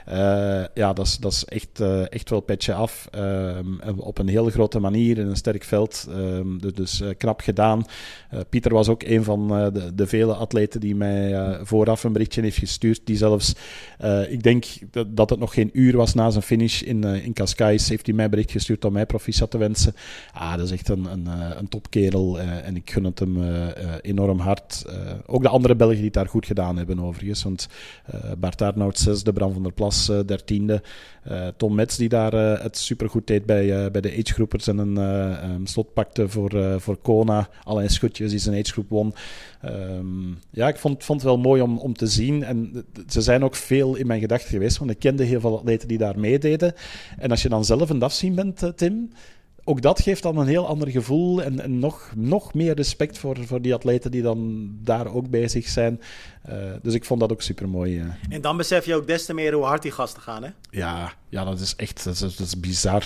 Uh, 0.10 0.64
ja, 0.74 0.93
dat 0.93 1.06
is, 1.06 1.18
dat 1.18 1.32
is 1.32 1.45
echt, 1.45 1.80
uh, 1.80 2.12
echt 2.12 2.30
wel 2.30 2.39
petje 2.39 2.74
af. 2.74 3.08
Um, 3.16 3.80
op 3.97 4.18
een 4.18 4.28
hele 4.28 4.51
grote 4.51 4.80
manier 4.80 5.18
in 5.18 5.28
een 5.28 5.36
sterk 5.36 5.64
veld. 5.64 6.08
Um, 6.10 6.62
dus, 6.62 6.74
dus 6.74 7.01
uh, 7.01 7.10
knap 7.18 7.41
gedaan. 7.41 7.86
Pieter 8.49 8.74
was 8.74 8.89
ook 8.89 9.03
een 9.03 9.24
van 9.24 9.47
de, 9.47 9.95
de, 9.95 10.08
vele 10.08 10.34
atleten 10.34 10.80
die 10.80 10.95
mij 10.95 11.58
vooraf 11.64 12.03
een 12.03 12.12
berichtje 12.12 12.41
heeft 12.41 12.58
gestuurd. 12.58 13.01
Die 13.03 13.18
zelfs, 13.18 13.56
ik 14.30 14.43
denk 14.43 14.66
dat, 14.91 15.18
dat, 15.18 15.30
het 15.30 15.39
nog 15.39 15.53
geen 15.53 15.70
uur 15.74 15.97
was 15.97 16.14
na 16.14 16.30
zijn 16.30 16.43
finish 16.43 16.82
in, 16.82 17.03
in 17.03 17.34
Cascais, 17.34 17.89
heeft 17.89 18.06
hij 18.06 18.16
mij 18.16 18.30
bericht 18.30 18.51
gestuurd 18.51 18.86
om 18.86 18.93
mij 18.93 19.06
proficiat 19.06 19.51
te 19.51 19.58
wensen. 19.58 19.95
Ah, 20.34 20.56
dat 20.58 20.66
is 20.66 20.72
echt 20.72 20.89
een, 20.89 21.06
een, 21.06 21.28
een 21.58 21.70
topkerel 21.70 22.39
en 22.39 22.76
ik 22.76 22.91
gun 22.91 23.03
het 23.03 23.20
hem 23.20 23.62
enorm 24.01 24.39
hard. 24.39 24.86
ook 25.26 25.41
de 25.41 25.49
andere 25.49 25.76
Belgen 25.76 25.95
die 25.95 26.06
het 26.06 26.14
daar 26.14 26.28
goed 26.28 26.45
gedaan 26.45 26.78
hebben 26.78 26.99
overigens. 26.99 27.43
Want 27.43 27.68
Bart 28.38 28.62
Arnoud 28.62 28.99
zesde, 28.99 29.34
Bram 29.34 29.53
van 29.53 29.64
der 29.64 29.74
Plas 29.74 29.95
als 29.96 30.10
eh, 30.10 30.20
dertiende. 30.26 30.82
Uh, 31.32 31.48
Tom 31.58 31.76
Metz, 31.76 31.98
die 31.98 32.10
daar 32.10 32.34
uh, 32.34 32.62
het 32.62 32.78
supergoed 32.78 33.28
deed 33.28 33.46
bij, 33.46 33.91
bij 33.91 34.02
de 34.02 34.12
agegroepers 34.20 34.68
en 34.68 34.78
een 34.78 34.98
um, 35.52 35.66
slot 35.66 35.93
pakte 35.93 36.30
voor, 36.30 36.82
voor 36.82 36.98
Kona. 36.98 37.50
Alleen 37.64 37.89
Schutjes 37.89 38.30
die 38.30 38.39
zijn 38.39 38.60
agegroep 38.60 38.89
won. 38.89 39.14
Um, 39.66 40.38
ja, 40.52 40.68
ik 40.68 40.78
vond, 40.78 41.04
vond 41.04 41.22
het 41.22 41.30
wel 41.30 41.39
mooi 41.39 41.62
om, 41.62 41.78
om 41.78 41.93
te 41.93 42.08
zien. 42.08 42.43
En 42.43 42.86
ze 43.08 43.22
zijn 43.22 43.43
ook 43.43 43.56
veel 43.56 43.96
in 43.96 44.08
mijn 44.08 44.20
gedachten 44.20 44.50
geweest, 44.50 44.78
want 44.78 44.91
ik 44.91 45.00
kende 45.00 45.24
heel 45.24 45.39
veel 45.39 45.58
atleten 45.58 45.88
die 45.88 45.98
daar 45.98 46.20
meededen. 46.20 46.74
En 47.18 47.32
als 47.32 47.41
je 47.41 47.50
dan 47.50 47.66
zelf 47.66 47.89
een 47.89 48.04
afzien 48.04 48.36
bent, 48.36 48.72
Tim, 48.76 49.10
ook 49.68 49.82
dat 49.82 50.02
geeft 50.02 50.24
dan 50.24 50.38
een 50.38 50.48
heel 50.48 50.68
ander 50.68 50.89
gevoel 50.89 51.43
en, 51.43 51.60
en, 51.60 51.80
nog, 51.80 52.14
nog 52.16 52.54
meer 52.54 52.76
respect 52.76 53.18
voor, 53.18 53.38
voor 53.46 53.62
die 53.62 53.74
atleten 53.74 54.12
die 54.12 54.22
dan 54.22 54.70
daar 54.84 55.14
ook 55.14 55.30
bezig 55.30 55.68
zijn. 55.68 56.00
Uh, 56.50 56.56
dus 56.82 56.93
ik 56.93 57.06
vond 57.06 57.20
dat 57.20 57.32
ook 57.32 57.41
super 57.41 57.70
mooi. 57.70 58.00
Uh. 58.00 58.06
En 58.30 58.41
dan 58.41 58.58
besef 58.58 58.86
je 58.86 58.96
ook 58.96 59.08
des 59.08 59.26
te 59.26 59.34
meer 59.34 59.54
hoe 59.54 59.64
hard 59.64 59.82
die 59.82 59.91
gasten 59.91 60.22
gaan, 60.22 60.43
hè? 60.43 60.50
Ja, 60.70 61.14
ja 61.30 61.43
dat 61.43 61.60
is 61.60 61.76
echt 61.76 62.04
dat 62.04 62.14
is, 62.14 62.20
dat 62.20 62.48
is 62.48 62.60
bizar. 62.60 63.06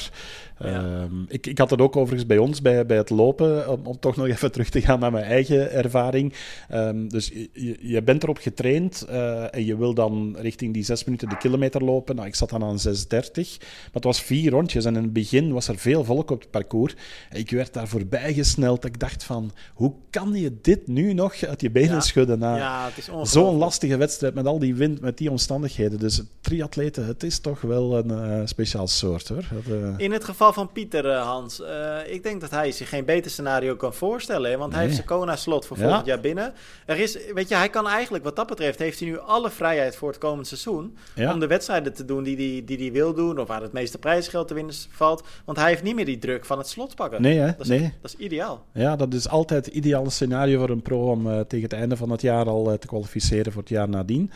Ja. 0.60 1.02
Um, 1.02 1.26
ik, 1.28 1.48
ik 1.48 1.58
had 1.58 1.70
het 1.70 1.82
ook 1.82 1.96
overigens 1.96 2.28
bij 2.28 2.38
ons, 2.38 2.62
bij, 2.62 2.86
bij 2.86 2.98
het 2.98 3.10
lopen, 3.10 3.70
om, 3.70 3.86
om 3.86 4.00
toch 4.00 4.16
nog 4.16 4.28
even 4.28 4.52
terug 4.52 4.70
te 4.70 4.82
gaan 4.82 5.00
naar 5.00 5.12
mijn 5.12 5.24
eigen 5.24 5.72
ervaring. 5.72 6.34
Um, 6.74 7.10
dus 7.10 7.28
je, 7.54 7.78
je 7.82 8.02
bent 8.02 8.24
erop 8.24 8.38
getraind 8.38 9.06
uh, 9.10 9.56
en 9.56 9.66
je 9.66 9.78
wil 9.78 9.94
dan 9.94 10.36
richting 10.40 10.74
die 10.74 10.84
zes 10.84 11.04
minuten 11.04 11.30
de 11.30 11.38
kilometer 11.38 11.84
lopen. 11.84 12.16
Nou, 12.16 12.28
ik 12.28 12.36
zat 12.36 12.50
dan 12.50 12.64
aan 12.64 12.78
6.30, 12.78 12.92
maar 13.14 13.92
het 13.92 14.04
was 14.04 14.22
vier 14.22 14.52
rondjes 14.52 14.86
en 14.86 14.96
in 14.96 15.04
het 15.04 15.14
begin 15.14 15.54
was 15.54 15.68
er 15.68 15.78
veel 15.78 16.04
volk 16.04 16.32
op 16.32 16.40
het 16.40 16.52
parcours. 16.52 16.94
Ik 17.32 17.50
werd 17.50 17.74
daar 17.74 17.88
voorbij 17.88 18.34
gesneld. 18.34 18.86
Ik 18.86 19.00
dacht 19.00 19.24
van, 19.24 19.52
hoe 19.74 19.94
kan 20.10 20.34
je 20.34 20.58
dit 20.62 20.88
nu 20.88 21.14
nog 21.14 21.44
uit 21.44 21.62
je 21.62 21.72
benen 21.72 21.94
ja. 21.94 22.00
schudden 22.00 22.40
na 22.40 22.56
ja, 22.56 22.90
zo'n 23.30 23.57
lastige 23.57 23.97
wedstrijd 23.97 24.34
met 24.34 24.45
al 24.45 24.59
die 24.59 24.75
wind, 24.75 25.01
met 25.01 25.17
die 25.17 25.30
omstandigheden. 25.30 25.99
Dus 25.99 26.21
triatleten, 26.41 27.05
het 27.05 27.23
is 27.23 27.39
toch 27.39 27.61
wel 27.61 27.97
een 27.97 28.11
uh, 28.11 28.41
speciaal 28.45 28.88
soort 28.88 29.27
hoor. 29.27 29.43
Dat, 29.53 29.75
uh... 29.75 29.93
In 29.97 30.11
het 30.11 30.23
geval 30.23 30.53
van 30.53 30.71
Pieter 30.71 31.05
uh, 31.05 31.21
Hans, 31.21 31.61
ik 32.07 32.23
denk 32.23 32.41
dat 32.41 32.49
hij 32.49 32.71
zich 32.71 32.89
geen 32.89 33.05
beter 33.05 33.32
scenario 33.32 33.75
kan 33.75 33.93
voorstellen. 33.93 34.51
Hè? 34.51 34.57
Want 34.57 34.69
nee. 34.69 34.80
hij 34.80 34.84
heeft 34.89 34.95
zijn 34.95 35.19
Kona-slot 35.19 35.65
voor 35.65 35.77
volgend 35.77 36.05
jaar 36.05 36.19
binnen. 36.19 36.53
Er 36.86 36.99
is, 36.99 37.17
weet 37.34 37.49
je, 37.49 37.55
hij 37.55 37.69
kan 37.69 37.88
eigenlijk, 37.88 38.23
wat 38.23 38.36
dat 38.36 38.47
betreft, 38.47 38.80
heeft 38.80 38.99
hij 38.99 39.09
nu 39.09 39.19
alle 39.19 39.49
vrijheid 39.49 39.95
voor 39.95 40.09
het 40.09 40.17
komend 40.17 40.47
seizoen. 40.47 40.97
Om 41.15 41.39
de 41.39 41.47
wedstrijden 41.47 41.93
te 41.93 42.05
doen 42.05 42.23
die 42.23 42.36
hij 42.36 42.45
die, 42.45 42.63
die, 42.63 42.77
die 42.77 42.91
wil 42.91 43.13
doen, 43.13 43.39
of 43.39 43.47
waar 43.47 43.61
het 43.61 43.73
meeste 43.73 43.97
prijsgeld 43.97 44.47
te 44.47 44.53
winnen 44.53 44.75
valt. 44.89 45.23
Want 45.45 45.57
hij 45.57 45.69
heeft 45.69 45.84
niet 45.84 45.95
meer 45.95 46.05
die 46.05 46.19
druk 46.19 46.45
van 46.45 46.57
het 46.57 46.67
slot 46.67 46.95
pakken. 46.95 47.21
Nee, 47.21 47.38
hè? 47.38 47.45
Dat 47.45 47.59
is, 47.59 47.67
nee. 47.67 47.93
dat 48.01 48.13
is 48.13 48.25
ideaal. 48.25 48.65
Ja, 48.73 48.95
dat 48.95 49.13
is 49.13 49.30
altijd 49.30 49.65
het 49.65 49.75
ideale 49.75 50.09
scenario 50.09 50.59
voor 50.59 50.69
een 50.69 50.82
pro 50.82 51.09
om 51.11 51.45
tegen 51.47 51.63
het 51.63 51.73
einde 51.73 51.97
van 51.97 52.09
het 52.09 52.21
jaar 52.21 52.45
al 52.45 52.77
te 52.80 52.88
kwalificeren 52.88 53.17
voor 53.22 53.61
het 53.61 53.70
jaar 53.70 53.89
nadien. 53.89 54.32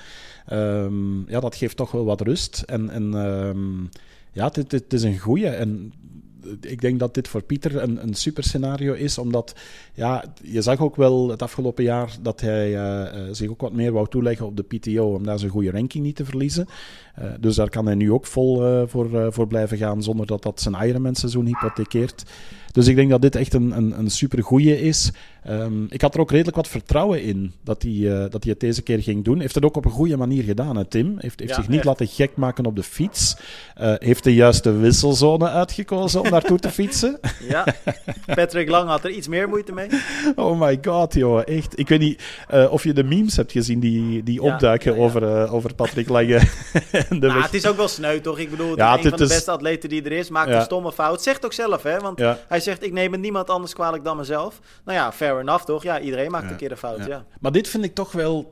Um, 0.51 1.29
ja, 1.29 1.39
dat 1.39 1.55
geeft 1.55 1.77
toch 1.77 1.91
wel 1.91 2.05
wat 2.05 2.21
rust. 2.21 2.63
En, 2.65 2.89
en 2.89 3.13
um, 3.13 3.89
ja, 4.31 4.49
het, 4.53 4.71
het, 4.71 4.93
is 4.93 5.03
een 5.03 5.19
goeie. 5.19 5.47
En 5.47 5.93
ik 6.61 6.81
denk 6.81 6.99
dat 6.99 7.13
dit 7.13 7.27
voor 7.27 7.41
Pieter 7.41 7.83
een, 7.83 8.03
een 8.03 8.13
super 8.13 8.43
scenario 8.43 8.93
is, 8.93 9.17
omdat 9.17 9.55
ja, 9.93 10.23
je 10.43 10.61
zag 10.61 10.79
ook 10.79 10.95
wel 10.95 11.29
het 11.29 11.41
afgelopen 11.41 11.83
jaar 11.83 12.15
dat 12.21 12.41
hij 12.41 12.71
uh, 12.73 13.21
zich 13.31 13.49
ook 13.49 13.61
wat 13.61 13.73
meer 13.73 13.91
wou 13.91 14.07
toeleggen 14.09 14.45
op 14.45 14.57
de 14.57 14.63
PTO, 14.63 15.13
om 15.13 15.23
daar 15.23 15.39
zijn 15.39 15.51
goede 15.51 15.71
ranking 15.71 16.03
niet 16.03 16.15
te 16.15 16.25
verliezen. 16.25 16.67
Uh, 17.19 17.25
dus 17.39 17.55
daar 17.55 17.69
kan 17.69 17.85
hij 17.85 17.95
nu 17.95 18.11
ook 18.11 18.25
vol 18.25 18.87
voor, 18.87 19.33
voor 19.33 19.47
blijven 19.47 19.77
gaan, 19.77 20.03
zonder 20.03 20.25
dat 20.25 20.43
dat 20.43 20.61
zijn 20.61 20.87
Ironman 20.87 21.15
seizoen 21.15 21.45
hypothekeert. 21.45 22.23
Dus 22.73 22.87
ik 22.87 22.95
denk 22.95 23.09
dat 23.09 23.21
dit 23.21 23.35
echt 23.35 23.53
een, 23.53 23.77
een, 23.77 23.99
een 23.99 24.09
super 24.09 24.43
goeie 24.43 24.81
is. 24.81 25.11
Um, 25.49 25.87
ik 25.89 26.01
had 26.01 26.13
er 26.13 26.19
ook 26.19 26.31
redelijk 26.31 26.55
wat 26.55 26.67
vertrouwen 26.67 27.23
in 27.23 27.53
dat 27.63 27.81
hij, 27.81 27.91
uh, 27.91 28.19
dat 28.19 28.43
hij 28.43 28.51
het 28.51 28.59
deze 28.59 28.81
keer 28.81 29.01
ging 29.01 29.23
doen. 29.23 29.39
Heeft 29.39 29.55
het 29.55 29.65
ook 29.65 29.75
op 29.75 29.85
een 29.85 29.91
goede 29.91 30.17
manier 30.17 30.43
gedaan, 30.43 30.75
hè, 30.75 30.85
Tim. 30.85 31.15
Heeft, 31.19 31.39
heeft 31.39 31.51
ja, 31.51 31.55
zich 31.55 31.67
niet 31.67 31.77
echt. 31.77 31.85
laten 31.85 32.07
gek 32.07 32.35
maken 32.35 32.65
op 32.65 32.75
de 32.75 32.83
fiets. 32.83 33.37
Uh, 33.81 33.93
heeft 33.97 34.23
de 34.23 34.33
juiste 34.33 34.71
wisselzone 34.71 35.49
uitgekozen 35.49 36.21
om 36.21 36.29
naartoe 36.29 36.59
te 36.59 36.69
fietsen. 36.69 37.19
Ja, 37.49 37.65
Patrick 38.25 38.69
Lang 38.69 38.89
had 38.89 39.03
er 39.03 39.11
iets 39.11 39.27
meer 39.27 39.49
moeite 39.49 39.73
mee. 39.73 39.87
Oh 40.35 40.59
my 40.59 40.79
god, 40.81 41.13
joh. 41.13 41.41
Echt. 41.45 41.79
Ik 41.79 41.87
weet 41.87 41.99
niet 41.99 42.23
uh, 42.53 42.71
of 42.71 42.83
je 42.83 42.93
de 42.93 43.03
memes 43.03 43.35
hebt 43.35 43.51
gezien 43.51 43.79
die, 43.79 44.23
die 44.23 44.41
ja, 44.41 44.53
opduiken 44.53 44.95
ja, 44.95 44.99
over, 44.99 45.51
over 45.51 45.73
Patrick 45.75 46.09
Lange. 46.09 46.39
de 47.19 47.27
nou, 47.27 47.41
het 47.41 47.53
is 47.53 47.65
ook 47.65 47.77
wel 47.77 47.87
sneu, 47.87 48.19
toch? 48.19 48.39
Ik 48.39 48.49
bedoel, 48.49 48.77
ja, 48.77 48.97
een 48.97 49.09
van 49.09 49.17
de 49.17 49.27
beste 49.27 49.51
atleten 49.51 49.89
die 49.89 50.03
er 50.03 50.11
is. 50.11 50.29
Maakt 50.29 50.51
een 50.51 50.61
stomme 50.61 50.91
fout. 50.91 51.21
Zegt 51.21 51.45
ook 51.45 51.53
zelf, 51.53 51.83
hè? 51.83 51.99
Want 51.99 52.19
hij 52.47 52.59
zegt, 52.59 52.83
ik 52.83 52.91
neem 52.91 53.11
het 53.11 53.21
niemand 53.21 53.49
anders 53.49 53.73
kwalijk 53.73 54.03
dan 54.03 54.17
mezelf. 54.17 54.59
Nou 54.85 54.97
ja, 54.97 55.11
fair 55.11 55.39
enough, 55.39 55.63
toch? 55.63 55.83
Ja, 55.83 55.99
iedereen 55.99 56.31
maakt 56.31 56.45
ja. 56.45 56.51
een 56.51 56.57
keer 56.57 56.71
een 56.71 56.77
fout, 56.77 56.97
ja. 56.97 57.07
ja. 57.07 57.25
Maar 57.39 57.51
dit 57.51 57.67
vind 57.67 57.83
ik 57.83 57.93
toch 57.93 58.11
wel 58.11 58.51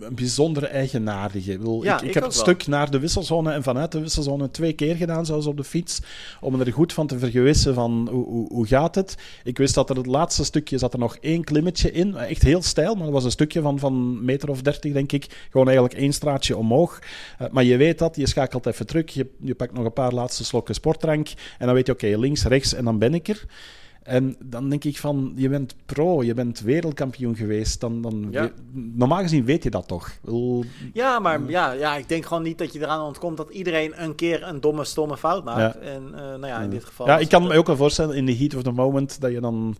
een 0.00 0.14
bijzondere 0.14 0.66
eigenaardige. 0.66 1.52
Ik, 1.52 1.58
bedoel, 1.58 1.84
ja, 1.84 1.96
ik, 1.96 2.02
ik, 2.02 2.08
ik 2.08 2.14
heb 2.14 2.22
het 2.22 2.34
stuk 2.34 2.66
naar 2.66 2.90
de 2.90 2.98
wisselzone 2.98 3.52
en 3.52 3.62
vanuit 3.62 3.92
de 3.92 4.00
wisselzone 4.00 4.50
twee 4.50 4.72
keer 4.72 4.96
gedaan, 4.96 5.26
zelfs 5.26 5.46
op 5.46 5.56
de 5.56 5.64
fiets, 5.64 6.00
om 6.40 6.60
er 6.60 6.72
goed 6.72 6.92
van 6.92 7.06
te 7.06 7.18
vergewissen 7.18 7.74
van 7.74 8.08
hoe, 8.10 8.24
hoe, 8.24 8.48
hoe 8.52 8.66
gaat 8.66 8.94
het. 8.94 9.14
Ik 9.44 9.58
wist 9.58 9.74
dat 9.74 9.90
er 9.90 9.96
het 9.96 10.06
laatste 10.06 10.44
stukje 10.44 10.78
zat 10.78 10.92
er 10.92 10.98
nog 10.98 11.16
één 11.20 11.44
klimmetje 11.44 11.92
in, 11.92 12.16
echt 12.16 12.42
heel 12.42 12.62
stijl, 12.62 12.94
maar 12.94 13.04
dat 13.04 13.12
was 13.12 13.24
een 13.24 13.30
stukje 13.30 13.60
van, 13.60 13.78
van 13.78 14.24
meter 14.24 14.48
of 14.50 14.62
dertig, 14.62 14.92
denk 14.92 15.12
ik. 15.12 15.46
Gewoon 15.50 15.66
eigenlijk 15.66 15.98
één 15.98 16.12
straatje 16.12 16.56
omhoog. 16.56 16.98
Uh, 17.42 17.48
maar 17.50 17.64
je 17.64 17.76
weet 17.76 17.83
dat, 17.92 18.16
je 18.16 18.26
schakelt 18.26 18.66
even 18.66 18.86
terug, 18.86 19.14
je, 19.14 19.26
je 19.40 19.54
pakt 19.54 19.72
nog 19.72 19.84
een 19.84 19.92
paar 19.92 20.12
laatste 20.12 20.44
slokken 20.44 20.74
sportdrank 20.74 21.28
en 21.58 21.66
dan 21.66 21.74
weet 21.74 21.86
je, 21.86 21.92
oké, 21.92 22.06
links, 22.06 22.44
rechts 22.44 22.74
en 22.74 22.84
dan 22.84 22.98
ben 22.98 23.14
ik 23.14 23.28
er. 23.28 23.44
En 24.04 24.36
dan 24.44 24.68
denk 24.68 24.84
ik 24.84 24.98
van, 24.98 25.32
je 25.36 25.48
bent 25.48 25.74
pro, 25.86 26.22
je 26.22 26.34
bent 26.34 26.60
wereldkampioen 26.60 27.36
geweest. 27.36 27.80
Dan, 27.80 28.02
dan 28.02 28.28
ja. 28.30 28.50
normaal 28.72 29.20
gezien 29.20 29.44
weet 29.44 29.62
je 29.62 29.70
dat 29.70 29.88
toch? 29.88 30.10
Ja, 30.92 31.18
maar 31.18 31.40
ja, 31.46 31.72
ja, 31.72 31.96
ik 31.96 32.08
denk 32.08 32.26
gewoon 32.26 32.42
niet 32.42 32.58
dat 32.58 32.72
je 32.72 32.80
eraan 32.80 33.06
ontkomt 33.06 33.36
dat 33.36 33.50
iedereen 33.50 34.02
een 34.02 34.14
keer 34.14 34.42
een 34.42 34.60
domme, 34.60 34.84
stomme 34.84 35.16
fout 35.16 35.44
maakt. 35.44 35.74
Ja. 35.74 35.80
En 35.80 36.02
uh, 36.10 36.18
nou 36.18 36.46
ja, 36.46 36.60
in 36.60 36.70
dit 36.70 36.84
geval... 36.84 37.06
Ja, 37.06 37.18
ik 37.18 37.28
kan 37.28 37.42
me 37.42 37.56
ook 37.56 37.66
wel 37.66 37.76
voorstellen, 37.76 38.16
in 38.16 38.26
de 38.26 38.36
heat 38.36 38.54
of 38.54 38.62
the 38.62 38.70
moment, 38.70 39.20
dat 39.20 39.32
je 39.32 39.40
dan 39.40 39.76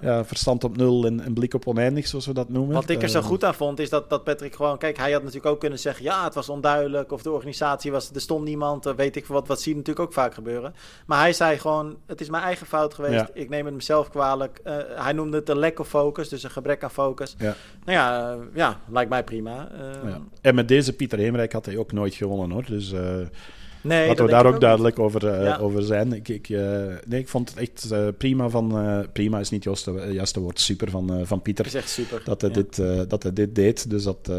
ja. 0.00 0.24
verstand 0.24 0.64
op 0.64 0.76
nul 0.76 1.06
en, 1.06 1.20
en, 1.20 1.32
blik 1.32 1.54
op 1.54 1.66
oneindig, 1.66 2.06
zoals 2.06 2.26
we 2.26 2.32
dat 2.32 2.48
noemen. 2.48 2.74
Wat 2.74 2.90
ik 2.90 3.02
er 3.02 3.08
zo 3.08 3.20
goed 3.20 3.44
aan 3.44 3.54
vond, 3.54 3.78
is 3.78 3.90
dat, 3.90 4.10
dat 4.10 4.24
Patrick 4.24 4.54
gewoon... 4.54 4.78
Kijk, 4.78 4.96
hij 4.96 5.12
had 5.12 5.22
natuurlijk 5.22 5.52
ook 5.52 5.60
kunnen 5.60 5.78
zeggen, 5.78 6.04
ja, 6.04 6.24
het 6.24 6.34
was 6.34 6.48
onduidelijk. 6.48 7.12
Of 7.12 7.22
de 7.22 7.30
organisatie 7.30 7.90
was, 7.90 8.10
er 8.14 8.20
stond 8.20 8.44
niemand. 8.44 8.84
Weet 8.96 9.16
ik 9.16 9.26
wat, 9.26 9.48
wat 9.48 9.60
zie 9.60 9.72
je 9.72 9.78
natuurlijk 9.78 10.06
ook 10.06 10.12
vaak 10.14 10.34
gebeuren. 10.34 10.74
Maar 11.06 11.20
hij 11.20 11.32
zei 11.32 11.58
gewoon, 11.58 11.96
het 12.06 12.20
is 12.20 12.28
mijn 12.28 12.42
eigen 12.42 12.66
fout 12.66 12.94
geweest. 12.94 13.24
Ik 13.32 13.47
Ik 13.48 13.54
neem 13.54 13.66
het 13.66 13.74
mezelf 13.74 14.10
kwalijk. 14.10 14.60
Uh, 14.64 14.76
hij 14.94 15.12
noemde 15.12 15.36
het 15.36 15.48
een 15.48 15.58
lack 15.58 15.78
of 15.78 15.88
focus, 15.88 16.28
dus 16.28 16.42
een 16.42 16.50
gebrek 16.50 16.82
aan 16.82 16.90
focus. 16.90 17.34
Ja. 17.38 17.54
Nou 17.84 17.98
ja, 17.98 18.34
uh, 18.34 18.42
ja 18.54 18.80
lijkt 18.90 19.10
mij 19.10 19.24
prima. 19.24 19.68
Ja. 20.04 20.20
En 20.40 20.54
met 20.54 20.68
deze 20.68 20.92
Pieter 20.92 21.18
Heemrijk 21.18 21.52
had 21.52 21.66
hij 21.66 21.76
ook 21.76 21.92
nooit 21.92 22.14
gewonnen 22.14 22.50
hoor. 22.50 22.64
Dus 22.66 22.94
Nee, 23.82 24.08
Laten 24.08 24.24
we 24.24 24.30
daar 24.30 24.46
ook 24.46 24.60
duidelijk 24.60 24.98
over, 24.98 25.44
uh, 25.44 25.62
over 25.62 25.82
zijn. 25.82 26.12
Ik, 26.12 26.28
ik, 26.28 26.48
nee, 26.48 27.20
ik 27.20 27.28
vond 27.28 27.48
het 27.48 27.58
echt 27.58 28.16
prima 28.18 28.48
van... 28.48 29.06
prima 29.12 29.38
is 29.38 29.50
niet 29.50 29.64
het 29.64 29.84
juiste, 30.10 30.40
woord. 30.40 30.60
Super 30.60 30.90
van, 30.90 31.26
van 31.26 31.42
Pieter. 31.42 31.64
Het 31.64 31.74
is 31.74 31.80
echt 31.80 31.90
super. 31.90 32.20
Dat 32.24 32.40
hij, 32.40 32.50
dit, 32.50 32.76
dat 33.08 33.22
hij 33.22 33.32
dit 33.32 33.54
deed. 33.54 33.90
Dus 33.90 34.02
dat... 34.02 34.30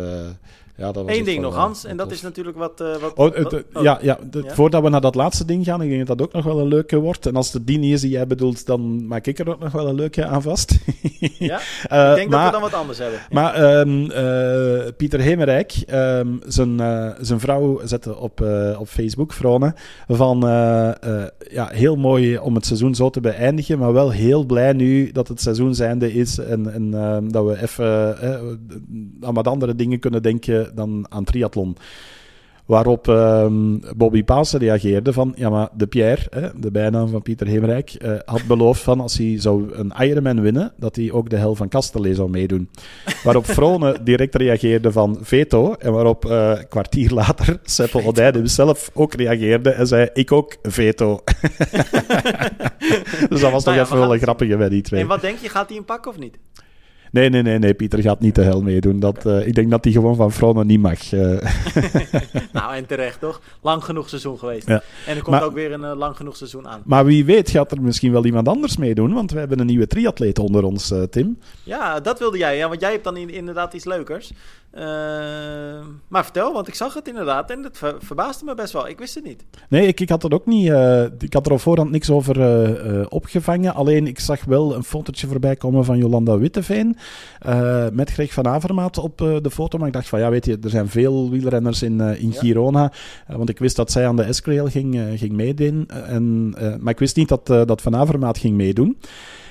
Ja, 0.80 0.92
dat 0.92 1.06
was 1.06 1.18
Eén 1.18 1.24
ding 1.24 1.42
nog, 1.42 1.56
Hans, 1.56 1.86
en 1.86 1.98
dat 1.98 2.12
is 2.12 2.22
natuurlijk 2.22 2.58
wat... 2.58 2.82
Uh, 2.82 2.96
wat, 2.96 3.14
oh, 3.16 3.54
oh, 3.74 3.84
ja, 3.84 4.00
ja 4.02 4.20
voordat 4.48 4.84
we 4.84 4.90
naar 4.90 5.02
dat 5.02 5.16
laatste 5.16 5.46
ding 5.46 5.66
gaan, 5.66 5.82
ik 5.82 5.90
denk 5.90 6.08
dat 6.08 6.18
dat 6.18 6.28
ook 6.28 6.34
nog 6.34 6.44
wel 6.44 6.60
een 6.60 6.68
leuke 6.68 6.98
wordt. 6.98 7.26
En 7.26 7.36
als 7.36 7.54
het 7.54 7.68
die 7.68 7.78
niet 7.78 7.94
is 7.94 8.02
die 8.02 8.10
jij 8.10 8.28
bedoelt, 8.28 8.66
dan 8.66 9.08
maak 9.08 9.28
ik 9.28 9.40
er 9.40 9.50
ook 9.50 9.60
nog 9.60 9.72
wel 9.72 9.88
een 9.88 9.96
leuke 9.96 10.26
aan 10.26 10.42
vast. 10.42 10.72
ja, 11.20 11.60
uh, 11.92 12.10
ik 12.10 12.16
denk 12.16 12.30
maar, 12.30 12.44
dat 12.44 12.46
we 12.46 12.52
dan 12.52 12.62
wat 12.62 12.74
anders 12.74 12.98
hebben. 12.98 13.20
Maar 13.32 13.80
um, 13.80 14.12
uh, 14.12 14.92
Pieter 14.98 15.20
Hemerijk, 15.20 15.74
um, 15.94 16.42
zijn, 16.46 16.78
zijn 17.22 17.40
vrouw 17.40 17.82
zette 17.84 18.18
op, 18.18 18.46
op 18.78 18.88
Facebook, 18.88 19.34
Vrone, 19.34 19.74
van 20.08 20.40
ja, 21.50 21.70
heel 21.72 21.96
mooi 21.96 22.38
om 22.38 22.56
het 22.56 22.66
seizoen 22.66 22.96
zo 22.96 23.10
te 23.10 23.22
beëindigen, 23.22 23.80
maar 23.80 23.94
wel 23.94 24.12
heel 24.12 24.46
blij 24.46 24.74
nu 24.74 25.12
dat 25.12 25.28
het 25.28 25.42
seizoen 25.42 25.76
zijnde 25.76 26.14
is 26.14 26.38
en, 26.38 26.74
en 26.74 26.94
ehm, 26.94 27.30
dat 27.30 27.46
we 27.46 27.62
even 27.62 28.18
aan 29.22 29.34
wat 29.34 29.48
andere 29.48 29.76
dingen 29.76 30.00
kunnen 30.00 30.22
denken 30.22 30.69
dan 30.74 31.06
aan 31.10 31.24
triathlon. 31.24 31.78
Waarop 32.70 33.08
ehm, 33.08 33.78
Bobby 33.96 34.24
Paas 34.24 34.54
reageerde 34.54 35.14
van, 35.14 35.34
ja 35.36 35.50
maar 35.50 35.70
de 35.74 35.88
Pierre, 35.88 36.22
hè, 36.30 36.60
de 36.60 36.72
bijnaam 36.72 37.08
van 37.08 37.22
Pieter 37.22 37.48
Heemrijk, 37.48 37.96
uh, 38.02 38.12
had 38.26 38.44
beloofd 38.48 38.82
van 38.82 39.00
als 39.00 39.18
hij 39.18 39.40
zou 39.40 39.74
een 39.74 39.94
Ironman 40.00 40.42
winnen, 40.42 40.74
dat 40.78 40.96
hij 40.96 41.12
ook 41.12 41.30
de 41.30 41.36
hel 41.36 41.56
van 41.56 41.68
Kasterlee 41.68 42.16
zou 42.16 42.30
meedoen. 42.30 42.70
Waarop 43.24 43.46
Vrone 43.46 43.98
direct 44.04 44.36
reageerde 44.36 44.92
van 44.92 45.18
veto, 45.22 45.74
en 45.74 45.92
waarop 45.92 46.26
uh, 46.26 46.54
kwartier 46.70 47.12
later 47.12 47.60
Seppel 47.64 48.06
Odijden 48.06 48.50
zelf 48.50 48.92
ook 48.94 49.14
reageerde 49.14 49.70
en 49.70 49.88
zei, 49.88 50.10
ik 50.14 50.32
ook 50.32 50.58
veto. 50.62 51.20
dus 53.30 53.42
dat 53.42 53.52
was 53.52 53.64
toch 53.64 53.74
nou 53.74 53.86
even 53.86 53.98
wel 53.98 54.14
een 54.14 54.20
grappige 54.20 54.58
bij 54.58 54.70
die 54.70 54.82
twee. 54.82 55.02
En 55.02 55.08
wat 55.08 55.22
denk 55.22 55.38
je, 55.38 55.50
gaat 55.50 55.68
hij 55.68 55.76
hem 55.76 55.86
pakken 55.86 56.12
of 56.12 56.18
niet? 56.18 56.38
Nee, 57.12 57.30
nee, 57.30 57.42
nee, 57.42 57.60
nee. 57.60 57.74
Pieter 57.74 58.02
gaat 58.02 58.20
niet 58.20 58.36
de 58.36 58.44
hel 58.44 58.62
meedoen. 58.62 59.00
Dat, 59.00 59.26
uh, 59.26 59.48
ik 59.48 59.56
denk 59.56 59.70
dat 59.70 59.84
hij 59.84 59.94
gewoon 59.94 60.16
van 60.16 60.32
Vrona 60.32 60.64
niet 60.64 60.82
mag. 60.82 61.12
Uh. 61.12 61.22
nou, 62.54 62.76
en 62.76 62.86
terecht 62.86 63.20
toch? 63.20 63.42
Lang 63.62 63.84
genoeg 63.84 64.10
seizoen 64.10 64.40
geweest. 64.40 64.68
Ja. 64.68 64.82
En 65.06 65.16
er 65.16 65.24
komt 65.24 65.36
maar, 65.36 65.44
ook 65.46 65.54
weer 65.54 65.72
een 65.72 65.82
uh, 65.82 65.96
lang 65.96 66.16
genoeg 66.16 66.38
seizoen 66.38 66.68
aan. 66.68 66.82
Maar 66.86 67.06
wie 67.06 67.26
weet 67.26 67.50
gaat 67.50 67.72
er 67.72 67.82
misschien 67.82 68.12
wel 68.12 68.26
iemand 68.26 68.48
anders 68.48 68.78
meedoen. 68.78 69.14
Want 69.14 69.32
we 69.32 69.40
hebben 69.40 69.60
een 69.60 69.66
nieuwe 69.66 69.88
triatleet 69.88 70.40
onder 70.40 70.64
ons, 70.64 70.94
Tim. 71.10 71.38
Ja, 71.64 72.00
dat 72.00 72.20
wilde 72.20 72.38
jij. 72.38 72.58
Ja, 72.58 72.68
want 72.68 72.82
jij 72.82 72.92
hebt 72.92 73.04
dan 73.04 73.18
inderdaad 73.18 73.74
iets 73.74 73.86
leukers. 73.86 74.32
Uh, 74.74 74.82
maar 76.08 76.24
vertel, 76.24 76.54
want 76.54 76.68
ik 76.68 76.74
zag 76.74 76.94
het 76.94 77.08
inderdaad 77.08 77.52
en 77.52 77.64
het 77.64 77.78
ver 77.78 77.96
verbaasde 78.00 78.46
me 78.46 78.56
best 78.56 78.74
wel. 78.74 78.88
Ik 78.88 79.00
wist 79.00 79.16
het 79.16 79.24
niet. 79.24 79.46
Nee, 79.70 79.88
ik, 79.88 80.00
ik 80.00 80.10
had 80.10 80.24
er 80.24 80.34
ook 80.34 80.46
niet. 80.46 80.68
Uh, 80.68 81.04
ik 81.04 81.34
had 81.34 81.46
er 81.46 81.52
op 81.52 81.60
voorhand 81.60 81.92
niks 81.92 82.10
over 82.10 82.38
uh, 82.38 83.06
opgevangen. 83.10 83.74
Alleen 83.74 84.08
ik 84.08 84.20
zag 84.20 84.44
wel 84.44 84.76
een 84.76 84.84
fotootje 84.84 85.28
voorbij 85.28 85.56
komen 85.56 85.86
van 85.86 85.98
Jolanda 85.98 86.38
Witteveen. 86.38 86.98
met 87.94 88.12
Greg 88.12 88.34
van 88.34 88.48
Avermaat 88.48 88.98
op 88.98 89.18
de 89.18 89.52
foto. 89.52 89.78
Maar 89.78 89.88
ik 89.88 89.94
dacht 89.94 90.10
van 90.10 90.20
ja, 90.20 90.30
weet 90.30 90.46
je, 90.46 90.58
er 90.64 90.70
zijn 90.70 90.90
veel 90.90 91.30
wielrenners 91.30 91.82
in, 91.82 92.00
in 92.00 92.32
ja. 92.32 92.40
Girona. 92.40 92.92
want 93.28 93.50
ik 93.50 93.60
wist 93.60 93.76
dat 93.76 93.92
zij 93.92 94.08
aan 94.08 94.16
de 94.16 94.34
S-Trail 94.34 94.68
ging, 94.68 95.02
ging 95.16 95.32
meedoen. 95.32 95.88
en, 95.88 96.50
maar 96.80 96.94
ik 96.94 97.00
wist 97.00 97.16
niet 97.16 97.30
dat, 97.30 97.46
dat 97.46 97.82
Van 97.82 97.96
Avermaat 97.96 98.38
ging 98.38 98.56
meedoen. 98.56 98.98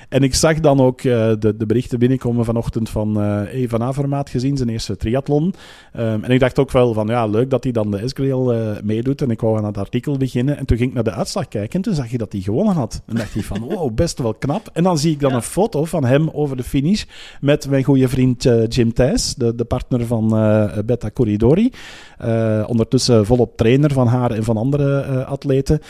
En 0.09 0.23
ik 0.23 0.35
zag 0.35 0.59
dan 0.59 0.79
ook 0.79 1.03
uh, 1.03 1.13
de, 1.39 1.55
de, 1.57 1.65
berichten 1.65 1.99
binnenkomen 1.99 2.45
vanochtend 2.45 2.89
van 2.89 3.09
uh, 3.09 3.23
hey, 3.25 3.65
Van 3.67 3.83
Avermaat 3.83 4.29
gezien, 4.29 4.57
zijn 4.57 4.69
eerste 4.69 4.97
triathlon. 4.97 5.53
Um, 5.97 6.23
en 6.23 6.31
ik 6.31 6.39
dacht 6.39 6.59
ook 6.59 6.71
wel 6.71 6.93
van, 6.93 7.07
ja, 7.07 7.25
leuk 7.25 7.49
dat 7.49 7.63
hij 7.63 7.73
dan 7.73 7.91
de 7.91 7.97
Esgrail 7.97 8.53
uh, 8.53 8.71
meedoet. 8.83 9.21
En 9.21 9.29
ik 9.29 9.41
wou 9.41 9.57
aan 9.57 9.65
het 9.65 9.77
artikel 9.77 10.17
beginnen. 10.17 10.57
En 10.57 10.65
toen 10.65 10.77
ging 10.77 10.89
ik 10.89 10.95
naar 10.95 11.03
de 11.03 11.11
uitslag 11.11 11.47
kijken 11.47 11.73
en 11.73 11.81
toen 11.81 11.93
zag 11.93 12.11
je 12.11 12.17
dat 12.17 12.31
hij 12.31 12.41
gewonnen 12.41 12.75
had. 12.75 13.01
En 13.05 13.15
dacht 13.15 13.35
ik 13.35 13.43
van, 13.43 13.59
wow, 13.69 13.93
best 13.93 14.19
wel 14.19 14.33
knap. 14.33 14.69
En 14.73 14.83
dan 14.83 14.97
zie 14.97 15.11
ik 15.11 15.19
dan 15.19 15.29
ja. 15.29 15.35
een 15.35 15.41
foto 15.41 15.85
van 15.85 16.05
hem 16.05 16.29
over 16.29 16.57
de 16.57 16.63
finish 16.63 17.03
met 17.41 17.69
mijn 17.69 17.83
goede 17.83 18.07
vriend 18.07 18.43
Jim 18.67 18.93
Thijs, 18.93 19.35
de, 19.35 19.55
de 19.55 19.65
partner 19.65 20.05
van 20.05 20.29
Betta 20.85 21.11
Corridori. 21.11 21.71
ondertussen 22.67 23.25
volop 23.25 23.57
trainer 23.57 23.91
van 23.91 24.07
haar 24.07 24.31
en 24.31 24.43
van 24.43 24.57
andere 24.57 25.25
atleten. 25.25 25.81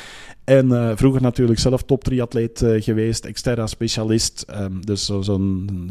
En 0.50 0.68
uh, 0.68 0.91
vroeger 0.95 1.22
natuurlijk 1.22 1.60
zelf 1.60 1.84
top 1.84 2.04
triatleet 2.04 2.62
uh, 2.62 2.82
geweest, 2.82 3.26
exterra 3.26 3.68
specialist. 3.68 4.45
Um, 4.62 4.86
dus 4.86 5.06
zo'n 5.06 5.24
zo 5.24 5.39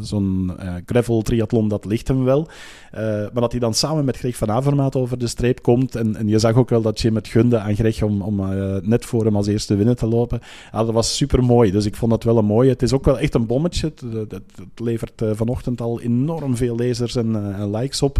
zo'n 0.00 0.50
uh, 0.60 0.74
gravel 0.86 1.22
triathlon, 1.22 1.68
dat 1.68 1.84
ligt 1.84 2.08
hem 2.08 2.24
wel. 2.24 2.48
maar 2.92 3.30
dat 3.32 3.50
hij 3.50 3.60
dan 3.60 3.74
samen 3.74 4.04
met 4.04 4.16
Greg 4.16 4.36
van 4.36 4.50
Avermaat 4.50 4.96
over 4.96 5.18
de 5.18 5.26
streep 5.26 5.62
komt. 5.62 5.96
En, 5.96 6.16
en 6.16 6.28
je 6.28 6.38
zag 6.38 6.54
ook 6.54 6.68
wel 6.68 6.82
dat 6.82 7.00
Jim 7.00 7.14
het 7.14 7.28
gunde 7.28 7.58
aan 7.58 7.74
Greg 7.74 8.02
om, 8.02 8.22
om 8.22 8.36
net 8.82 9.04
voor 9.04 9.24
hem 9.24 9.36
als 9.36 9.46
eerste 9.46 9.76
winnen 9.76 9.96
te 9.96 10.06
lopen. 10.06 10.40
Ja, 10.72 10.84
dat 10.84 10.94
was 10.94 11.16
super 11.16 11.44
mooi. 11.44 11.70
Dus 11.70 11.84
ik 11.84 11.96
vond 11.96 12.10
dat 12.10 12.24
wel 12.24 12.38
een 12.38 12.44
mooie. 12.44 12.70
Het 12.70 12.82
is 12.82 12.92
ook 12.92 13.04
wel 13.04 13.18
echt 13.18 13.34
een 13.34 13.46
bommetje. 13.46 13.92
Het, 14.28 14.40
levert 14.74 15.22
vanochtend 15.32 15.80
al 15.80 16.00
enorm 16.00 16.56
veel 16.56 16.76
lezers 16.76 17.16
en, 17.16 17.70
likes 17.70 18.02
op. 18.02 18.18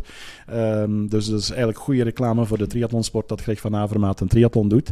Um, 0.55 1.09
dus 1.09 1.27
dat 1.27 1.41
is 1.41 1.49
eigenlijk 1.49 1.79
goede 1.79 2.03
reclame 2.03 2.45
voor 2.45 2.59
de 2.59 2.67
triathlonsport 2.67 3.29
dat 3.29 3.41
Greg 3.41 3.61
van 3.61 3.77
Avermaat 3.77 4.21
een 4.21 4.29
triathlon 4.29 4.69
doet. 4.69 4.91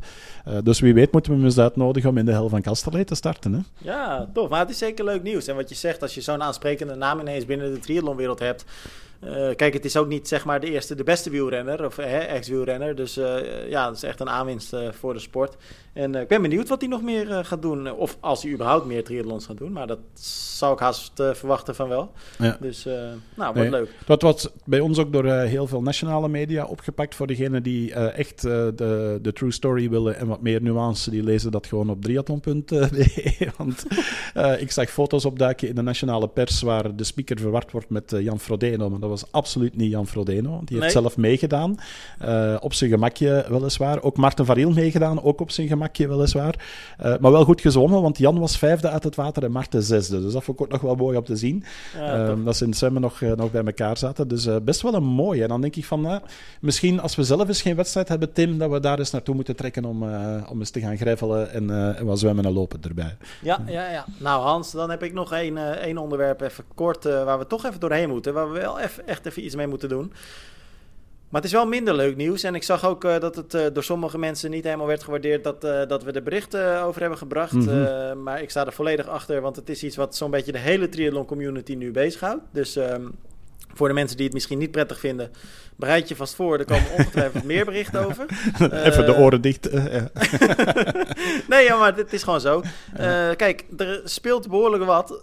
dus 0.62 0.80
wie 0.80 0.94
weet 0.94 1.12
moeten 1.12 1.32
we 1.32 1.35
eens 1.44 1.58
uitnodigen 1.58 2.10
om 2.10 2.18
in 2.18 2.24
de 2.24 2.32
hel 2.32 2.48
van 2.48 2.62
Kasterlee 2.62 3.04
te 3.04 3.14
starten. 3.14 3.52
Hè? 3.52 3.60
Ja, 3.78 4.28
tof. 4.32 4.48
Maar 4.48 4.60
het 4.60 4.70
is 4.70 4.78
zeker 4.78 5.04
leuk 5.04 5.22
nieuws. 5.22 5.46
En 5.46 5.56
wat 5.56 5.68
je 5.68 5.74
zegt, 5.74 6.02
als 6.02 6.14
je 6.14 6.20
zo'n 6.20 6.42
aansprekende 6.42 6.94
naam 6.94 7.20
ineens 7.20 7.44
binnen 7.44 7.72
de 7.72 7.80
triathlonwereld 7.80 8.38
hebt... 8.38 8.64
Uh, 9.24 9.54
kijk, 9.54 9.72
het 9.72 9.84
is 9.84 9.96
ook 9.96 10.08
niet 10.08 10.28
zeg 10.28 10.44
maar 10.44 10.60
de 10.60 10.70
eerste, 10.70 10.94
de 10.94 11.04
beste 11.04 11.30
wielrenner 11.30 11.84
of 11.84 11.98
ex-wielrenner. 11.98 12.94
Dus 12.94 13.18
uh, 13.18 13.68
ja, 13.68 13.86
dat 13.86 13.96
is 13.96 14.02
echt 14.02 14.20
een 14.20 14.28
aanwinst 14.28 14.74
uh, 14.74 14.92
voor 14.92 15.12
de 15.12 15.20
sport. 15.20 15.56
En 15.92 16.14
ik 16.14 16.28
ben 16.28 16.42
benieuwd 16.42 16.68
wat 16.68 16.80
hij 16.80 16.90
nog 16.90 17.02
meer 17.02 17.44
gaat 17.44 17.62
doen. 17.62 17.92
Of 17.92 18.16
als 18.20 18.42
hij 18.42 18.52
überhaupt 18.52 18.86
meer 18.86 19.04
triathlons 19.04 19.46
gaat 19.46 19.58
doen. 19.58 19.72
Maar 19.72 19.86
dat 19.86 19.98
zou 20.20 20.72
ik 20.72 20.78
haast 20.78 21.12
verwachten 21.14 21.74
van 21.74 21.88
wel. 21.88 22.12
Ja. 22.38 22.56
Dus 22.60 22.84
nou, 23.34 23.54
wordt 23.54 23.70
leuk. 23.70 23.90
Dat 24.06 24.22
was 24.22 24.48
bij 24.64 24.80
ons 24.80 24.98
ook 24.98 25.12
door 25.12 25.26
heel 25.26 25.66
veel 25.66 25.82
nationale 25.82 26.28
media 26.28 26.64
opgepakt. 26.64 27.14
Voor 27.14 27.26
degenen 27.26 27.62
die 27.62 27.92
echt 27.94 28.42
de, 28.42 29.18
de 29.22 29.32
true 29.32 29.52
story 29.52 29.90
willen 29.90 30.16
en 30.16 30.26
wat 30.26 30.40
meer 30.40 30.62
nuance, 30.62 31.10
die 31.10 31.22
lezen 31.22 31.50
dat 31.50 31.66
gewoon 31.66 31.90
op 31.90 32.02
triathlon.be. 32.02 33.50
Want 33.58 33.84
ik 34.58 34.70
zag 34.70 34.90
foto's 34.90 35.24
opduiken 35.24 35.68
in 35.68 35.74
de 35.74 35.82
nationale 35.82 36.28
pers 36.28 36.62
waar 36.62 36.96
de 36.96 37.04
speaker 37.04 37.38
verward 37.38 37.72
wordt 37.72 37.90
met 37.90 38.14
Jan 38.18 38.40
Frodeno. 38.40 38.90
Maar 38.90 39.05
dat 39.08 39.20
was 39.20 39.32
absoluut 39.32 39.76
niet 39.76 39.90
Jan 39.90 40.06
Frodeno. 40.06 40.60
Die 40.64 40.80
heeft 40.80 40.94
nee. 40.94 41.02
zelf 41.02 41.16
meegedaan. 41.16 41.76
Uh, 42.24 42.56
op 42.60 42.72
zijn 42.72 42.90
gemakje 42.90 43.46
weliswaar. 43.48 44.02
Ook 44.02 44.16
Marten 44.16 44.46
Variel 44.46 44.70
meegedaan. 44.70 45.22
Ook 45.22 45.40
op 45.40 45.50
zijn 45.50 45.68
gemakje 45.68 46.08
weliswaar. 46.08 46.54
Uh, 47.04 47.16
maar 47.20 47.32
wel 47.32 47.44
goed 47.44 47.60
gezwommen, 47.60 48.02
want 48.02 48.18
Jan 48.18 48.38
was 48.38 48.58
vijfde 48.58 48.88
uit 48.88 49.04
het 49.04 49.14
water 49.14 49.44
en 49.44 49.52
Marten 49.52 49.82
zesde. 49.82 50.20
Dus 50.20 50.32
dat 50.32 50.44
vond 50.44 50.60
ik 50.60 50.64
ook 50.64 50.72
nog 50.72 50.80
wel 50.80 50.94
mooi 50.94 51.16
om 51.16 51.24
te 51.24 51.36
zien. 51.36 51.64
Ja, 51.94 52.28
uh, 52.28 52.44
dat 52.44 52.56
ze 52.56 52.62
in 52.62 52.68
het 52.68 52.78
zwemmen 52.78 53.02
nog, 53.02 53.20
nog 53.20 53.50
bij 53.50 53.64
elkaar 53.64 53.96
zaten. 53.96 54.28
Dus 54.28 54.48
best 54.62 54.82
wel 54.82 54.94
een 54.94 55.04
mooie. 55.04 55.42
En 55.42 55.48
dan 55.48 55.60
denk 55.60 55.76
ik 55.76 55.84
van, 55.84 56.20
misschien 56.60 57.00
als 57.00 57.16
we 57.16 57.22
zelf 57.22 57.48
eens 57.48 57.62
geen 57.62 57.76
wedstrijd 57.76 58.08
hebben, 58.08 58.32
Tim, 58.32 58.58
dat 58.58 58.70
we 58.70 58.80
daar 58.80 58.98
eens 58.98 59.10
naartoe 59.10 59.34
moeten 59.34 59.56
trekken 59.56 59.84
om, 59.84 60.02
om 60.48 60.58
eens 60.58 60.70
te 60.70 60.80
gaan 60.80 60.96
grijvelen 60.96 61.52
en, 61.52 61.96
en 61.96 62.06
wat 62.06 62.18
zwemmen 62.18 62.44
en 62.44 62.52
lopen 62.52 62.78
erbij. 62.82 63.16
Ja, 63.42 63.62
ja, 63.66 63.90
ja. 63.90 64.04
Nou 64.18 64.42
Hans, 64.42 64.72
dan 64.72 64.90
heb 64.90 65.02
ik 65.02 65.12
nog 65.12 65.32
één, 65.32 65.80
één 65.80 65.98
onderwerp 65.98 66.40
even 66.40 66.64
kort 66.74 67.04
waar 67.04 67.38
we 67.38 67.46
toch 67.46 67.64
even 67.64 67.80
doorheen 67.80 68.08
moeten. 68.08 68.34
Waar 68.34 68.52
we 68.52 68.58
wel 68.58 68.80
even 68.80 68.95
echt 69.04 69.26
even 69.26 69.44
iets 69.44 69.54
mee 69.54 69.66
moeten 69.66 69.88
doen. 69.88 70.12
Maar 71.28 71.40
het 71.40 71.50
is 71.50 71.56
wel 71.56 71.66
minder 71.66 71.94
leuk 71.94 72.16
nieuws. 72.16 72.42
En 72.42 72.54
ik 72.54 72.62
zag 72.62 72.84
ook 72.84 73.04
uh, 73.04 73.18
dat 73.18 73.36
het 73.36 73.54
uh, 73.54 73.66
door 73.72 73.84
sommige 73.84 74.18
mensen 74.18 74.50
niet 74.50 74.64
helemaal 74.64 74.86
werd 74.86 75.02
gewaardeerd 75.02 75.44
dat, 75.44 75.64
uh, 75.64 75.86
dat 75.86 76.02
we 76.02 76.12
er 76.12 76.22
berichten 76.22 76.82
over 76.82 77.00
hebben 77.00 77.18
gebracht. 77.18 77.52
Mm 77.52 77.68
-hmm. 77.68 78.22
maar 78.22 78.42
ik 78.42 78.50
sta 78.50 78.66
er 78.66 78.72
volledig 78.72 79.08
achter, 79.08 79.40
want 79.40 79.56
het 79.56 79.68
is 79.68 79.82
iets 79.82 79.96
wat 79.96 80.16
zo'n 80.16 80.30
beetje 80.30 80.52
de 80.52 80.58
hele 80.58 80.88
triathlon 80.88 81.26
community 81.26 81.74
nu 81.74 81.90
bezighoudt. 81.90 82.42
Dus 82.50 82.76
um, 82.76 83.14
voor 83.76 83.88
de 83.88 83.94
mensen 83.94 84.16
die 84.16 84.24
het 84.24 84.34
misschien 84.34 84.58
niet 84.58 84.70
prettig 84.70 84.98
vinden, 84.98 85.30
bereid 85.76 86.08
je 86.08 86.16
vast 86.16 86.34
voor. 86.34 86.58
Er 86.58 86.64
komen 86.64 86.90
ongetwijfeld 86.98 87.44
meer 87.44 87.64
berichten 87.64 88.06
over. 88.06 88.26
Even 88.86 89.06
de 89.06 89.14
oren 89.16 89.40
dicht. 89.40 89.72
nee, 91.48 91.64
ja, 91.64 91.76
maar 91.78 91.96
het 91.96 92.12
is 92.12 92.22
gewoon 92.22 92.40
zo. 92.40 92.62
Uh, 93.00 93.30
kijk, 93.36 93.64
er 93.76 94.00
speelt 94.04 94.48
behoorlijk 94.48 94.84
wat. 94.84 95.20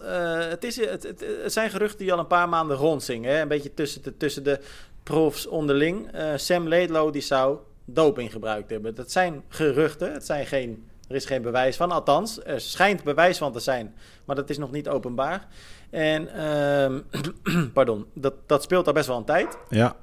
Het, 0.49 0.63
is, 0.63 0.75
het, 0.75 1.03
het, 1.03 1.25
het, 1.43 1.53
zijn 1.53 1.69
geruchten 1.69 1.99
die 1.99 2.13
al 2.13 2.19
een 2.19 2.27
paar 2.27 2.49
maanden 2.49 2.77
rondzingen. 2.77 3.31
Hè? 3.31 3.41
Een 3.41 3.47
beetje 3.47 3.73
tussen 3.73 4.03
de, 4.03 4.17
tussen 4.17 4.43
de 4.43 4.59
profs 5.03 5.47
onderling. 5.47 6.09
Sam 6.35 6.67
Laidlow 6.67 7.13
die 7.13 7.21
zou 7.21 7.57
doping 7.85 8.31
gebruikt 8.31 8.69
hebben. 8.69 8.95
Dat 8.95 9.11
zijn 9.11 9.43
geruchten. 9.47 10.13
Het 10.13 10.25
zijn 10.25 10.45
geen, 10.45 10.87
er 11.07 11.15
is 11.15 11.25
geen 11.25 11.41
bewijs 11.41 11.75
van. 11.75 11.91
Althans, 11.91 12.43
er 12.43 12.61
schijnt 12.61 13.03
bewijs 13.03 13.37
van 13.37 13.51
te 13.51 13.59
zijn. 13.59 13.95
Maar 14.25 14.35
dat 14.35 14.49
is 14.49 14.57
nog 14.57 14.71
niet 14.71 14.89
openbaar. 14.89 15.47
En, 15.93 16.29
uh, 16.35 17.65
pardon, 17.73 18.05
dat, 18.13 18.33
dat 18.45 18.63
speelt 18.63 18.87
al 18.87 18.93
best 18.93 19.07
wel 19.07 19.17
een 19.17 19.25
tijd. 19.25 19.57
Ja. 19.69 19.95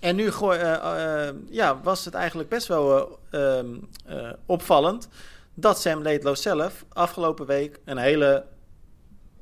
En 0.00 0.16
nu 0.16 0.24
uh, 0.24 0.32
uh, 0.42 1.28
ja, 1.50 1.80
was 1.82 2.04
het 2.04 2.14
eigenlijk 2.14 2.48
best 2.48 2.66
wel 2.66 3.18
uh, 3.30 3.60
opvallend 4.46 5.08
dat 5.54 5.80
Sam 5.80 6.02
Laidlow 6.02 6.36
zelf 6.36 6.84
afgelopen 6.92 7.46
week 7.46 7.80
een 7.84 7.96
hele 7.96 8.44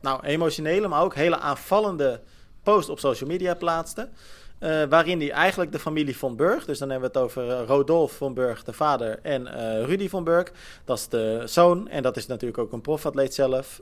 nou, 0.00 0.24
emotionele, 0.24 0.88
maar 0.88 1.02
ook 1.02 1.14
hele 1.14 1.38
aanvallende 1.38 2.20
post 2.62 2.88
op 2.88 2.98
social 2.98 3.28
media 3.28 3.54
plaatste. 3.54 4.08
Uh, 4.64 4.82
waarin 4.88 5.20
hij 5.20 5.30
eigenlijk 5.30 5.72
de 5.72 5.78
familie 5.78 6.16
von 6.16 6.36
Burg, 6.36 6.64
dus 6.64 6.78
dan 6.78 6.90
hebben 6.90 7.12
we 7.12 7.18
het 7.18 7.26
over 7.26 7.46
uh, 7.48 7.66
Rodolf 7.66 8.12
von 8.12 8.34
Burg, 8.34 8.64
de 8.64 8.72
vader, 8.72 9.18
en 9.22 9.42
uh, 9.42 9.84
Rudy 9.84 10.08
von 10.08 10.24
Burg, 10.24 10.52
dat 10.84 10.98
is 10.98 11.08
de 11.08 11.42
zoon, 11.44 11.88
en 11.88 12.02
dat 12.02 12.16
is 12.16 12.26
natuurlijk 12.26 12.58
ook 12.58 12.72
een 12.72 12.80
profatleet 12.80 13.34
zelf, 13.34 13.80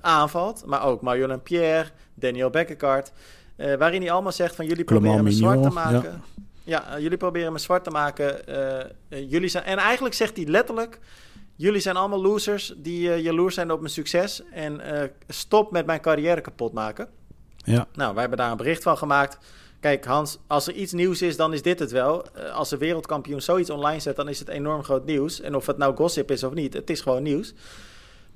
aanvalt. 0.00 0.66
Maar 0.66 0.84
ook 0.84 1.00
Marion 1.00 1.42
Pierre, 1.42 1.88
Daniel 2.14 2.50
Bekkekaart, 2.50 3.12
waarin 3.56 4.00
hij 4.00 4.10
allemaal 4.10 4.32
zegt 4.32 4.54
van 4.54 4.66
jullie 4.66 4.84
proberen 4.84 5.24
me 5.24 5.30
zwart 5.30 5.62
te 5.62 5.70
maken. 5.70 6.22
Ja, 6.62 6.84
ja 6.88 6.98
jullie 6.98 7.18
proberen 7.18 7.52
me 7.52 7.58
zwart 7.58 7.84
te 7.84 7.90
maken. 7.90 8.38
jullie 9.08 9.48
zijn, 9.48 9.64
en 9.64 9.78
eigenlijk 9.78 10.14
zegt 10.14 10.36
hij 10.36 10.46
letterlijk, 10.46 10.98
jullie 11.56 11.80
zijn 11.80 11.96
allemaal 11.96 12.22
losers 12.22 12.74
die 12.76 13.22
jaloers 13.22 13.54
zijn 13.54 13.70
op 13.70 13.80
mijn 13.80 13.92
succes 13.92 14.42
en 14.52 14.80
stop 15.28 15.70
met 15.72 15.86
mijn 15.86 16.00
carrière 16.00 16.40
kapot 16.40 16.72
maken. 16.72 17.08
Ja. 17.56 17.86
Nou, 17.92 18.12
wij 18.12 18.20
hebben 18.20 18.38
daar 18.38 18.50
een 18.50 18.56
bericht 18.56 18.82
van 18.82 18.98
gemaakt. 18.98 19.38
Kijk, 19.84 20.04
Hans, 20.04 20.38
als 20.46 20.66
er 20.66 20.74
iets 20.74 20.92
nieuws 20.92 21.22
is, 21.22 21.36
dan 21.36 21.52
is 21.52 21.62
dit 21.62 21.78
het 21.78 21.90
wel. 21.90 22.24
Eh, 22.34 22.54
als 22.54 22.70
een 22.70 22.78
wereldkampioen 22.78 23.40
zoiets 23.40 23.70
online 23.70 24.00
zet, 24.00 24.16
dan 24.16 24.28
is 24.28 24.38
het 24.38 24.48
enorm 24.48 24.82
groot 24.82 25.04
nieuws. 25.04 25.40
En 25.40 25.54
of 25.54 25.66
het 25.66 25.76
nou 25.76 25.96
gossip 25.96 26.30
is 26.30 26.44
of 26.44 26.52
niet, 26.52 26.74
het 26.74 26.90
is 26.90 27.00
gewoon 27.00 27.22
nieuws. 27.22 27.54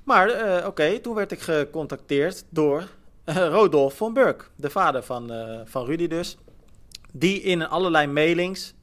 Maar 0.05 0.28
uh, 0.28 0.66
oké, 0.66 0.99
toen 0.99 1.14
werd 1.14 1.32
ik 1.32 1.40
gecontacteerd 1.40 2.44
door 2.49 2.88
uh, 3.24 3.36
Rodolf 3.36 3.94
von 3.94 4.12
Burk, 4.12 4.51
de 4.57 4.70
vader 4.70 5.03
van, 5.03 5.32
van 5.64 5.86
Rudy 5.86 6.07
dus. 6.07 6.36
Die 7.12 7.40
in 7.40 7.68
allerlei 7.68 8.07
mailings, 8.07 8.74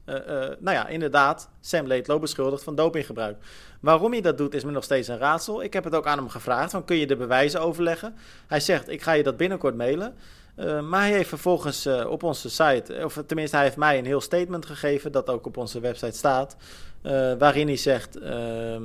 nou 0.58 0.70
ja, 0.70 0.88
inderdaad, 0.88 1.48
Sam 1.60 1.86
Laidlow 1.86 2.20
beschuldigt 2.20 2.62
van 2.62 2.74
dopinggebruik. 2.74 3.36
Waarom 3.80 4.12
hij 4.12 4.20
dat 4.20 4.38
doet, 4.38 4.54
is 4.54 4.64
me 4.64 4.70
nog 4.70 4.84
steeds 4.84 5.08
een 5.08 5.18
raadsel. 5.18 5.62
Ik 5.62 5.72
heb 5.72 5.84
het 5.84 5.94
ook 5.94 6.06
aan 6.06 6.18
hem 6.18 6.28
gevraagd, 6.28 6.70
van 6.70 6.84
kun 6.84 6.96
je 6.96 7.06
de 7.06 7.16
bewijzen 7.16 7.60
overleggen? 7.60 8.14
Hij 8.46 8.60
zegt, 8.60 8.88
ik 8.88 9.02
ga 9.02 9.12
je 9.12 9.22
dat 9.22 9.36
binnenkort 9.36 9.76
mailen. 9.76 10.14
Uh, 10.56 10.80
maar 10.80 11.00
hij 11.00 11.12
heeft 11.12 11.28
vervolgens 11.28 11.86
uh, 11.86 12.10
op 12.10 12.22
onze 12.22 12.50
site, 12.50 13.00
of 13.04 13.22
tenminste 13.26 13.56
hij 13.56 13.64
heeft 13.64 13.76
mij 13.76 13.98
een 13.98 14.04
heel 14.04 14.20
statement 14.20 14.66
gegeven, 14.66 15.12
dat 15.12 15.30
ook 15.30 15.46
op 15.46 15.56
onze 15.56 15.80
website 15.80 16.16
staat, 16.16 16.56
uh, 17.02 17.32
waarin 17.38 17.66
hij 17.66 17.76
zegt, 17.76 18.18
ehm, 18.18 18.82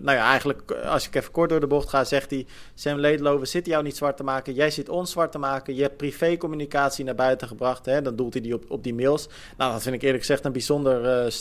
nou 0.00 0.12
ja, 0.12 0.30
eigenlijk 0.30 0.70
als 0.70 1.06
ik 1.06 1.14
even 1.14 1.32
kort 1.32 1.50
door 1.50 1.60
de 1.60 1.66
bocht 1.66 1.88
ga, 1.88 2.04
zegt 2.04 2.30
hij, 2.30 2.46
Sam 2.74 2.98
Laidlow, 2.98 3.38
we 3.38 3.46
zitten 3.46 3.72
jou 3.72 3.84
niet 3.84 3.96
zwart 3.96 4.16
te 4.16 4.22
maken, 4.22 4.54
jij 4.54 4.70
zit 4.70 4.88
ons 4.88 5.10
zwart 5.10 5.32
te 5.32 5.38
maken, 5.38 5.74
je 5.74 5.82
hebt 5.82 5.96
privécommunicatie 5.96 7.04
naar 7.04 7.14
buiten 7.14 7.48
gebracht, 7.48 7.86
hè, 7.86 8.02
dan 8.02 8.16
doelt 8.16 8.32
hij 8.32 8.42
die 8.42 8.54
op, 8.54 8.64
op 8.68 8.82
die 8.82 8.94
mails. 8.94 9.28
Nou, 9.56 9.72
dat 9.72 9.82
vind 9.82 9.94
ik 9.94 10.02
eerlijk 10.02 10.20
gezegd 10.20 10.44
een 10.44 10.52
bijzonder 10.52 11.32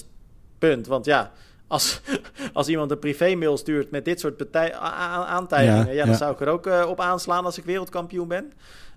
punt, 0.58 0.88
want 0.88 1.06
ja, 1.06 1.32
als, 1.68 2.02
als 2.54 2.68
iemand 2.68 2.92
een 2.92 3.00
privé-mail 3.00 3.58
stuurt 3.58 3.92
met 3.92 4.06
dit 4.06 4.20
soort 4.20 4.56
aantijgingen, 4.56 5.86
ja, 5.86 5.92
ja, 5.92 6.06
dan 6.06 6.16
zou 6.16 6.34
ik 6.34 6.42
er 6.42 6.48
ook 6.48 6.66
op 6.88 7.00
aanslaan 7.00 7.46
als 7.46 7.58
ik 7.58 7.66
wereldkampioen 7.66 8.28
ben. 8.28 8.52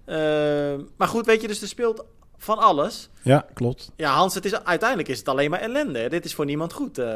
Ehm, 0.04 0.80
maar 0.96 1.08
goed, 1.08 1.26
weet 1.26 1.40
je, 1.40 1.48
dus 1.48 1.62
er 1.62 1.68
speelt 1.68 2.04
van 2.42 2.58
alles. 2.58 3.08
Ja, 3.22 3.46
klopt. 3.54 3.92
Ja, 3.96 4.14
Hans, 4.14 4.34
het 4.34 4.44
is, 4.44 4.64
uiteindelijk 4.64 5.08
is 5.08 5.18
het 5.18 5.28
alleen 5.28 5.50
maar 5.50 5.60
ellende. 5.60 6.08
Dit 6.08 6.24
is 6.24 6.34
voor 6.34 6.44
niemand 6.44 6.72
goed. 6.72 6.98
Uh. 6.98 7.14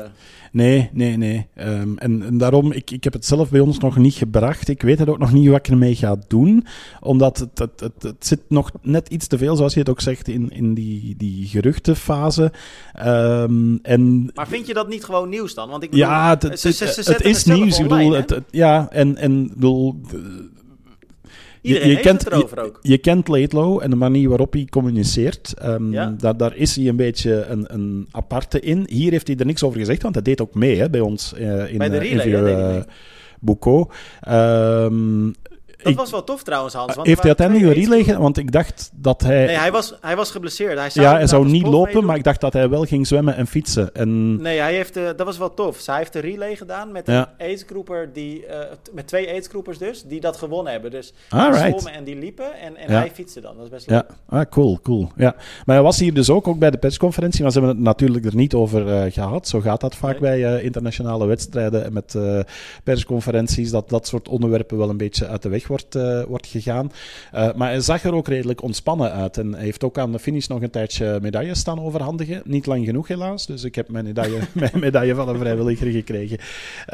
Nee, 0.53 0.91
nee, 0.93 1.16
nee. 1.16 1.47
Um, 1.59 1.99
en, 1.99 2.22
en, 2.22 2.39
daarom, 2.39 2.72
ik, 2.72 2.91
ik 2.91 3.05
heb 3.05 3.12
het 3.12 3.24
zelf 3.24 3.51
bij 3.51 3.61
ons 3.61 3.78
nog 3.78 3.97
niet 3.97 4.14
gebracht. 4.14 4.68
Ik 4.68 4.82
weet 4.82 4.99
het 4.99 5.09
ook 5.09 5.18
nog 5.18 5.32
niet 5.32 5.49
wat 5.49 5.59
ik 5.59 5.68
ermee 5.68 5.95
ga 5.95 6.16
doen. 6.28 6.66
Omdat 7.01 7.39
het, 7.39 7.59
het, 7.59 7.80
het, 7.80 8.03
het, 8.03 8.26
zit 8.26 8.41
nog 8.49 8.70
net 8.82 9.09
iets 9.09 9.26
te 9.26 9.39
veel, 9.39 9.57
zoals 9.57 9.72
je 9.72 9.78
het 9.78 9.89
ook 9.89 10.01
zegt, 10.01 10.28
in, 10.28 10.51
in 10.51 10.74
die, 10.74 11.16
die 11.16 11.47
geruchtenfase. 11.47 12.53
Um, 13.07 13.78
en, 13.82 14.30
maar 14.34 14.49
vind 14.49 14.66
je 14.66 14.74
dat 14.74 14.89
niet 14.89 15.05
gewoon 15.05 15.28
nieuws 15.28 15.55
dan? 15.55 15.68
Want 15.68 15.82
ik 15.82 15.91
bedoel, 15.91 16.07
ja, 16.07 16.39
het, 16.39 16.64
is 17.24 17.45
nieuws. 17.45 17.78
Ik 17.78 17.89
bedoel, 17.89 18.12
het, 18.12 18.41
ja, 18.51 18.89
en, 18.91 19.16
en 19.16 19.49
bedoel 19.55 20.01
je, 21.67 21.89
je 21.89 22.01
kent, 22.01 22.27
erover 22.27 22.64
ook. 22.64 22.79
Je, 22.83 22.99
kent 22.99 23.29
Laidlow 23.29 23.83
en 23.83 23.91
de 23.91 23.97
manier 23.97 24.29
waarop 24.29 24.53
hij 24.53 24.67
communiceert. 24.71 25.55
Um, 25.64 26.19
daar, 26.19 26.37
daar 26.37 26.57
is 26.57 26.77
hij 26.77 26.89
een 26.89 26.97
beetje 26.97 27.45
een, 27.45 27.64
een 27.75 28.09
aparte 28.11 28.61
in. 28.61 28.87
Hier 28.89 29.11
heeft 29.11 29.27
hij 29.27 29.37
er 29.37 29.47
niks 29.47 29.62
over 29.62 29.79
gezegd, 29.79 30.03
want 30.03 30.14
hij 30.14 30.25
deed 30.25 30.41
ook 30.41 30.55
mee 30.55 30.79
hè, 30.79 30.91
bij 30.91 31.01
ons 31.01 31.35
uh, 31.39 31.73
in, 31.73 31.79
bij 31.79 31.89
de 31.89 31.99
relay, 31.99 32.29
uh, 32.29 32.83
Buco. 33.41 33.91
Um, 34.29 35.35
dat 35.87 35.95
was 35.95 36.11
wel 36.11 36.24
tof 36.24 36.43
trouwens, 36.43 36.74
Hans. 36.74 36.95
Want 36.95 37.07
heeft 37.07 37.18
hij 37.18 37.34
uiteindelijk 37.37 37.76
een 37.76 37.82
relay 37.82 38.18
Want 38.18 38.39
ik 38.39 38.53
dacht 38.53 38.91
dat 38.95 39.20
hij... 39.20 39.45
Nee, 39.45 39.57
hij 39.57 39.72
was, 39.72 39.95
hij 40.01 40.16
was 40.16 40.30
geblesseerd. 40.30 40.78
Hij 40.78 40.91
zou 40.91 41.07
ja, 41.07 41.12
hij 41.12 41.26
zou 41.26 41.49
niet 41.49 41.66
lopen, 41.66 42.05
maar 42.05 42.16
ik 42.16 42.24
dacht 42.24 42.41
dat 42.41 42.53
hij 42.53 42.68
wel 42.68 42.84
ging 42.84 43.07
zwemmen 43.07 43.37
en 43.37 43.47
fietsen. 43.47 43.95
En... 43.95 44.43
Nee, 44.43 44.59
hij 44.59 44.74
heeft, 44.74 44.97
uh, 44.97 45.05
dat 45.05 45.26
was 45.26 45.39
wel 45.39 45.55
tof. 45.55 45.87
Hij 45.87 45.97
heeft 45.97 46.12
de 46.12 46.18
relay 46.18 46.57
gedaan 46.57 46.93
met 46.93 47.09
een 47.09 47.26
aidsgroeper 47.39 48.12
die... 48.12 48.47
Uh, 48.47 48.55
met 48.93 49.07
twee 49.07 49.28
aidsgroepers 49.28 49.78
dus, 49.78 50.03
die 50.03 50.20
dat 50.20 50.37
gewonnen 50.37 50.72
hebben. 50.72 50.91
Dus 50.91 51.12
die 51.28 51.55
zwommen 51.55 51.93
en 51.93 52.05
die 52.05 52.16
liepen 52.16 52.59
en, 52.61 52.76
en 52.76 52.93
ja. 52.93 52.99
hij 52.99 53.11
fietste 53.11 53.41
dan. 53.41 53.57
Dat 53.57 53.64
is 53.64 53.70
best 53.70 53.91
leuk. 53.91 54.05
Ja, 54.28 54.39
ah, 54.39 54.51
cool, 54.51 54.78
cool. 54.82 55.11
Ja. 55.16 55.34
Maar 55.64 55.76
hij 55.76 55.84
was 55.84 55.99
hier 55.99 56.14
dus 56.14 56.30
ook, 56.30 56.49
ook 56.49 56.59
bij 56.59 56.70
de 56.70 56.78
persconferentie, 56.78 57.43
maar 57.43 57.53
ze 57.53 57.59
hebben 57.59 57.76
het 57.76 57.87
natuurlijk 57.87 58.24
er 58.24 58.34
niet 58.34 58.55
over 58.55 58.87
uh, 58.87 59.12
gehad. 59.12 59.49
Zo 59.49 59.61
gaat 59.61 59.80
dat 59.80 59.95
vaak 59.95 60.20
nee. 60.20 60.41
bij 60.41 60.62
internationale 60.62 61.26
wedstrijden 61.26 61.84
en 61.84 61.93
met 61.93 62.18
persconferenties, 62.84 63.70
dat 63.70 63.89
dat 63.89 64.07
soort 64.07 64.28
onderwerpen 64.28 64.78
wel 64.78 64.91
een 64.91 64.97
beetje 64.97 65.26
uit 65.26 65.43
de 65.43 65.49
weg 65.49 65.66
wordt, 65.77 66.29
wordt 66.29 66.47
gegaan. 66.47 66.93
Uh, 67.35 67.53
maar 67.55 67.68
hij 67.68 67.81
zag 67.81 68.05
er 68.05 68.14
ook 68.14 68.29
redelijk 68.29 68.62
ontspannen 68.62 69.12
uit. 69.12 69.39
En 69.39 69.53
hij 69.53 69.64
heeft 69.64 69.85
ook 69.85 69.99
aan 69.99 70.12
de 70.12 70.18
finish 70.18 70.47
nog 70.47 70.62
een 70.62 70.70
tijdje 70.70 71.18
medailles 71.22 71.59
staan 71.59 71.81
overhandigen. 71.81 72.43
Niet 72.45 72.66
lang 72.66 72.85
genoeg 72.85 73.09
helaas. 73.09 73.47
Dus 73.47 73.64
ik 73.64 73.74
heb 73.74 73.89
mijn 73.89 74.05
medaille, 74.05 74.39
medaille 74.74 75.14
van 75.14 75.29
een 75.29 75.39
vrijwilliger 75.39 75.91
gekregen. 75.91 76.39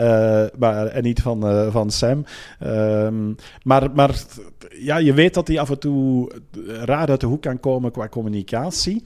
Uh, 0.01 0.45
maar, 0.59 0.87
en 0.87 1.03
niet 1.03 1.20
van, 1.22 1.70
van 1.72 1.91
Sam. 1.91 2.24
Um, 2.64 3.37
maar, 3.62 3.91
maar 3.95 4.22
ja, 4.78 4.97
je 4.97 5.12
weet 5.12 5.35
dat 5.35 5.49
hij 5.49 5.59
af 5.59 5.70
en 5.70 5.78
toe 5.78 6.33
raar 6.66 7.09
uit 7.09 7.20
de 7.20 7.26
hoek 7.26 7.43
kan 7.43 7.61
komen 7.61 7.91
qua 7.91 8.09
communicatie. 8.09 9.03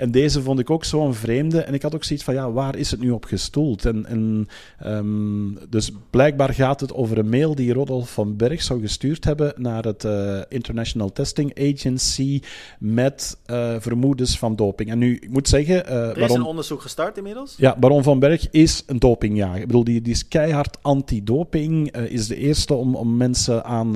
En 0.00 0.10
deze 0.10 0.42
vond 0.42 0.58
ik 0.58 0.70
ook 0.70 0.84
zo'n 0.84 1.14
vreemde. 1.14 1.60
En 1.60 1.74
ik 1.74 1.82
had 1.82 1.94
ook 1.94 2.04
zoiets 2.04 2.24
van, 2.24 2.34
ja, 2.34 2.50
waar 2.50 2.76
is 2.76 2.90
het 2.90 3.00
nu 3.00 3.10
op 3.10 3.24
gestoeld? 3.24 3.84
En, 3.84 4.06
en 4.06 4.48
um, 4.86 5.58
dus 5.68 5.92
blijkbaar 6.10 6.54
gaat 6.54 6.80
het 6.80 6.94
over 6.94 7.18
een 7.18 7.28
mail 7.28 7.54
die 7.54 7.72
Rodolf 7.72 8.12
van 8.12 8.36
Berg 8.36 8.62
zou 8.62 8.80
gestuurd 8.80 9.24
hebben 9.24 9.52
naar 9.56 9.84
het 9.84 10.04
uh, 10.04 10.40
International 10.48 11.12
Testing 11.12 11.74
Agency 11.74 12.40
met 12.78 13.38
uh, 13.46 13.74
vermoedens 13.78 14.38
van 14.38 14.56
doping. 14.56 14.90
En 14.90 14.98
nu, 14.98 15.16
ik 15.16 15.30
moet 15.30 15.48
zeggen... 15.48 15.86
Uh, 15.86 16.08
er 16.08 16.18
is 16.18 16.34
een 16.34 16.42
onderzoek 16.42 16.80
gestart 16.82 17.16
inmiddels? 17.16 17.54
Ja, 17.56 17.76
Baron 17.78 18.02
van 18.02 18.18
Berg 18.18 18.50
is 18.50 18.82
een 18.86 18.98
dopingjager. 18.98 19.60
Ik 19.60 19.66
bedoel, 19.66 19.84
die, 19.84 20.02
die 20.02 20.12
is 20.12 20.28
keihard 20.28 20.78
anti-doping. 20.82 21.96
is 21.96 22.26
de 22.26 22.36
eerste 22.36 22.74
om, 22.74 22.94
om 22.94 23.16
mensen 23.16 23.64
aan 23.64 23.92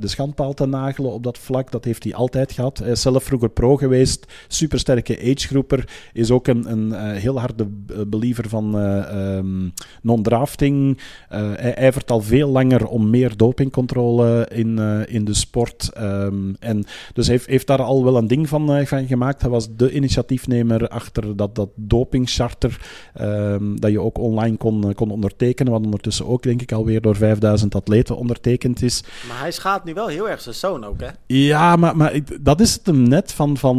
de 0.00 0.08
schandpaal 0.08 0.54
te 0.54 0.66
nagelen 0.66 1.12
op 1.12 1.22
dat 1.22 1.38
vlak. 1.38 1.70
Dat 1.70 1.84
heeft 1.84 2.04
hij 2.04 2.14
altijd 2.14 2.52
gehad. 2.52 2.78
Hij 2.78 2.90
is 2.90 3.02
zelf 3.02 3.24
vroeger 3.24 3.50
pro 3.50 3.76
geweest. 3.76 4.26
Supersterke 4.48 5.18
age 5.18 5.47
agegroeper 5.48 5.88
is 6.12 6.30
ook 6.30 6.46
een, 6.46 6.70
een 6.70 6.88
uh, 6.88 7.12
heel 7.12 7.40
harde 7.40 7.66
believer 8.06 8.48
van 8.48 8.76
uh, 8.76 9.36
um, 9.36 9.72
non-drafting. 10.02 11.00
Hij 11.28 11.74
ijvert 11.74 12.10
al 12.10 12.20
veel 12.20 12.48
langer 12.48 12.86
om 12.86 13.10
meer 13.10 13.36
dopingcontrole 13.36 14.48
in, 14.52 14.78
in 15.08 15.24
de 15.24 15.34
sport. 15.34 15.90
Um, 16.00 16.56
en 16.60 16.84
dus 17.12 17.26
heeft, 17.26 17.46
heeft 17.46 17.66
daar 17.66 17.82
al 17.82 18.04
wel 18.04 18.16
een 18.16 18.26
ding 18.26 18.48
van, 18.48 18.86
van 18.86 19.06
gemaakt. 19.06 19.40
Hij 19.40 19.50
was 19.50 19.68
de 19.76 19.92
initiatiefnemer 19.92 20.88
achter 20.88 21.36
dat, 21.36 21.54
dat 21.54 21.68
dopingcharter 21.74 22.80
um, 23.20 23.80
dat 23.80 23.90
je 23.90 24.00
ook 24.00 24.18
online 24.18 24.56
kon, 24.56 24.94
kon 24.94 25.10
ondertekenen. 25.10 25.72
Wat 25.72 25.84
ondertussen 25.84 26.26
ook, 26.26 26.42
denk 26.42 26.62
ik, 26.62 26.72
alweer 26.72 27.00
door 27.00 27.16
5000 27.16 27.74
atleten 27.74 28.16
ondertekend 28.16 28.82
is. 28.82 29.04
Maar 29.28 29.40
hij 29.40 29.52
schaadt 29.52 29.84
nu 29.84 29.94
wel 29.94 30.06
heel 30.06 30.28
erg 30.28 30.40
zijn 30.40 30.54
zoon 30.54 30.84
ook, 30.84 31.00
hè? 31.00 31.08
Ja, 31.26 31.76
maar, 31.76 31.96
maar 31.96 32.20
dat 32.40 32.60
is 32.60 32.72
het 32.72 32.86
hem 32.86 33.02
net 33.08 33.32
van... 33.32 33.56
van 33.56 33.76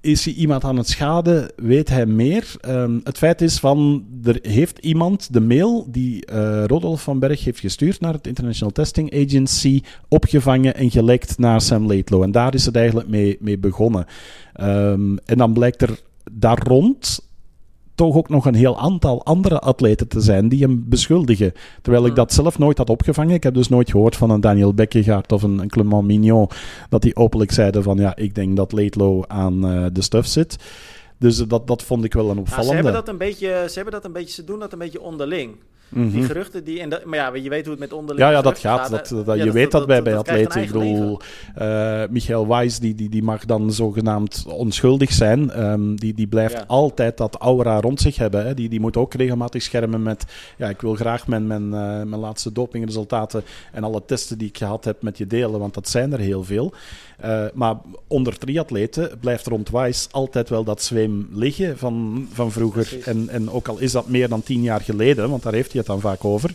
is 0.00 0.24
hij 0.24 0.34
iemand 0.34 0.64
aan 0.64 0.76
het 0.76 0.88
schaden, 0.88 1.52
weet 1.56 1.88
hij 1.88 2.06
meer. 2.06 2.56
Um, 2.68 3.00
het 3.04 3.18
feit 3.18 3.40
is 3.40 3.58
van, 3.58 4.06
er 4.24 4.38
heeft 4.42 4.78
iemand 4.78 5.32
de 5.32 5.40
mail 5.40 5.86
die 5.90 6.30
uh, 6.32 6.64
Rodolf 6.64 7.02
van 7.02 7.18
Berg 7.18 7.44
heeft 7.44 7.60
gestuurd 7.60 8.00
naar 8.00 8.12
het 8.12 8.26
International 8.26 8.72
Testing 8.72 9.14
Agency 9.14 9.82
opgevangen 10.08 10.74
en 10.74 10.90
gelekt 10.90 11.38
naar 11.38 11.60
Sam 11.60 11.86
Laidlow. 11.86 12.22
En 12.22 12.32
daar 12.32 12.54
is 12.54 12.66
het 12.66 12.76
eigenlijk 12.76 13.08
mee, 13.08 13.36
mee 13.40 13.58
begonnen. 13.58 14.06
Um, 14.60 15.18
en 15.18 15.38
dan 15.38 15.52
blijkt 15.52 15.82
er 15.82 16.00
daar 16.32 16.58
rond 16.58 17.27
toch 17.98 18.16
ook 18.16 18.28
nog 18.28 18.46
een 18.46 18.54
heel 18.54 18.78
aantal 18.78 19.24
andere 19.24 19.58
atleten 19.58 20.08
te 20.08 20.20
zijn 20.20 20.48
die 20.48 20.62
hem 20.62 20.84
beschuldigen. 20.88 21.52
Terwijl 21.82 22.06
ik 22.06 22.14
dat 22.14 22.32
zelf 22.32 22.58
nooit 22.58 22.78
had 22.78 22.90
opgevangen. 22.90 23.34
Ik 23.34 23.42
heb 23.42 23.54
dus 23.54 23.68
nooit 23.68 23.90
gehoord 23.90 24.16
van 24.16 24.30
een 24.30 24.40
Daniel 24.40 24.74
Bekkegaard 24.74 25.32
of 25.32 25.42
een, 25.42 25.58
een 25.58 25.68
Clement 25.68 26.04
Mignon 26.04 26.48
dat 26.88 27.02
die 27.02 27.16
openlijk 27.16 27.52
zeiden 27.52 27.82
van 27.82 27.96
ja, 27.96 28.16
ik 28.16 28.34
denk 28.34 28.56
dat 28.56 28.72
Laidlow 28.72 29.24
aan 29.26 29.66
uh, 29.66 29.86
de 29.92 30.02
stuff 30.02 30.28
zit. 30.28 30.56
Dus 31.18 31.36
dat, 31.36 31.66
dat 31.66 31.82
vond 31.82 32.04
ik 32.04 32.12
wel 32.12 32.30
een 32.30 32.38
opvallende. 32.38 32.72
Nou, 32.72 32.76
ze 32.78 32.84
hebben 32.84 32.92
dat 32.92 33.08
een 33.08 33.18
beetje, 33.18 33.64
ze 33.68 33.74
hebben 33.74 33.92
dat 33.92 34.04
een 34.04 34.12
beetje, 34.12 34.32
ze 34.32 34.44
doen 34.44 34.58
dat 34.58 34.72
een 34.72 34.78
beetje 34.78 35.00
onderling. 35.00 35.56
Mhm. 35.88 36.10
Die 36.10 36.22
geruchten, 36.22 36.64
die, 36.64 36.80
en 36.80 36.88
dat, 36.88 37.04
maar 37.04 37.18
ja, 37.18 37.34
je 37.34 37.48
weet 37.48 37.62
hoe 37.62 37.70
het 37.70 37.80
met 37.80 37.92
onderling 37.92 38.26
Ja, 38.26 38.30
ja, 38.30 38.42
dat 38.42 38.58
gaat. 38.58 38.90
Dat, 38.90 39.26
dat, 39.26 39.36
je 39.38 39.52
weet 39.52 39.70
dat, 39.70 39.86
bij, 39.86 40.02
bij 40.02 40.16
atleten. 40.16 40.62
Ik 40.62 40.66
bedoel, 40.72 41.20
eh 41.54 42.02
Michael 42.10 42.48
Weiss, 42.48 42.78
die, 42.78 42.94
die, 42.94 43.08
die 43.08 43.22
mag 43.22 43.44
dan 43.44 43.72
zogenaamd 43.72 44.44
onschuldig 44.48 45.12
zijn. 45.12 45.50
Ehm, 45.50 45.94
die, 45.94 46.14
die 46.14 46.26
blijft 46.26 46.52
Ja. 46.52 46.64
altijd 46.66 47.16
dat 47.16 47.34
aura 47.34 47.80
rond 47.80 48.00
zich 48.00 48.16
hebben. 48.16 48.46
Hè. 48.46 48.54
Die, 48.54 48.68
die 48.68 48.80
moet 48.80 48.96
ook 48.96 49.14
regelmatig 49.14 49.62
schermen 49.62 50.02
met... 50.02 50.24
Ja, 50.56 50.68
ik 50.68 50.80
wil 50.80 50.94
graag 50.94 51.26
mijn, 51.26 51.46
mijn, 51.46 51.64
eh, 51.64 52.02
mijn 52.02 52.20
laatste 52.20 52.52
dopingresultaten 52.52 53.42
en 53.72 53.84
alle 53.84 54.02
testen 54.06 54.38
die 54.38 54.48
ik 54.48 54.58
gehad 54.58 54.84
heb 54.84 55.02
met 55.02 55.18
je 55.18 55.26
delen, 55.26 55.60
want 55.60 55.74
dat 55.74 55.88
zijn 55.88 56.12
er 56.12 56.18
heel 56.18 56.44
veel. 56.44 56.72
Eh, 57.18 57.44
maar 57.54 57.76
onder 58.06 58.38
triatleten 58.38 59.10
blijft 59.20 59.46
rond 59.46 59.70
Weiss 59.70 60.08
altijd 60.10 60.48
wel 60.48 60.64
dat 60.64 60.82
zweem 60.82 61.28
liggen 61.32 61.78
van, 61.78 62.26
van 62.32 62.52
vroeger. 62.52 62.82
Precies. 62.82 63.06
En, 63.06 63.28
en 63.28 63.50
ook 63.50 63.68
al 63.68 63.78
is 63.78 63.92
dat 63.92 64.08
meer 64.08 64.28
dan 64.28 64.42
tien 64.42 64.62
jaar 64.62 64.80
geleden, 64.80 65.30
want 65.30 65.42
daar 65.42 65.52
heeft 65.52 65.72
hij 65.72 65.77
het 65.78 65.86
dan 65.86 66.00
vaak 66.00 66.24
over. 66.24 66.54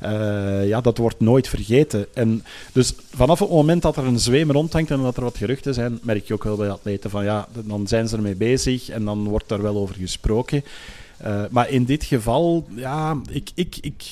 Eh, 0.00 0.68
ja, 0.68 0.80
dat 0.80 0.98
wordt 0.98 1.20
nooit 1.20 1.48
vergeten. 1.48 2.06
En 2.14 2.44
dus 2.72 2.94
vanaf 3.14 3.38
het 3.38 3.50
moment 3.50 3.82
dat 3.82 3.96
er 3.96 4.04
een 4.04 4.18
zweem 4.18 4.50
rondhangt 4.50 4.90
en 4.90 5.02
dat 5.02 5.16
er 5.16 5.22
wat 5.22 5.36
geruchten 5.36 5.74
zijn, 5.74 5.98
merk 6.02 6.26
je 6.26 6.34
ook 6.34 6.44
wel 6.44 6.56
bij 6.56 6.70
atleten 6.70 7.10
van 7.10 7.24
ja, 7.24 7.48
dan 7.64 7.86
zijn 7.86 8.08
ze 8.08 8.16
ermee 8.16 8.34
bezig 8.34 8.88
en 8.88 9.04
dan 9.04 9.28
wordt 9.28 9.48
daar 9.48 9.62
wel 9.62 9.76
over 9.76 9.94
gesproken. 9.94 10.64
Eh, 11.16 11.42
maar 11.50 11.70
in 11.70 11.84
dit 11.84 12.04
geval, 12.04 12.66
ja, 12.74 13.20
ik, 13.30 13.50
ik, 13.54 13.76
ik, 13.80 14.04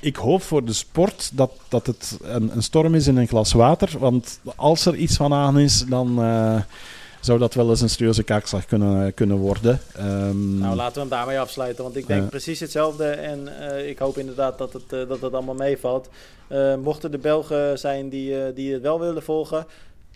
ik 0.00 0.16
hoop 0.16 0.42
voor 0.42 0.64
de 0.64 0.72
sport 0.72 1.30
dat, 1.34 1.50
dat 1.68 1.86
het 1.86 2.18
een, 2.22 2.50
een 2.54 2.62
storm 2.62 2.94
is 2.94 3.06
in 3.06 3.16
een 3.16 3.28
glas 3.28 3.52
water. 3.52 3.98
Want 3.98 4.40
als 4.56 4.86
er 4.86 4.96
iets 4.96 5.16
van 5.16 5.32
aan 5.32 5.58
is, 5.58 5.84
dan 5.88 6.22
eh, 6.22 6.60
zou 7.20 7.38
dat 7.38 7.54
wel 7.54 7.70
eens 7.70 7.80
een 7.80 7.90
serieuze 7.90 8.22
kaakslag 8.22 8.66
kunnen, 8.66 9.14
kunnen 9.14 9.36
worden. 9.36 9.80
Ehm, 9.94 10.58
Nou, 10.58 10.76
laten 10.76 10.94
we 10.94 11.00
hem 11.00 11.08
daarmee 11.08 11.40
afsluiten, 11.40 11.84
want 11.84 11.96
ik 11.96 12.06
denk 12.06 12.28
precies 12.28 12.60
hetzelfde. 12.60 13.04
En 13.04 13.60
eh, 13.60 13.88
ik 13.88 13.98
hoop 13.98 14.18
inderdaad 14.18 14.58
dat 14.58 14.72
het, 14.72 14.92
eh, 14.92 15.08
dat 15.08 15.20
het 15.20 15.32
allemaal 15.32 15.54
meevalt. 15.54 16.08
Eh, 16.48 16.74
mochten 16.76 17.12
er 17.12 17.18
Belgen 17.18 17.78
zijn 17.78 18.08
die, 18.08 18.52
die 18.52 18.72
het 18.72 18.82
wel 18.82 19.00
willen 19.00 19.22
volgen, 19.22 19.66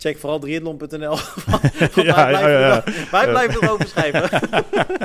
check 0.03 0.17
vooral 0.19 0.39
triathlon.nl. 0.39 0.87
Wij, 1.95 2.03
Ja, 2.03 2.03
ja, 2.03 2.27
blijven 2.27 2.51
ja, 2.51 2.59
ja. 2.59 2.85
er- 2.85 3.07
wij 3.11 3.27
blijven 3.29 3.63
erover 3.63 3.87
schrijven. 3.87 4.29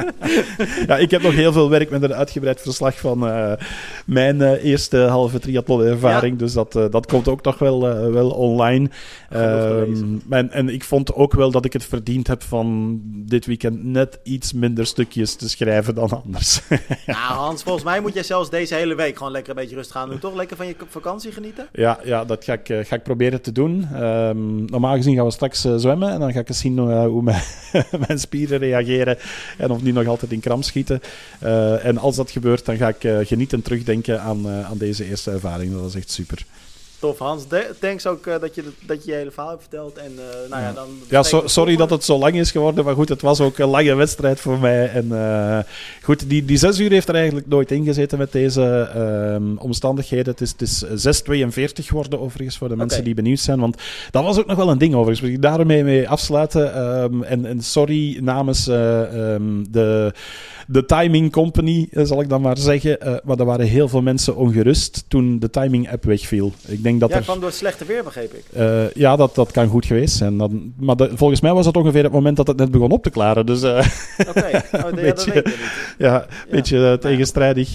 ja, 0.89 0.97
ik 0.97 1.11
heb 1.11 1.23
nog 1.23 1.33
heel 1.33 1.53
veel 1.53 1.71
werk 1.71 1.91
met 1.91 2.03
een 2.03 2.15
uitgebreid 2.15 2.61
verslag 2.61 2.99
van 3.01 3.29
eh, 3.29 3.53
mijn 4.07 4.43
eh, 4.43 4.65
eerste 4.65 4.99
halve 4.99 5.39
triathlon-ervaring. 5.39 6.39
Dus 6.39 6.53
dat, 6.53 6.77
eh, 6.77 6.85
dat 6.91 7.07
komt 7.07 7.29
ook 7.29 7.43
nog 7.43 7.59
wel, 7.59 7.81
wel 8.13 8.31
online. 8.31 8.91
Ehm, 9.31 10.05
en, 10.31 10.51
en 10.51 10.69
ik 10.69 10.85
vond 10.85 11.15
ook 11.15 11.33
wel 11.33 11.51
dat 11.51 11.65
ik 11.65 11.73
het 11.73 11.85
verdiend 11.85 12.27
heb 12.27 12.43
van 12.43 13.01
dit 13.05 13.47
weekend 13.47 13.85
net 13.85 14.19
iets 14.23 14.53
minder 14.53 14.87
stukjes 14.87 15.35
te 15.35 15.49
schrijven 15.49 15.95
dan 15.95 16.23
anders. 16.25 16.61
nou 17.07 17.19
Hans, 17.19 17.63
volgens 17.63 17.85
mij 17.85 18.01
moet 18.01 18.15
jij 18.15 18.23
zelfs 18.23 18.51
deze 18.51 18.75
hele 18.75 18.95
week 18.95 19.17
gewoon 19.17 19.33
lekker 19.33 19.51
een 19.51 19.61
beetje 19.61 19.77
rustig 19.77 19.97
gaan 19.97 20.09
doen. 20.09 20.19
Toch 20.19 20.35
lekker 20.35 20.57
van 20.57 20.67
je 20.67 20.75
vakantie 20.89 21.33
genieten? 21.33 21.69
ja, 21.73 21.99
ja, 22.05 22.25
dat 22.25 22.45
ga 22.45 22.53
ik, 22.53 22.87
ga 22.87 22.97
ik 22.97 23.03
proberen 23.03 23.41
te 23.43 23.53
doen. 23.53 23.89
Ehm, 23.95 24.65
normaal 24.65 24.88
gezien 24.97 25.15
gaan 25.17 25.25
we 25.25 25.31
straks 25.31 25.65
eh, 25.65 25.77
zwemmen 25.77 26.11
en 26.11 26.21
dan 26.21 26.33
ga 26.33 26.41
ik 26.41 26.49
eens 26.49 26.59
zien 26.59 26.79
eh, 26.79 27.05
hoe 27.05 27.23
mijn, 28.07 28.19
spieren 28.19 28.59
reageren 28.59 29.19
en 29.57 29.71
of 29.71 29.81
die 29.81 29.93
nog 29.93 30.07
altijd 30.07 30.33
in 30.33 30.41
kramp 30.41 30.65
schieten. 30.65 31.01
Eh, 31.39 31.85
en 31.85 31.99
als 31.99 32.17
dat 32.17 32.31
gebeurt, 32.31 32.65
dan 32.65 32.77
ga 32.77 32.89
ik 32.89 33.27
genieten 33.27 33.63
terugdenken 33.63 34.21
aan, 34.21 34.49
aan 34.49 34.79
deze 34.79 35.09
eerste 35.09 35.31
ervaring. 35.31 35.73
Dat 35.73 35.89
is 35.89 35.95
echt 35.95 36.11
super. 36.11 36.45
Tof 37.01 37.19
Hans, 37.19 37.49
De- 37.49 37.75
thanks 37.81 38.07
ook 38.07 38.27
eh, 38.27 38.41
dat, 38.41 38.55
je, 38.55 38.65
dat 38.87 39.05
je 39.05 39.11
je 39.11 39.17
hele 39.17 39.31
verhaal 39.31 39.51
hebt 39.51 39.63
verteld. 39.63 39.97
En 39.97 40.13
eh, 40.17 40.51
nou 40.51 40.63
ja, 40.63 40.73
dan 40.73 40.89
Ja, 41.09 41.23
so- 41.23 41.47
sorry 41.47 41.77
dat 41.77 41.91
het 41.91 42.05
zo 42.05 42.19
lang 42.19 42.35
is 42.35 42.51
geworden, 42.51 42.85
maar 42.85 42.95
goed, 42.95 43.09
het 43.09 43.23
was 43.23 43.41
ook 43.41 43.59
een 43.59 43.69
lange 43.69 43.95
wedstrijd 43.95 44.41
voor 44.41 44.59
mij. 44.59 44.89
En 44.91 45.13
eh, 45.13 45.59
goed, 46.03 46.29
die, 46.29 46.45
die 46.45 46.57
zes 46.57 46.79
uur 46.79 46.91
heeft 46.91 47.09
er 47.09 47.15
eigenlijk 47.15 47.47
nooit 47.47 47.71
ingezeten 47.71 48.19
met 48.19 48.33
deze 48.33 48.91
ehm, 48.95 49.57
omstandigheden. 49.57 50.33
Het 50.37 50.41
is, 50.41 50.55
het 50.57 51.05
is 51.05 51.23
6.42 51.81 51.85
geworden 51.87 52.21
overigens 52.21 52.59
voor 52.59 52.69
de 52.69 52.77
mensen 52.77 53.05
die 53.05 53.15
benieuwd 53.15 53.41
zijn, 53.41 53.61
want 53.61 53.77
dat 54.11 54.23
was 54.25 54.39
ook 54.39 54.47
nog 54.47 54.57
wel 54.57 54.71
een 54.71 54.79
ding 54.79 54.95
overigens. 54.95 55.21
Wil 55.21 55.31
ik 55.35 55.43
daarmee 55.43 55.85
mee 55.85 56.09
afsluiten. 56.09 56.75
ehm, 56.75 57.23
en, 57.23 57.47
en 57.47 57.63
sorry 57.63 58.19
namens 58.21 58.69
eh, 58.69 59.33
ehm, 59.35 59.65
de, 59.71 60.13
de 60.67 60.85
Timing 60.85 61.33
Company, 61.33 61.89
zal 61.93 62.21
ik 62.21 62.29
dan 62.29 62.41
maar 62.41 62.59
zeggen. 62.59 63.21
maar 63.25 63.39
er 63.39 63.45
waren 63.45 63.67
heel 63.67 63.89
veel 63.89 64.03
mensen 64.03 64.37
ongerust 64.37 65.05
toen 65.09 65.39
de 65.39 65.51
Timing 65.51 65.91
app 65.93 66.05
wegviel. 66.05 66.53
Ik 66.67 66.83
denk 66.83 66.88
dat 66.99 67.11
Ja, 67.11 67.17
er... 67.17 67.23
kwam 67.23 67.39
door 67.39 67.49
het 67.49 67.57
slechte 67.59 67.85
weer, 67.85 68.05
begreep 68.05 68.33
ik. 68.35 68.45
Eh, 68.53 68.91
ja, 68.95 69.17
dat, 69.17 69.35
dat 69.35 69.51
kan 69.51 69.69
goed 69.69 69.87
geweest 69.87 70.17
zijn. 70.17 70.37
Dan, 70.39 70.73
maar 70.77 70.97
de- 70.97 71.11
volgens 71.15 71.41
mij 71.41 71.53
was 71.53 71.65
dat 71.65 71.77
ongeveer 71.77 72.03
het 72.03 72.13
moment 72.13 72.37
dat 72.37 72.47
het 72.47 72.57
net 72.57 72.71
begon 72.71 72.91
op 72.91 73.03
te 73.03 73.11
klaren. 73.11 73.47
Dus 73.47 73.63
eh, 73.63 73.87
Oké, 74.29 74.39
oh, 74.45 74.51
ja, 74.53 74.65
dat 74.71 74.95
Beetje- 74.95 75.45
ja, 75.99 76.23
een 76.23 76.29
beetje 76.51 76.87
eh, 76.91 76.93
tegenstrijdig. 76.93 77.75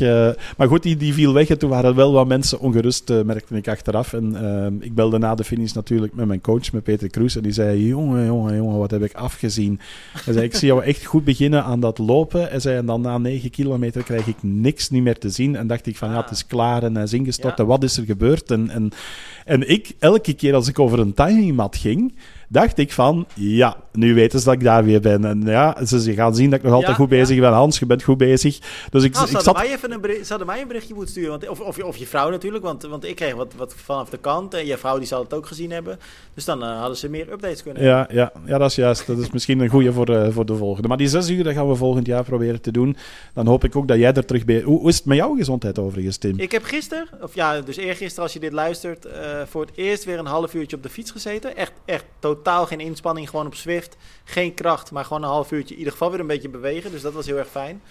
maar 0.58 0.68
goed, 0.68 0.84
die, 0.84 0.98
die 0.98 1.14
viel 1.14 1.34
weg 1.34 1.50
en 1.50 1.58
toen 1.58 1.70
waren 1.70 1.96
wel 1.96 2.12
wat 2.14 2.28
mensen 2.28 2.60
ongerust, 2.60 3.10
merkte 3.26 3.56
ik 3.56 3.68
achteraf. 3.68 4.14
En 4.14 4.78
ik 4.82 4.96
belde 4.96 5.18
na 5.18 5.36
de 5.36 5.44
finish 5.44 5.72
natuurlijk 5.72 6.14
met 6.14 6.26
mijn 6.28 6.42
coach, 6.42 6.72
met 6.72 6.84
Peter 6.84 7.10
Kroes. 7.10 7.36
En 7.36 7.42
die 7.44 7.52
zei, 7.52 7.88
jongen, 7.88 8.26
jongen, 8.26 8.56
jongen, 8.56 8.78
wat 8.80 8.92
heb 8.92 9.04
ik 9.04 9.14
afgezien. 9.14 9.80
Hij 10.24 10.34
zei, 10.34 10.46
ik 10.46 10.56
zie 10.56 10.68
jou 10.68 10.84
echt 10.84 11.06
goed 11.06 11.24
beginnen 11.24 11.64
aan 11.64 11.80
dat 11.80 11.98
lopen. 11.98 12.48
Hij 12.50 12.60
zei, 12.60 12.78
en 12.78 12.86
dan 12.86 13.02
na 13.02 13.18
negen 13.18 13.50
kilometer 13.50 14.04
krijg 14.04 14.28
ik 14.28 14.36
niks 14.42 14.90
niet 14.90 15.04
meer 15.04 15.18
te 15.18 15.30
zien. 15.30 15.56
En 15.56 15.68
dacht 15.68 15.88
ik 15.88 15.98
van, 15.98 16.10
ja, 16.10 16.22
het 16.22 16.32
is 16.32 16.46
klaar 16.48 16.84
en 16.84 16.94
hij 16.96 17.04
is 17.04 17.14
ingestort. 17.14 17.60
En 17.60 17.66
wat 17.66 17.84
is 17.84 17.98
er 17.98 18.06
gebeurd? 18.06 18.52
En, 18.52 18.70
en, 18.70 18.92
en 19.46 19.70
ik, 19.70 19.92
elke 20.00 20.34
keer 20.34 20.54
als 20.54 20.68
ik 20.68 20.80
over 20.80 21.00
een 21.00 21.14
timingmat 21.14 21.76
ging, 21.76 22.16
dacht 22.54 22.78
ik 22.78 22.92
van, 22.92 23.26
ja, 23.34 23.76
nu 23.92 24.14
weten 24.14 24.40
ze 24.40 24.46
dat 24.46 24.54
ik 24.54 24.64
daar 24.64 24.84
weer 24.84 25.02
ben. 25.02 25.26
En 25.26 25.42
ja, 25.46 25.86
ze, 25.86 26.14
gaan 26.14 26.36
zien 26.36 26.50
dat 26.50 26.60
ik 26.60 26.66
nog 26.66 26.74
altijd 26.74 26.92
Ja, 26.92 26.98
goed 26.98 27.10
ja. 27.10 27.18
bezig 27.18 27.40
ben. 27.40 27.52
Hans, 27.52 27.80
je 27.80 27.86
bent 27.86 28.04
goed 28.04 28.18
bezig. 28.18 28.60
Dus 28.90 29.04
ik, 29.04 29.14
Nou, 29.14 29.30
ik 29.30 29.40
zat... 29.40 29.56
mij 29.56 29.72
even 29.72 29.92
een 29.92 30.02
bericht, 30.02 30.46
mij 30.46 30.62
een 30.62 30.68
berichtje 30.68 30.94
moeten 30.94 31.12
sturen. 31.12 31.30
Want, 31.30 31.48
of, 31.50 31.60
of, 31.60 31.76
je- 31.76 31.86
of 31.86 31.98
je 31.98 32.08
vrouw 32.08 32.30
natuurlijk, 32.30 32.64
want, 32.64 32.84
want 32.84 33.06
ik 33.06 33.16
kreeg 33.16 33.34
wat, 33.36 33.54
wat 33.58 33.74
vanaf 33.78 34.10
de 34.10 34.18
kant. 34.18 34.54
En 34.54 34.66
je 34.66 34.78
vrouw 34.78 34.98
die 34.98 35.08
zal 35.08 35.24
het 35.24 35.34
ook 35.34 35.46
gezien 35.48 35.72
hebben. 35.72 36.00
Dus 36.34 36.46
dan 36.46 36.64
eh, 36.64 36.80
hadden 36.80 36.98
ze 36.98 37.10
meer 37.10 37.32
updates 37.32 37.64
kunnen 37.64 37.84
Ja, 37.84 38.08
ja, 38.12 38.32
ja, 38.46 38.58
dat 38.58 38.70
is 38.70 38.76
juist. 38.76 39.08
Dat 39.08 39.18
is 39.18 39.32
misschien 39.32 39.60
een 39.60 39.70
goede 39.70 39.94
voor, 39.94 40.10
eh, 40.10 40.28
voor 40.32 40.46
de 40.46 40.56
volgende. 40.56 40.88
Maar 40.88 40.98
die 40.98 41.08
zes 41.08 41.30
uur, 41.30 41.44
dat 41.44 41.54
gaan 41.54 41.70
we 41.70 41.76
volgend 41.76 42.06
jaar 42.08 42.24
proberen 42.24 42.62
te 42.62 42.72
doen. 42.72 42.98
Dan 43.34 43.48
hoop 43.48 43.64
ik 43.64 43.76
ook 43.76 43.88
dat 43.88 43.98
jij 43.98 44.14
er 44.14 44.26
terug 44.26 44.46
bij... 44.46 44.62
Hoe, 44.62 44.80
hoe 44.80 44.90
is 44.90 44.96
het 44.96 45.06
met 45.06 45.18
jouw 45.18 45.36
gezondheid 45.36 45.80
overigens, 45.80 46.18
Tim? 46.18 46.40
Ik 46.40 46.52
heb 46.52 46.64
gisteren, 46.64 47.08
of 47.22 47.36
ja, 47.36 47.62
dus 47.62 47.78
eergisteren 47.78 48.24
als 48.24 48.34
je 48.34 48.40
dit 48.40 48.54
luistert, 48.54 49.06
eh, 49.06 49.22
voor 49.46 49.62
het 49.62 49.72
eerst 49.76 50.04
weer 50.04 50.20
een 50.20 50.26
half 50.26 50.54
uurtje 50.54 50.76
op 50.78 50.84
de 50.84 50.90
fiets 50.90 51.12
gezeten. 51.12 51.56
Echt, 51.56 51.72
echt 51.86 52.06
totaal 52.20 52.42
geen 52.44 52.80
inspanning, 52.80 53.30
gewoon 53.30 53.46
op 53.46 53.56
Zwift. 53.56 53.96
Geen 54.24 54.54
kracht, 54.54 54.92
maar 54.92 55.06
gewoon 55.06 55.24
een 55.24 55.30
half 55.30 55.52
uurtje 55.52 55.74
in 55.74 55.78
ieder 55.78 55.94
geval 55.94 56.12
weer 56.12 56.20
een 56.20 56.28
beetje 56.28 56.50
bewegen. 56.50 56.92
Dus 56.92 57.02
dat 57.02 57.14
was 57.14 57.26
heel 57.26 57.38
erg 57.38 57.50
fijn. 57.50 57.82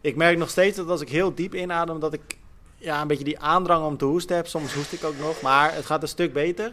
Ik 0.00 0.16
merk 0.16 0.38
nog 0.38 0.50
steeds 0.50 0.76
dat 0.76 0.88
als 0.88 1.00
ik 1.00 1.08
heel 1.08 1.34
diep 1.34 1.54
inadem, 1.54 2.00
dat 2.00 2.12
ik 2.12 2.36
ja, 2.76 3.00
een 3.00 3.06
beetje 3.06 3.24
die 3.24 3.38
aandrang 3.38 3.86
om 3.86 3.96
te 3.96 4.04
hoesten 4.04 4.36
heb. 4.36 4.46
Soms 4.46 4.74
hoest 4.74 4.92
ik 4.92 5.04
ook 5.04 5.18
nog, 5.20 5.40
maar 5.40 5.74
het 5.74 5.86
gaat 5.86 6.02
een 6.02 6.08
stuk 6.08 6.32
beter. 6.32 6.72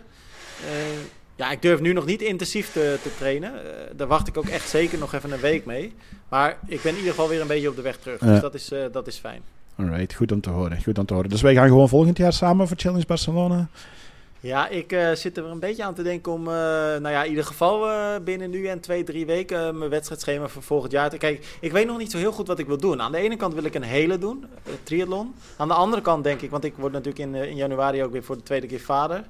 Eh, 0.65 0.71
ja, 1.35 1.51
ik 1.51 1.61
durf 1.61 1.79
nu 1.79 1.93
nog 1.93 2.05
niet 2.05 2.21
intensief 2.21 2.71
te, 2.71 2.97
te 3.01 3.15
trainen. 3.17 3.53
Eh, 3.53 3.93
daar 3.95 4.07
wacht 4.07 4.27
ik 4.27 4.37
ook 4.37 4.47
echt 4.47 4.69
zeker 4.69 4.99
nog 4.99 5.13
even 5.13 5.31
een 5.31 5.39
week 5.39 5.65
mee. 5.65 5.93
Maar 6.29 6.57
ik 6.65 6.81
ben 6.81 6.91
in 6.91 6.97
ieder 6.97 7.13
geval 7.13 7.29
weer 7.29 7.41
een 7.41 7.47
beetje 7.47 7.69
op 7.69 7.75
de 7.75 7.81
weg 7.81 7.97
terug. 7.97 8.19
Ja. 8.19 8.27
Dus 8.27 8.39
dat 8.39 8.53
is, 8.53 8.71
eh, 8.71 8.79
dat 8.91 9.07
is 9.07 9.17
fijn. 9.17 9.41
Alright, 9.75 10.13
goed 10.13 10.31
om 10.31 10.41
te 10.41 10.49
horen. 10.49 10.83
Goed 10.83 10.97
om 10.97 11.05
te 11.05 11.13
horen. 11.13 11.29
Dus 11.29 11.41
wij 11.41 11.53
gaan 11.53 11.67
gewoon 11.67 11.89
volgend 11.89 12.17
jaar 12.17 12.33
samen 12.33 12.67
voor 12.67 12.77
Challenge 12.77 13.05
Barcelona. 13.05 13.67
Ja, 14.43 14.67
ik 14.67 14.91
eh, 14.91 15.11
zit 15.11 15.37
er 15.37 15.45
een 15.45 15.59
beetje 15.59 15.83
aan 15.83 15.93
te 15.93 16.03
denken 16.03 16.31
om, 16.31 16.47
eh, 16.47 16.53
nou 16.53 17.09
ja, 17.09 17.23
in 17.23 17.29
ieder 17.29 17.45
geval 17.45 17.89
eh, 17.89 18.23
binnen 18.23 18.49
nu 18.49 18.67
en 18.67 18.79
twee, 18.79 19.03
drie 19.03 19.25
weken 19.25 19.77
mijn 19.77 19.89
wedstrijdschema 19.89 20.47
voor 20.47 20.61
volgend 20.61 20.91
jaar 20.91 21.09
te 21.09 21.17
kijken. 21.17 21.45
Ik 21.59 21.71
weet 21.71 21.85
nog 21.85 21.97
niet 21.97 22.11
zo 22.11 22.17
heel 22.17 22.31
goed 22.31 22.47
wat 22.47 22.59
ik 22.59 22.67
wil 22.67 22.77
doen. 22.77 23.01
Aan 23.01 23.11
de 23.11 23.17
ene 23.17 23.35
kant 23.35 23.53
wil 23.53 23.63
ik 23.63 23.75
een 23.75 23.83
hele 23.83 24.17
doen, 24.17 24.45
triathlon. 24.83 25.35
Aan 25.57 25.67
de 25.67 25.73
andere 25.73 26.01
kant 26.01 26.23
denk 26.23 26.41
ik, 26.41 26.49
want 26.49 26.63
ik 26.63 26.73
word 26.75 26.91
natuurlijk 26.91 27.19
in, 27.19 27.35
in 27.35 27.55
januari 27.55 28.03
ook 28.03 28.11
weer 28.11 28.23
voor 28.23 28.37
de 28.37 28.43
tweede 28.43 28.67
keer 28.67 28.79
vader. 28.79 29.23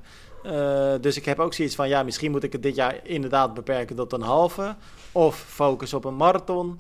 Dus 1.02 1.18
ik 1.18 1.26
heb 1.26 1.40
ook 1.40 1.54
zoiets 1.54 1.76
van, 1.76 1.90
ja, 1.90 2.04
misschien 2.04 2.32
moet 2.32 2.44
ik 2.44 2.52
het 2.52 2.64
dit 2.64 2.76
jaar 2.76 3.00
inderdaad 3.04 3.54
beperken 3.54 3.96
tot 3.96 4.14
een 4.14 4.22
halve. 4.22 4.76
Of 5.12 5.46
focus 5.48 5.94
op 5.94 6.06
een 6.06 6.16
marathon. 6.16 6.80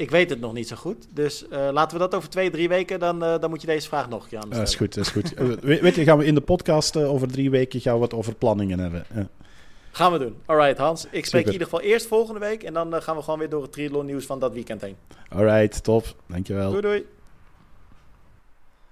Ik 0.00 0.10
weet 0.10 0.30
het 0.30 0.40
nog 0.40 0.52
niet 0.52 0.68
zo 0.68 0.76
goed. 0.76 1.06
Dus 1.14 1.48
eh, 1.48 1.68
laten 1.72 1.96
we 1.96 2.02
dat 2.02 2.14
over 2.14 2.28
twee, 2.28 2.50
drie 2.50 2.68
weken, 2.68 2.98
dan, 2.98 3.24
eh, 3.24 3.38
dan 3.40 3.50
moet 3.50 3.60
je 3.60 3.66
deze 3.66 3.88
vraag 3.88 4.08
nog 4.08 4.22
een 4.22 4.28
keer 4.28 4.38
aan 4.38 4.48
Dat 4.50 4.60
is 4.62 4.70
stellen. 4.70 4.92
goed, 4.92 4.94
dat 4.94 5.04
is 5.04 5.10
goed. 5.10 5.80
Weet, 5.80 5.94
je, 5.94 6.04
gaan 6.04 6.18
we 6.18 6.24
in 6.24 6.34
de 6.34 6.40
podcast 6.40 6.96
eh, 6.96 7.12
over 7.12 7.28
drie 7.28 7.50
weken 7.50 7.80
gaan 7.80 7.96
we 7.96 8.02
het 8.02 8.14
over 8.14 8.34
planningen 8.34 8.78
hebben. 8.78 9.04
Ja. 9.14 9.28
Gaan 9.90 10.12
we 10.12 10.18
doen. 10.18 10.36
Alright 10.46 10.78
Hans, 10.78 11.04
ik 11.04 11.08
spreek 11.10 11.24
Super. 11.24 11.46
in 11.46 11.52
ieder 11.52 11.66
geval 11.68 11.80
eerst 11.80 12.06
volgende 12.06 12.40
week 12.40 12.62
en 12.62 12.72
dan 12.72 13.02
gaan 13.02 13.16
we 13.16 13.22
gewoon 13.22 13.38
weer 13.38 13.48
door 13.48 13.62
het 13.62 13.72
triathlon 13.72 14.06
nieuws 14.06 14.26
van 14.26 14.38
dat 14.38 14.52
weekend 14.52 14.80
heen. 14.80 14.96
Alright, 15.28 15.84
top. 15.84 16.14
Dankjewel. 16.26 16.70
Doei 16.70 16.82
doei. 16.82 17.06